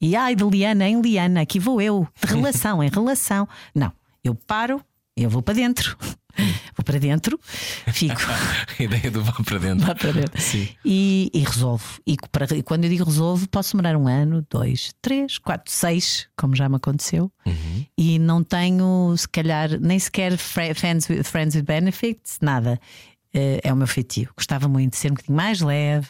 E 0.00 0.16
ai, 0.16 0.34
de 0.34 0.42
Liana 0.44 0.88
em 0.88 1.02
Liana, 1.02 1.42
aqui 1.42 1.58
vou 1.58 1.82
eu. 1.82 2.08
De 2.18 2.26
relação 2.34 2.82
em 2.82 2.88
relação. 2.88 3.46
Não, 3.74 3.92
eu 4.24 4.34
paro, 4.34 4.82
eu 5.14 5.28
vou 5.28 5.42
para 5.42 5.52
dentro. 5.54 5.98
Vou 6.76 6.84
para 6.84 6.98
dentro, 6.98 7.38
fico. 7.92 8.20
A 8.78 8.82
ideia 8.82 9.10
do 9.10 9.22
vá 9.22 9.32
para 9.32 9.58
dentro. 9.58 9.86
Vá 9.86 9.94
para 9.94 10.12
dentro. 10.12 10.40
Sim. 10.40 10.68
E, 10.84 11.30
e 11.34 11.40
resolvo. 11.40 12.00
E, 12.06 12.16
para- 12.32 12.56
e 12.56 12.62
quando 12.62 12.84
eu 12.84 12.90
digo 12.90 13.04
resolvo, 13.04 13.48
posso 13.48 13.76
demorar 13.76 13.96
um 13.96 14.06
ano, 14.08 14.46
dois, 14.50 14.92
três, 15.02 15.38
quatro, 15.38 15.70
seis, 15.72 16.26
como 16.36 16.54
já 16.56 16.68
me 16.68 16.76
aconteceu. 16.76 17.30
Uhum. 17.46 17.84
E 17.96 18.18
não 18.18 18.42
tenho, 18.42 19.14
se 19.16 19.28
calhar, 19.28 19.78
nem 19.80 19.98
sequer 19.98 20.36
fri- 20.36 20.74
friends 20.74 21.08
with, 21.08 21.24
friends 21.24 21.54
with 21.54 21.62
benefits, 21.62 22.38
nada. 22.40 22.80
Eh, 23.32 23.60
É 23.62 23.72
o 23.72 23.76
meu 23.76 23.86
feitio. 23.86 24.28
Gostava 24.36 24.66
muito 24.68 24.92
de 24.92 24.96
ser 24.98 25.08
um 25.10 25.14
bocadinho 25.14 25.36
mais 25.36 25.60
leve, 25.60 26.08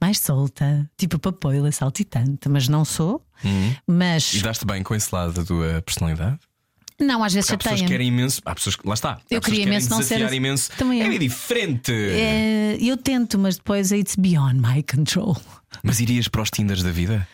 mais 0.00 0.18
solta, 0.18 0.90
tipo 0.96 1.18
papoila, 1.18 1.70
saltitante, 1.70 2.48
mas 2.48 2.68
não 2.68 2.84
sou. 2.84 3.24
Mas 3.86 4.32
Uhum. 4.32 4.40
E 4.40 4.42
daste 4.42 4.64
bem 4.66 4.82
com 4.82 4.94
esse 4.94 5.14
lado 5.14 5.32
da 5.32 5.44
tua 5.44 5.80
personalidade? 5.82 6.38
Não, 7.00 7.22
às 7.22 7.32
vezes 7.34 7.50
Há 7.50 7.56
pessoas 7.58 7.80
que 7.82 7.86
querem 7.88 8.08
imenso. 8.08 8.40
Há 8.44 8.54
pessoas 8.54 8.76
que. 8.76 8.86
Lá 8.86 8.94
está. 8.94 9.18
Eu 9.30 9.40
queria 9.40 9.60
que 9.62 9.66
imenso 9.66 9.90
não 9.90 10.02
ser 10.02 10.22
assim. 10.24 10.36
imenso. 10.36 10.70
Também 10.78 11.00
eu. 11.00 11.12
é 11.12 11.18
diferente. 11.18 11.92
Eh, 11.92 12.78
Eu 12.80 12.96
tento, 12.96 13.38
mas 13.38 13.56
depois 13.56 13.90
it's 13.92 14.16
beyond 14.16 14.60
my 14.60 14.82
control. 14.82 15.36
Mas 15.82 16.00
irias 16.00 16.28
para 16.28 16.42
os 16.42 16.50
Tinders 16.50 16.82
da 16.82 16.90
vida? 16.90 17.26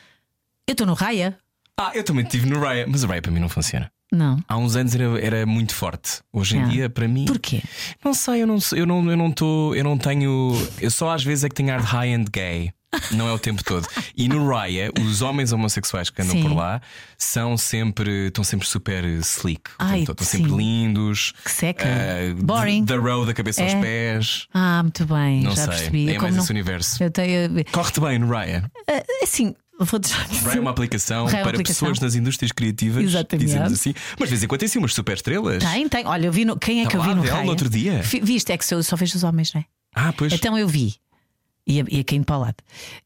Eu 0.67 0.73
estou 0.73 0.87
no 0.87 0.95
Raya? 0.95 1.37
Ah, 1.79 1.91
eu 1.95 2.05
também 2.05 2.25
estive 2.25 2.47
no 2.49 2.61
Raya, 2.61 2.87
mas 2.89 3.03
o 3.03 3.07
Raya 3.07 3.23
para 3.23 3.31
mim 3.33 3.41
não 3.41 3.49
funciona. 3.49 3.91
Não. 4.13 4.43
Há 4.47 4.59
uns 4.59 4.77
anos 4.77 4.95
era, 4.95 5.05
era 5.21 5.47
muito 5.47 5.75
forte. 5.75 6.21
Hoje 6.33 6.57
em 6.59 6.63
Ah. 6.63 6.67
dia, 6.67 6.91
para 6.91 7.09
mim. 7.09 7.25
Porquê? 7.25 7.63
Não 8.05 8.13
sei, 8.13 8.43
eu 8.43 8.47
não 8.47 8.59
eu 8.73 8.85
não, 8.87 9.11
eu 9.11 9.17
não 9.17 9.31
tô, 9.33 9.75
eu 9.75 9.83
não 9.83 9.97
tenho. 9.97 10.53
Eu 10.81 10.91
só 10.91 11.11
às 11.11 11.25
vezes 11.25 11.45
é 11.45 11.49
que 11.49 11.55
tenho 11.55 11.73
ar 11.73 11.81
de 11.81 11.87
high-end 11.87 12.31
gay. 12.31 12.73
Não 13.13 13.29
é 13.29 13.33
o 13.33 13.39
tempo 13.39 13.65
todo. 13.65 13.87
E 14.17 14.29
no 14.29 14.47
Raya, 14.49 14.91
os 15.01 15.23
homens 15.23 15.53
homossexuais 15.53 16.11
que 16.11 16.21
andam 16.23 16.35
Sim. 16.37 16.43
por 16.43 16.53
lá 16.55 16.81
são 17.17 17.57
sempre, 17.57 18.27
estão 18.29 18.45
sempre 18.45 18.67
super 18.67 19.05
sleek. 19.05 19.71
o 19.71 19.75
Ai. 19.79 20.01
Estão 20.01 20.15
sempre 20.27 20.51
sim. 20.51 20.57
lindos. 20.57 21.33
Que 21.45 21.51
seca. 21.51 21.85
eh, 21.87 22.35
Boring. 22.35 22.85
Da 22.85 22.97
row 22.97 23.25
da 23.25 23.33
cabeça 23.33 23.63
aos 23.63 23.73
É. 23.73 23.81
pés. 23.81 24.47
Ah, 24.53 24.83
muito 24.83 25.07
bem. 25.07 25.43
Não 25.43 25.51
já 25.57 25.63
sei. 25.65 25.67
percebi. 25.69 26.09
É 26.11 26.13
Como 26.15 26.23
mais 26.23 26.37
não- 26.37 26.43
esse 26.43 26.53
universo. 26.53 27.11
Tenho. 27.11 27.65
Corre-te 27.73 28.01
bem 28.01 28.19
no 28.19 28.29
Raya. 28.29 28.71
Ah, 28.89 29.03
Assim, 29.23 29.55
vou 29.79 30.01
é 30.55 30.61
uma 30.61 30.71
aplicação 30.71 31.27
é 31.29 31.31
para 31.31 31.51
aplicação. 31.51 31.89
pessoas 31.89 32.01
nas 32.01 32.15
indústrias 32.15 32.53
criativas. 32.53 33.05
Exatamente. 33.05 33.47
Dizemos 33.47 33.73
assim. 33.73 33.95
Mas 34.19 34.29
de 34.29 34.35
vez 34.35 34.43
em 34.43 34.47
quando 34.47 34.61
tem 34.61 34.69
sim 34.69 34.79
umas 34.79 34.93
super 34.95 35.15
estrelas. 35.17 35.63
Tem, 35.65 35.89
tem. 35.89 36.07
Olha, 36.07 36.27
eu 36.27 36.33
vi 36.33 36.45
no... 36.45 36.57
quem 36.59 36.83
é 36.83 36.87
que 36.87 36.97
eu 36.97 37.03
vi 37.03 37.15
no 37.15 37.23
no 37.25 37.49
outro 37.49 37.69
dia. 37.71 38.03
Vi- 38.03 38.21
Viste, 38.21 38.53
é 38.53 38.59
que 38.59 38.73
eu 38.75 38.83
só 38.83 38.97
vejo 38.97 39.17
os 39.17 39.25
homens, 39.25 39.53
não 39.55 39.61
é? 39.61 39.65
Ah, 39.95 40.13
pois. 40.17 40.33
Então 40.33 40.57
eu 40.59 40.67
vi. 40.69 40.95
Ia, 41.67 41.85
ia 41.89 42.05
caindo 42.05 42.25
para 42.25 42.37
o 42.37 42.41
lado. 42.41 42.57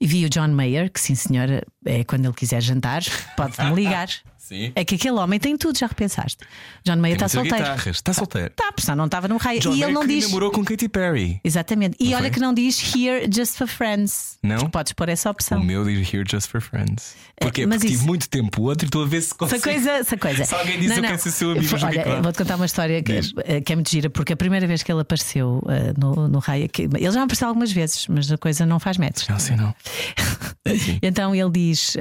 E 0.01 0.07
vi 0.07 0.25
o 0.25 0.31
John 0.31 0.49
Mayer, 0.49 0.91
que 0.91 1.01
sim, 1.01 1.15
senhora, 1.15 1.63
é, 1.85 2.05
quando 2.05 2.25
ele 2.25 2.35
quiser 2.35 2.63
jantar, 2.63 3.03
pode-me 3.37 3.75
ligar. 3.75 4.09
Sim. 4.49 4.73
É 4.75 4.85
que 4.85 4.95
aquele 4.95 5.17
homem 5.17 5.41
tem 5.41 5.57
tudo, 5.57 5.77
já 5.79 5.87
repensaste. 5.87 6.39
John 6.85 6.97
Mayer 6.97 7.17
está 7.17 7.29
solteiro. 7.29 7.59
guitarras. 7.59 7.97
Está 7.97 8.13
solteiro. 8.13 8.51
Tá, 8.55 8.71
porque 8.73 8.91
não 8.95 9.07
estava 9.07 9.27
no 9.27 9.37
raio. 9.39 9.61
John 9.61 9.75
e 9.75 9.83
ele 9.83 9.93
não 9.93 10.07
diz. 10.07 10.25
namorou 10.25 10.51
com 10.51 10.65
Katy 10.65 10.89
Perry. 10.89 11.41
Exatamente. 11.43 11.97
E 11.99 12.11
Não 12.11 12.13
olha 12.19 12.21
foi? 12.23 12.31
que 12.31 12.41
não 12.41 12.55
diz 12.55 12.95
here 12.95 13.29
just 13.33 13.57
for 13.57 13.67
friends. 13.67 14.39
Não? 14.43 14.71
Podes 14.71 14.93
pôr 14.93 15.09
essa 15.09 15.31
opção. 15.31 15.61
O 15.61 15.65
meu 15.65 15.85
diz 15.85 16.13
Here 16.13 16.25
Just 16.31 16.49
for 16.49 16.61
Friends. 16.61 17.15
Porquê? 17.41 17.63
É, 17.63 17.67
mas 17.67 17.79
Porque 17.79 17.89
isso- 17.89 17.97
tive 17.99 18.07
muito 18.07 18.29
tempo 18.29 18.63
o 18.63 18.65
outro 18.67 18.85
e 18.85 18.89
estou 18.89 19.03
a 19.03 19.07
ver 19.07 19.21
se 19.21 19.29
Essa 19.29 19.35
consigo. 19.37 19.63
coisa, 19.63 19.91
essa 19.91 20.17
coisa. 20.17 20.45
Se 20.45 20.55
alguém 20.55 20.79
diz 20.79 20.97
eu 20.97 21.03
quero 21.03 21.19
ser 21.19 21.31
seu 21.33 21.51
amigo, 21.53 21.75
Olha, 21.83 22.03
claro. 22.03 22.23
vou-te 22.23 22.39
contar 22.39 22.57
uma 22.57 22.67
história 22.67 23.03
que, 23.03 23.21
eh, 23.45 23.61
que 23.61 23.73
é 23.73 23.77
muito 23.77 23.91
gira, 23.91 24.09
porque 24.09 24.33
a 24.33 24.37
primeira 24.37 24.67
vez 24.67 24.83
que 24.83 24.93
ele 24.93 25.01
apareceu 25.01 25.63
eh, 25.69 25.93
no, 25.99 26.29
no 26.29 26.39
Raia, 26.39 26.69
que, 26.69 26.83
ele 26.83 27.11
já 27.11 27.23
apareceu 27.23 27.49
algumas 27.49 27.73
vezes, 27.73 28.07
mas 28.09 28.31
a 28.31 28.39
coisa 28.39 28.65
não 28.65 28.79
faz 28.79 28.97
metros. 28.97 29.27
Não 29.29 29.39
sei 29.39 29.57
não. 29.57 29.75
Então 31.03 31.35
ele 31.35 31.51
diz 31.51 31.95
uh, 31.95 31.99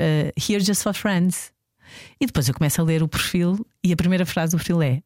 Here 0.50 0.60
just 0.64 0.82
for 0.84 0.94
friends. 0.94 1.52
E 2.20 2.26
depois 2.26 2.48
eu 2.48 2.54
começo 2.54 2.82
a 2.82 2.84
ler 2.84 3.04
o 3.04 3.08
perfil 3.08 3.66
e 3.84 3.92
a 3.92 3.96
primeira 3.96 4.26
frase 4.26 4.52
do 4.52 4.58
perfil 4.58 4.82
é 4.82 5.02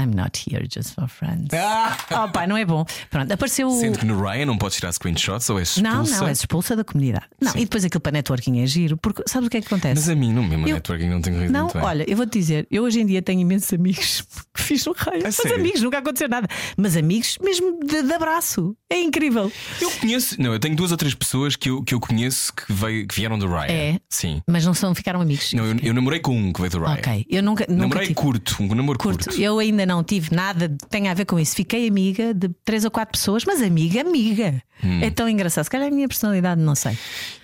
I'm 0.00 0.14
not 0.14 0.38
here 0.48 0.66
just 0.72 0.94
for 0.94 1.08
friends. 1.08 1.48
Oh, 1.52 2.28
pá, 2.32 2.46
não 2.46 2.56
é 2.56 2.64
bom. 2.64 2.84
Pronto, 3.10 3.32
apareceu. 3.32 3.70
Sendo 3.70 3.98
que 3.98 4.04
no 4.06 4.20
Ryan 4.20 4.46
não 4.46 4.56
podes 4.58 4.76
tirar 4.76 4.92
screenshots 4.92 5.48
ou 5.50 5.58
és 5.58 5.76
Não, 5.78 6.02
expulsa. 6.02 6.20
não, 6.20 6.28
és 6.28 6.38
expulsa 6.38 6.76
da 6.76 6.84
comunidade. 6.84 7.26
Não, 7.40 7.52
Sim. 7.52 7.58
e 7.58 7.62
depois 7.64 7.84
aquilo 7.84 8.00
para 8.00 8.12
networking 8.12 8.60
é 8.62 8.66
giro, 8.66 8.96
porque 8.96 9.22
sabes 9.26 9.46
o 9.48 9.50
que 9.50 9.56
é 9.56 9.60
que 9.60 9.66
acontece? 9.66 9.94
Mas 10.00 10.08
a 10.08 10.14
mim, 10.14 10.32
no 10.32 10.42
mesmo 10.42 10.68
Eu- 10.68 10.74
networking, 10.76 11.08
não 11.08 11.20
tenho 11.20 11.50
Não, 11.50 11.68
olha, 11.74 12.04
eu 12.08 12.16
vou 12.16 12.26
te 12.26 12.38
dizer, 12.38 12.66
eu 12.70 12.84
hoje 12.84 13.00
em 13.00 13.06
dia 13.06 13.20
tenho 13.22 13.40
imensos 13.40 13.72
amigos 13.72 14.22
que 14.54 14.62
fiz 14.62 14.84
no 14.86 14.92
raio. 14.96 15.22
Mas 15.22 15.34
sério? 15.36 15.58
amigos, 15.58 15.82
nunca 15.82 15.98
aconteceu 15.98 16.28
nada. 16.28 16.46
Mas 16.76 16.96
amigos 16.96 17.36
mesmo 17.42 17.80
de, 17.84 18.02
de 18.02 18.12
abraço. 18.12 18.76
É 18.90 19.00
incrível. 19.00 19.50
Eu 19.80 19.90
conheço, 19.92 20.40
não, 20.40 20.52
eu 20.52 20.58
tenho 20.60 20.76
duas 20.76 20.90
ou 20.92 20.96
três 20.96 21.14
pessoas 21.14 21.56
que 21.56 21.68
eu, 21.70 21.82
que 21.82 21.94
eu 21.94 22.00
conheço 22.00 22.52
que, 22.54 22.72
veio, 22.72 23.06
que 23.06 23.14
vieram 23.14 23.38
do 23.38 23.46
Ryan. 23.48 23.66
É? 23.68 24.00
Sim. 24.08 24.40
Mas 24.48 24.64
não 24.64 24.74
são, 24.74 24.94
ficaram 24.94 25.20
amigos. 25.20 25.52
Não, 25.52 25.64
eu, 25.66 25.76
eu 25.82 25.94
namorei 25.94 26.20
com 26.20 26.36
um 26.36 26.52
que 26.52 26.60
veio 26.60 26.70
do 26.70 26.78
Ryan. 26.80 26.94
Ok, 26.94 27.26
eu 27.28 27.42
nunca. 27.42 27.64
nunca 27.68 27.82
Namorei 27.82 28.02
tive. 28.04 28.14
curto, 28.14 28.56
um 28.60 28.74
namoro 28.74 28.98
curto. 28.98 29.24
Curto. 29.26 29.40
Eu 29.40 29.58
ainda 29.58 29.84
não 29.88 30.04
tive 30.04 30.34
nada 30.34 30.68
que 30.68 30.86
tenha 30.88 31.10
a 31.10 31.14
ver 31.14 31.24
com 31.24 31.40
isso. 31.40 31.56
Fiquei 31.56 31.88
amiga 31.88 32.32
de 32.34 32.48
três 32.64 32.84
ou 32.84 32.90
quatro 32.90 33.12
pessoas, 33.18 33.44
mas 33.44 33.60
amiga, 33.62 34.02
amiga. 34.02 34.62
Hum. 34.84 35.00
É 35.02 35.10
tão 35.10 35.28
engraçado. 35.28 35.64
Se 35.64 35.70
calhar 35.70 35.86
é 35.88 35.90
a 35.90 35.94
minha 35.94 36.06
personalidade, 36.06 36.60
não 36.60 36.74
sei. 36.74 36.96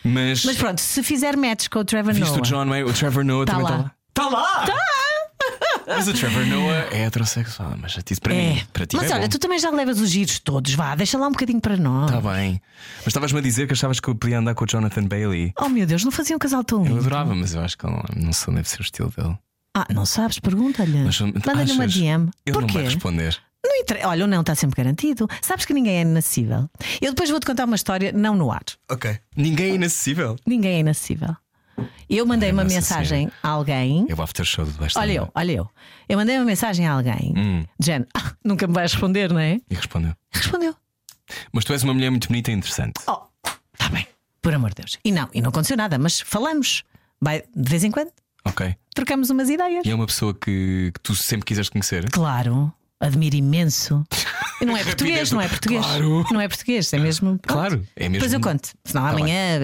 Mas, 0.04 0.44
Mas 0.44 0.56
pronto, 0.56 0.80
se 0.80 1.02
fizer 1.02 1.36
match 1.36 1.68
com 1.68 1.78
o 1.80 1.84
Trevor 1.84 2.12
viste 2.12 2.28
Noah. 2.28 2.38
o 2.40 2.42
John 2.42 2.64
May, 2.66 2.84
o 2.84 2.92
Trevor 2.92 3.24
Noah 3.24 3.46
Tá 3.46 3.52
também 3.54 3.68
lá. 3.70 3.94
está 4.10 4.28
lá. 4.28 4.60
Está 4.60 4.74
lá! 4.74 4.84
Mas 5.86 6.08
o 6.08 6.14
Trevor 6.14 6.46
Noah 6.46 6.86
é 6.94 7.02
heterossexual, 7.04 7.74
mas 7.80 7.92
já 7.92 8.00
disse 8.04 8.20
para 8.20 8.34
É. 8.34 8.54
mim. 8.54 8.62
Para 8.72 8.86
ti 8.86 8.96
Mas 8.96 9.10
é 9.10 9.14
olha, 9.14 9.22
bom. 9.24 9.28
tu 9.28 9.38
também 9.38 9.58
já 9.58 9.70
levas 9.70 10.00
os 10.00 10.08
giros 10.10 10.38
todos, 10.38 10.72
vá, 10.74 10.94
deixa 10.94 11.18
lá 11.18 11.26
um 11.26 11.32
bocadinho 11.32 11.60
para 11.60 11.76
nós. 11.76 12.10
Está 12.10 12.20
bem. 12.32 12.60
Mas 12.98 13.08
estavas-me 13.08 13.38
a 13.38 13.42
dizer 13.42 13.66
que 13.66 13.74
achavas 13.74 14.00
que 14.00 14.08
eu 14.08 14.14
podia 14.14 14.38
andar 14.38 14.54
com 14.54 14.64
o 14.64 14.66
Jonathan 14.66 15.04
Bailey. 15.04 15.52
Oh 15.60 15.68
meu 15.68 15.86
Deus, 15.86 16.02
não 16.04 16.10
fazia 16.10 16.34
um 16.34 16.38
casal 16.38 16.64
tão 16.64 16.78
Eu 16.80 16.84
lindo. 16.86 17.00
adorava, 17.00 17.34
mas 17.34 17.54
eu 17.54 17.60
acho 17.60 17.76
que 17.76 17.84
ele 17.86 17.94
não, 17.94 18.26
não 18.26 18.32
sei, 18.32 18.54
deve 18.54 18.68
ser 18.68 18.80
o 18.80 18.82
estilo 18.82 19.12
dele. 19.14 19.36
Ah, 19.74 19.86
não 19.92 20.06
sabes? 20.06 20.38
Pergunta-lhe. 20.38 20.98
Mas, 21.04 21.20
Manda-lhe 21.20 21.72
uma 21.72 21.84
achas? 21.84 21.94
DM. 21.94 22.30
Ele 22.46 22.54
não 22.56 22.60
Porquê? 22.60 22.72
vai 22.74 22.84
responder. 22.84 23.36
Não 23.64 23.76
inter- 23.80 24.06
Olha, 24.06 24.24
o 24.24 24.28
não 24.28 24.40
está 24.42 24.54
sempre 24.54 24.76
garantido. 24.76 25.26
Sabes 25.42 25.64
que 25.64 25.72
ninguém 25.74 25.96
é 25.96 26.00
inacessível. 26.02 26.68
Eu 27.00 27.10
depois 27.12 27.30
vou-te 27.30 27.46
contar 27.46 27.64
uma 27.64 27.74
história, 27.76 28.12
não 28.12 28.36
no 28.36 28.52
ar. 28.52 28.62
Ok. 28.90 29.18
Ninguém 29.36 29.70
é 29.72 29.74
inacessível. 29.74 30.36
Ninguém 30.46 30.74
é 30.76 30.78
inacessível. 30.80 31.34
Eu 32.08 32.24
mandei 32.24 32.52
uma 32.52 32.62
Nossa 32.62 32.74
mensagem 32.76 33.30
a 33.42 33.48
alguém. 33.48 34.06
Eu 34.08 34.14
vou 34.14 34.22
after 34.22 34.44
show 34.46 34.64
de 34.64 34.70
baixo 34.72 34.96
Olha 34.96 35.12
eu, 35.12 35.30
olha 35.34 35.52
eu. 35.52 35.70
Eu 36.08 36.16
mandei 36.18 36.36
uma 36.36 36.44
mensagem 36.44 36.86
a 36.86 36.92
alguém. 36.92 37.34
Hum. 37.36 37.64
De 37.80 37.86
género, 37.86 38.08
"Ah, 38.14 38.32
nunca 38.44 38.66
me 38.68 38.74
vais 38.74 38.92
responder, 38.92 39.32
não 39.32 39.40
é? 39.40 39.60
E 39.68 39.74
respondeu. 39.74 40.14
Respondeu. 40.30 40.76
Mas 41.52 41.64
tu 41.64 41.72
és 41.72 41.82
uma 41.82 41.94
mulher 41.94 42.10
muito 42.10 42.28
bonita 42.28 42.52
e 42.52 42.54
interessante. 42.54 43.00
Oh, 43.08 43.22
está 43.72 43.88
bem. 43.88 44.06
Por 44.40 44.54
amor 44.54 44.70
de 44.70 44.82
Deus. 44.82 44.98
E 45.04 45.10
não, 45.10 45.28
e 45.34 45.40
não 45.40 45.48
aconteceu 45.48 45.76
nada, 45.76 45.98
mas 45.98 46.20
falamos. 46.20 46.84
Vai, 47.20 47.42
de 47.56 47.70
vez 47.70 47.82
em 47.82 47.90
quando, 47.90 48.12
Ok. 48.44 48.74
trocamos 48.94 49.30
umas 49.30 49.48
ideias. 49.48 49.84
E 49.86 49.90
é 49.90 49.94
uma 49.94 50.06
pessoa 50.06 50.34
que, 50.34 50.90
que 50.94 51.00
tu 51.02 51.14
sempre 51.14 51.44
quiseste 51.46 51.70
conhecer? 51.72 52.08
Claro, 52.10 52.72
admiro 53.00 53.36
imenso. 53.36 54.04
Não 54.64 54.76
é 54.76 54.84
português, 54.84 55.30
não 55.32 55.40
é 55.42 55.48
português. 55.48 55.84
Claro. 55.84 56.24
Não 56.30 56.40
é 56.40 56.48
português, 56.48 56.90
é 56.92 56.98
mesmo. 56.98 57.38
pronto. 57.38 57.52
Claro, 57.52 57.86
é 57.96 58.02
mesmo. 58.04 58.12
Depois 58.14 58.32
eu 58.32 58.40
conto. 58.40 58.70
Senão 58.84 59.02
Tá 59.02 59.10
amanhã, 59.10 59.58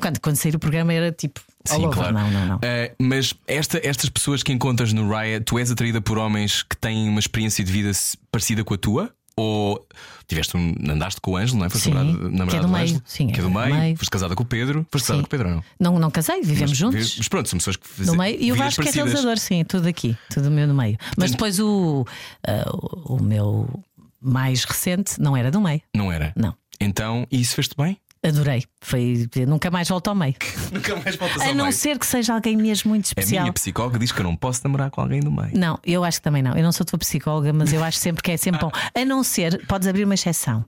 quando, 0.00 0.20
quando 0.20 0.36
sair 0.36 0.54
o 0.54 0.58
programa, 0.60 0.92
era 0.92 1.10
tipo. 1.10 1.40
all 1.70 1.76
Sim, 1.80 1.86
over. 1.86 1.98
claro. 1.98 2.14
Não, 2.14 2.30
não, 2.30 2.46
não. 2.46 2.58
Eh, 2.62 2.94
mas 3.00 3.34
esta- 3.48 3.80
estas 3.82 4.10
pessoas 4.10 4.42
que 4.44 4.52
encontras 4.52 4.92
no 4.92 5.08
Riot, 5.12 5.44
tu 5.44 5.58
és 5.58 5.70
atraída 5.72 6.00
por 6.00 6.18
homens 6.18 6.62
que 6.62 6.76
têm 6.76 7.08
uma 7.08 7.18
experiência 7.18 7.64
de 7.64 7.72
vida 7.72 7.90
parecida 8.30 8.62
com 8.62 8.74
a 8.74 8.78
tua? 8.78 9.12
Ou 9.36 9.84
tiveste 10.28 10.56
um, 10.56 10.74
andaste 10.88 11.20
com 11.20 11.32
o 11.32 11.36
Ângelo, 11.36 11.58
não 11.58 11.66
é? 11.66 11.68
Foste 11.68 11.84
Sim, 11.84 11.90
namorada, 11.92 12.46
que 12.50 12.56
é 12.56 12.60
do 12.60 12.68
meio. 12.68 12.84
Ângelo, 12.84 13.02
Sim, 13.04 13.26
que 13.28 13.34
é 13.34 13.38
é 13.38 13.42
do 13.42 13.50
meio. 13.50 13.74
meio. 13.74 13.96
Foste 13.96 14.10
casada 14.10 14.34
com 14.36 14.42
o 14.42 14.46
Pedro. 14.46 14.86
Foste 14.90 15.06
casada 15.06 15.22
com 15.22 15.26
o 15.26 15.30
Pedro 15.30 15.50
não? 15.50 15.64
Não, 15.80 15.98
não 15.98 16.10
casei, 16.10 16.40
vivemos 16.40 16.70
Mas- 16.70 16.78
juntos. 16.78 17.14
Mas 17.18 17.28
pronto, 17.28 17.48
são 17.48 17.58
pessoas 17.58 17.76
que 17.76 17.86
meio, 18.16 18.36
e 18.40 18.52
o 18.52 18.54
vidas 18.54 18.76
Vasco 18.76 18.88
é 18.88 18.90
realizador, 18.92 19.36
sim, 19.38 19.64
tudo 19.64 19.88
aqui, 19.88 20.16
tudo 20.30 20.50
meu 20.50 20.66
no 20.68 20.74
meio. 20.74 20.96
Mas 21.16 21.32
depois 21.32 21.58
o, 21.58 22.06
o 23.06 23.14
o 23.16 23.22
meu 23.22 23.68
mais 24.20 24.64
recente 24.64 25.20
não 25.20 25.36
era 25.36 25.50
do 25.50 25.60
meio. 25.60 25.82
Não 25.94 26.10
era? 26.10 26.32
Não. 26.36 26.54
Então, 26.80 27.26
e 27.30 27.40
isso 27.40 27.54
fez-te 27.54 27.76
bem? 27.76 27.96
Adorei. 28.26 28.64
Foi, 28.80 29.28
nunca 29.46 29.70
mais 29.70 29.88
volto 29.88 30.08
ao 30.08 30.14
meio. 30.14 30.34
Nunca 30.72 30.96
mais 30.96 31.14
voltas 31.16 31.42
A 31.42 31.52
não 31.54 31.70
ser 31.70 31.98
que 31.98 32.06
seja 32.06 32.34
alguém 32.34 32.56
mesmo 32.56 32.88
muito 32.90 33.04
A 33.04 33.08
especial. 33.08 33.42
minha 33.42 33.52
psicóloga 33.52 33.98
diz 33.98 34.10
que 34.12 34.20
eu 34.20 34.24
não 34.24 34.34
posso 34.34 34.60
namorar 34.64 34.90
com 34.90 35.00
alguém 35.00 35.20
do 35.20 35.30
meio. 35.30 35.50
Não, 35.56 35.78
eu 35.84 36.02
acho 36.04 36.18
que 36.18 36.24
também 36.24 36.42
não. 36.42 36.52
Eu 36.54 36.62
não 36.62 36.72
sou 36.72 36.84
tua 36.86 36.98
psicóloga, 36.98 37.52
mas 37.52 37.72
eu 37.72 37.82
acho 37.84 37.98
sempre 37.98 38.22
que 38.22 38.30
é 38.32 38.36
sempre 38.36 38.60
bom. 38.60 38.70
A 38.94 39.04
não 39.04 39.22
ser, 39.22 39.66
podes 39.66 39.86
abrir 39.86 40.04
uma 40.04 40.14
exceção, 40.14 40.64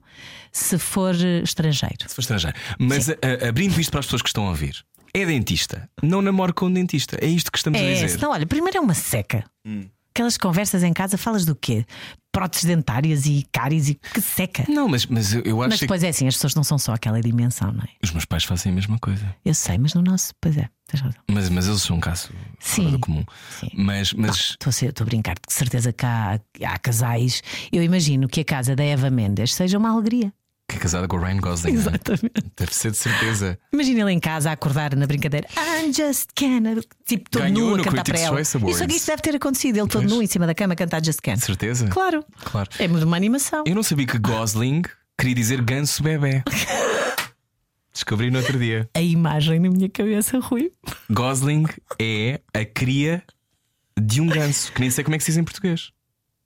se 0.51 0.77
for 0.77 1.13
eh, 1.15 1.41
estrangeiro. 1.43 1.97
Se 2.07 2.15
for 2.15 2.21
estrangeiro. 2.21 2.55
Mas 2.79 3.09
a- 3.09 3.13
a- 3.13 3.49
abrindo 3.49 3.79
isto 3.79 3.89
para 3.91 3.99
as 4.01 4.05
pessoas 4.05 4.21
que 4.21 4.29
estão 4.29 4.45
a 4.45 4.49
ouvir, 4.49 4.83
é 5.13 5.25
dentista. 5.25 5.89
Não 6.03 6.21
namoro 6.21 6.53
com 6.53 6.67
um 6.67 6.73
dentista. 6.73 7.17
É 7.21 7.27
isto 7.27 7.51
que 7.51 7.57
estamos 7.57 7.79
a 7.79 7.83
É, 7.83 7.93
dizer. 7.93 8.09
senão, 8.09 8.31
olha, 8.31 8.45
primeiro 8.45 8.77
é 8.77 8.81
uma 8.81 8.93
seca. 8.93 9.43
Hum. 9.65 9.85
Aquelas 10.17 10.35
conversas 10.35 10.81
em 10.81 10.91
casa, 10.93 11.15
falas 11.15 11.45
do 11.45 11.55
quê? 11.55 11.85
Próteses 12.31 12.65
dentárias 12.65 13.27
e 13.27 13.45
cáries 13.51 13.87
e 13.89 13.93
que 13.93 14.19
seca. 14.19 14.65
Não, 14.67 14.87
mas, 14.89 15.05
mas 15.05 15.31
eu, 15.31 15.43
eu 15.45 15.61
acho 15.61 15.69
Mas 15.69 15.79
depois 15.79 16.03
é 16.03 16.09
assim, 16.09 16.27
as 16.27 16.33
pessoas 16.33 16.55
não 16.55 16.63
são 16.63 16.79
só 16.79 16.93
aquela 16.95 17.21
dimensão, 17.21 17.71
não 17.71 17.83
é? 17.83 17.85
que 17.85 17.93
os 18.03 18.09
meus 18.11 18.25
pais 18.25 18.43
fazem 18.43 18.71
a 18.71 18.75
mesma 18.75 18.97
coisa. 18.97 19.35
Eu 19.45 19.53
sei, 19.53 19.77
mas 19.77 19.93
no 19.93 20.01
nosso, 20.01 20.33
pois 20.41 20.57
é, 20.57 20.67
tens 20.87 21.01
razão. 21.01 21.21
Mas, 21.29 21.49
mas 21.49 21.67
eles 21.67 21.83
são 21.83 21.97
um 21.97 21.99
caso 21.99 22.31
Sim, 22.59 22.89
do 22.89 22.97
comum. 22.99 23.23
sim. 23.59 23.69
Mas, 23.75 24.11
mas 24.13 24.35
Estou 24.51 24.71
a, 24.71 24.73
ser- 24.73 24.89
estou 24.89 25.03
a 25.03 25.07
brincar, 25.07 25.35
de 25.35 25.53
certeza 25.53 25.93
que 25.93 26.03
há, 26.03 26.39
há 26.65 26.79
casais. 26.79 27.43
Eu 27.71 27.83
imagino 27.83 28.27
que 28.27 28.41
a 28.41 28.45
casa 28.45 28.75
da 28.75 28.83
Eva 28.83 29.11
Mendes 29.11 29.53
seja 29.53 29.77
uma 29.77 29.91
alegria. 29.91 30.33
Que 30.67 30.75
é 30.75 30.79
casada 30.79 31.07
com 31.07 31.15
o 31.15 31.19
Ryan 31.19 31.37
Gosling. 31.37 31.71
é? 31.71 31.73
Exatamente. 31.75 32.51
Deve 32.57 32.75
ser 32.75 32.91
de 32.91 32.97
certeza. 32.97 33.57
Imagina 33.71 34.01
ele 34.01 34.11
em 34.11 34.19
casa 34.19 34.49
a 34.49 34.53
acordar 34.53 34.95
na 34.95 35.07
brincadeira. 35.07 35.47
I'm 35.55 35.93
just 35.93 36.31
can. 36.35 36.81
Tipo, 37.05 37.29
todo 37.29 37.43
Ganhou 37.43 37.77
nu 37.77 37.81
a 37.81 37.83
cantar 37.85 38.03
para 38.03 38.19
ela. 38.19 38.41
Isso 38.41 38.57
isso 38.89 39.07
deve 39.07 39.21
ter 39.21 39.35
acontecido. 39.35 39.77
Ele 39.77 39.87
todo 39.87 40.07
nu 40.07 40.21
em 40.21 40.27
cima 40.27 40.45
da 40.45 40.53
cama 40.53 40.73
a 40.73 40.75
cantar 40.75 41.03
Just 41.03 41.21
Can. 41.21 41.35
De 41.35 41.45
certeza? 41.45 41.87
Claro. 41.87 42.23
Claro. 42.43 42.69
É 42.79 42.87
uma 42.87 43.15
animação. 43.15 43.63
Eu 43.65 43.75
não 43.75 43.83
sabia 43.83 44.05
que 44.05 44.17
Gosling 44.17 44.81
queria 45.17 45.35
dizer 45.35 45.61
ganso 45.61 46.03
bebê. 46.03 46.43
Descobri 47.93 48.29
no 48.29 48.39
outro 48.39 48.59
dia. 48.59 48.89
A 48.93 49.01
imagem 49.01 49.59
na 49.59 49.69
minha 49.69 49.89
cabeça, 49.89 50.37
Rui. 50.39 50.71
Gosling 51.09 51.65
é 51.99 52.41
a 52.53 52.63
cria 52.63 53.23
de 53.99 54.21
um 54.21 54.27
ganso, 54.27 54.71
que 54.71 54.81
nem 54.81 54.91
sei 54.91 55.03
como 55.03 55.15
é 55.15 55.17
que 55.17 55.23
se 55.23 55.31
diz 55.31 55.37
em 55.37 55.43
português. 55.43 55.91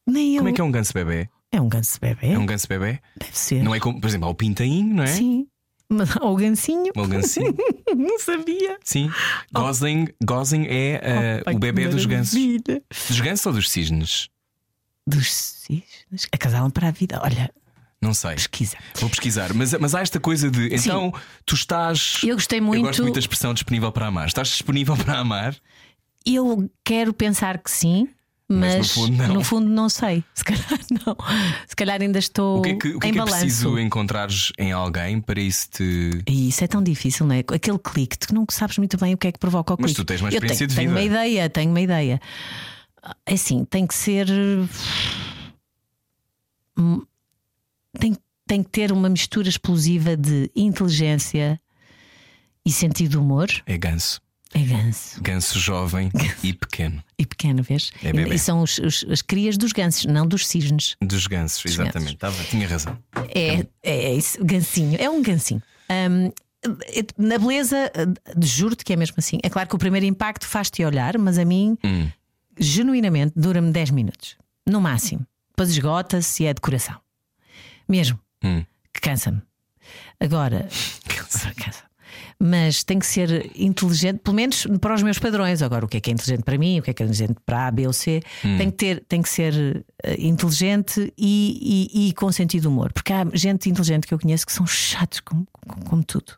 Nem 0.08 0.36
eu. 0.36 0.38
Como 0.38 0.50
é 0.50 0.54
que 0.54 0.62
é 0.62 0.64
um 0.64 0.72
ganso 0.72 0.94
bebê? 0.94 1.28
É 1.52 1.60
um 1.60 1.68
ganso 1.68 2.00
bebê. 2.00 2.32
É 2.32 2.40
um 2.40 2.46
ganso 2.46 2.68
bebê? 2.68 3.00
Deve 3.18 3.38
ser. 3.38 3.62
Não 3.64 3.76
é 3.76 3.80
como, 3.80 4.00
por 4.00 4.08
exemplo, 4.08 4.28
há 4.28 4.32
o 4.32 4.36
pintainho, 4.36 4.94
não 4.96 5.04
é? 5.04 5.08
Sim. 5.08 5.48
Mas 5.90 6.16
ao 6.16 6.34
gancinho. 6.38 6.92
O 6.96 7.06
gansinho. 7.06 7.54
não 7.98 8.18
sabia. 8.18 8.78
Sim. 8.84 9.12
Gosling, 9.52 10.08
Gosling 10.24 10.66
é 10.68 11.02
eh, 11.04 11.44
Ai, 11.46 11.54
o 11.54 11.60
bebê 11.60 11.90
dos 11.90 12.06
gansos. 12.06 12.40
Dos 13.10 13.20
gansos 13.20 13.46
ou 13.46 13.52
dos 13.52 13.70
cisnes? 13.70 14.30
Dos 15.06 15.30
cisnes. 15.34 16.28
Acasalam 16.32 16.70
para 16.70 16.88
a 16.88 16.92
vida. 16.92 17.20
Olha, 17.22 17.52
Não 18.02 18.14
sei. 18.14 18.36
pesquisa. 18.36 18.78
Vou 18.96 19.10
pesquisar. 19.10 19.54
Mas, 19.54 19.74
mas 19.74 19.94
há 19.94 20.00
esta 20.00 20.18
coisa 20.22 20.50
de. 20.50 20.74
Então, 20.74 21.14
tu 21.46 21.56
estás. 21.56 22.22
Eu 22.24 22.36
gostei 22.36 22.60
Eu 22.60 22.64
muito. 22.64 22.84
gosto 22.86 23.02
muito 23.02 23.16
da 23.16 23.20
expressão 23.20 23.54
disponível 23.54 23.92
para 23.92 24.08
amar. 24.08 24.28
Estás 24.28 24.48
disponível 24.48 24.96
para 24.96 25.20
amar? 25.20 25.58
Eu 26.26 26.72
quero 26.86 27.14
pensar 27.14 27.58
que 27.58 27.70
sim. 27.70 28.08
Mas 28.54 28.76
Mas, 28.76 28.78
no 28.78 28.94
fundo, 28.94 29.18
não. 29.18 29.34
no 29.36 29.44
fundo 29.44 29.70
não 29.70 29.90
sei. 29.90 30.24
Se 30.36 30.44
calhar 30.44 30.80
não. 31.06 31.16
Se 31.68 31.76
calhar 31.76 32.02
ainda 32.02 32.20
estou 32.20 32.60
O 32.60 32.62
que 32.62 32.70
é 32.70 32.76
que, 32.76 32.88
o 32.96 33.00
que, 33.00 33.08
é, 33.08 33.12
que 33.12 33.20
é 33.20 33.24
preciso 33.24 33.80
encontrares 33.80 34.52
em 34.58 34.72
alguém 34.72 35.22
para 35.22 35.40
isso 35.40 35.70
te. 35.72 36.22
Isso 36.28 36.64
é 36.64 36.68
tão 36.68 36.84
difícil, 36.84 37.26
não 37.26 37.36
é? 37.36 37.40
Aquele 37.40 37.80
clique, 37.80 38.18
tu 38.18 38.34
não 38.36 38.46
sabes 38.50 38.78
muito 38.78 38.98
bem 38.98 39.14
o 39.14 39.18
que 39.18 39.28
é 39.28 39.32
que 39.32 39.40
provoca 39.40 39.74
o 39.74 39.78
Mas 39.80 39.92
clique. 39.92 40.02
tu 40.02 40.06
tens 40.06 40.22
uma 40.22 40.30
Eu 40.30 40.34
experiência 40.34 40.68
tenho, 40.68 40.70
de 40.70 40.76
tenho 40.76 40.90
vida. 40.90 41.00
uma 41.02 41.06
ideia, 41.06 41.50
tenho 41.50 41.70
uma 41.70 41.82
ideia. 41.82 42.20
É 43.26 43.34
assim, 43.34 43.66
tem 43.66 43.88
que 43.88 43.96
ser. 43.96 44.28
Hum, 46.78 47.02
Tem, 48.00 48.16
tem 48.48 48.64
que 48.64 48.70
ter 48.70 48.92
uma 48.92 49.10
mistura 49.10 49.50
explosiva 49.50 50.16
de 50.16 50.50
inteligência 50.56 51.60
e 52.66 52.72
sentido 52.72 53.12
de 53.12 53.18
humor. 53.18 53.48
É 53.66 53.78
ganso. 53.78 54.22
É 54.54 54.60
ganso. 54.60 55.22
Ganso 55.22 55.58
jovem 55.60 56.12
e 56.44 56.52
pequeno. 56.54 57.02
E 57.18 57.26
pequeno, 57.26 57.64
vês? 57.64 57.92
É 58.04 58.12
bebê. 58.12 58.36
e 58.36 58.40
são 58.40 58.62
os- 58.62 58.80
os- 58.80 59.06
as 59.10 59.22
crias 59.22 59.58
dos 59.58 59.72
gansos, 59.72 60.06
não 60.06 60.28
dos 60.28 60.46
cisnes. 60.46 60.96
Dos 61.02 61.26
gansos, 61.28 61.66
exatamente. 61.72 62.18
Tava, 62.18 62.44
tinha 62.44 62.68
razão. 62.68 62.98
É, 63.34 63.66
é 63.82 64.14
isso, 64.14 64.44
gancinho, 64.44 64.98
é 65.00 65.10
um 65.10 65.22
gancinho. 65.22 65.62
Hum, 65.90 66.32
na 67.18 67.38
beleza, 67.38 67.92
eh, 67.96 68.06
juro-te 68.44 68.84
que 68.84 68.92
é 68.94 68.96
mesmo 68.96 69.16
assim. 69.18 69.40
É 69.42 69.50
claro 69.50 69.70
que 69.70 69.76
o 69.76 69.80
primeiro 69.80 70.06
impacto 70.06 70.46
faz-te 70.46 70.84
olhar, 70.84 71.18
mas 71.18 71.38
a 71.38 71.46
mim, 71.46 71.78
Hum. 71.84 72.10
genuinamente, 72.60 73.34
dura-me 73.36 73.72
10 73.72 73.90
minutos, 73.90 74.36
no 74.68 74.80
máximo. 74.82 75.26
Depois 75.52 75.70
esgota-se 75.72 76.44
e 76.44 76.46
é 76.48 76.54
decoração. 76.54 77.00
Mesmo, 77.88 78.20
Hum. 78.44 78.64
que 78.94 79.00
cansa-me. 79.02 79.42
Agora, 80.20 80.68
cansa. 81.08 81.86
Mas 82.44 82.84
tem 82.84 82.98
que 82.98 83.06
ser 83.06 83.52
inteligente, 83.56 84.20
pelo 84.24 84.36
menos 84.36 84.66
para 84.82 84.96
os 84.96 85.04
meus 85.04 85.20
padrões. 85.20 85.62
Agora, 85.62 85.86
o 85.86 85.88
que 85.88 85.98
é 85.98 86.02
que 86.02 86.10
é 86.10 86.14
inteligente 86.14 86.44
para 86.44 86.58
mim, 86.58 86.80
o 86.80 86.82
que 86.82 86.90
é 86.90 86.94
que 86.94 87.04
é 87.04 87.06
inteligente 87.06 87.38
para 87.46 87.68
A, 87.68 87.72
B 87.72 87.86
ou 87.86 87.94
C, 87.94 88.22
Hum. 88.44 88.58
tem, 88.58 88.72
que 88.72 88.78
ter, 88.78 89.04
tem 89.08 89.22
que 89.22 89.30
ser 89.30 89.86
eh, 90.04 90.16
inteligente 90.20 91.14
e, 91.18 91.90
e- 91.94 92.10
e 92.10 92.14
com 92.14 92.32
sentido 92.32 92.62
de 92.64 92.68
humor. 92.68 92.92
Porque 92.94 93.14
há 93.14 93.26
gente 93.34 93.70
inteligente 93.70 94.08
que 94.08 94.14
eu 94.14 94.20
conheço 94.20 94.46
que 94.46 94.52
são 94.54 94.66
chatos 94.66 95.20
como, 95.20 95.48
como- 95.86 96.04
tudo. 96.04 96.34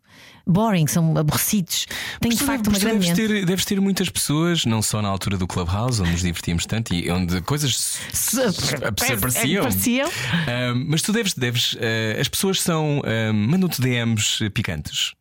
Boring, 0.46 0.88
são 0.88 1.18
aborrecidos. 1.18 1.86
Tem 2.20 2.30
de 2.30 2.38
facto 2.44 2.68
uma 2.68 2.78
grande 2.78 3.00
deves 3.08 3.16
ter, 3.16 3.46
deves 3.46 3.64
ter 3.66 3.80
muitas 3.80 4.10
pessoas, 4.10 4.66
não 4.66 4.82
só 4.82 5.02
na 5.02 5.08
altura 5.08 5.38
do 5.38 5.48
Clubhouse, 5.48 6.02
onde 6.02 6.12
nos 6.12 6.22
divertíamos 6.22 6.66
tanto 6.66 6.94
e 6.94 7.10
onde 7.10 7.40
coisas 7.42 7.78
se, 7.78 8.52
se 8.52 8.76
apareciam. 8.84 9.64
Pareciam. 9.64 10.10
Ahm, 10.10 10.86
mas 10.90 11.02
tu 11.02 11.14
deves, 11.14 11.34
deves 11.34 11.78
ah, 11.80 12.20
as 12.20 12.28
pessoas 12.28 12.62
são 12.62 13.02
ahm, 13.06 13.34
mandam-te 13.50 13.80
DMs 13.82 14.50
picantes, 14.50 15.14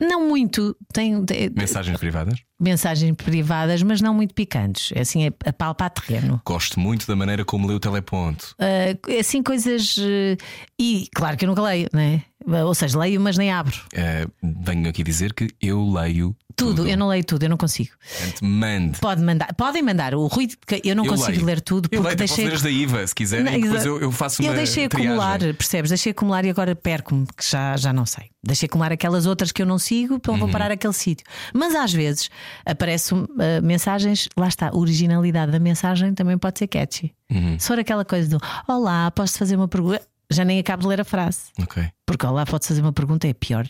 Não 0.00 0.26
muito. 0.26 0.74
Tem, 0.92 1.24
mensagens 1.54 1.98
privadas. 1.98 2.38
mensagens 2.58 3.14
privadas, 3.16 3.82
mas 3.82 4.00
não 4.00 4.14
muito 4.14 4.34
picantes. 4.34 4.90
É 4.94 5.00
assim, 5.00 5.26
é 5.26 5.32
a 5.46 5.52
palpar 5.52 5.90
terreno. 5.90 6.40
Gosto 6.44 6.80
muito 6.80 7.06
da 7.06 7.14
maneira 7.14 7.44
como 7.44 7.66
lê 7.68 7.74
o 7.74 7.80
teleponto. 7.80 8.54
Uh, 8.58 9.18
assim, 9.20 9.42
coisas. 9.42 9.96
uh, 9.98 10.36
e 10.78 11.06
claro 11.14 11.36
que 11.36 11.44
eu 11.44 11.48
nunca 11.48 11.62
leio, 11.62 11.88
né? 11.92 12.22
Ou 12.46 12.74
seja, 12.74 12.98
leio, 12.98 13.20
mas 13.20 13.36
nem 13.36 13.50
abro. 13.52 13.76
Ah, 13.94 14.26
venho 14.42 14.88
aqui 14.88 15.02
dizer 15.04 15.32
que 15.34 15.48
eu 15.60 15.84
leio 15.92 16.34
Tudo, 16.56 16.86
eu 16.88 16.96
não 16.96 17.08
leio 17.08 17.22
tudo, 17.24 17.42
eu 17.44 17.48
não 17.50 17.56
consigo. 17.56 17.90
Portanto, 18.18 18.44
mande. 18.44 18.98
Pode 18.98 19.22
mandar, 19.22 19.54
podem 19.54 19.82
mandar. 19.82 20.14
O 20.14 20.26
Rui, 20.26 20.48
eu 20.82 20.96
não 20.96 21.04
Eu 21.04 21.10
consigo 21.12 21.32
leio. 21.32 21.44
ler 21.44 21.60
tudo 21.60 21.86
Eu 21.92 22.00
porque 22.02 22.02
leio, 22.02 22.14
até 22.14 22.24
posso 22.24 22.36
deixei. 22.36 22.54
as 22.56 22.62
da 22.62 22.70
IVA, 22.70 23.06
se 23.06 23.14
quiser, 23.14 23.44
Não, 23.44 23.52
e 23.52 23.60
depois 23.62 23.84
eu, 23.84 24.00
eu 24.00 24.10
faço 24.10 24.42
eu 24.42 24.54
deixei 24.54 24.88
triagem. 24.88 25.10
acumular, 25.12 25.38
percebes? 25.54 25.90
Deixei 25.90 26.12
acumular 26.12 26.44
e 26.44 26.50
agora 26.50 26.74
perco-me, 26.74 27.26
que 27.26 27.48
já, 27.48 27.76
já 27.76 27.92
não 27.92 28.06
sei. 28.06 28.30
Deixei 28.42 28.66
acumular 28.66 28.90
aquelas 28.92 29.26
outras 29.26 29.52
que 29.52 29.60
eu 29.60 29.66
não 29.66 29.78
sigo, 29.78 30.14
então 30.14 30.34
Uhum. 30.34 30.40
vou 30.40 30.48
parar 30.48 30.70
aquele 30.70 30.94
sítio. 30.94 31.26
Mas 31.52 31.74
às 31.74 31.92
vezes 31.92 32.30
aparecem 32.64 33.18
uh, 33.18 33.28
mensagens, 33.62 34.28
lá 34.36 34.48
está, 34.48 34.68
a 34.70 34.76
originalidade 34.76 35.52
da 35.52 35.58
mensagem 35.58 36.14
também 36.14 36.38
pode 36.38 36.58
ser 36.58 36.66
catchy. 36.68 37.12
Uhum. 37.30 37.58
Se 37.58 37.68
for 37.68 37.78
aquela 37.78 38.04
coisa 38.04 38.28
do 38.30 38.38
Olá, 38.66 39.10
posso 39.10 39.36
fazer 39.38 39.56
uma 39.56 39.68
pergunta? 39.68 40.00
Já 40.30 40.44
nem 40.44 40.58
acabo 40.60 40.82
de 40.82 40.88
ler 40.88 41.00
a 41.00 41.04
frase. 41.04 41.50
Ok. 41.60 41.82
Porque 42.06 42.24
Olá, 42.26 42.46
pode 42.46 42.66
fazer 42.66 42.80
uma 42.80 42.92
pergunta, 42.92 43.26
é 43.26 43.32
pior. 43.34 43.66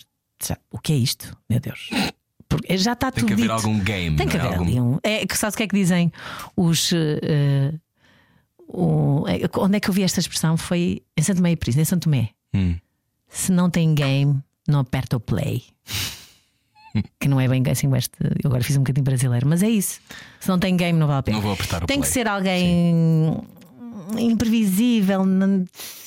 O 0.71 0.79
que 0.79 0.93
é 0.93 0.97
isto? 0.97 1.37
Meu 1.49 1.59
Deus. 1.61 1.89
Porque 2.49 2.77
já 2.79 2.93
está 2.95 3.11
Tem 3.11 3.21
tudo 3.25 3.29
que 3.29 3.33
haver 3.35 3.43
dito. 3.43 3.53
algum 3.53 3.79
game. 3.81 4.17
Tem 4.17 4.27
que 4.29 4.37
é? 4.37 4.41
haver 4.41 4.59
ali 4.59 4.81
um. 4.81 4.99
É, 5.03 5.27
que 5.27 5.37
sabes 5.37 5.55
o 5.55 5.57
que 5.59 5.63
é 5.63 5.67
que 5.69 5.77
dizem 5.77 6.13
os. 6.57 6.93
eh, 6.93 7.73
o- 8.69 9.25
é, 9.29 9.41
onde 9.59 9.77
é 9.77 9.81
que 9.81 9.89
eu 9.89 9.95
vi 9.95 10.03
esta 10.03 10.21
expressão? 10.21 10.57
Foi 10.57 11.03
em 11.17 11.23
Santo 11.23 11.47
e 11.47 11.57
Príncipe, 11.57 11.83
em 11.83 11.85
Santo 11.85 12.05
Tomé. 12.05 12.31
Hum. 12.55 12.77
Se 13.29 13.53
não 13.53 13.71
tem 13.71 13.95
game, 13.95 14.41
não 14.67 14.81
aperta 14.81 15.17
o 15.17 15.21
play. 15.21 15.63
que 17.21 17.29
não 17.29 17.41
é 17.41 17.47
bem 17.47 17.63
assim 17.71 17.95
este. 17.95 18.13
Eu 18.43 18.49
agora 18.49 18.65
fiz 18.65 18.77
um 18.77 18.81
bocadinho 18.81 19.05
brasileiro, 19.05 19.47
mas 19.47 19.63
é 19.63 19.69
isso. 19.69 20.01
Se 20.41 20.49
não 20.49 20.59
tem 20.59 20.77
game, 20.77 20.99
não 20.99 21.07
vale 21.07 21.21
a 21.21 21.23
pena. 21.23 21.37
Não 21.37 21.43
vou 21.43 21.53
apertar 21.53 21.85
o 21.85 21.87
Tem 21.87 21.99
que 22.01 22.03
play. 22.03 22.13
ser 22.13 22.27
alguém 22.27 23.41
imprevisível, 24.19 25.23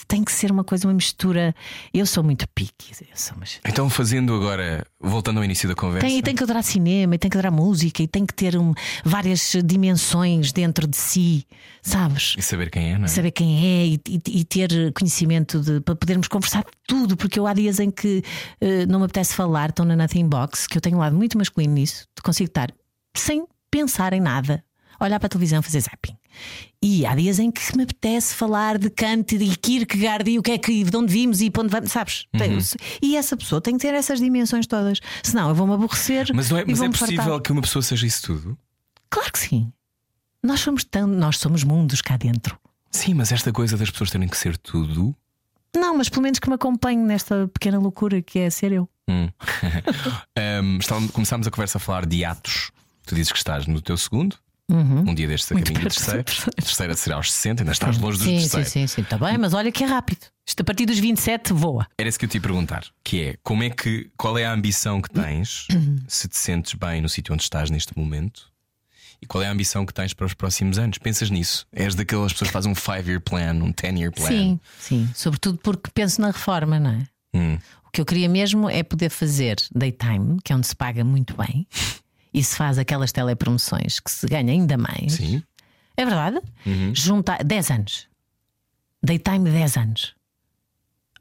tem 0.08 0.24
que 0.24 0.32
ser 0.32 0.51
uma 0.51 0.64
coisa, 0.64 0.88
uma 0.88 0.93
mistura. 0.93 1.56
Eu 1.93 2.06
sou 2.06 2.24
muito 2.24 2.47
pique. 2.54 2.91
Eu 3.01 3.16
sou 3.18 3.36
uma... 3.36 3.45
Então, 3.66 3.89
fazendo 3.89 4.34
agora, 4.36 4.86
voltando 4.99 5.38
ao 5.38 5.43
início 5.45 5.68
da 5.68 5.76
conversa. 5.76 6.06
Tem, 6.08 6.20
e 6.20 6.22
tem 6.22 6.36
que 6.36 6.43
adorar 6.43 6.64
cinema, 6.64 7.16
e 7.16 7.18
tem 7.18 7.30
que 7.32 7.38
adorar 7.38 7.51
música, 7.51 8.04
e 8.04 8.08
tem 8.08 8.26
que 8.26 8.34
ter 8.34 8.58
um- 8.58 8.74
várias 9.04 9.54
dimensões 9.66 10.51
dentro 10.51 10.86
de 10.88 10.97
si, 10.97 11.45
sabes? 11.82 12.36
E 12.38 12.41
saber 12.41 12.70
quem 12.70 12.93
é, 12.93 12.97
não 12.97 13.06
é? 13.06 13.08
Saber 13.08 13.32
quem 13.32 13.66
é 13.66 13.86
e, 13.88 14.01
e- 14.10 14.39
e 14.39 14.43
ter 14.43 14.91
conhecimento 14.93 15.60
de, 15.62 15.80
para 15.82 15.95
podermos 15.95 16.28
conversar 16.28 16.62
de 16.64 16.72
tudo, 16.88 17.16
porque 17.18 17.39
eu 17.39 17.47
há 17.47 17.54
dias 17.54 17.80
em 17.80 17.89
que 17.89 18.24
eh, 18.62 18.86
não 18.86 18.99
me 18.99 19.06
apetece 19.06 19.34
falar, 19.34 19.70
estou 19.70 19.86
na 19.86 19.95
Nothing 19.95 20.28
Box, 20.28 20.68
que 20.68 20.78
eu 20.78 20.82
tenho 20.82 20.97
um 20.97 20.99
lado 20.99 21.16
muito 21.16 21.38
masculino 21.38 21.74
nisso, 21.74 22.06
de 22.16 22.22
consigo 22.22 22.49
estar 22.49 22.72
sem 23.16 23.45
pensar 23.72 24.14
em 24.14 24.20
nada, 24.22 24.64
olhar 24.99 25.20
para 25.20 25.28
a 25.28 25.30
televisão 25.30 25.62
fazer 25.62 25.80
zapping. 25.82 26.16
E 26.82 27.06
há 27.06 27.16
dias 27.16 27.40
em 27.40 27.50
que 27.50 27.62
me 27.78 27.84
apetece 27.84 28.34
falar 28.36 28.78
de 28.78 28.90
Kant 28.90 29.36
e 29.36 29.56
Kierkegaard 29.56 30.30
e 30.30 30.38
o 30.40 30.44
que 30.44 30.52
é 30.52 30.58
que 30.58 30.84
de 30.84 30.98
onde 30.98 31.12
vimos 31.14 31.40
e 31.42 31.50
para 31.50 31.64
onde 31.64 31.72
vamos, 31.72 31.92
sabes? 31.92 32.26
Tem- 32.38 32.58
E 33.02 33.16
essa 33.16 33.38
pessoa 33.38 33.62
tem 33.62 33.78
que 33.78 33.82
ter 33.86 33.94
essas 33.94 34.20
dimensões 34.20 34.68
todas, 34.68 35.00
senão 35.24 35.50
eu 35.50 35.56
vou-me 35.56 35.74
aborrecer. 35.74 36.30
Mas, 36.34 36.50
não 36.50 36.58
é, 36.58 36.66
mas 36.66 36.82
é 36.82 36.90
possível 36.90 37.24
fartar. 37.24 37.42
que 37.42 37.52
uma 37.52 37.62
pessoa 37.62 37.82
seja 37.82 38.06
isso 38.06 38.24
tudo? 38.24 38.58
Claro 39.10 39.32
que 39.32 39.40
sim. 39.40 39.72
Nós 40.44 40.60
somos 40.60 40.84
tão, 40.84 41.08
nós 41.08 41.38
somos 41.38 41.64
mundos 41.64 42.02
cá 42.02 42.18
dentro. 42.18 42.58
Sim, 42.92 43.14
mas 43.14 43.32
esta 43.32 43.52
coisa 43.54 43.78
das 43.78 43.90
pessoas 43.90 44.12
terem 44.12 44.28
que 44.28 44.38
ser 44.38 44.58
tudo. 44.58 45.16
Não, 45.76 45.98
mas 45.98 46.10
pelo 46.10 46.22
menos 46.22 46.38
que 46.40 46.48
me 46.50 46.56
acompanhe 46.56 47.02
nesta 47.02 47.48
pequena 47.48 47.80
loucura 47.80 48.22
que 48.22 48.40
é 48.40 48.50
ser 48.50 48.72
eu. 48.74 48.90
Hum. 49.10 49.30
Um, 50.38 51.08
começámos 51.10 51.48
a 51.48 51.52
conversa 51.52 51.78
a 51.78 51.82
falar 51.82 52.06
de 52.06 52.24
atos. 52.26 52.72
Tu 53.06 53.16
dizes 53.16 53.32
que 53.32 53.38
estás 53.38 53.66
no 53.68 53.82
teu 53.82 53.98
segundo. 53.98 54.36
Um 54.70 55.14
dia 55.14 55.28
destes 55.28 55.51
a 55.51 55.55
Uhum. 55.55 55.61
Caminho 55.61 55.82
do 55.84 55.89
terceiro. 55.89 56.24
terceiro. 56.24 56.51
Terceira 56.55 56.93
será 56.95 57.16
aos 57.18 57.32
60, 57.32 57.61
ainda 57.64 57.72
estás 57.74 57.97
longe 57.97 58.18
dos 58.18 58.26
sim, 58.28 58.36
sim, 58.39 58.41
terceiros. 58.41 58.72
sim, 58.72 58.88
sim, 58.88 59.01
está 59.01 59.18
bem, 59.18 59.38
mas 59.38 59.53
olha 59.53 59.72
que 59.72 59.84
é 59.84 59.88
rápido. 59.88 60.26
Isto 60.47 60.61
a 60.61 60.64
partir 60.64 60.86
dos 60.86 60.97
27 60.99 61.53
voa. 61.53 61.86
Era 61.97 62.07
isso 62.09 62.18
que 62.18 62.26
eu 62.26 62.30
te 62.30 62.36
ia 62.36 62.41
perguntar, 62.41 62.86
que 63.03 63.22
é 63.22 63.36
como 63.43 63.61
é 63.64 63.70
que 63.70 64.09
qual 64.18 64.38
é 64.38 64.45
a 64.45 64.51
ambição 64.53 65.01
que 65.01 65.09
tens 65.09 65.68
se 66.07 66.28
te 66.28 66.38
sentes 66.38 66.74
bem 66.74 67.01
no 67.01 67.09
sítio 67.09 67.34
onde 67.34 67.43
estás 67.43 67.70
neste 67.70 67.97
momento 67.97 68.51
e 69.22 69.26
qual 69.26 69.41
é 69.43 69.47
a 69.47 69.51
ambição 69.51 69.86
que 69.86 69.93
tens 69.93 70.14
para 70.14 70.26
os 70.26 70.34
próximos 70.34 70.78
anos? 70.78 70.97
Pensas 70.97 71.30
nisso? 71.30 71.66
És 71.72 71.93
daquelas 71.95 72.32
pessoas 72.34 72.49
que 72.49 72.53
fazem 72.53 72.72
um 72.72 72.76
5-year 72.76 73.22
plan, 73.22 73.53
um 73.55 73.72
10-year 73.72 74.11
plan? 74.11 74.28
Sim, 74.28 74.59
sim. 74.80 75.09
Sobretudo 75.14 75.57
porque 75.59 75.89
penso 75.93 76.20
na 76.20 76.28
reforma, 76.28 76.80
não 76.80 76.89
é? 76.91 77.07
Hum. 77.34 77.57
O 77.86 77.91
que 77.91 78.01
eu 78.01 78.05
queria 78.05 78.28
mesmo 78.28 78.70
é 78.70 78.82
poder 78.84 79.09
fazer 79.09 79.57
daytime, 79.74 80.39
que 80.43 80.51
é 80.51 80.55
onde 80.55 80.68
se 80.68 80.76
paga 80.76 81.03
muito 81.05 81.36
bem, 81.38 81.66
e 82.34 82.44
se 82.44 82.56
faz 82.56 82.78
aquelas 82.78 83.12
telepromoções 83.12 84.00
que 84.00 84.10
se 84.12 84.26
ganha 84.28 84.52
ainda 84.52 84.78
mais. 84.78 85.14
Sim. 85.14 85.36
Uhum. 85.36 85.44
É 85.96 86.06
verdade? 86.06 86.42
Juntar 86.94 87.44
10 87.44 87.70
anos. 87.72 88.08
Daytime 89.04 89.50
10 89.52 89.78
anos. 89.78 90.16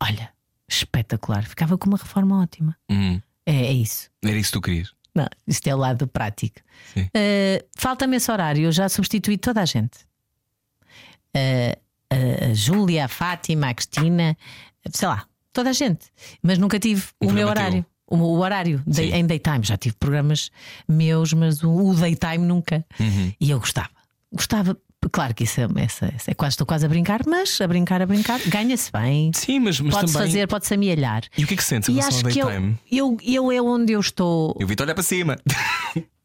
Olha, 0.01 0.31
espetacular. 0.69 1.45
Ficava 1.45 1.77
com 1.77 1.89
uma 1.89 1.99
reforma 1.99 2.43
ótima. 2.43 2.77
Hum. 2.91 3.21
É, 3.45 3.67
é 3.67 3.73
isso. 3.73 4.09
Era 4.25 4.37
isso 4.37 4.51
que 4.53 4.59
tu 4.59 4.63
querias. 4.63 4.93
Não, 5.15 5.27
isto 5.47 5.67
é 5.67 5.75
o 5.75 5.79
lado 5.79 6.07
prático. 6.09 6.61
Uh, 6.97 7.63
Falta-me 7.77 8.17
esse 8.17 8.31
horário, 8.33 8.65
eu 8.65 8.73
já 8.73 8.89
substituí 8.89 9.37
toda 9.37 9.61
a 9.61 9.65
gente. 9.67 9.99
Uh, 11.37 11.79
a- 12.11 12.51
a 12.51 12.55
Júlia, 12.55 13.05
a 13.05 13.09
Fátima, 13.09 13.69
a 13.69 13.75
Cristina, 13.75 14.37
sei 14.91 15.09
lá, 15.09 15.27
toda 15.53 15.71
a 15.71 15.73
gente. 15.73 16.07
Mas 16.43 16.57
nunca 16.59 16.79
tive 16.79 17.05
Um 17.21 17.29
o 17.29 17.33
meu 17.33 17.49
horário. 17.49 17.85
O, 18.13 18.17
o 18.19 18.39
horário 18.41 18.83
Sim. 18.91 19.13
em 19.15 19.27
daytime. 19.27 19.61
Já 19.63 19.77
tive 19.77 19.95
programas 19.97 20.51
meus, 20.89 21.33
mas 21.33 21.63
o, 21.63 21.71
o 21.71 21.95
daytime 21.95 22.39
nunca. 22.47 22.85
Uhum. 23.01 23.33
E 23.41 23.51
eu 23.51 23.59
gostava. 23.59 23.89
Gostava. 24.33 24.77
Claro 25.11 25.35
que 25.35 25.43
isso 25.45 25.61
é, 25.61 25.67
essa- 25.79 26.13
essa 26.15 26.31
é 26.31 26.35
quase, 26.35 26.53
estou 26.55 26.65
quase 26.67 26.87
a 26.87 26.89
brincar, 26.89 27.23
mas 27.27 27.61
a 27.61 27.67
brincar, 27.67 28.01
a 28.01 28.07
brincar, 28.07 28.39
ganha-se 28.47 28.91
bem. 28.93 29.33
Sim, 29.35 29.59
mas, 29.59 29.81
mas 29.81 29.95
Pode-se 29.95 30.13
também. 30.13 30.29
fazer, 30.29 30.47
pode-se 30.47 30.75
amealhar. 30.75 31.23
E 31.37 31.43
o 31.43 31.47
que 31.47 31.55
é 31.55 31.57
que 31.57 31.65
sentes 31.65 31.89
em 31.89 31.95
relação 31.95 32.19
acho 32.19 32.27
ao 32.29 32.33
que 32.33 32.39
eu, 32.39 32.47
daytime? 32.47 32.79
eu, 32.91 33.19
eu 33.25 33.51
é 33.53 33.61
onde 33.61 33.93
eu 33.95 34.01
estou. 34.01 34.57
Eu 34.61 34.67
vi-te 34.67 34.81
olhar 34.83 34.95
para 34.95 35.03
cima. 35.03 35.37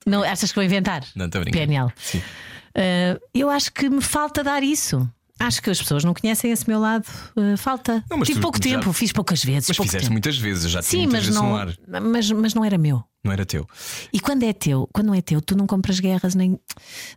Não, 0.05 0.21
achas 0.23 0.51
que 0.51 0.55
vou 0.55 0.63
inventar? 0.63 1.03
Não, 1.15 1.25
estou 1.25 1.39
a 1.41 1.43
brincar. 1.43 1.57
PNL. 1.59 1.91
Sim. 1.95 2.19
Uh, 2.19 3.19
eu 3.33 3.49
acho 3.49 3.73
que 3.73 3.89
me 3.89 4.01
falta 4.01 4.43
dar 4.43 4.61
isso. 4.61 5.09
Acho 5.39 5.61
que 5.61 5.69
as 5.69 5.79
pessoas 5.79 6.03
não 6.03 6.13
conhecem 6.13 6.51
esse 6.51 6.67
meu 6.67 6.79
lado. 6.79 7.05
Uh, 7.35 7.55
falta. 7.57 8.03
Não, 8.09 8.19
Tive 8.21 8.39
tu 8.39 8.41
pouco 8.41 8.57
já- 8.57 8.63
tempo, 8.63 8.91
fiz 8.93 9.11
poucas 9.11 9.43
vezes. 9.43 9.67
Mas 9.69 9.77
fizeste 9.77 9.99
tempo. 9.99 10.11
muitas 10.13 10.37
vezes, 10.37 10.71
já 10.71 10.81
te 10.81 10.85
Sim, 10.87 11.07
mas 11.07 11.27
não, 11.29 11.53
mas, 12.01 12.31
mas 12.31 12.53
não 12.53 12.65
era 12.65 12.77
meu. 12.77 13.03
Não 13.23 13.31
era 13.31 13.45
teu. 13.45 13.67
E 14.11 14.19
quando 14.19 14.43
é 14.43 14.53
teu, 14.53 14.89
quando 14.93 15.07
não 15.07 15.13
é 15.13 15.21
teu, 15.21 15.41
tu 15.41 15.55
não 15.55 15.67
compras 15.67 15.99
guerras 15.99 16.33
nem, 16.33 16.59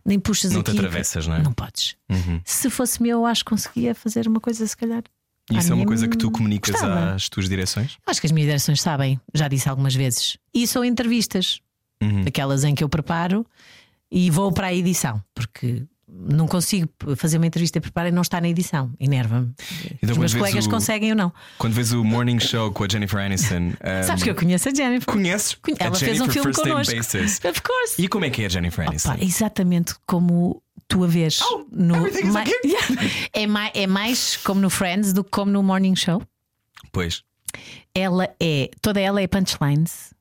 nem 0.05 0.19
puxas 0.19 0.51
Não 0.51 0.61
te 0.61 0.69
aqui. 0.71 0.77
atravessas, 0.79 1.25
não 1.27 1.35
é? 1.35 1.41
Não 1.41 1.53
podes. 1.53 1.95
Uhum. 2.09 2.41
Se 2.45 2.69
fosse 2.69 3.01
meu, 3.01 3.19
eu 3.19 3.25
acho 3.25 3.43
que 3.43 3.49
conseguia 3.49 3.95
fazer 3.95 4.27
uma 4.27 4.39
coisa, 4.39 4.65
se 4.67 4.75
calhar. 4.77 5.03
E 5.51 5.57
Isso 5.57 5.71
é 5.71 5.75
uma 5.75 5.85
coisa 5.85 6.07
que 6.07 6.15
tu 6.17 6.29
comunicas 6.31 6.71
gostava. 6.71 7.13
às 7.15 7.27
tuas 7.27 7.49
direções? 7.49 7.97
Acho 8.05 8.21
que 8.21 8.27
as 8.27 8.31
minhas 8.31 8.47
direções 8.47 8.81
sabem, 8.81 9.19
já 9.33 9.47
disse 9.47 9.67
algumas 9.67 9.95
vezes. 9.95 10.37
E 10.53 10.65
são 10.67 10.85
entrevistas, 10.85 11.59
Uhum. 12.01 12.23
aquelas 12.27 12.63
em 12.63 12.73
que 12.75 12.83
eu 12.83 12.89
preparo 12.89 13.45
e 14.11 14.29
vou 14.31 14.51
para 14.51 14.67
a 14.67 14.73
edição, 14.73 15.21
porque 15.33 15.83
não 16.13 16.45
consigo 16.47 16.89
fazer 17.15 17.37
uma 17.37 17.47
entrevista 17.47 17.77
e 17.77 17.81
preparar 17.81 18.09
e 18.09 18.11
não 18.11 18.21
está 18.21 18.41
na 18.41 18.49
edição. 18.49 18.91
Enerva-me. 18.99 19.53
Então, 20.01 20.11
Os 20.11 20.17
meus 20.17 20.33
colegas 20.33 20.65
o- 20.65 20.69
conseguem 20.69 21.11
ou 21.11 21.17
não. 21.17 21.33
Quando 21.57 21.73
vês 21.73 21.93
o 21.93 22.03
Morning 22.03 22.39
Show 22.39 22.71
com 22.71 22.83
a 22.83 22.87
Jennifer 22.91 23.19
Aniston, 23.19 23.71
um, 23.81 24.03
Sabes 24.05 24.23
que 24.23 24.29
eu 24.29 24.35
conheço 24.35 24.67
a 24.69 24.73
Jennifer. 24.73 25.05
conheces? 25.13 25.55
Conhe- 25.55 25.77
Ela 25.79 25.95
fez 25.95 26.19
um 26.19 26.25
Jennifer 26.29 26.53
filme 26.53 26.53
connosco. 26.53 26.95
Basis. 26.95 27.39
Of 27.43 27.61
course. 27.61 28.01
E 28.01 28.07
como 28.07 28.25
é 28.25 28.29
que 28.29 28.43
é 28.43 28.45
a 28.45 28.49
Jennifer 28.49 28.87
Aniston? 28.87 29.09
Pá, 29.09 29.17
exatamente 29.21 29.95
como 30.05 30.61
tu 30.87 31.03
a 31.03 31.07
vês 31.07 31.39
no. 31.71 32.03
Oh, 32.03 32.07
is 32.07 32.23
ma- 32.25 32.43
é, 33.33 33.47
mais, 33.47 33.71
é 33.73 33.87
mais 33.87 34.37
como 34.37 34.59
no 34.59 34.69
Friends 34.69 35.13
do 35.13 35.23
que 35.23 35.29
como 35.31 35.51
no 35.51 35.63
Morning 35.63 35.95
Show. 35.95 36.21
Pois. 36.91 37.23
Ela 37.95 38.29
é. 38.39 38.69
Toda 38.81 38.99
ela 38.99 39.21
é 39.21 39.27
punchlines. 39.27 40.13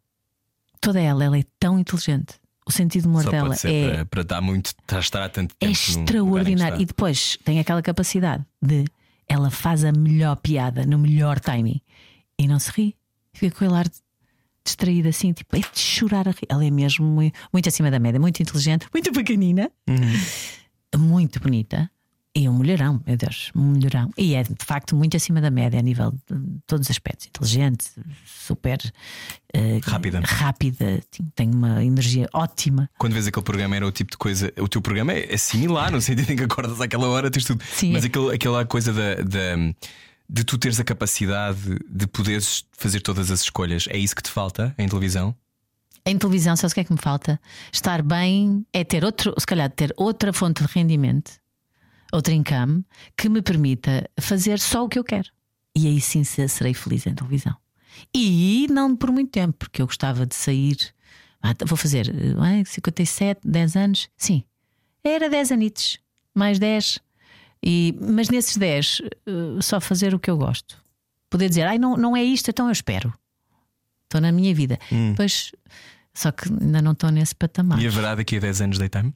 Toda 0.81 0.99
ela, 1.01 1.23
ela 1.25 1.39
é 1.39 1.45
tão 1.59 1.79
inteligente. 1.79 2.40
O 2.71 2.73
sentido 2.73 3.03
de 3.03 3.09
humor 3.09 3.25
Só 3.25 3.31
dela 3.31 3.57
é, 3.65 3.91
para, 3.91 4.07
para 4.07 4.23
dar 4.23 4.41
muito, 4.41 4.73
estar 5.01 5.25
há 5.25 5.29
tanto 5.29 5.55
é 5.61 5.67
tempo. 5.67 5.79
que 5.79 5.91
extraordinário. 5.91 6.81
E 6.81 6.85
depois 6.85 7.37
tem 7.45 7.59
aquela 7.59 7.83
capacidade 7.83 8.45
de 8.63 8.85
ela 9.29 9.51
faz 9.51 9.85
a 9.85 9.91
melhor 9.91 10.37
piada 10.37 10.87
no 10.87 10.99
melhor 10.99 11.41
timing 11.41 11.81
e 12.39 12.47
não 12.47 12.59
se 12.61 12.71
ri. 12.71 12.97
Fica 13.33 13.59
com 13.59 13.73
o 13.73 13.75
ar 13.75 13.87
distraída 14.65 15.09
assim, 15.09 15.33
tipo, 15.33 15.57
é 15.57 15.61
de 15.61 15.79
chorar 15.79 16.29
a 16.29 16.31
rir. 16.31 16.47
Ela 16.49 16.65
é 16.65 16.71
mesmo 16.71 17.07
muito, 17.07 17.39
muito 17.53 17.69
acima 17.69 17.91
da 17.91 17.99
média, 17.99 18.21
muito 18.21 18.41
inteligente, 18.41 18.87
muito 18.93 19.13
pequenina, 19.13 19.71
muito 20.97 21.41
bonita. 21.41 21.91
E 22.33 22.49
um 22.49 22.53
mulherão, 22.53 23.01
meu 23.05 23.17
Deus, 23.17 23.51
um 23.57 23.61
mulherão. 23.61 24.09
E 24.17 24.37
é 24.37 24.45
de 24.45 24.55
facto 24.65 24.95
muito 24.95 25.17
acima 25.17 25.41
da 25.41 25.51
média 25.51 25.81
a 25.81 25.83
nível 25.83 26.13
de 26.13 26.61
todos 26.65 26.87
os 26.87 26.91
aspectos. 26.93 27.27
Inteligente, 27.27 27.87
super 28.25 28.79
eh, 29.53 29.81
Rápida. 29.83 30.21
rápida, 30.25 31.01
tem 31.35 31.51
uma 31.51 31.85
energia 31.85 32.29
ótima. 32.33 32.89
Quando 32.99 33.15
vês 33.15 33.27
aquele 33.27 33.43
programa 33.45 33.75
era 33.75 33.85
o 33.85 33.91
tipo 33.91 34.13
de 34.13 34.17
coisa. 34.17 34.53
O 34.61 34.69
teu 34.69 34.81
programa 34.81 35.13
é, 35.13 35.35
é 35.35 35.37
similar, 35.37 35.91
no 35.91 36.01
sentido 36.01 36.31
em 36.33 36.37
que 36.37 36.45
acordas 36.45 36.81
àquela 36.81 37.09
hora, 37.09 37.33
tens 37.33 37.45
tudo. 37.45 37.65
Sim, 37.65 37.93
Mas 37.95 38.05
é. 38.05 38.07
aquele, 38.07 38.33
aquela 38.33 38.65
coisa 38.65 38.93
da, 38.93 39.15
da- 39.17 39.75
de 40.33 40.45
tu 40.45 40.57
teres 40.57 40.79
a 40.79 40.85
capacidade 40.85 41.59
de 41.91 42.07
poderes 42.07 42.65
fazer 42.79 43.01
todas 43.01 43.33
as 43.33 43.41
escolhas, 43.41 43.87
é 43.91 43.99
isso 43.99 44.15
que 44.15 44.23
te 44.23 44.31
falta 44.31 44.73
em 44.79 44.89
televisão? 44.89 45.35
Em 46.07 46.17
televisão, 46.17 46.55
sabes 46.55 46.71
o 46.71 46.75
que 46.77 46.81
é 46.81 46.85
que 46.85 46.93
me 46.93 46.99
falta? 47.01 47.41
Estar 47.73 48.01
bem 48.03 48.65
é 48.73 48.85
ter 48.85 49.05
outro, 49.05 49.35
se 49.37 49.45
calhar 49.45 49.69
ter 49.69 49.93
outra 49.97 50.33
fonte 50.33 50.65
de 50.65 50.73
rendimento, 50.73 51.33
outra 52.13 52.33
income, 52.35 52.85
que 53.17 53.29
me 53.29 53.43
permita 53.43 54.09
fazer 54.21 54.59
só 54.59 54.85
o 54.85 54.89
que 54.89 54.99
eu 54.99 55.05
quero. 55.05 55.29
E 55.77 55.87
aí 55.87 56.01
sim 56.01 56.25
se- 56.25 56.49
serei 56.49 56.75
feliz 56.75 57.07
em 57.07 57.15
televisão. 57.15 57.57
E 58.15 58.67
não 58.71 58.97
por 58.97 59.11
muito 59.11 59.31
tempo, 59.31 59.55
porque 59.59 59.83
eu 59.83 59.87
gostava 59.87 60.27
de 60.27 60.35
sair. 60.35 60.77
Ah, 61.43 61.55
vou 61.67 61.77
fazer 61.77 62.09
eh, 62.09 62.65
57, 62.65 63.41
10 63.45 63.77
anos. 63.77 64.09
Sim, 64.17 64.43
era 65.03 65.29
10 65.31 65.53
anitos, 65.53 65.99
mais 66.35 66.59
10. 66.59 66.99
E, 67.63 67.95
mas 68.01 68.29
nesses 68.29 68.57
10, 68.57 69.03
eh, 69.27 69.61
só 69.63 69.81
fazer 69.81 70.15
o 70.15 70.19
que 70.19 70.31
eu 70.31 70.37
gosto. 70.37 70.83
Poder 71.29 71.49
dizer, 71.49 71.63
ai, 71.67 71.79
não, 71.79 71.97
não 71.97 72.17
é 72.17 72.23
isto, 72.25 72.49
então 72.51 72.67
eu 72.67 72.73
espero. 72.73 73.13
Estou 74.05 74.21
na 74.21 74.33
minha 74.33 74.53
vida. 74.55 74.79
Pois, 75.17 75.53
só 76.13 76.33
que 76.33 76.49
ainda 76.53 76.83
não 76.83 76.93
estou 76.93 77.11
nesse 77.11 77.35
patamar. 77.35 77.81
E 77.81 77.87
haverá 77.87 78.15
daqui 78.17 78.37
a 78.37 78.41
10 78.41 78.61
anos 78.63 78.79
daytime? 78.79 79.15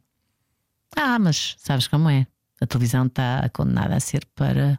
Ah, 0.96 1.18
mas 1.18 1.56
sabes 1.58 1.88
como 1.88 2.08
é? 2.08 2.26
A 2.60 2.66
televisão 2.66 3.06
está 3.06 3.48
condenada 3.52 3.96
a 3.96 4.00
ser 4.00 4.24
para. 4.34 4.78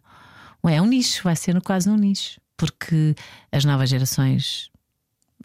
É 0.68 0.82
um 0.82 0.86
nicho, 0.88 1.24
vai 1.24 1.36
ser 1.36 1.60
quase 1.62 1.90
um 1.90 1.96
nicho. 1.96 2.40
Porque 2.58 3.16
as 3.52 3.66
novas 3.66 3.90
gerações 3.90 4.70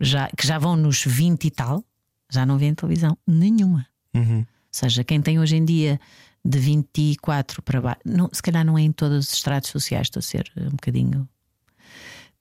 já, 0.00 0.28
que 0.36 0.46
já 0.46 0.58
vão 0.58 0.76
nos 0.76 1.04
20 1.04 1.44
e 1.44 1.50
tal 1.50 1.84
já 2.32 2.46
não 2.46 2.56
vêem 2.56 2.74
televisão 2.74 3.18
nenhuma. 3.26 3.86
Uhum. 4.14 4.38
Ou 4.38 4.46
seja, 4.70 5.02
quem 5.02 5.20
tem 5.20 5.40
hoje 5.40 5.56
em 5.56 5.64
dia 5.64 6.00
de 6.44 6.58
24 6.58 7.60
para 7.62 7.80
baixo, 7.80 8.00
não, 8.04 8.30
se 8.32 8.40
calhar 8.40 8.64
não 8.64 8.78
é 8.78 8.82
em 8.82 8.92
todos 8.92 9.26
os 9.26 9.32
estratos 9.34 9.70
sociais, 9.70 10.06
estou 10.06 10.20
a 10.20 10.22
ser 10.22 10.50
um 10.56 10.70
bocadinho 10.70 11.28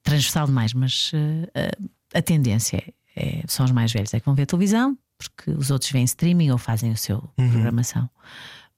transversal 0.03 0.45
demais, 0.45 0.73
mas 0.73 1.11
eh, 1.13 1.73
a, 2.13 2.19
a 2.19 2.21
tendência 2.21 2.77
é, 3.15 3.39
é- 3.41 3.43
são 3.47 3.65
os 3.65 3.71
mais 3.71 3.91
velhos 3.91 4.13
é 4.13 4.19
que 4.19 4.25
vão 4.25 4.35
ver 4.35 4.45
televisão, 4.45 4.97
porque 5.17 5.51
os 5.51 5.69
outros 5.71 5.91
veem 5.91 6.05
streaming 6.05 6.51
ou 6.51 6.57
fazem 6.57 6.91
o 6.91 6.97
seu 6.97 7.29
programação. 7.35 8.09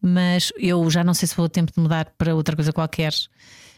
Mas 0.02 0.52
eu 0.58 0.90
já 0.90 1.04
não 1.04 1.14
sei 1.14 1.28
se 1.28 1.36
vou 1.36 1.48
ter 1.48 1.62
tempo 1.62 1.72
de 1.76 1.80
mudar 1.80 2.12
para 2.18 2.34
outra 2.36 2.56
coisa 2.56 2.74
qualquer. 2.74 3.14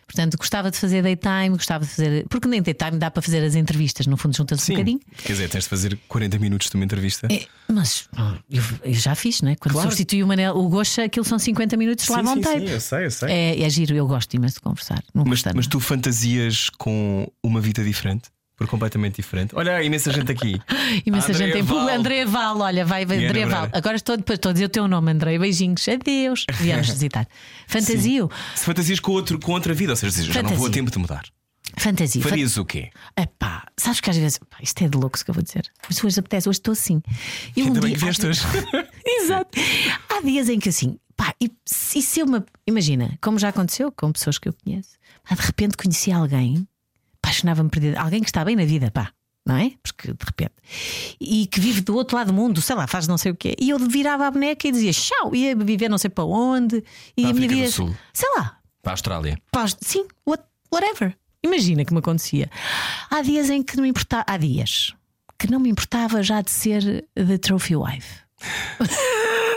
Portanto, 0.06 0.38
gostava 0.38 0.70
de 0.70 0.78
fazer 0.78 1.02
daytime, 1.02 1.50
gostava 1.50 1.86
de 1.86 1.90
fazer. 1.90 2.26
Porque 2.30 2.48
nem 2.48 2.62
daytime 2.62 2.98
dá 2.98 3.10
para 3.10 3.22
fazer 3.22 3.44
as 3.44 3.56
entrevistas, 3.56 4.06
no 4.06 4.16
fundo, 4.18 4.36
junta-se 4.36 4.72
um 4.72 4.76
bocadinho. 4.76 5.00
Quer 5.18 5.32
dizer, 5.32 5.50
tens 5.50 5.64
de 5.64 5.70
fazer 5.70 5.98
40 6.08 6.38
minutos 6.40 6.70
de 6.70 6.76
uma 6.76 6.84
entrevista. 6.86 7.28
É, 7.32 7.46
mas 7.68 8.08
oh, 8.18 8.34
eu, 8.50 8.62
eu 8.84 8.94
já 8.94 9.16
fiz, 9.16 9.42
não 9.42 9.50
é? 9.52 9.56
Quando 9.56 9.74
Claro. 9.74 9.90
substituí 9.90 10.22
o 10.22 10.28
Manel, 10.28 10.56
o 10.56 10.68
Gocha, 10.70 11.04
aquilo 11.06 11.26
são 11.26 11.40
50 11.40 11.78
minutos 11.78 12.08
lá 12.10 12.22
vão 12.22 12.40
tape. 12.40 12.70
eu 12.70 12.80
sei, 12.82 13.06
eu 13.06 13.12
sei. 13.12 13.32
É, 13.32 13.62
é 13.64 13.70
giro, 13.70 13.96
eu 13.96 14.06
gosto 14.06 14.34
imenso 14.36 14.56
de 14.56 14.62
conversar. 14.62 15.04
Mas, 15.14 15.42
mas 15.56 15.68
tu 15.68 15.80
fantasias 15.80 16.70
com 16.78 17.26
uma 17.42 17.62
vida 17.62 17.84
diferente? 17.84 18.30
Por 18.56 18.68
completamente 18.68 19.16
diferente? 19.16 19.56
Olha, 19.56 19.78
há 19.78 19.84
imensa 19.84 20.12
gente 20.12 20.32
aqui. 20.32 20.62
Imensa 21.06 21.32
Andréa 21.32 21.48
gente 21.48 21.58
em 21.60 21.66
público. 21.66 21.90
André 21.90 22.26
Val, 22.26 22.60
olha, 22.60 22.86
vai, 22.86 23.04
André 23.04 23.46
Val. 23.48 23.68
Agora 23.74 23.96
estou, 23.96 24.16
depois 24.16 24.38
estou 24.38 24.52
a 24.52 24.54
dizer 24.54 24.66
o 24.66 24.70
teu 24.70 24.88
nome, 24.88 25.12
André. 25.12 25.40
Beijinhos. 25.40 25.88
Adeus. 25.88 26.46
Viemos 26.60 26.88
visitar. 26.94 27.28
Fantasio. 27.68 28.30
Se 28.56 28.64
fantasias 28.66 29.00
com, 29.00 29.12
outro, 29.12 29.40
com 29.40 29.52
outra 29.54 29.74
vida, 29.74 29.94
ou 29.94 29.96
seja, 29.96 30.32
já 30.32 30.44
não 30.44 30.52
vou 30.56 30.68
a 30.68 30.70
tempo 30.70 30.92
de 30.92 31.00
mudar. 31.00 31.24
Fantasia. 31.78 32.22
Fan- 32.22 32.30
Farias 32.30 32.56
o 32.58 32.64
quê? 32.66 32.92
Epá, 33.18 33.66
sabes 33.76 34.00
que 34.00 34.10
às 34.10 34.18
vezes, 34.18 34.38
pá, 34.38 34.58
isto 34.62 34.84
é 34.84 34.88
de 34.88 34.96
loucos 34.96 35.24
que 35.24 35.32
eu 35.32 35.34
vou 35.34 35.44
dizer. 35.44 35.64
Mas 35.90 36.04
hoje 36.04 36.20
apetece, 36.20 36.48
hoje 36.48 36.60
estou 36.60 36.74
assim. 36.74 37.02
E 37.56 37.62
Ainda 37.62 37.80
bem 37.82 37.90
dia- 37.90 37.98
que 37.98 38.04
vieste 38.06 38.26
hoje. 38.28 38.42
Exato. 39.04 39.60
Há 40.10 40.22
dias 40.22 40.50
em 40.50 40.60
que 40.60 40.70
assim, 40.70 41.00
pá, 41.18 41.34
e 41.42 41.50
se, 41.66 41.98
e 41.98 42.02
se 42.04 42.20
eu 42.20 42.28
me. 42.28 42.44
Imagina, 42.68 43.18
como 43.20 43.40
já 43.40 43.50
aconteceu 43.50 43.92
com 43.92 44.12
pessoas 44.12 44.38
que 44.38 44.48
eu 44.48 44.54
conheço, 44.64 44.92
pá, 45.28 45.34
de 45.34 45.42
repente 45.42 45.76
conheci 45.76 46.12
alguém, 46.12 46.68
apaixonava-me 47.34 47.70
perdido, 47.70 47.98
alguém 47.98 48.22
que 48.22 48.30
está 48.30 48.46
bem 48.46 48.56
na 48.56 48.66
vida, 48.66 48.92
pá. 48.92 49.12
Não 49.46 49.58
é? 49.58 49.72
Porque 49.84 50.08
de 50.14 50.26
repente. 50.26 50.54
E 51.20 51.48
que 51.48 51.60
vive 51.60 51.82
do 51.82 51.96
outro 51.96 52.16
lado 52.16 52.28
do 52.28 52.34
mundo, 52.34 52.62
sei 52.62 52.76
lá, 52.78 52.88
faz 52.88 53.08
não 53.10 53.18
sei 53.18 53.32
o 53.34 53.36
quê. 53.36 53.56
E 53.60 53.72
eu 53.72 53.80
virava 53.80 54.26
a 54.26 54.32
boneca 54.32 54.66
e 54.68 54.72
dizia 54.72 54.94
tchau, 54.94 55.36
ia 55.36 55.54
viver 55.54 55.90
não 55.90 55.98
sei 55.98 56.10
para 56.10 56.24
onde. 56.24 56.82
E 57.18 57.24
Para 57.24 57.32
a 57.32 57.34
minha 57.34 57.48
vida. 57.50 57.70
Sul. 57.72 57.94
Sei 58.14 58.30
lá, 58.38 58.58
Para 58.82 58.92
a 58.92 58.94
Austrália. 58.94 59.38
Pós- 59.52 59.76
sim, 59.82 60.06
what- 60.26 60.46
whatever. 60.72 61.14
Imagina 61.44 61.84
que 61.84 61.92
me 61.92 62.00
acontecia. 62.00 62.50
Há 63.10 63.22
dias 63.22 63.50
em 63.50 63.62
que 63.62 63.76
não 63.76 63.84
me 63.84 63.90
importava. 63.90 64.24
Há 64.28 64.38
dias 64.38 64.94
que 65.38 65.52
não 65.52 65.60
me 65.60 65.70
importava 65.70 66.24
já 66.24 66.40
de 66.42 66.50
ser 66.52 67.06
the 67.16 67.38
trophy 67.38 67.76
wife. 67.76 68.22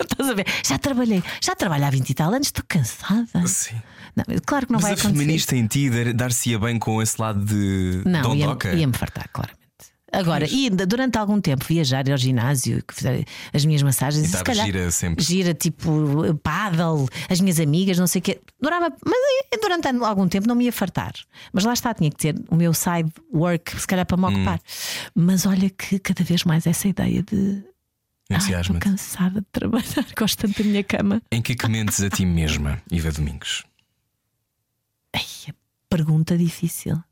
Estás 0.03 0.29
a 0.31 0.35
ver? 0.35 0.47
Já 0.65 0.79
trabalhei, 0.79 1.23
já 1.41 1.55
trabalho 1.55 1.85
há 1.85 1.91
20 1.91 2.11
e 2.11 2.15
tal 2.15 2.33
anos, 2.33 2.49
estou 2.49 2.65
cansada. 2.67 3.47
Sim. 3.47 3.77
Não, 4.17 4.25
claro 4.47 4.67
que 4.67 4.73
não 4.73 4.79
Mas 4.79 4.83
vai 4.85 4.93
a 4.93 4.95
acontecer. 4.95 5.19
feminista 5.19 5.55
em 5.57 5.67
ti 5.67 5.91
dar- 5.91 6.13
dar-se-ia 6.15 6.59
bem 6.59 6.79
com 6.79 7.03
esse 7.03 7.21
lado 7.21 7.45
de 7.45 8.03
Não, 8.07 8.35
ia- 8.35 8.47
dondoca? 8.47 8.73
ia-me 8.73 8.93
fartar, 8.95 9.29
claramente. 9.33 9.57
Agora, 10.13 10.49
e 10.49 10.65
ainda 10.69 10.87
durante 10.87 11.19
algum 11.19 11.39
tempo 11.41 11.65
viajar 11.69 12.09
ao 12.11 12.17
ginásio, 12.17 12.83
que 12.87 12.95
fizer 12.95 13.25
as 13.53 13.65
minhas 13.67 13.83
massagens, 13.83 14.25
E 14.33 14.37
se 14.37 14.43
calhar 14.43 14.65
gira 14.65 14.91
sempre. 14.91 15.23
gira 15.23 15.53
tipo 15.53 16.33
paddle, 16.43 17.07
as 17.29 17.41
minhas 17.41 17.61
amigas, 17.61 17.99
não 17.99 18.07
sei 18.07 18.21
o 18.21 18.23
quê. 18.23 18.41
Durava, 18.59 18.89
mas 19.05 19.61
durante 19.61 19.89
algum 19.89 20.27
tempo 20.29 20.47
não 20.49 20.55
me 20.55 20.65
ia 20.65 20.73
fartar. 20.73 21.13
Mas 21.53 21.65
lá 21.65 21.75
está, 21.75 21.93
tinha 21.93 22.09
que 22.09 22.17
ter 22.17 22.35
o 22.49 22.55
meu 22.57 22.73
side 22.73 23.13
work, 23.35 23.79
se 23.79 23.87
calhar 23.87 24.07
para 24.07 24.17
me 24.17 24.25
Hum. 24.25 24.29
ocupar. 24.29 24.61
Mas 25.15 25.45
olha 25.45 25.69
que 25.69 25.99
cada 25.99 26.23
vez 26.25 26.45
mais 26.45 26.67
essa 26.67 26.89
ideia 26.89 27.23
de 27.23 27.63
"Ai, 28.31 28.61
estou 28.61 28.77
cansada 28.79 29.41
de 29.41 29.47
trabalhar, 29.53 29.85
gosto 30.17 30.39
tanto 30.39 30.63
da 30.63 30.69
minha 30.69 30.85
cama. 30.85 31.21
Em 31.31 31.43
que 31.43 31.53
é 31.53 31.57
que 31.57 31.69
mentes 31.69 32.01
a 32.01 32.09
ti 32.09 32.25
mesma, 32.25 32.81
Iva 32.91 33.11
Domingos? 33.13 33.65
Ai, 35.17 35.25
a 35.51 35.55
pergunta 35.89 36.37
difícil. 36.37 37.03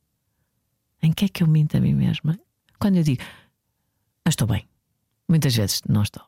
Em 1.02 1.12
que 1.12 1.24
é 1.26 1.28
que 1.28 1.42
eu 1.42 1.46
minto 1.46 1.76
a 1.76 1.80
mim 1.80 1.94
mesma? 1.94 2.38
Quando 2.78 2.96
eu 2.96 3.02
digo, 3.02 3.22
"Ah, 4.24 4.28
estou 4.28 4.46
bem. 4.46 4.68
Muitas 5.28 5.54
vezes 5.56 5.80
não 5.88 6.02
estou. 6.02 6.22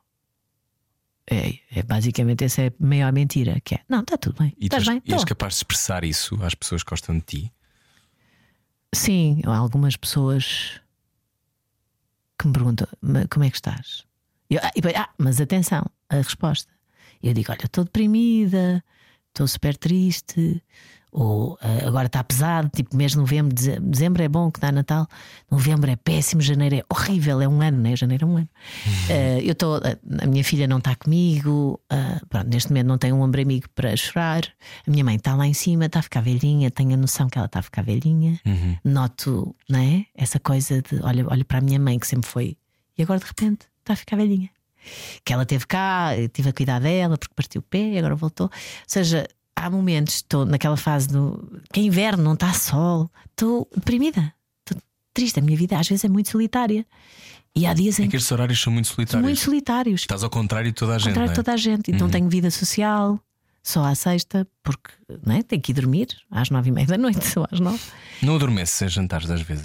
É, 1.29 1.59
é 1.79 1.83
basicamente 1.83 2.45
essa 2.45 2.63
é 2.63 2.67
a 2.69 2.73
maior 2.79 3.13
mentira 3.13 3.61
que 3.61 3.75
é. 3.75 3.81
Não, 3.89 4.01
está 4.01 4.17
tudo 4.17 4.39
bem. 4.39 4.55
E 4.57 4.69
tu 4.69 4.77
Estás 4.77 4.83
és, 4.83 4.89
bem? 4.89 4.97
e 5.05 5.13
és 5.13 5.21
Estou. 5.23 5.27
capaz 5.37 5.55
de 5.55 5.57
expressar 5.59 6.05
isso 6.05 6.43
às 6.43 6.55
pessoas 6.55 6.83
que 6.83 6.91
gostam 6.91 7.19
de 7.19 7.25
ti? 7.25 7.53
Sim, 8.95 9.43
há 9.45 9.57
algumas 9.57 9.97
pessoas 9.97 10.81
que 12.39 12.47
me 12.47 12.53
perguntam 12.53 12.87
"Ma- 13.01 13.27
como 13.29 13.45
é 13.45 13.51
que 13.51 13.57
estás? 13.57 14.07
Eu, 14.49 14.61
ah, 14.63 14.71
depois, 14.75 14.95
ah, 14.95 15.09
mas 15.19 15.41
atenção, 15.41 15.85
a 16.09 16.17
resposta. 16.17 16.73
Eu 17.23 17.35
digo: 17.35 17.51
olha, 17.51 17.65
estou 17.65 17.85
deprimida, 17.85 18.83
estou 19.29 19.49
super 19.49 19.77
triste, 19.77 20.63
ou 21.19 21.59
ah, 21.63 21.87
agora 21.89 22.07
está 22.09 22.23
pesado, 22.23 22.69
tipo 22.69 22.95
mês 22.95 23.13
de 23.13 23.19
novembro, 23.19 23.55
deze- 23.55 23.81
dezembro 23.81 24.23
é 24.23 24.29
bom 24.29 24.51
que 24.51 24.61
dá 24.61 24.71
Natal, 24.71 25.09
novembro 25.51 25.91
é 25.91 25.97
péssimo, 25.97 26.43
janeiro 26.43 26.75
é 26.77 26.83
horrível, 26.93 27.41
é 27.41 27.49
um 27.49 27.63
ano, 27.63 27.79
né? 27.81 27.97
Janeiro 27.97 28.27
é 28.27 28.29
um 28.29 28.37
ano. 28.37 28.49
Ah, 29.09 29.41
eu 29.41 29.53
estou, 29.53 29.77
ah, 29.77 29.97
a 30.23 30.27
minha 30.27 30.45
filha 30.45 30.67
não 30.67 30.77
está 30.77 30.95
comigo, 30.95 31.81
ah, 31.89 32.21
pronto, 32.29 32.49
neste 32.51 32.69
momento 32.69 32.87
não 32.89 32.99
tenho 32.99 33.17
um 33.17 33.23
ombro 33.23 33.41
amigo 33.41 33.67
para 33.75 33.97
chorar, 33.97 34.43
a 34.87 34.91
minha 34.91 35.03
mãe 35.03 35.17
está 35.17 35.35
lá 35.35 35.47
em 35.47 35.55
cima, 35.55 35.87
está 35.87 36.01
a 36.01 36.03
ficar 36.03 36.21
velhinha, 36.21 36.71
tenho 36.71 36.93
a 36.93 36.97
noção 36.99 37.29
que 37.29 37.39
ela 37.39 37.47
está 37.47 37.61
a 37.61 37.63
ficar 37.63 37.83
velhinha 37.83 38.39
noto, 38.85 39.57
não 39.69 39.79
é? 39.79 40.05
Essa 40.15 40.39
coisa 40.39 40.83
de 40.83 41.01
olha, 41.03 41.27
olho 41.31 41.45
para 41.47 41.59
a 41.59 41.61
minha 41.63 41.79
mãe 41.81 41.99
que 41.99 42.07
sempre 42.07 42.29
foi 42.29 42.59
e 42.99 43.03
agora 43.03 43.19
de 43.21 43.27
repente 43.27 43.67
está 43.81 43.95
a 43.95 43.97
ficar 43.97 44.17
velhinha. 44.17 44.51
Que 45.25 45.33
ela 45.33 45.45
teve 45.45 45.67
cá, 45.67 46.11
tive 46.33 46.51
a 46.51 46.53
cuidar 46.53 46.79
dela 46.81 47.19
porque 47.19 47.35
partiu 47.35 47.59
o 47.61 47.63
pé 47.63 47.95
e 47.95 47.99
agora 47.99 48.15
voltou. 48.15 48.47
Ou 48.47 48.53
seja, 48.87 49.27
há 49.57 49.71
momentos, 49.71 50.17
estou 50.17 50.45
naquela 50.45 50.77
fase 50.77 51.09
do 51.09 51.61
que 51.73 51.81
é 51.81 51.83
inverno, 51.83 52.23
não 52.23 52.35
está 52.35 52.53
sol, 52.53 53.11
estou 53.31 53.69
deprimida, 53.75 54.33
estou 54.61 54.81
triste. 55.15 55.41
A 55.41 55.43
minha 55.43 55.57
vida 55.57 55.79
às 55.79 55.89
vezes 55.89 56.05
é 56.05 56.09
muito 56.09 56.29
solitária. 56.31 56.87
E 57.55 57.65
há 57.67 57.73
dias 57.73 57.99
em 57.99 58.03
É 58.03 58.05
que 58.07 58.11
que 58.11 58.17
estes 58.19 58.31
horários 58.31 58.61
são 58.61 58.71
muito 58.71 58.87
são 58.87 58.97
solitários. 58.97 59.25
muito 59.25 59.41
solitários. 59.41 60.01
Estás 60.03 60.23
ao 60.23 60.29
contrário 60.29 60.71
de 60.71 60.75
toda 60.75 60.95
a 60.95 60.99
gente. 60.99 61.09
Contrário 61.09 61.29
não 61.31 61.35
de 61.35 61.41
é? 61.41 61.43
toda 61.43 61.55
a 61.55 61.57
gente. 61.57 61.91
E 61.91 61.95
não 61.95 62.11
tenho 62.11 62.29
vida 62.29 62.51
social, 62.51 63.19
só 63.63 63.83
à 63.85 63.95
sexta, 63.95 64.47
porque 64.67 64.91
não 65.25 65.37
é? 65.37 65.43
tem 65.45 65.61
que 65.61 65.71
ir 65.71 65.75
dormir 65.77 66.09
às 66.29 66.51
nove 66.51 66.71
e 66.71 66.73
meia 66.73 66.87
da 66.89 66.99
noite 66.99 67.39
ou 67.39 67.47
às 67.51 67.61
nove. 67.61 67.79
Não 68.21 68.35
adormeces 68.35 68.83
a 68.83 68.89
jantares 68.89 69.31
às 69.31 69.41
vezes. 69.41 69.63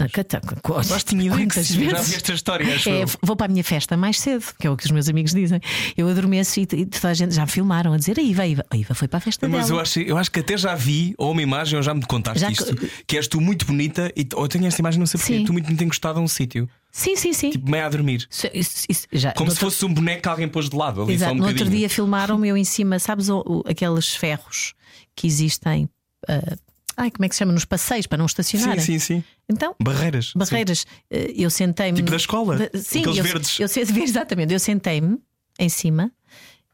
Gosto 0.64 1.10
tinha 1.10 1.26
ideia 1.34 1.48
que 1.48 1.64
sim, 1.64 1.86
já 1.86 1.94
vezes? 1.98 2.10
vi 2.10 2.16
esta 2.18 2.34
história, 2.34 2.64
É, 2.66 3.06
vou 3.24 3.36
para 3.36 3.48
a 3.48 3.50
minha 3.50 3.64
festa 3.64 3.98
mais 3.98 4.20
cedo, 4.20 4.46
que 4.60 4.68
é 4.68 4.70
o 4.70 4.78
que 4.78 4.86
os 4.86 4.92
meus 4.92 5.10
amigos 5.10 5.34
dizem. 5.34 5.60
Eu 5.98 6.08
adormeço 6.08 6.60
e, 6.60 6.64
e 6.74 6.86
toda 6.86 7.10
a 7.10 7.14
gente 7.16 7.34
já 7.34 7.42
me 7.46 7.52
filmaram 7.52 7.94
a 7.94 7.98
dizer 7.98 8.20
a 8.20 8.22
Iva, 8.22 8.44
a 8.44 8.48
Iva, 8.48 8.66
a 8.70 8.78
Iva 8.78 8.94
foi 8.94 9.08
para 9.08 9.18
a 9.18 9.22
festa 9.22 9.48
Mas 9.50 9.66
dela. 9.68 9.80
eu 9.80 9.82
acho, 9.82 10.00
eu 10.02 10.18
acho 10.18 10.32
que 10.32 10.40
até 10.40 10.56
já 10.56 10.76
vi, 10.76 11.16
ou 11.18 11.32
uma 11.32 11.42
imagem, 11.42 11.78
ou 11.78 11.82
já 11.84 11.94
me 11.96 12.06
contaste 12.06 12.40
Já 12.42 12.52
isto, 12.52 12.76
que- 13.08 13.18
és 13.18 13.28
tu 13.28 13.42
muito 13.42 13.66
bonita, 13.66 14.12
e, 14.16 14.28
ou 14.36 14.44
eu 14.44 14.48
tenho 14.48 14.68
esta 14.68 14.80
imagem, 14.82 15.00
não 15.00 15.08
sei 15.08 15.20
porquê, 15.20 15.44
tu 15.46 15.52
muito 15.54 15.66
bonita 15.66 15.84
encostada 15.84 16.20
a 16.20 16.22
um 16.22 16.28
sítio, 16.28 16.70
Sim, 16.92 17.16
sim, 17.16 17.34
sim. 17.34 17.50
tipo 17.52 17.70
meio 17.72 17.86
a 17.86 17.90
dormir. 17.90 18.28
Isso- 18.30 18.48
isso- 18.54 18.86
isso- 18.90 19.08
já, 19.12 19.32
Como 19.34 19.50
se 19.50 19.58
fosse 19.58 19.84
um 19.86 19.94
boneco 19.94 20.22
que 20.24 20.30
alguém 20.30 20.48
pôs 20.48 20.70
de 20.70 20.76
lado 20.76 21.02
ali 21.02 21.14
Exato. 21.14 21.34
um 21.34 21.38
no 21.38 21.48
outro 21.48 21.70
dia 21.70 21.90
filmaram-me 21.90 22.50
eu 22.50 22.58
em 22.58 22.64
cima, 22.66 23.00
sabes, 23.00 23.30
o- 23.30 23.44
o- 23.48 23.64
aqueles 23.70 24.14
ferros 24.14 24.74
que 25.16 25.28
existem. 25.28 25.90
ah, 26.28 26.56
ai, 26.98 27.12
como 27.12 27.26
é 27.26 27.30
que 27.30 27.36
se 27.36 27.40
chama? 27.40 27.52
Nos 27.54 27.66
passeios 27.66 28.06
para 28.08 28.18
não 28.18 28.28
Sim, 28.28 28.32
estacionarem. 28.32 28.84
sim, 28.84 29.00
sim. 29.00 29.24
Então, 29.50 29.76
Barreiras. 29.82 30.34
barreiras. 30.36 30.86
eh, 31.10 31.34
Eu 31.36 31.50
sentei-me. 31.50 31.98
Tipo 31.98 32.12
da 32.12 32.18
escola? 32.18 32.58
Da- 32.58 32.80
Sim, 32.80 33.00
Aqueles 33.00 33.18
eu, 33.18 33.24
verdes. 33.24 33.60
Eu, 33.60 33.68
sei- 33.68 33.84
exatamente. 34.04 34.54
Eu 34.54 34.60
sentei-me 34.60 35.18
em 35.60 35.70
cima 35.70 36.12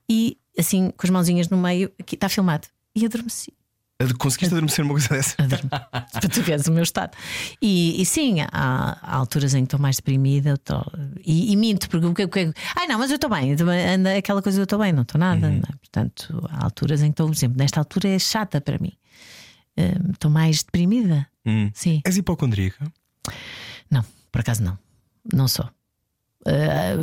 e 0.09 0.37
assim, 0.57 0.91
com 0.95 1.05
as 1.05 1.09
mãozinhas 1.09 1.49
no 1.49 1.57
meio, 1.57 1.91
aqui 1.99 2.15
está 2.15 2.27
filmado. 2.29 2.67
E 2.95 3.05
adormeci. 3.05 3.53
Conseguiste 4.19 4.53
adormecer 4.53 4.85
uma 4.85 4.93
coisa 4.93 5.09
dessa? 5.09 5.35
para 5.37 6.29
tu 6.31 6.41
veres 6.43 6.67
o 6.67 6.71
meu 6.71 6.83
estado. 6.83 7.17
E, 7.61 7.99
e 7.99 8.05
sim, 8.05 8.41
há, 8.41 8.47
há 9.01 9.15
alturas 9.15 9.53
em 9.55 9.59
que 9.61 9.67
estou 9.67 9.79
mais 9.79 9.95
deprimida 9.95 10.53
estou- 10.53 10.85
e, 11.25 11.51
e 11.51 11.55
minto, 11.55 11.89
porque 11.89 12.05
o 12.05 12.13
que, 12.13 12.23
o 12.25 12.29
que 12.29 12.53
ai 12.75 12.85
não, 12.87 12.99
mas 12.99 13.09
eu 13.09 13.15
estou 13.15 13.29
bem, 13.29 13.55
tô 13.55 13.63
anda 13.67 14.15
aquela 14.15 14.41
coisa 14.41 14.59
eu 14.59 14.65
estou 14.65 14.77
bem, 14.77 14.93
não 14.93 15.01
estou 15.01 15.17
nada. 15.19 15.49
não 15.49 15.57
é? 15.57 15.61
Portanto, 15.79 16.47
há 16.51 16.65
alturas 16.65 17.01
em 17.01 17.05
que 17.05 17.13
estou, 17.13 17.27
por 17.27 17.35
exemplo, 17.35 17.57
nesta 17.57 17.79
altura 17.79 18.09
é 18.09 18.19
chata 18.19 18.61
para 18.61 18.77
mim. 18.77 18.93
Hum, 19.77 20.11
Estou 20.11 20.29
mais 20.29 20.61
deprimida. 20.63 21.27
Hum. 21.45 21.71
Sim. 21.73 22.01
És 22.05 22.17
hipocondríaca? 22.17 22.91
Não, 23.89 24.03
por 24.31 24.41
acaso 24.41 24.61
não. 24.63 24.77
Não 25.33 25.47
sou. 25.47 25.67
Ah, 26.45 26.93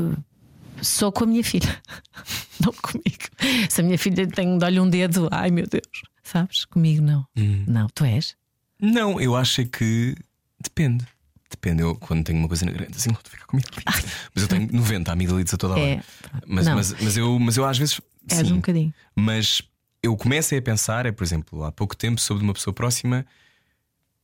sou 0.82 1.12
com 1.12 1.24
a 1.24 1.26
minha 1.26 1.44
filha, 1.44 1.80
não 2.60 2.72
comigo. 2.72 3.68
Se 3.68 3.80
a 3.80 3.84
minha 3.84 3.98
filha 3.98 4.26
tem 4.26 4.58
de 4.58 4.64
olho 4.64 4.82
um 4.82 4.90
dedo, 4.90 5.28
ai 5.30 5.50
meu 5.50 5.66
Deus, 5.66 6.02
sabes? 6.22 6.64
Comigo 6.64 7.02
não. 7.02 7.26
Não, 7.66 7.88
tu 7.88 8.04
és? 8.04 8.36
Não, 8.80 9.20
eu 9.20 9.36
acho 9.36 9.60
é 9.60 9.64
que 9.64 10.14
depende. 10.60 11.06
Depende, 11.50 11.82
eu 11.82 11.94
quando 11.94 12.24
tenho 12.24 12.38
uma 12.38 12.48
coisa 12.48 12.66
na 12.66 12.72
garganta, 12.72 12.98
assim, 12.98 13.10
não 13.10 13.18
fica 13.22 13.46
com 13.46 13.56
amigdalites. 13.56 14.12
Mas 14.34 14.42
eu 14.42 14.48
tenho 14.48 14.68
90 14.72 15.12
amigdalites 15.12 15.54
a 15.54 15.56
toda 15.56 15.74
hora. 15.74 15.82
É. 15.82 16.02
Mas, 16.46 16.66
Não. 16.66 16.74
mas, 16.74 16.92
mas, 17.00 17.16
eu, 17.16 17.38
mas 17.38 17.56
eu 17.56 17.64
às 17.64 17.78
vezes. 17.78 18.00
És 18.28 18.46
sim. 18.46 18.52
um 18.52 18.56
bocadinho. 18.56 18.92
Mas 19.14 19.62
eu 20.02 20.16
comecei 20.16 20.58
a 20.58 20.62
pensar, 20.62 21.06
é, 21.06 21.12
por 21.12 21.22
exemplo, 21.22 21.62
há 21.64 21.70
pouco 21.70 21.96
tempo, 21.96 22.20
sobre 22.20 22.42
uma 22.42 22.52
pessoa 22.52 22.74
próxima, 22.74 23.24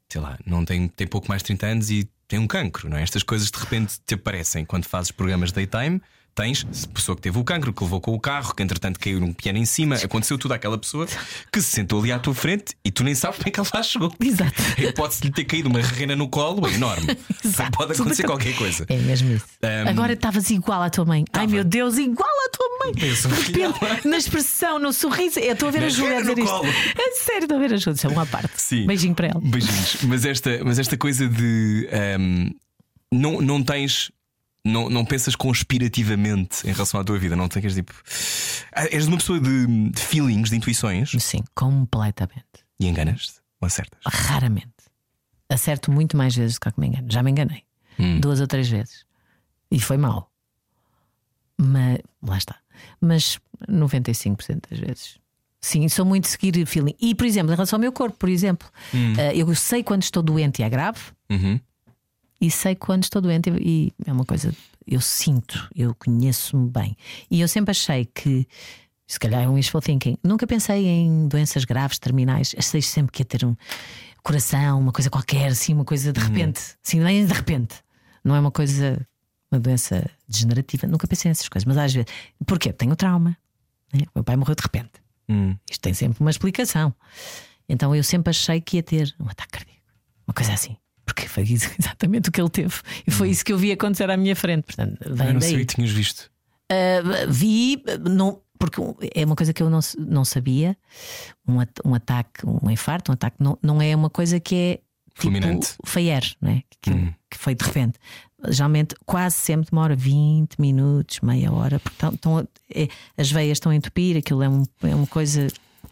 sei 0.09 0.21
lá, 0.21 0.39
não 0.45 0.65
tem, 0.65 0.89
tem 0.89 1.07
pouco 1.07 1.29
mais 1.29 1.41
de 1.41 1.47
30 1.47 1.67
anos 1.67 1.91
e 1.91 2.09
tem 2.27 2.39
um 2.39 2.47
cancro, 2.47 2.89
não 2.89 2.97
é? 2.97 3.03
Estas 3.03 3.23
coisas 3.23 3.51
de 3.51 3.59
repente 3.59 4.01
te 4.05 4.15
aparecem 4.15 4.65
quando 4.65 4.85
fazes 4.85 5.11
programas 5.11 5.53
daytime. 5.53 6.03
Tens 6.35 6.65
pessoa 6.95 7.17
que 7.17 7.23
teve 7.23 7.39
o 7.39 7.45
cancro, 7.45 7.73
que 7.73 7.83
levou 7.83 8.01
com 8.01 8.15
o 8.15 8.21
carro, 8.21 8.55
que 8.55 8.63
entretanto 8.63 8.99
caiu 8.99 9.21
num 9.21 9.33
piano 9.33 9.59
em 9.59 9.65
cima, 9.65 9.97
aconteceu 9.97 10.39
tudo 10.39 10.53
àquela 10.55 10.79
pessoa 10.79 11.07
que 11.53 11.61
se 11.61 11.71
sentou 11.71 12.01
ali 12.01 12.13
à 12.13 12.19
tua 12.19 12.35
frente 12.35 12.75
e 12.85 12.91
tu 12.91 13.03
nem 13.05 13.15
sabes 13.15 13.39
como 13.39 13.49
é 13.49 13.51
que 13.51 13.61
ela 13.61 13.69
lá 13.75 13.83
chegou. 13.83 14.13
Exato. 14.21 14.63
De 15.21 15.27
lhe 15.27 15.33
ter 15.33 15.45
caído 15.45 15.69
uma 15.69 15.81
rena 15.81 16.15
no 16.15 16.29
colo 16.29 16.67
é 16.69 16.75
enorme. 16.75 17.17
Exato. 17.45 17.77
Pode 17.77 17.93
acontecer 17.93 18.23
qualquer 18.25 18.55
coisa. 18.57 18.87
É 18.89 18.97
mesmo 18.97 19.33
isso. 19.33 19.47
Um, 19.63 19.89
Agora 19.89 20.13
estavas 20.13 20.49
igual 20.51 20.83
à 20.83 20.89
tua 20.91 21.05
mãe. 21.05 21.25
Ai 21.33 21.47
meu 21.47 21.65
Deus, 21.65 21.99
igual 21.99 22.29
à 22.29 22.51
tua 22.51 22.69
mãe. 22.85 22.93
Filha. 22.95 23.75
na 24.05 24.17
expressão, 24.17 24.79
no 24.79 24.93
sorriso. 24.93 25.39
Eu 25.41 25.53
estou 25.55 25.69
a 25.69 25.73
ver 25.73 25.85
a 25.85 25.89
Júlia 25.89 26.19
a 26.19 26.21
dizer 26.21 26.39
isto. 26.39 26.51
colo. 26.51 26.67
É 26.69 27.11
sério, 27.17 27.43
estou 27.43 27.57
a 27.57 27.61
ver 27.61 27.75
a 27.75 27.77
Júlia. 27.77 27.97
Isso 27.97 28.07
é 28.07 28.11
uma 28.11 28.27
parte. 28.27 28.51
Sim. 28.57 28.87
Beijinho 28.87 29.15
para 29.15 29.29
ela. 29.29 29.41
Beijinhos. 29.43 29.97
Mas 30.05 30.25
esta, 30.25 30.65
mas 30.65 30.79
esta 30.79 30.97
coisa 30.97 31.29
de 31.29 31.89
ahm, 31.93 32.51
não, 33.13 33.41
não 33.41 33.63
tens. 33.63 34.11
Não, 34.65 34.91
não 34.91 35.05
pensas 35.07 35.35
conspirativamente 35.35 36.69
em 36.69 36.73
relação 36.73 37.01
à 37.01 37.05
tua 37.05 37.19
vida, 37.19 37.35
não 37.35 37.49
tens 37.49 37.75
tipo. 37.75 37.95
Ah, 38.73 38.85
És 38.91 39.07
uma 39.07 39.17
pessoa 39.17 39.41
de, 39.41 39.91
de 39.91 40.01
feelings, 40.03 40.51
de 40.51 40.57
intuições 40.57 41.11
Sim, 41.19 41.43
completamente. 41.55 42.45
e 42.79 42.87
enganas-te 42.87 43.41
ou 43.61 43.67
acertas. 43.67 44.01
Raramente. 44.07 44.69
Acerto 45.49 45.91
muito 45.91 46.17
mais 46.17 46.35
vezes 46.37 46.59
do 46.59 46.73
que 46.73 46.79
me 46.81 46.87
engano. 46.89 47.07
Já 47.11 47.23
me 47.23 47.31
enganei. 47.31 47.63
Hum. 47.99 48.21
Duas 48.21 48.41
ou 48.41 48.47
três 48.47 48.69
vezes. 48.69 49.05
E 49.71 49.81
foi 49.81 49.97
mal. 49.97 50.31
Mas 51.59 51.99
lá 52.23 52.39
está. 52.39 52.57
Mas 53.01 53.39
95% 53.69 54.71
das 54.71 54.79
vezes. 54.79 55.19
Sim, 55.61 55.89
sou 55.89 56.05
muito 56.07 56.27
seguir 56.29 56.65
feeling. 56.67 56.95
E, 57.01 57.15
por 57.15 57.27
exemplo, 57.27 57.53
em 57.53 57.55
relação 57.57 57.77
ao 57.77 57.81
meu 57.81 57.93
corpo, 57.93 58.17
por 58.17 58.29
exemplo, 58.31 58.67
eh, 59.19 59.37
eu 59.37 59.55
sei 59.55 59.83
quando 59.83 60.03
estou 60.03 60.23
doente 60.23 60.61
e 60.61 60.63
é 60.65 60.69
grave, 60.71 61.01
Uhum. 61.31 61.61
E 62.41 62.51
sei 62.51 62.75
quando 62.75 63.03
estou 63.05 63.21
doente 63.21 63.51
e 63.61 63.93
é 64.07 64.13
uma 64.13 64.25
coisa. 64.25 64.53
Eu 64.87 65.01
sinto, 65.01 65.69
eu 65.75 65.95
conheço-me 65.95 66.69
bem. 66.71 66.97
E 67.31 67.41
eu 67.41 67.47
sempre 67.49 67.71
achei 67.71 68.07
que, 68.07 68.47
se 69.07 69.21
calhar 69.21 69.43
é 69.43 69.49
um 69.49 69.55
wishful 69.55 69.81
thinking, 69.81 70.17
nunca 70.25 70.47
pensei 70.47 70.87
em 70.87 71.29
doenças 71.29 71.65
graves, 71.65 71.99
terminais. 71.99 72.55
Achei 72.59 72.81
sempre 72.83 73.13
que 73.13 73.21
ia 73.21 73.25
ter 73.27 73.45
um 73.45 73.55
coração, 74.23 74.81
uma 74.81 74.93
coisa 74.93 75.09
qualquer, 75.11 75.49
assim, 75.49 75.75
uma 75.75 75.85
coisa 75.85 76.13
de 76.13 76.21
repente. 76.21 76.61
Sim, 76.83 77.01
nem 77.01 77.25
de 77.27 77.33
repente. 77.33 77.77
Não 78.25 78.35
é 78.35 78.41
uma 78.41 78.51
coisa, 78.51 79.07
uma 79.51 79.61
doença 79.61 80.11
degenerativa. 80.29 80.87
Nunca 80.87 81.07
pensei 81.07 81.31
nessas 81.31 81.49
coisas, 81.49 81.65
mas 81.67 81.77
às 81.77 81.93
vezes. 81.93 82.09
Porquê? 82.47 82.73
Tenho 82.73 82.97
trauma. 82.97 83.37
né? 83.93 84.03
O 84.09 84.11
meu 84.17 84.25
pai 84.25 84.37
morreu 84.37 84.55
de 84.55 84.63
repente. 84.63 84.93
Hum. 85.29 85.57
Isto 85.71 85.83
tem 85.83 85.95
sempre 85.95 86.21
uma 86.21 86.31
explicação. 86.31 86.93
Então 87.69 87.95
eu 87.95 88.03
sempre 88.03 88.31
achei 88.31 88.61
que 88.61 88.79
ia 88.79 88.83
ter 88.83 89.15
um 89.21 89.29
ataque 89.29 89.53
cardíaco, 89.53 89.81
uma 90.27 90.35
coisa 90.35 90.53
assim. 90.53 90.77
Porque 91.15 91.29
foi 91.29 91.43
exatamente 91.79 92.29
o 92.29 92.33
que 92.33 92.41
ele 92.41 92.51
teve. 92.51 92.75
E 93.07 93.11
foi 93.11 93.31
isso 93.31 93.45
que 93.45 93.53
eu 93.53 93.59
vi 93.59 93.73
acontecer 93.73 94.09
à 94.11 94.17
minha 94.17 94.37
frente. 94.37 94.65
Portanto, 94.65 94.97
Eu 95.05 95.15
vem 95.15 95.33
não 95.33 95.41
daí. 95.41 95.51
sei, 95.51 95.65
tinhas 95.65 95.91
visto. 95.91 96.31
Ah, 96.71 97.27
vi, 97.29 97.83
não, 98.09 98.41
porque 98.59 98.81
é 99.15 99.25
uma 99.25 99.35
coisa 99.35 99.53
que 99.53 99.63
eu 99.63 99.69
não, 99.69 99.81
não 99.99 100.25
sabia. 100.25 100.77
Um, 101.49 101.61
at- 101.61 101.81
um 101.85 101.95
ataque, 101.95 102.47
um 102.47 102.71
infarto, 102.71 103.11
um 103.11 103.15
ataque 103.15 103.37
não, 103.41 103.59
não 103.63 103.83
é 103.83 103.95
uma 103.97 104.09
coisa 104.11 104.39
que 104.39 104.55
é 104.55 104.75
tipo 105.09 105.23
Fulminante. 105.23 105.75
Fayer, 105.85 106.23
não 106.41 106.51
é? 106.53 106.63
Que, 106.81 106.91
Hum. 106.91 107.13
que 107.29 107.37
foi 107.39 107.55
de 107.55 107.65
repente. 107.65 107.99
Geralmente, 108.49 108.95
quase 109.05 109.37
sempre 109.37 109.69
demora 109.71 109.95
20 109.97 110.57
minutos, 110.59 111.21
meia 111.21 111.53
hora, 111.53 111.79
porque 111.81 111.97
estão, 111.97 112.11
estão- 112.15 112.49
é- 112.75 112.89
as 113.19 113.31
veias 113.31 113.57
estão 113.57 113.73
a 113.73 113.75
entupir, 113.75 114.17
aquilo 114.17 114.43
é, 114.43 114.49
um- 114.49 114.65
é 114.83 114.95
uma 114.95 115.07
coisa 115.09 115.49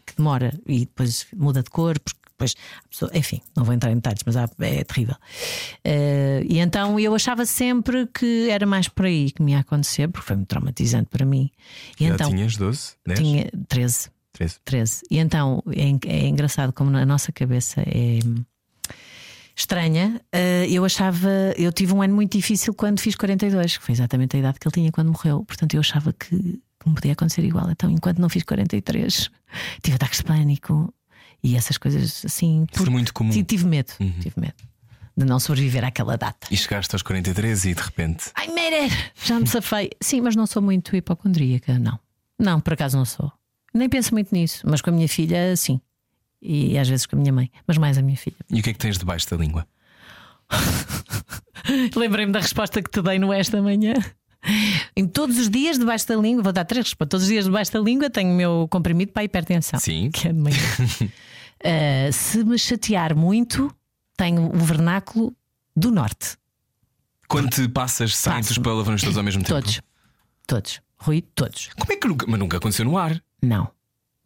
que 0.06 0.16
demora 0.16 0.58
e 0.66 0.80
depois 0.80 1.26
muda 1.36 1.62
de 1.62 1.68
cor, 1.68 1.98
depois 2.38 2.54
pessoa- 2.88 3.10
enfim, 3.14 3.40
não 3.56 3.64
vou 3.64 3.74
entrar 3.74 3.90
em 3.90 3.96
detalhes, 3.96 4.22
mas 4.24 4.36
há- 4.36 4.48
é 4.60 4.84
terrível. 4.84 5.16
Eh, 5.84 6.44
e 6.48 6.58
então 6.60 6.98
eu 7.00 7.12
achava 7.14 7.44
sempre 7.44 8.06
que 8.06 8.48
era 8.48 8.64
mais 8.64 8.86
por 8.88 9.06
aí 9.06 9.32
que 9.32 9.42
me 9.42 9.52
ia 9.52 9.58
acontecer, 9.58 10.08
porque 10.08 10.26
foi 10.26 10.36
muito 10.36 10.48
traumatizante 10.48 11.08
para 11.10 11.26
mim. 11.26 11.50
E 11.98 12.06
Já 12.06 12.14
então 12.14 12.30
tinhas 12.30 12.56
12, 12.56 12.92
10, 13.04 13.18
tinha 13.18 13.50
13. 13.68 14.08
13. 14.32 14.56
13. 14.64 15.02
E 15.10 15.18
então 15.18 15.62
é, 15.74 16.08
é 16.08 16.28
engraçado 16.28 16.72
como 16.72 16.90
na 16.90 17.04
nossa 17.04 17.32
cabeça 17.32 17.80
é 17.80 18.20
hum, 18.24 18.36
estranha. 19.56 20.20
Eh, 20.32 20.66
eu 20.70 20.84
achava, 20.84 21.28
eu 21.56 21.72
tive 21.72 21.92
um 21.92 22.02
ano 22.02 22.14
muito 22.14 22.36
difícil 22.36 22.72
quando 22.74 23.00
fiz 23.00 23.16
42, 23.16 23.76
que 23.78 23.84
foi 23.84 23.92
exatamente 23.94 24.36
a 24.36 24.38
idade 24.38 24.58
que 24.60 24.68
ele 24.68 24.72
tinha 24.74 24.92
quando 24.92 25.08
morreu. 25.10 25.44
Portanto, 25.44 25.74
eu 25.74 25.80
achava 25.80 26.12
que 26.12 26.60
que 26.80 26.88
me 26.88 26.94
podia 26.94 27.12
acontecer 27.12 27.42
igual. 27.44 27.68
Então, 27.72 27.90
enquanto 27.90 28.20
não 28.20 28.28
fiz 28.28 28.44
43, 28.44 29.28
tive 29.82 29.96
ataques 29.96 30.18
de 30.18 30.24
pânico 30.24 30.94
e 31.42 31.56
essas 31.56 31.78
coisas 31.78 32.24
assim. 32.24 32.66
Isso 32.72 32.86
é 32.86 32.90
muito 32.90 33.12
comum. 33.14 33.30
Tive, 33.44 33.66
medo, 33.66 33.92
tive 34.20 34.34
medo 34.40 34.54
de 35.16 35.24
não 35.24 35.40
sobreviver 35.40 35.84
àquela 35.84 36.16
data. 36.16 36.46
E 36.50 36.56
chegaste 36.56 36.94
aos 36.94 37.02
43 37.02 37.64
e 37.64 37.74
de 37.74 37.82
repente. 37.82 38.30
Ai, 38.34 38.48
Merer, 38.48 39.12
já 39.24 39.40
me 39.40 39.46
safei. 39.48 39.90
Sim, 40.00 40.20
mas 40.20 40.36
não 40.36 40.46
sou 40.46 40.62
muito 40.62 40.94
hipocondríaca, 40.94 41.76
não. 41.78 41.98
Não, 42.38 42.60
por 42.60 42.74
acaso 42.74 42.96
não 42.96 43.04
sou. 43.04 43.32
Nem 43.74 43.88
penso 43.88 44.14
muito 44.14 44.32
nisso, 44.32 44.62
mas 44.64 44.80
com 44.80 44.90
a 44.90 44.92
minha 44.92 45.08
filha, 45.08 45.56
sim. 45.56 45.80
E 46.40 46.78
às 46.78 46.88
vezes 46.88 47.04
com 47.04 47.16
a 47.16 47.18
minha 47.18 47.32
mãe, 47.32 47.50
mas 47.66 47.76
mais 47.76 47.98
a 47.98 48.02
minha 48.02 48.16
filha. 48.16 48.36
E 48.48 48.60
o 48.60 48.62
que 48.62 48.70
é 48.70 48.72
que 48.72 48.78
tens 48.78 48.96
debaixo 48.96 49.28
da 49.28 49.36
língua? 49.36 49.66
Lembrei-me 51.96 52.32
da 52.32 52.40
resposta 52.40 52.80
que 52.80 52.90
te 52.90 53.02
dei 53.02 53.18
no 53.18 53.32
esta 53.32 53.60
manhã. 53.60 53.94
Em 54.96 55.06
todos 55.06 55.38
os 55.38 55.50
dias 55.50 55.78
debaixo 55.78 56.06
da 56.08 56.16
língua, 56.16 56.42
vou 56.42 56.52
dar 56.52 56.64
três 56.64 56.86
respostas. 56.86 57.08
Todos 57.10 57.24
os 57.24 57.28
dias 57.30 57.44
debaixo 57.44 57.72
da 57.72 57.80
língua 57.80 58.08
tenho 58.08 58.30
o 58.32 58.34
meu 58.36 58.68
comprimido 58.70 59.12
para 59.12 59.22
a 59.22 59.24
hipertensão. 59.24 59.78
Sim. 59.78 60.10
Que 60.10 60.28
é 60.28 60.32
de 60.32 60.38
manhã. 60.38 60.56
Ah, 61.64 62.10
se 62.12 62.44
me 62.44 62.58
chatear 62.58 63.16
muito, 63.16 63.72
tenho 64.16 64.46
o 64.54 64.58
vernáculo 64.58 65.34
do 65.76 65.90
norte. 65.90 66.36
Quando 67.28 67.50
te 67.50 67.68
passas, 67.68 68.16
saem-te 68.16 68.52
os 68.52 68.58
palavrões 68.58 69.02
todos 69.02 69.18
ao 69.18 69.24
mesmo 69.24 69.42
tempo? 69.42 69.60
Todos. 69.60 69.80
Todos. 70.46 70.80
Rui, 70.96 71.22
todos. 71.22 71.68
Como 71.78 71.92
é 71.92 71.96
que 71.96 72.08
nunca. 72.08 72.26
Mas 72.26 72.40
nunca 72.40 72.56
aconteceu 72.56 72.84
no 72.84 72.96
ar. 72.96 73.22
Não. 73.42 73.70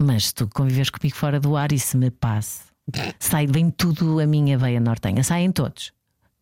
Mas 0.01 0.27
se 0.27 0.35
tu 0.35 0.49
convives 0.49 0.89
comigo 0.89 1.17
fora 1.17 1.39
do 1.39 1.57
ar 1.57 1.73
e 1.73 1.79
se 1.79 1.97
me 1.97 2.11
passe, 2.11 2.63
sai 3.19 3.47
bem 3.47 3.71
tudo 3.71 4.21
a 4.21 4.27
minha 4.27 4.57
veia 4.57 4.81
nortenha. 4.81 5.23
Saem 5.23 5.53
todos. 5.53 5.93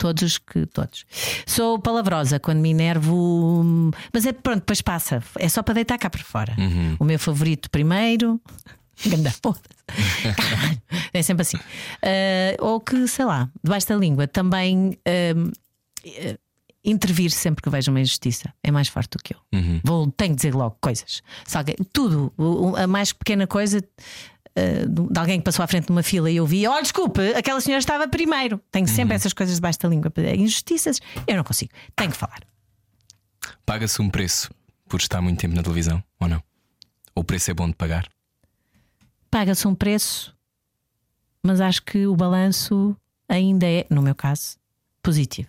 Todos 0.01 0.23
os 0.23 0.39
que. 0.39 0.65
Todos. 0.67 1.05
Sou 1.47 1.79
palavrosa 1.79 2.41
quando 2.41 2.59
me 2.61 2.71
enervo. 2.71 3.91
Mas 4.13 4.25
é 4.25 4.33
pronto, 4.33 4.61
depois 4.61 4.81
passa. 4.81 5.23
É 5.39 5.47
só 5.47 5.63
para 5.63 5.75
deitar 5.75 5.99
cá 5.99 6.09
para 6.09 6.25
fora. 6.25 6.57
O 6.99 7.05
meu 7.05 7.19
favorito 7.19 7.69
primeiro, 7.71 8.41
Ganda 9.07 9.31
foda. 9.43 9.61
É 11.13 11.23
sempre 11.23 11.43
assim. 11.43 11.59
Ah, 12.03 12.57
ou 12.61 12.81
que, 12.81 13.07
sei 13.09 13.25
lá, 13.27 13.51
debaixo 13.63 13.89
da 13.89 13.97
língua 13.97 14.27
também. 14.27 14.99
eh, 15.05 15.35
intervir 16.83 17.31
sempre 17.31 17.63
que 17.63 17.69
vejo 17.69 17.91
uma 17.91 18.01
injustiça 18.01 18.55
é 18.63 18.71
mais 18.71 18.89
forte 18.89 19.11
do 19.11 19.23
que 19.23 19.35
eu. 19.35 19.39
Vou, 19.85 20.11
tenho 20.13 20.31
que 20.31 20.37
dizer 20.37 20.55
logo 20.55 20.79
coisas. 20.81 21.23
Alguém- 21.55 21.77
tudo, 21.93 22.33
a 22.79 22.87
mais 22.87 23.13
pequena 23.13 23.47
coisa 23.47 23.79
uh, 23.81 23.83
de 24.55 25.19
alguém 25.19 25.39
que 25.39 25.45
passou 25.45 25.65
à 25.65 25.67
frente 25.67 25.87
de 25.87 25.93
uma 25.93 26.03
fila 26.03 26.31
e 26.31 26.37
eu 26.37 26.47
vi, 26.47 26.67
olha, 26.67 26.83
desculpe, 26.83 27.21
aquela 27.35 27.61
senhora 27.61 27.79
estava 27.79 28.09
primeiro. 28.09 28.61
Tenho 28.71 28.87
sempre 28.89 29.15
essas 29.15 29.33
coisas 29.33 29.55
debaixo 29.55 29.79
da 29.79 29.89
língua. 29.89 30.13
Injustiças, 30.37 31.01
eu 31.27 31.37
não 31.37 31.45
consigo. 31.45 31.71
Tenho 31.95 32.11
que 32.11 32.17
falar. 32.17 32.41
Paga-se 33.65 34.03
um 34.03 34.11
preço 34.11 34.51
por 34.89 35.01
estar 35.01 35.21
muito 35.23 35.39
tempo 35.39 35.55
na 35.55 35.63
televisão, 35.63 36.03
ou 36.19 36.29
não? 36.29 36.43
Ou 37.15 37.23
o 37.23 37.25
preço 37.25 37.51
é 37.51 37.55
bom 37.55 37.69
de 37.69 37.75
pagar? 37.75 38.09
Paga-se 39.31 39.67
um 39.69 39.75
preço, 39.75 40.35
mas 41.43 41.61
acho 41.61 41.83
que 41.83 42.07
o 42.07 42.17
balanço 42.17 42.97
ainda 43.29 43.67
é, 43.67 43.87
no 43.89 44.03
meu 44.03 44.15
caso, 44.15 44.57
positivo. 45.03 45.49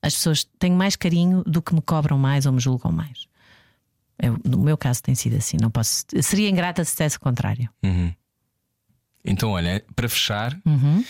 As 0.00 0.14
pessoas 0.14 0.44
têm 0.58 0.70
mais 0.70 0.94
carinho 0.94 1.42
do 1.44 1.60
que 1.60 1.74
me 1.74 1.82
cobram 1.82 2.16
mais 2.16 2.46
ou 2.46 2.52
me 2.52 2.60
julgam 2.60 2.92
mais. 2.92 3.26
Eu, 4.22 4.38
no 4.44 4.58
meu 4.58 4.78
caso 4.78 5.02
tem 5.02 5.14
sido 5.14 5.36
assim. 5.36 5.56
Não 5.60 5.70
posso. 5.70 6.04
Seria 6.22 6.48
ingrata 6.48 6.84
se 6.84 6.92
dissesse 6.92 7.16
o 7.16 7.20
contrário. 7.20 7.68
Então, 9.26 9.50
olha, 9.50 9.82
para 9.94 10.08
fechar, 10.08 10.56
Uhum. 10.64 11.04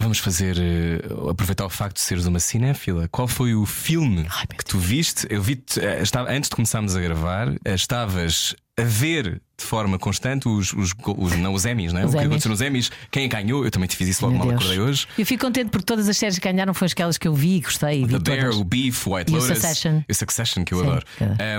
vamos 0.00 0.18
fazer. 0.18 0.56
eh, 0.58 1.00
aproveitar 1.30 1.64
o 1.66 1.70
facto 1.70 1.96
de 1.96 2.02
seres 2.02 2.26
uma 2.26 2.40
cinéfila. 2.40 3.08
Qual 3.08 3.28
foi 3.28 3.54
o 3.54 3.64
filme 3.66 4.26
Ai, 4.30 4.46
que 4.46 4.64
tu 4.64 4.78
viste? 4.78 5.26
Eu 5.30 5.42
vi 5.42 5.62
estava, 6.02 6.30
antes 6.30 6.48
de 6.50 6.56
começarmos 6.56 6.96
a 6.96 7.00
gravar, 7.00 7.48
eh, 7.64 7.74
estavas 7.74 8.54
a 8.78 8.82
ver 8.82 9.42
de 9.58 9.64
forma 9.66 9.98
constante 9.98 10.48
os, 10.48 10.72
os, 10.72 10.94
os- 11.18 11.36
não, 11.36 11.52
os 11.52 11.66
Emmys, 11.66 11.92
não 11.92 12.00
é? 12.00 12.06
Os 12.06 12.14
o 12.14 12.16
que 12.16 12.24
aconteceu 12.24 12.50
nos 12.50 12.62
Emmys, 12.62 12.90
quem 13.10 13.28
ganhou, 13.28 13.62
eu 13.62 13.70
também 13.70 13.86
te 13.86 13.94
fiz 13.94 14.08
isso 14.08 14.24
logo 14.24 14.38
Meu 14.38 14.46
mal 14.46 14.54
acordei 14.56 14.80
hoje. 14.80 15.06
Eu 15.18 15.26
fico 15.26 15.44
contente 15.44 15.68
porque 15.68 15.84
todas 15.84 16.08
as 16.08 16.16
séries 16.16 16.38
que 16.38 16.50
ganharam 16.50 16.72
foram 16.72 16.90
aquelas 16.90 17.18
que 17.18 17.28
eu 17.28 17.34
vi 17.34 17.56
e 17.56 17.60
gostei. 17.60 18.06
Vi 18.06 18.12
The 18.18 18.18
Bear, 18.20 18.40
todas. 18.44 18.56
o 18.56 18.64
Beef, 18.64 19.06
o 19.06 19.14
White 19.16 19.30
E 19.30 19.34
o 19.34 19.38
Lotus. 19.38 19.58
Succession. 19.58 20.02
O 20.08 20.14
Succession, 20.14 20.64
que 20.64 20.72
eu 20.72 20.78
Sim, 20.80 20.86
adoro. 20.86 21.06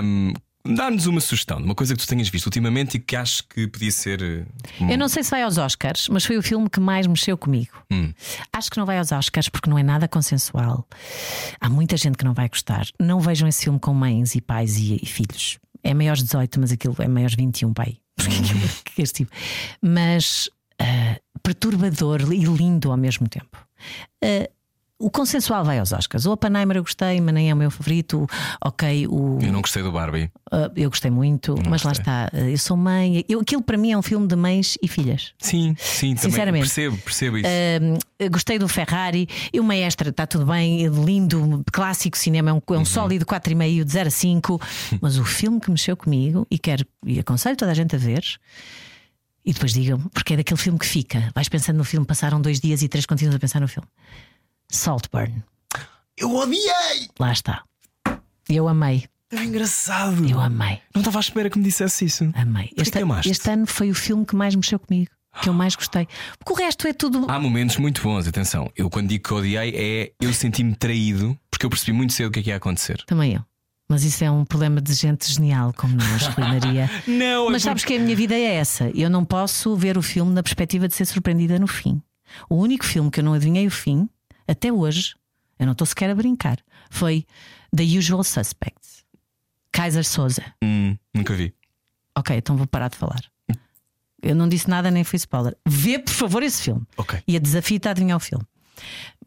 Um, 0.02 0.32
Dá-nos 0.64 1.06
uma 1.06 1.20
sugestão 1.20 1.58
de 1.58 1.64
uma 1.64 1.74
coisa 1.74 1.94
que 1.94 2.00
tu 2.00 2.06
tenhas 2.06 2.28
visto 2.28 2.46
ultimamente 2.46 2.96
e 2.96 3.00
que 3.00 3.16
acho 3.16 3.42
que 3.48 3.66
podia 3.66 3.90
ser. 3.90 4.22
eh, 4.22 4.44
Eu 4.92 4.96
não 4.96 5.08
sei 5.08 5.24
se 5.24 5.30
vai 5.30 5.42
aos 5.42 5.58
Oscars, 5.58 6.08
mas 6.08 6.24
foi 6.24 6.36
o 6.38 6.42
filme 6.42 6.70
que 6.70 6.78
mais 6.78 7.06
mexeu 7.06 7.36
comigo. 7.36 7.72
Hum. 7.90 8.12
Acho 8.52 8.70
que 8.70 8.78
não 8.78 8.86
vai 8.86 8.98
aos 8.98 9.10
Oscars 9.10 9.48
porque 9.48 9.68
não 9.68 9.76
é 9.76 9.82
nada 9.82 10.06
consensual. 10.06 10.86
Há 11.60 11.68
muita 11.68 11.96
gente 11.96 12.16
que 12.16 12.24
não 12.24 12.32
vai 12.32 12.48
gostar. 12.48 12.86
Não 13.00 13.18
vejam 13.20 13.48
esse 13.48 13.64
filme 13.64 13.80
com 13.80 13.92
mães 13.92 14.34
e 14.36 14.40
pais 14.40 14.76
e, 14.78 15.00
e 15.02 15.06
filhos. 15.06 15.58
É 15.82 15.92
maiores 15.94 16.22
18, 16.22 16.60
mas 16.60 16.70
aquilo 16.70 16.94
é 17.00 17.08
maiores 17.08 17.34
21, 17.34 17.72
pai. 17.74 17.96
Que 18.84 19.00
é 19.00 19.04
este 19.04 19.24
tipo. 19.24 19.32
Mas 19.82 20.48
ah, 20.78 21.18
perturbador 21.42 22.32
e 22.32 22.44
lindo 22.44 22.90
ao 22.92 22.96
mesmo 22.96 23.28
tempo. 23.28 23.58
Ah, 24.22 24.48
o 25.06 25.10
consensual 25.10 25.64
vai 25.64 25.78
aos 25.78 25.92
Oscars. 25.92 26.26
O 26.26 26.32
Oppenheimer 26.32 26.76
eu 26.76 26.82
gostei, 26.82 27.20
mas 27.20 27.34
nem 27.34 27.50
é 27.50 27.54
o 27.54 27.56
meu 27.56 27.70
favorito. 27.70 28.26
Ok, 28.64 29.06
o. 29.08 29.38
Eu 29.42 29.52
não 29.52 29.60
gostei 29.60 29.82
do 29.82 29.90
Barbie. 29.92 30.30
ah, 30.50 30.70
eu 30.76 30.88
gostei 30.90 31.10
muito, 31.10 31.54
mas 31.68 31.82
lá 31.82 31.90
gostei. 31.90 32.02
está. 32.02 32.30
ah, 32.32 32.38
eu 32.50 32.58
sou 32.58 32.76
mãe. 32.76 33.24
Eu, 33.28 33.40
aquilo 33.40 33.62
para 33.62 33.76
mim 33.76 33.92
é 33.92 33.98
um 33.98 34.02
filme 34.02 34.26
de 34.26 34.36
mães 34.36 34.76
e 34.82 34.88
filhas. 34.88 35.32
Sim, 35.38 35.74
sim, 35.78 36.14
também 36.14 36.30
Sinceramente. 36.30 36.62
percebo, 36.62 36.96
percebo 36.98 37.38
isso. 37.38 37.48
Uh, 37.48 38.30
gostei 38.30 38.58
do 38.58 38.68
Ferrari 38.68 39.28
e 39.52 39.58
o 39.60 39.64
Maestra 39.64 40.10
está 40.10 40.26
tudo 40.26 40.46
bem, 40.46 40.86
lindo, 40.86 41.64
clássico 41.72 42.16
cinema, 42.16 42.50
é 42.50 42.52
um, 42.52 42.62
Uhum. 42.68 42.76
é 42.76 42.78
um 42.78 42.84
sólido 42.84 43.26
4,5 43.26 43.84
de 43.84 43.92
0 43.92 44.08
a 44.08 44.10
5. 44.10 44.60
Mas 45.02 45.18
o 45.18 45.24
filme 45.24 45.60
que 45.60 45.70
mexeu 45.70 45.96
comigo 45.96 46.46
e 46.50 46.58
quero 46.58 46.86
e 47.04 47.18
aconselho 47.18 47.56
toda 47.56 47.70
a 47.70 47.74
gente 47.74 47.96
a 47.96 47.98
ver. 47.98 48.22
E 49.44 49.52
depois 49.52 49.72
digam-me, 49.72 50.04
porque 50.14 50.34
é 50.34 50.36
daquele 50.36 50.58
filme 50.60 50.78
que 50.78 50.86
fica. 50.86 51.30
Vais 51.34 51.48
pensando 51.48 51.76
no 51.76 51.82
filme, 51.84 52.06
passaram 52.06 52.40
dois 52.40 52.60
dias 52.60 52.80
e 52.80 52.88
três 52.88 53.04
continuas 53.06 53.34
a 53.34 53.38
pensar 53.40 53.58
no 53.60 53.66
filme. 53.66 53.88
Saltburn, 54.76 55.42
Eu 56.16 56.34
odiei! 56.34 57.08
lá 57.18 57.30
está. 57.32 57.62
Eu 58.48 58.66
amei, 58.68 59.04
É 59.30 59.44
engraçado. 59.44 60.26
eu 60.28 60.40
amei, 60.40 60.80
Não 60.94 61.00
estava 61.02 61.18
à 61.18 61.20
espera 61.20 61.50
que 61.50 61.58
me 61.58 61.64
dissesse 61.64 62.06
isso. 62.06 62.30
amei. 62.34 62.68
Porquê 62.68 62.82
Este, 62.82 62.92
que 62.92 62.98
amaste? 63.02 63.30
este 63.30 63.50
ano 63.50 63.66
foi 63.66 63.90
o 63.90 63.94
filme 63.94 64.24
que 64.24 64.34
mais 64.34 64.54
mexeu 64.54 64.78
comigo, 64.78 65.10
que 65.42 65.48
eu 65.48 65.52
mais 65.52 65.76
gostei. 65.76 66.08
Porque 66.38 66.52
o 66.52 66.56
resto 66.64 66.86
é 66.88 66.92
tudo. 66.94 67.26
Há 67.30 67.38
momentos 67.38 67.76
muito 67.76 68.02
bons, 68.02 68.26
atenção. 68.26 68.70
Eu 68.74 68.88
quando 68.88 69.08
digo 69.08 69.28
que 69.28 69.34
odiei 69.34 69.74
é 69.76 70.12
eu 70.20 70.32
senti-me 70.32 70.74
traído 70.74 71.38
porque 71.50 71.66
eu 71.66 71.70
percebi 71.70 71.92
muito 71.92 72.12
cedo 72.14 72.28
o 72.28 72.30
que 72.30 72.40
é 72.40 72.42
que 72.42 72.48
ia 72.50 72.56
acontecer. 72.56 73.02
Também 73.06 73.34
eu. 73.34 73.42
Mas 73.88 74.04
isso 74.04 74.24
é 74.24 74.30
um 74.30 74.42
problema 74.44 74.80
de 74.80 74.94
gente 74.94 75.30
genial 75.30 75.74
como 75.76 75.94
nós, 75.94 76.34
Maria. 76.38 76.88
Não, 77.06 77.50
Mas 77.50 77.62
sabes 77.62 77.84
que 77.84 77.94
a 77.94 77.98
minha 77.98 78.16
vida 78.16 78.34
é 78.34 78.54
essa. 78.54 78.88
Eu 78.94 79.10
não 79.10 79.22
posso 79.22 79.76
ver 79.76 79.98
o 79.98 80.02
filme 80.02 80.32
na 80.32 80.42
perspectiva 80.42 80.88
de 80.88 80.94
ser 80.94 81.04
surpreendida 81.04 81.58
no 81.58 81.66
fim. 81.66 82.00
O 82.48 82.54
único 82.56 82.86
filme 82.86 83.10
que 83.10 83.20
eu 83.20 83.24
não 83.24 83.34
adivinhei 83.34 83.66
o 83.66 83.70
fim, 83.70 84.08
até 84.46 84.72
hoje, 84.72 85.14
eu 85.58 85.66
não 85.66 85.72
estou 85.72 85.86
sequer 85.86 86.10
a 86.10 86.14
brincar, 86.14 86.58
foi 86.90 87.26
The 87.74 87.82
Usual 87.82 88.24
Suspects. 88.24 89.04
Kaiser 89.70 90.04
Souza. 90.04 90.44
Hum, 90.62 90.96
nunca 91.14 91.34
vi. 91.34 91.54
Ok, 92.16 92.36
então 92.36 92.56
vou 92.56 92.66
parar 92.66 92.88
de 92.88 92.96
falar. 92.96 93.22
Eu 94.22 94.36
não 94.36 94.48
disse 94.48 94.68
nada 94.68 94.90
nem 94.90 95.02
fui 95.02 95.16
spoiler. 95.16 95.56
Vê, 95.66 95.98
por 95.98 96.12
favor, 96.12 96.42
esse 96.42 96.62
filme. 96.62 96.86
Ok. 96.96 97.20
E 97.26 97.36
a 97.36 97.40
desafio-te 97.40 97.88
a 97.88 97.90
adivinhar 97.90 98.16
o 98.16 98.20
filme. 98.20 98.44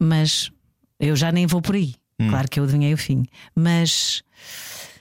Mas 0.00 0.50
eu 0.98 1.14
já 1.14 1.30
nem 1.30 1.46
vou 1.46 1.60
por 1.60 1.74
aí. 1.74 1.94
Hum. 2.18 2.30
Claro 2.30 2.48
que 2.48 2.58
eu 2.58 2.64
adivinhei 2.64 2.94
o 2.94 2.98
fim. 2.98 3.26
Mas 3.54 4.22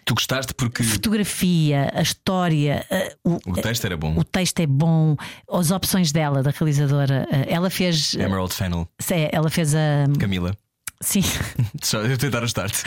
Tu 0.05 0.13
gostaste 0.13 0.53
porque 0.53 0.83
fotografia, 0.83 1.91
a 1.93 2.01
história, 2.03 2.85
eh, 2.91 3.15
o, 3.23 3.39
o 3.47 3.53
texto 3.53 3.85
era 3.85 3.97
bom. 3.97 4.15
o 4.15 4.23
texto 4.23 4.59
é 4.59 4.67
bom, 4.67 5.15
as 5.51 5.71
opções 5.71 6.11
dela, 6.11 6.43
da 6.43 6.51
realizadora. 6.51 7.27
eh, 7.31 7.45
Ela 7.49 7.71
fez. 7.71 8.13
Emerald 8.13 8.53
Fennel, 8.53 8.87
é, 9.11 9.29
Ela 9.35 9.49
fez 9.49 9.73
a. 9.73 10.05
Camila. 10.19 10.55
Sim, 11.01 11.21
Só 11.83 11.99
eu 12.01 12.17
tentar 12.17 12.43
ajudar-te. 12.43 12.83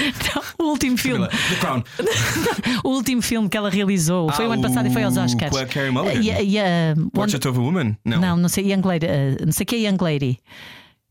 o 0.58 0.64
último 0.64 0.96
filme. 0.96 1.26
Camila. 1.28 1.48
The 1.50 1.56
Crown. 1.60 1.82
O 2.84 2.90
último 2.90 3.20
filme 3.20 3.48
que 3.48 3.56
ela 3.56 3.68
realizou 3.68 4.30
foi 4.32 4.46
o 4.46 4.50
Ah, 4.50 4.54
ano 4.54 4.62
passado 4.62 4.86
e 4.88 4.92
foi 4.92 5.02
aos 5.02 5.16
o- 5.16 5.20
Oscars. 5.20 5.50
com 5.50 5.58
a 5.58 5.66
Carey 5.66 5.90
Mulligan? 5.90 6.20
E, 6.22 6.30
a- 6.30 6.42
e 6.42 6.58
a- 6.58 6.94
Portrait 7.12 7.46
of 7.48 7.58
a 7.58 7.60
Woman? 7.62 7.96
Não. 8.04 8.20
não, 8.20 8.36
não 8.36 8.48
sei, 8.48 8.72
Young 8.72 8.82
Lady, 8.86 9.06
eh, 9.06 9.36
não 9.44 9.52
sei 9.52 9.66
que 9.66 9.74
é 9.76 9.78
Young 9.90 9.98
Lady. 10.00 10.38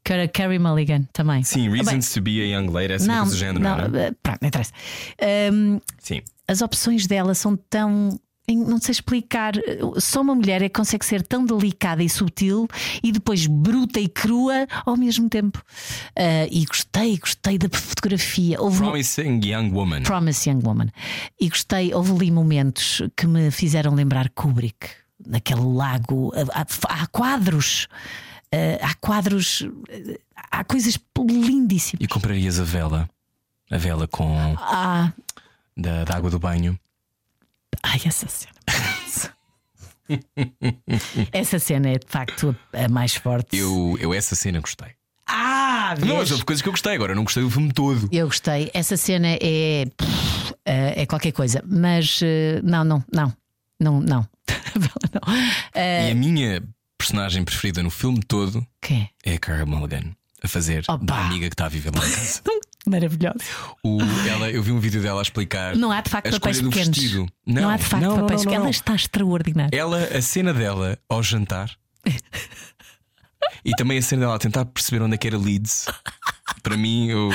Que 0.07 0.13
era 0.13 0.25
Carrie 0.25 0.57
Mulligan 0.57 1.03
também. 1.11 1.43
Sim, 1.43 1.69
Bem, 1.69 1.81
Reasons 1.81 2.13
to 2.13 2.21
be 2.21 2.39
a 2.41 2.45
Young 2.57 2.69
Lady, 2.71 2.93
essa 2.93 3.05
não, 3.05 3.23
coisa 3.23 3.31
do 3.31 3.37
género, 3.37 3.59
não, 3.59 3.77
não, 3.77 3.83
era? 3.83 4.07
eh, 4.07 4.11
pronto, 4.23 4.37
não 4.41 4.47
interessa. 4.47 4.71
Ehm, 5.19 5.79
Sim. 5.99 6.21
as 6.47 6.61
opções 6.61 7.05
dela 7.07 7.33
são 7.33 7.57
tão. 7.69 8.17
Não 8.49 8.79
sei 8.79 8.93
explicar. 8.93 9.55
Só 9.97 10.21
uma 10.21 10.33
mulher 10.33 10.61
é 10.61 10.69
que 10.69 10.79
consegue 10.79 11.05
ser 11.05 11.21
tão 11.23 11.45
delicada 11.45 12.01
e 12.01 12.07
sutil 12.07 12.69
e 13.03 13.11
depois 13.11 13.45
bruta 13.47 13.99
e 13.99 14.07
crua 14.07 14.65
ao 14.85 14.95
mesmo 14.95 15.27
tempo. 15.27 15.61
Ah, 16.15 16.47
e 16.49 16.63
gostei, 16.63 17.17
gostei 17.17 17.57
da 17.57 17.67
fotografia. 17.67 18.61
Houve 18.61 18.77
Promising 18.77 19.41
Young 19.43 19.71
Woman. 19.73 20.03
Promise 20.03 20.49
Young 20.49 20.61
Woman. 20.63 20.87
E 21.37 21.49
gostei, 21.49 21.93
houve 21.93 22.13
ali 22.13 22.31
momentos 22.31 23.01
que 23.17 23.27
me 23.27 23.51
fizeram 23.51 23.93
lembrar 23.93 24.29
Kubrick, 24.29 24.87
naquele 25.25 25.65
lago. 25.65 26.31
Há, 26.53 26.65
há 26.87 27.07
quadros. 27.07 27.89
Ah, 28.53 28.87
há 28.89 28.93
quadros. 28.95 29.63
ah, 30.35 30.59
Há 30.59 30.63
coisas 30.63 30.97
lindíssimas. 31.19 32.03
E 32.03 32.07
comprarias 32.07 32.59
a 32.59 32.63
vela? 32.63 33.09
A 33.69 33.77
vela 33.77 34.07
com 34.07 34.55
Ah, 34.57 35.11
da, 35.75 36.03
da 36.03 36.15
água 36.15 36.29
do 36.29 36.39
banho. 36.39 36.79
Ai, 37.83 37.99
essa 38.05 38.27
cena. 38.27 38.53
essa 41.31 41.59
cena 41.59 41.89
é 41.89 41.97
de 41.99 42.07
facto 42.07 42.55
a 42.73 42.87
mais 42.87 43.15
forte. 43.15 43.57
Eu, 43.57 43.97
eu 43.99 44.13
essa 44.13 44.35
cena 44.35 44.59
gostei. 44.59 44.89
Ah, 45.27 45.93
Não, 45.99 46.17
mas 46.17 46.31
houve 46.31 46.45
coisas 46.45 46.61
que 46.61 46.69
eu 46.69 46.73
gostei, 46.73 46.95
agora 46.95 47.11
eu 47.11 47.15
não 47.15 47.23
gostei 47.25 47.43
do 47.43 47.51
filme 47.51 47.71
todo. 47.73 48.07
Eu 48.11 48.27
gostei. 48.27 48.71
Essa 48.73 48.95
cena 48.95 49.27
é. 49.41 49.85
pff, 49.97 50.53
é 50.65 51.01
é 51.01 51.05
qualquer 51.05 51.33
coisa. 51.33 51.61
Mas 51.67 52.21
eh, 52.23 52.61
não, 52.63 52.83
não, 52.85 53.03
não. 53.13 53.33
Não, 53.79 53.99
não. 53.99 54.27
não. 55.13 55.33
Eh, 55.73 56.07
E 56.07 56.11
a 56.11 56.15
minha 56.15 56.63
personagem 56.97 57.43
preferida 57.43 57.81
no 57.83 57.89
filme 57.89 58.19
todo 58.25 58.65
que 58.81 59.07
é 59.25 59.33
a 59.33 59.39
Cara 59.39 59.65
Mulligan. 59.65 60.15
A 60.43 60.47
fazer 60.47 60.83
Opa. 60.87 61.03
da 61.03 61.17
amiga 61.25 61.47
que 61.47 61.53
está 61.53 61.65
a 61.65 61.69
viver 61.69 61.91
lá 61.95 61.99
em 62.07 62.11
casa. 62.11 62.41
Maravilhoso. 62.85 63.39
O, 63.83 63.97
ela, 64.29 64.49
eu 64.51 64.61
vi 64.63 64.71
um 64.71 64.79
vídeo 64.79 65.01
dela 65.01 65.19
a 65.19 65.23
explicar 65.23 65.75
Não 65.75 65.91
há 65.91 65.99
de 65.99 66.09
facto 66.09 66.31
papéis 66.31 66.61
pequenos. 66.61 66.87
vestido. 66.97 67.27
Não, 67.45 67.63
Não, 67.63 67.69
há 67.69 67.75
de 67.77 67.83
facto 67.83 68.03
não, 68.03 68.19
papéis 68.19 68.41
pequenos. 68.43 68.61
Ela 68.63 68.69
está 68.69 68.95
extraordinária. 68.95 69.75
Ela, 69.77 70.03
a 70.05 70.21
cena 70.21 70.53
dela 70.53 70.97
ao 71.09 71.21
jantar 71.23 71.71
e 73.65 73.71
também 73.75 73.97
a 73.97 74.01
cena 74.01 74.21
dela 74.21 74.35
a 74.35 74.39
tentar 74.39 74.63
perceber 74.65 75.03
onde 75.03 75.15
é 75.15 75.17
que 75.17 75.27
era 75.27 75.37
Leeds. 75.37 75.87
Para 76.63 76.77
mim, 76.77 77.07
eu, 77.09 77.29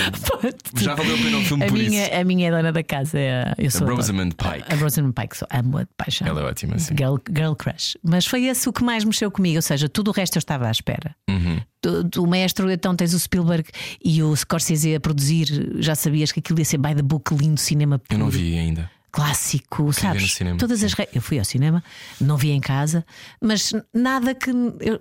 já 0.77 0.95
valeu 0.95 1.15
a 1.15 1.19
pena 1.19 1.39
o 1.39 1.43
filme 1.45 1.65
a 1.65 1.67
por 1.69 1.79
minha, 1.79 2.05
isso. 2.07 2.15
a 2.15 2.25
minha 2.25 2.51
dona 2.51 2.73
da 2.73 2.83
casa 2.83 3.19
é. 3.19 3.55
Eu 3.59 3.71
sou 3.71 3.89
A 3.89 3.93
Rosamund 3.95 4.35
Pike. 4.35 4.73
A 4.73 4.77
Rosamund 4.77 5.15
Pike, 5.15 5.37
sou 5.37 5.49
amo 5.51 5.79
a 5.79 5.83
de 5.85 5.89
paixão. 5.97 6.27
Ela 6.27 6.41
é 6.41 6.45
ótima, 6.45 6.79
sim. 6.79 6.95
Girl, 6.97 7.17
girl 7.35 7.53
crush. 7.55 7.97
Mas 8.03 8.27
foi 8.27 8.45
esse 8.47 8.69
o 8.69 8.73
que 8.73 8.83
mais 8.85 9.05
mexeu 9.05 9.31
comigo, 9.31 9.57
ou 9.57 9.63
seja, 9.63 9.89
tudo 9.89 10.09
o 10.09 10.13
resto 10.13 10.37
eu 10.37 10.41
estava 10.41 10.67
à 10.67 10.71
espera. 10.71 11.15
Uhum. 11.29 11.61
Do, 11.83 12.05
do 12.05 12.27
maestro, 12.27 12.71
então 12.71 12.95
tens 12.95 13.13
o 13.15 13.19
Spielberg 13.21 13.69
e 14.05 14.23
o 14.23 14.35
Scorsese 14.37 14.95
a 14.95 15.01
produzir, 15.01 15.47
já 15.79 15.95
sabias 15.95 16.31
que 16.33 16.41
aquilo 16.41 16.59
ia 16.59 16.65
ser 16.65 16.79
by 16.79 16.95
the 16.95 17.03
book, 17.03 17.35
lindo 17.35 17.59
cinema 17.61 17.97
Eu 17.97 17.99
puro. 18.01 18.19
não 18.21 18.31
vi 18.31 18.57
ainda. 18.59 18.91
clássico, 19.11 19.87
ver 19.87 19.93
sabes? 19.93 20.39
Todas 20.59 20.83
as 20.85 20.93
re... 20.95 21.09
Eu 21.15 21.21
fui 21.21 21.39
ao 21.39 21.45
cinema, 21.45 21.83
não 22.21 22.37
vi 22.37 22.51
em 22.51 22.61
casa, 22.61 23.05
mas 23.43 23.73
nada 23.95 24.35
que 24.35 24.51
eu- 24.51 25.01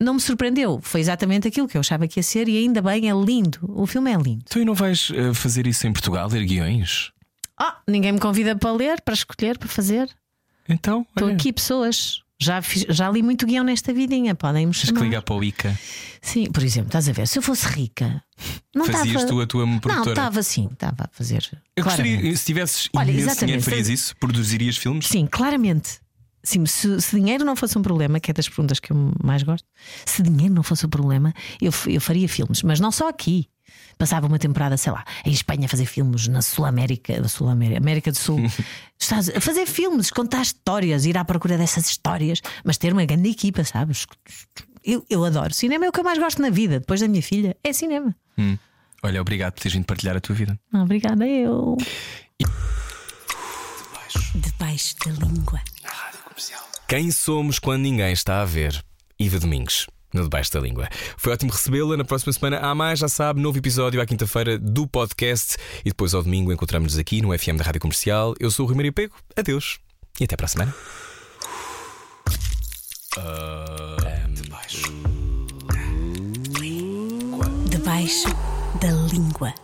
não 0.00 0.14
me 0.14 0.20
surpreendeu. 0.20 0.80
Foi 0.82 1.00
exatamente 1.00 1.46
aquilo 1.46 1.68
que 1.68 1.76
eu 1.76 1.80
achava 1.80 2.08
que 2.08 2.18
ia 2.18 2.22
ser 2.22 2.48
e 2.48 2.56
ainda 2.56 2.80
bem, 2.80 3.08
é 3.10 3.12
lindo. 3.14 3.58
O 3.62 3.86
filme 3.86 4.10
é 4.12 4.16
lindo. 4.16 4.44
Tu 4.48 4.60
e 4.60 4.64
não 4.64 4.74
vais 4.74 5.10
eh, 5.14 5.34
fazer 5.34 5.66
isso 5.66 5.86
em 5.86 5.92
Portugal, 5.92 6.28
ler 6.28 6.44
guiões? 6.44 7.10
Ah, 7.58 7.78
ninguém 7.86 8.12
me 8.12 8.18
convida 8.20 8.56
para 8.56 8.72
ler, 8.72 9.00
para 9.02 9.12
escolher, 9.14 9.58
para 9.58 9.68
fazer. 9.68 10.08
Então, 10.68 11.06
Estou 11.14 11.28
aqui, 11.28 11.52
pessoas. 11.52 12.22
Já, 12.42 12.62
fiz- 12.62 12.86
já 12.88 13.10
li 13.10 13.22
muito 13.22 13.44
guião 13.44 13.62
nesta 13.62 13.92
vidinha, 13.92 14.34
podem 14.34 14.64
me 14.66 14.72
tens 14.72 14.80
que 14.80 14.86
chamar. 14.86 15.02
ligar 15.02 15.20
para 15.20 15.34
o 15.34 15.44
ICA. 15.44 15.78
Sim, 16.22 16.50
por 16.50 16.62
exemplo, 16.62 16.88
estás 16.88 17.06
a 17.06 17.12
ver, 17.12 17.28
se 17.28 17.38
eu 17.38 17.42
fosse 17.42 17.66
rica, 17.68 18.22
não 18.74 18.86
Fazias 18.86 19.08
estava. 19.08 19.26
tu 19.26 19.40
a 19.42 19.46
tua 19.46 19.66
Não, 19.66 19.78
produtora? 19.78 20.10
estava 20.12 20.42
sim, 20.42 20.66
estava 20.72 21.04
a 21.04 21.08
fazer. 21.12 21.46
Eu 21.76 21.84
claramente. 21.84 22.14
gostaria, 22.14 22.36
se 22.38 22.44
tivesses 22.46 22.88
Olha, 22.96 23.10
imenso 23.10 23.40
dinheiro, 23.44 23.62
farias 23.62 23.88
isso? 23.90 24.16
Produzirias 24.16 24.78
filmes? 24.78 25.06
Sim, 25.06 25.26
claramente. 25.26 26.00
Sim, 26.42 26.64
se, 26.66 27.00
se 27.00 27.16
dinheiro 27.16 27.44
não 27.44 27.54
fosse 27.54 27.76
um 27.78 27.82
problema, 27.82 28.18
que 28.18 28.30
é 28.30 28.34
das 28.34 28.48
perguntas 28.48 28.80
que 28.80 28.92
eu 28.92 29.12
mais 29.22 29.42
gosto, 29.42 29.66
se 30.06 30.22
dinheiro 30.22 30.54
não 30.54 30.62
fosse 30.62 30.86
um 30.86 30.88
problema, 30.88 31.34
eu, 31.60 31.70
eu 31.86 32.00
faria 32.00 32.28
filmes, 32.28 32.62
mas 32.62 32.80
não 32.80 32.90
só 32.90 33.08
aqui. 33.08 33.46
Passava 33.98 34.26
uma 34.26 34.38
temporada, 34.38 34.76
sei 34.78 34.90
lá, 34.92 35.04
em 35.24 35.30
Espanha 35.30 35.66
a 35.66 35.68
fazer 35.68 35.84
filmes, 35.84 36.26
na 36.26 36.40
Sul 36.40 36.64
América, 36.64 37.20
da 37.20 37.28
Sul 37.28 37.48
América, 37.48 37.78
América 37.78 38.10
do 38.10 38.16
Sul, 38.16 38.40
Estados- 38.98 39.28
a 39.28 39.40
fazer 39.40 39.66
filmes, 39.66 40.10
contar 40.10 40.40
histórias, 40.42 41.04
ir 41.04 41.16
à 41.18 41.24
procura 41.24 41.58
dessas 41.58 41.86
histórias, 41.88 42.40
mas 42.64 42.78
ter 42.78 42.92
uma 42.92 43.04
grande 43.04 43.28
equipa, 43.28 43.62
sabes? 43.62 44.06
Eu, 44.82 45.04
eu 45.10 45.22
adoro. 45.24 45.52
Cinema 45.52 45.84
é 45.84 45.88
o 45.88 45.92
que 45.92 46.00
eu 46.00 46.04
mais 46.04 46.18
gosto 46.18 46.40
na 46.40 46.48
vida, 46.48 46.80
depois 46.80 47.00
da 47.00 47.06
minha 47.08 47.22
filha, 47.22 47.54
é 47.62 47.72
cinema. 47.72 48.16
Hum. 48.38 48.56
Olha, 49.02 49.20
obrigado 49.20 49.52
por 49.52 49.60
teres 49.60 49.74
vindo 49.74 49.84
partilhar 49.84 50.16
a 50.16 50.20
tua 50.20 50.34
vida. 50.34 50.58
Obrigada, 50.72 51.26
eu. 51.26 51.76
Debaixo 54.34 54.94
da 55.04 55.12
língua. 55.26 55.60
Quem 56.88 57.10
somos 57.10 57.58
quando 57.58 57.82
ninguém 57.82 58.12
está 58.12 58.42
a 58.42 58.44
ver? 58.44 58.82
Iva 59.18 59.38
Domingues. 59.38 59.86
No 60.12 60.24
Debaixo 60.24 60.52
da 60.52 60.58
Língua. 60.58 60.88
Foi 61.16 61.32
ótimo 61.32 61.52
recebê-la. 61.52 61.96
Na 61.96 62.04
próxima 62.04 62.32
semana 62.32 62.58
há 62.58 62.74
mais, 62.74 62.98
já 62.98 63.08
sabe, 63.08 63.40
novo 63.40 63.56
episódio 63.58 64.00
à 64.00 64.06
quinta-feira 64.06 64.58
do 64.58 64.86
podcast. 64.86 65.56
E 65.84 65.90
depois 65.90 66.14
ao 66.14 66.22
domingo 66.22 66.52
encontramos-nos 66.52 66.98
aqui 66.98 67.22
no 67.22 67.36
FM 67.38 67.56
da 67.56 67.64
Rádio 67.64 67.80
Comercial. 67.80 68.34
Eu 68.40 68.50
sou 68.50 68.64
o 68.64 68.68
Rui 68.68 68.76
Maria 68.76 68.92
Pego. 68.92 69.14
Adeus. 69.36 69.78
E 70.18 70.24
até 70.24 70.36
para 70.36 70.46
a 70.46 70.48
semana. 70.48 70.74
Debaixo 77.68 78.28
da 78.80 78.90
língua. 79.12 79.54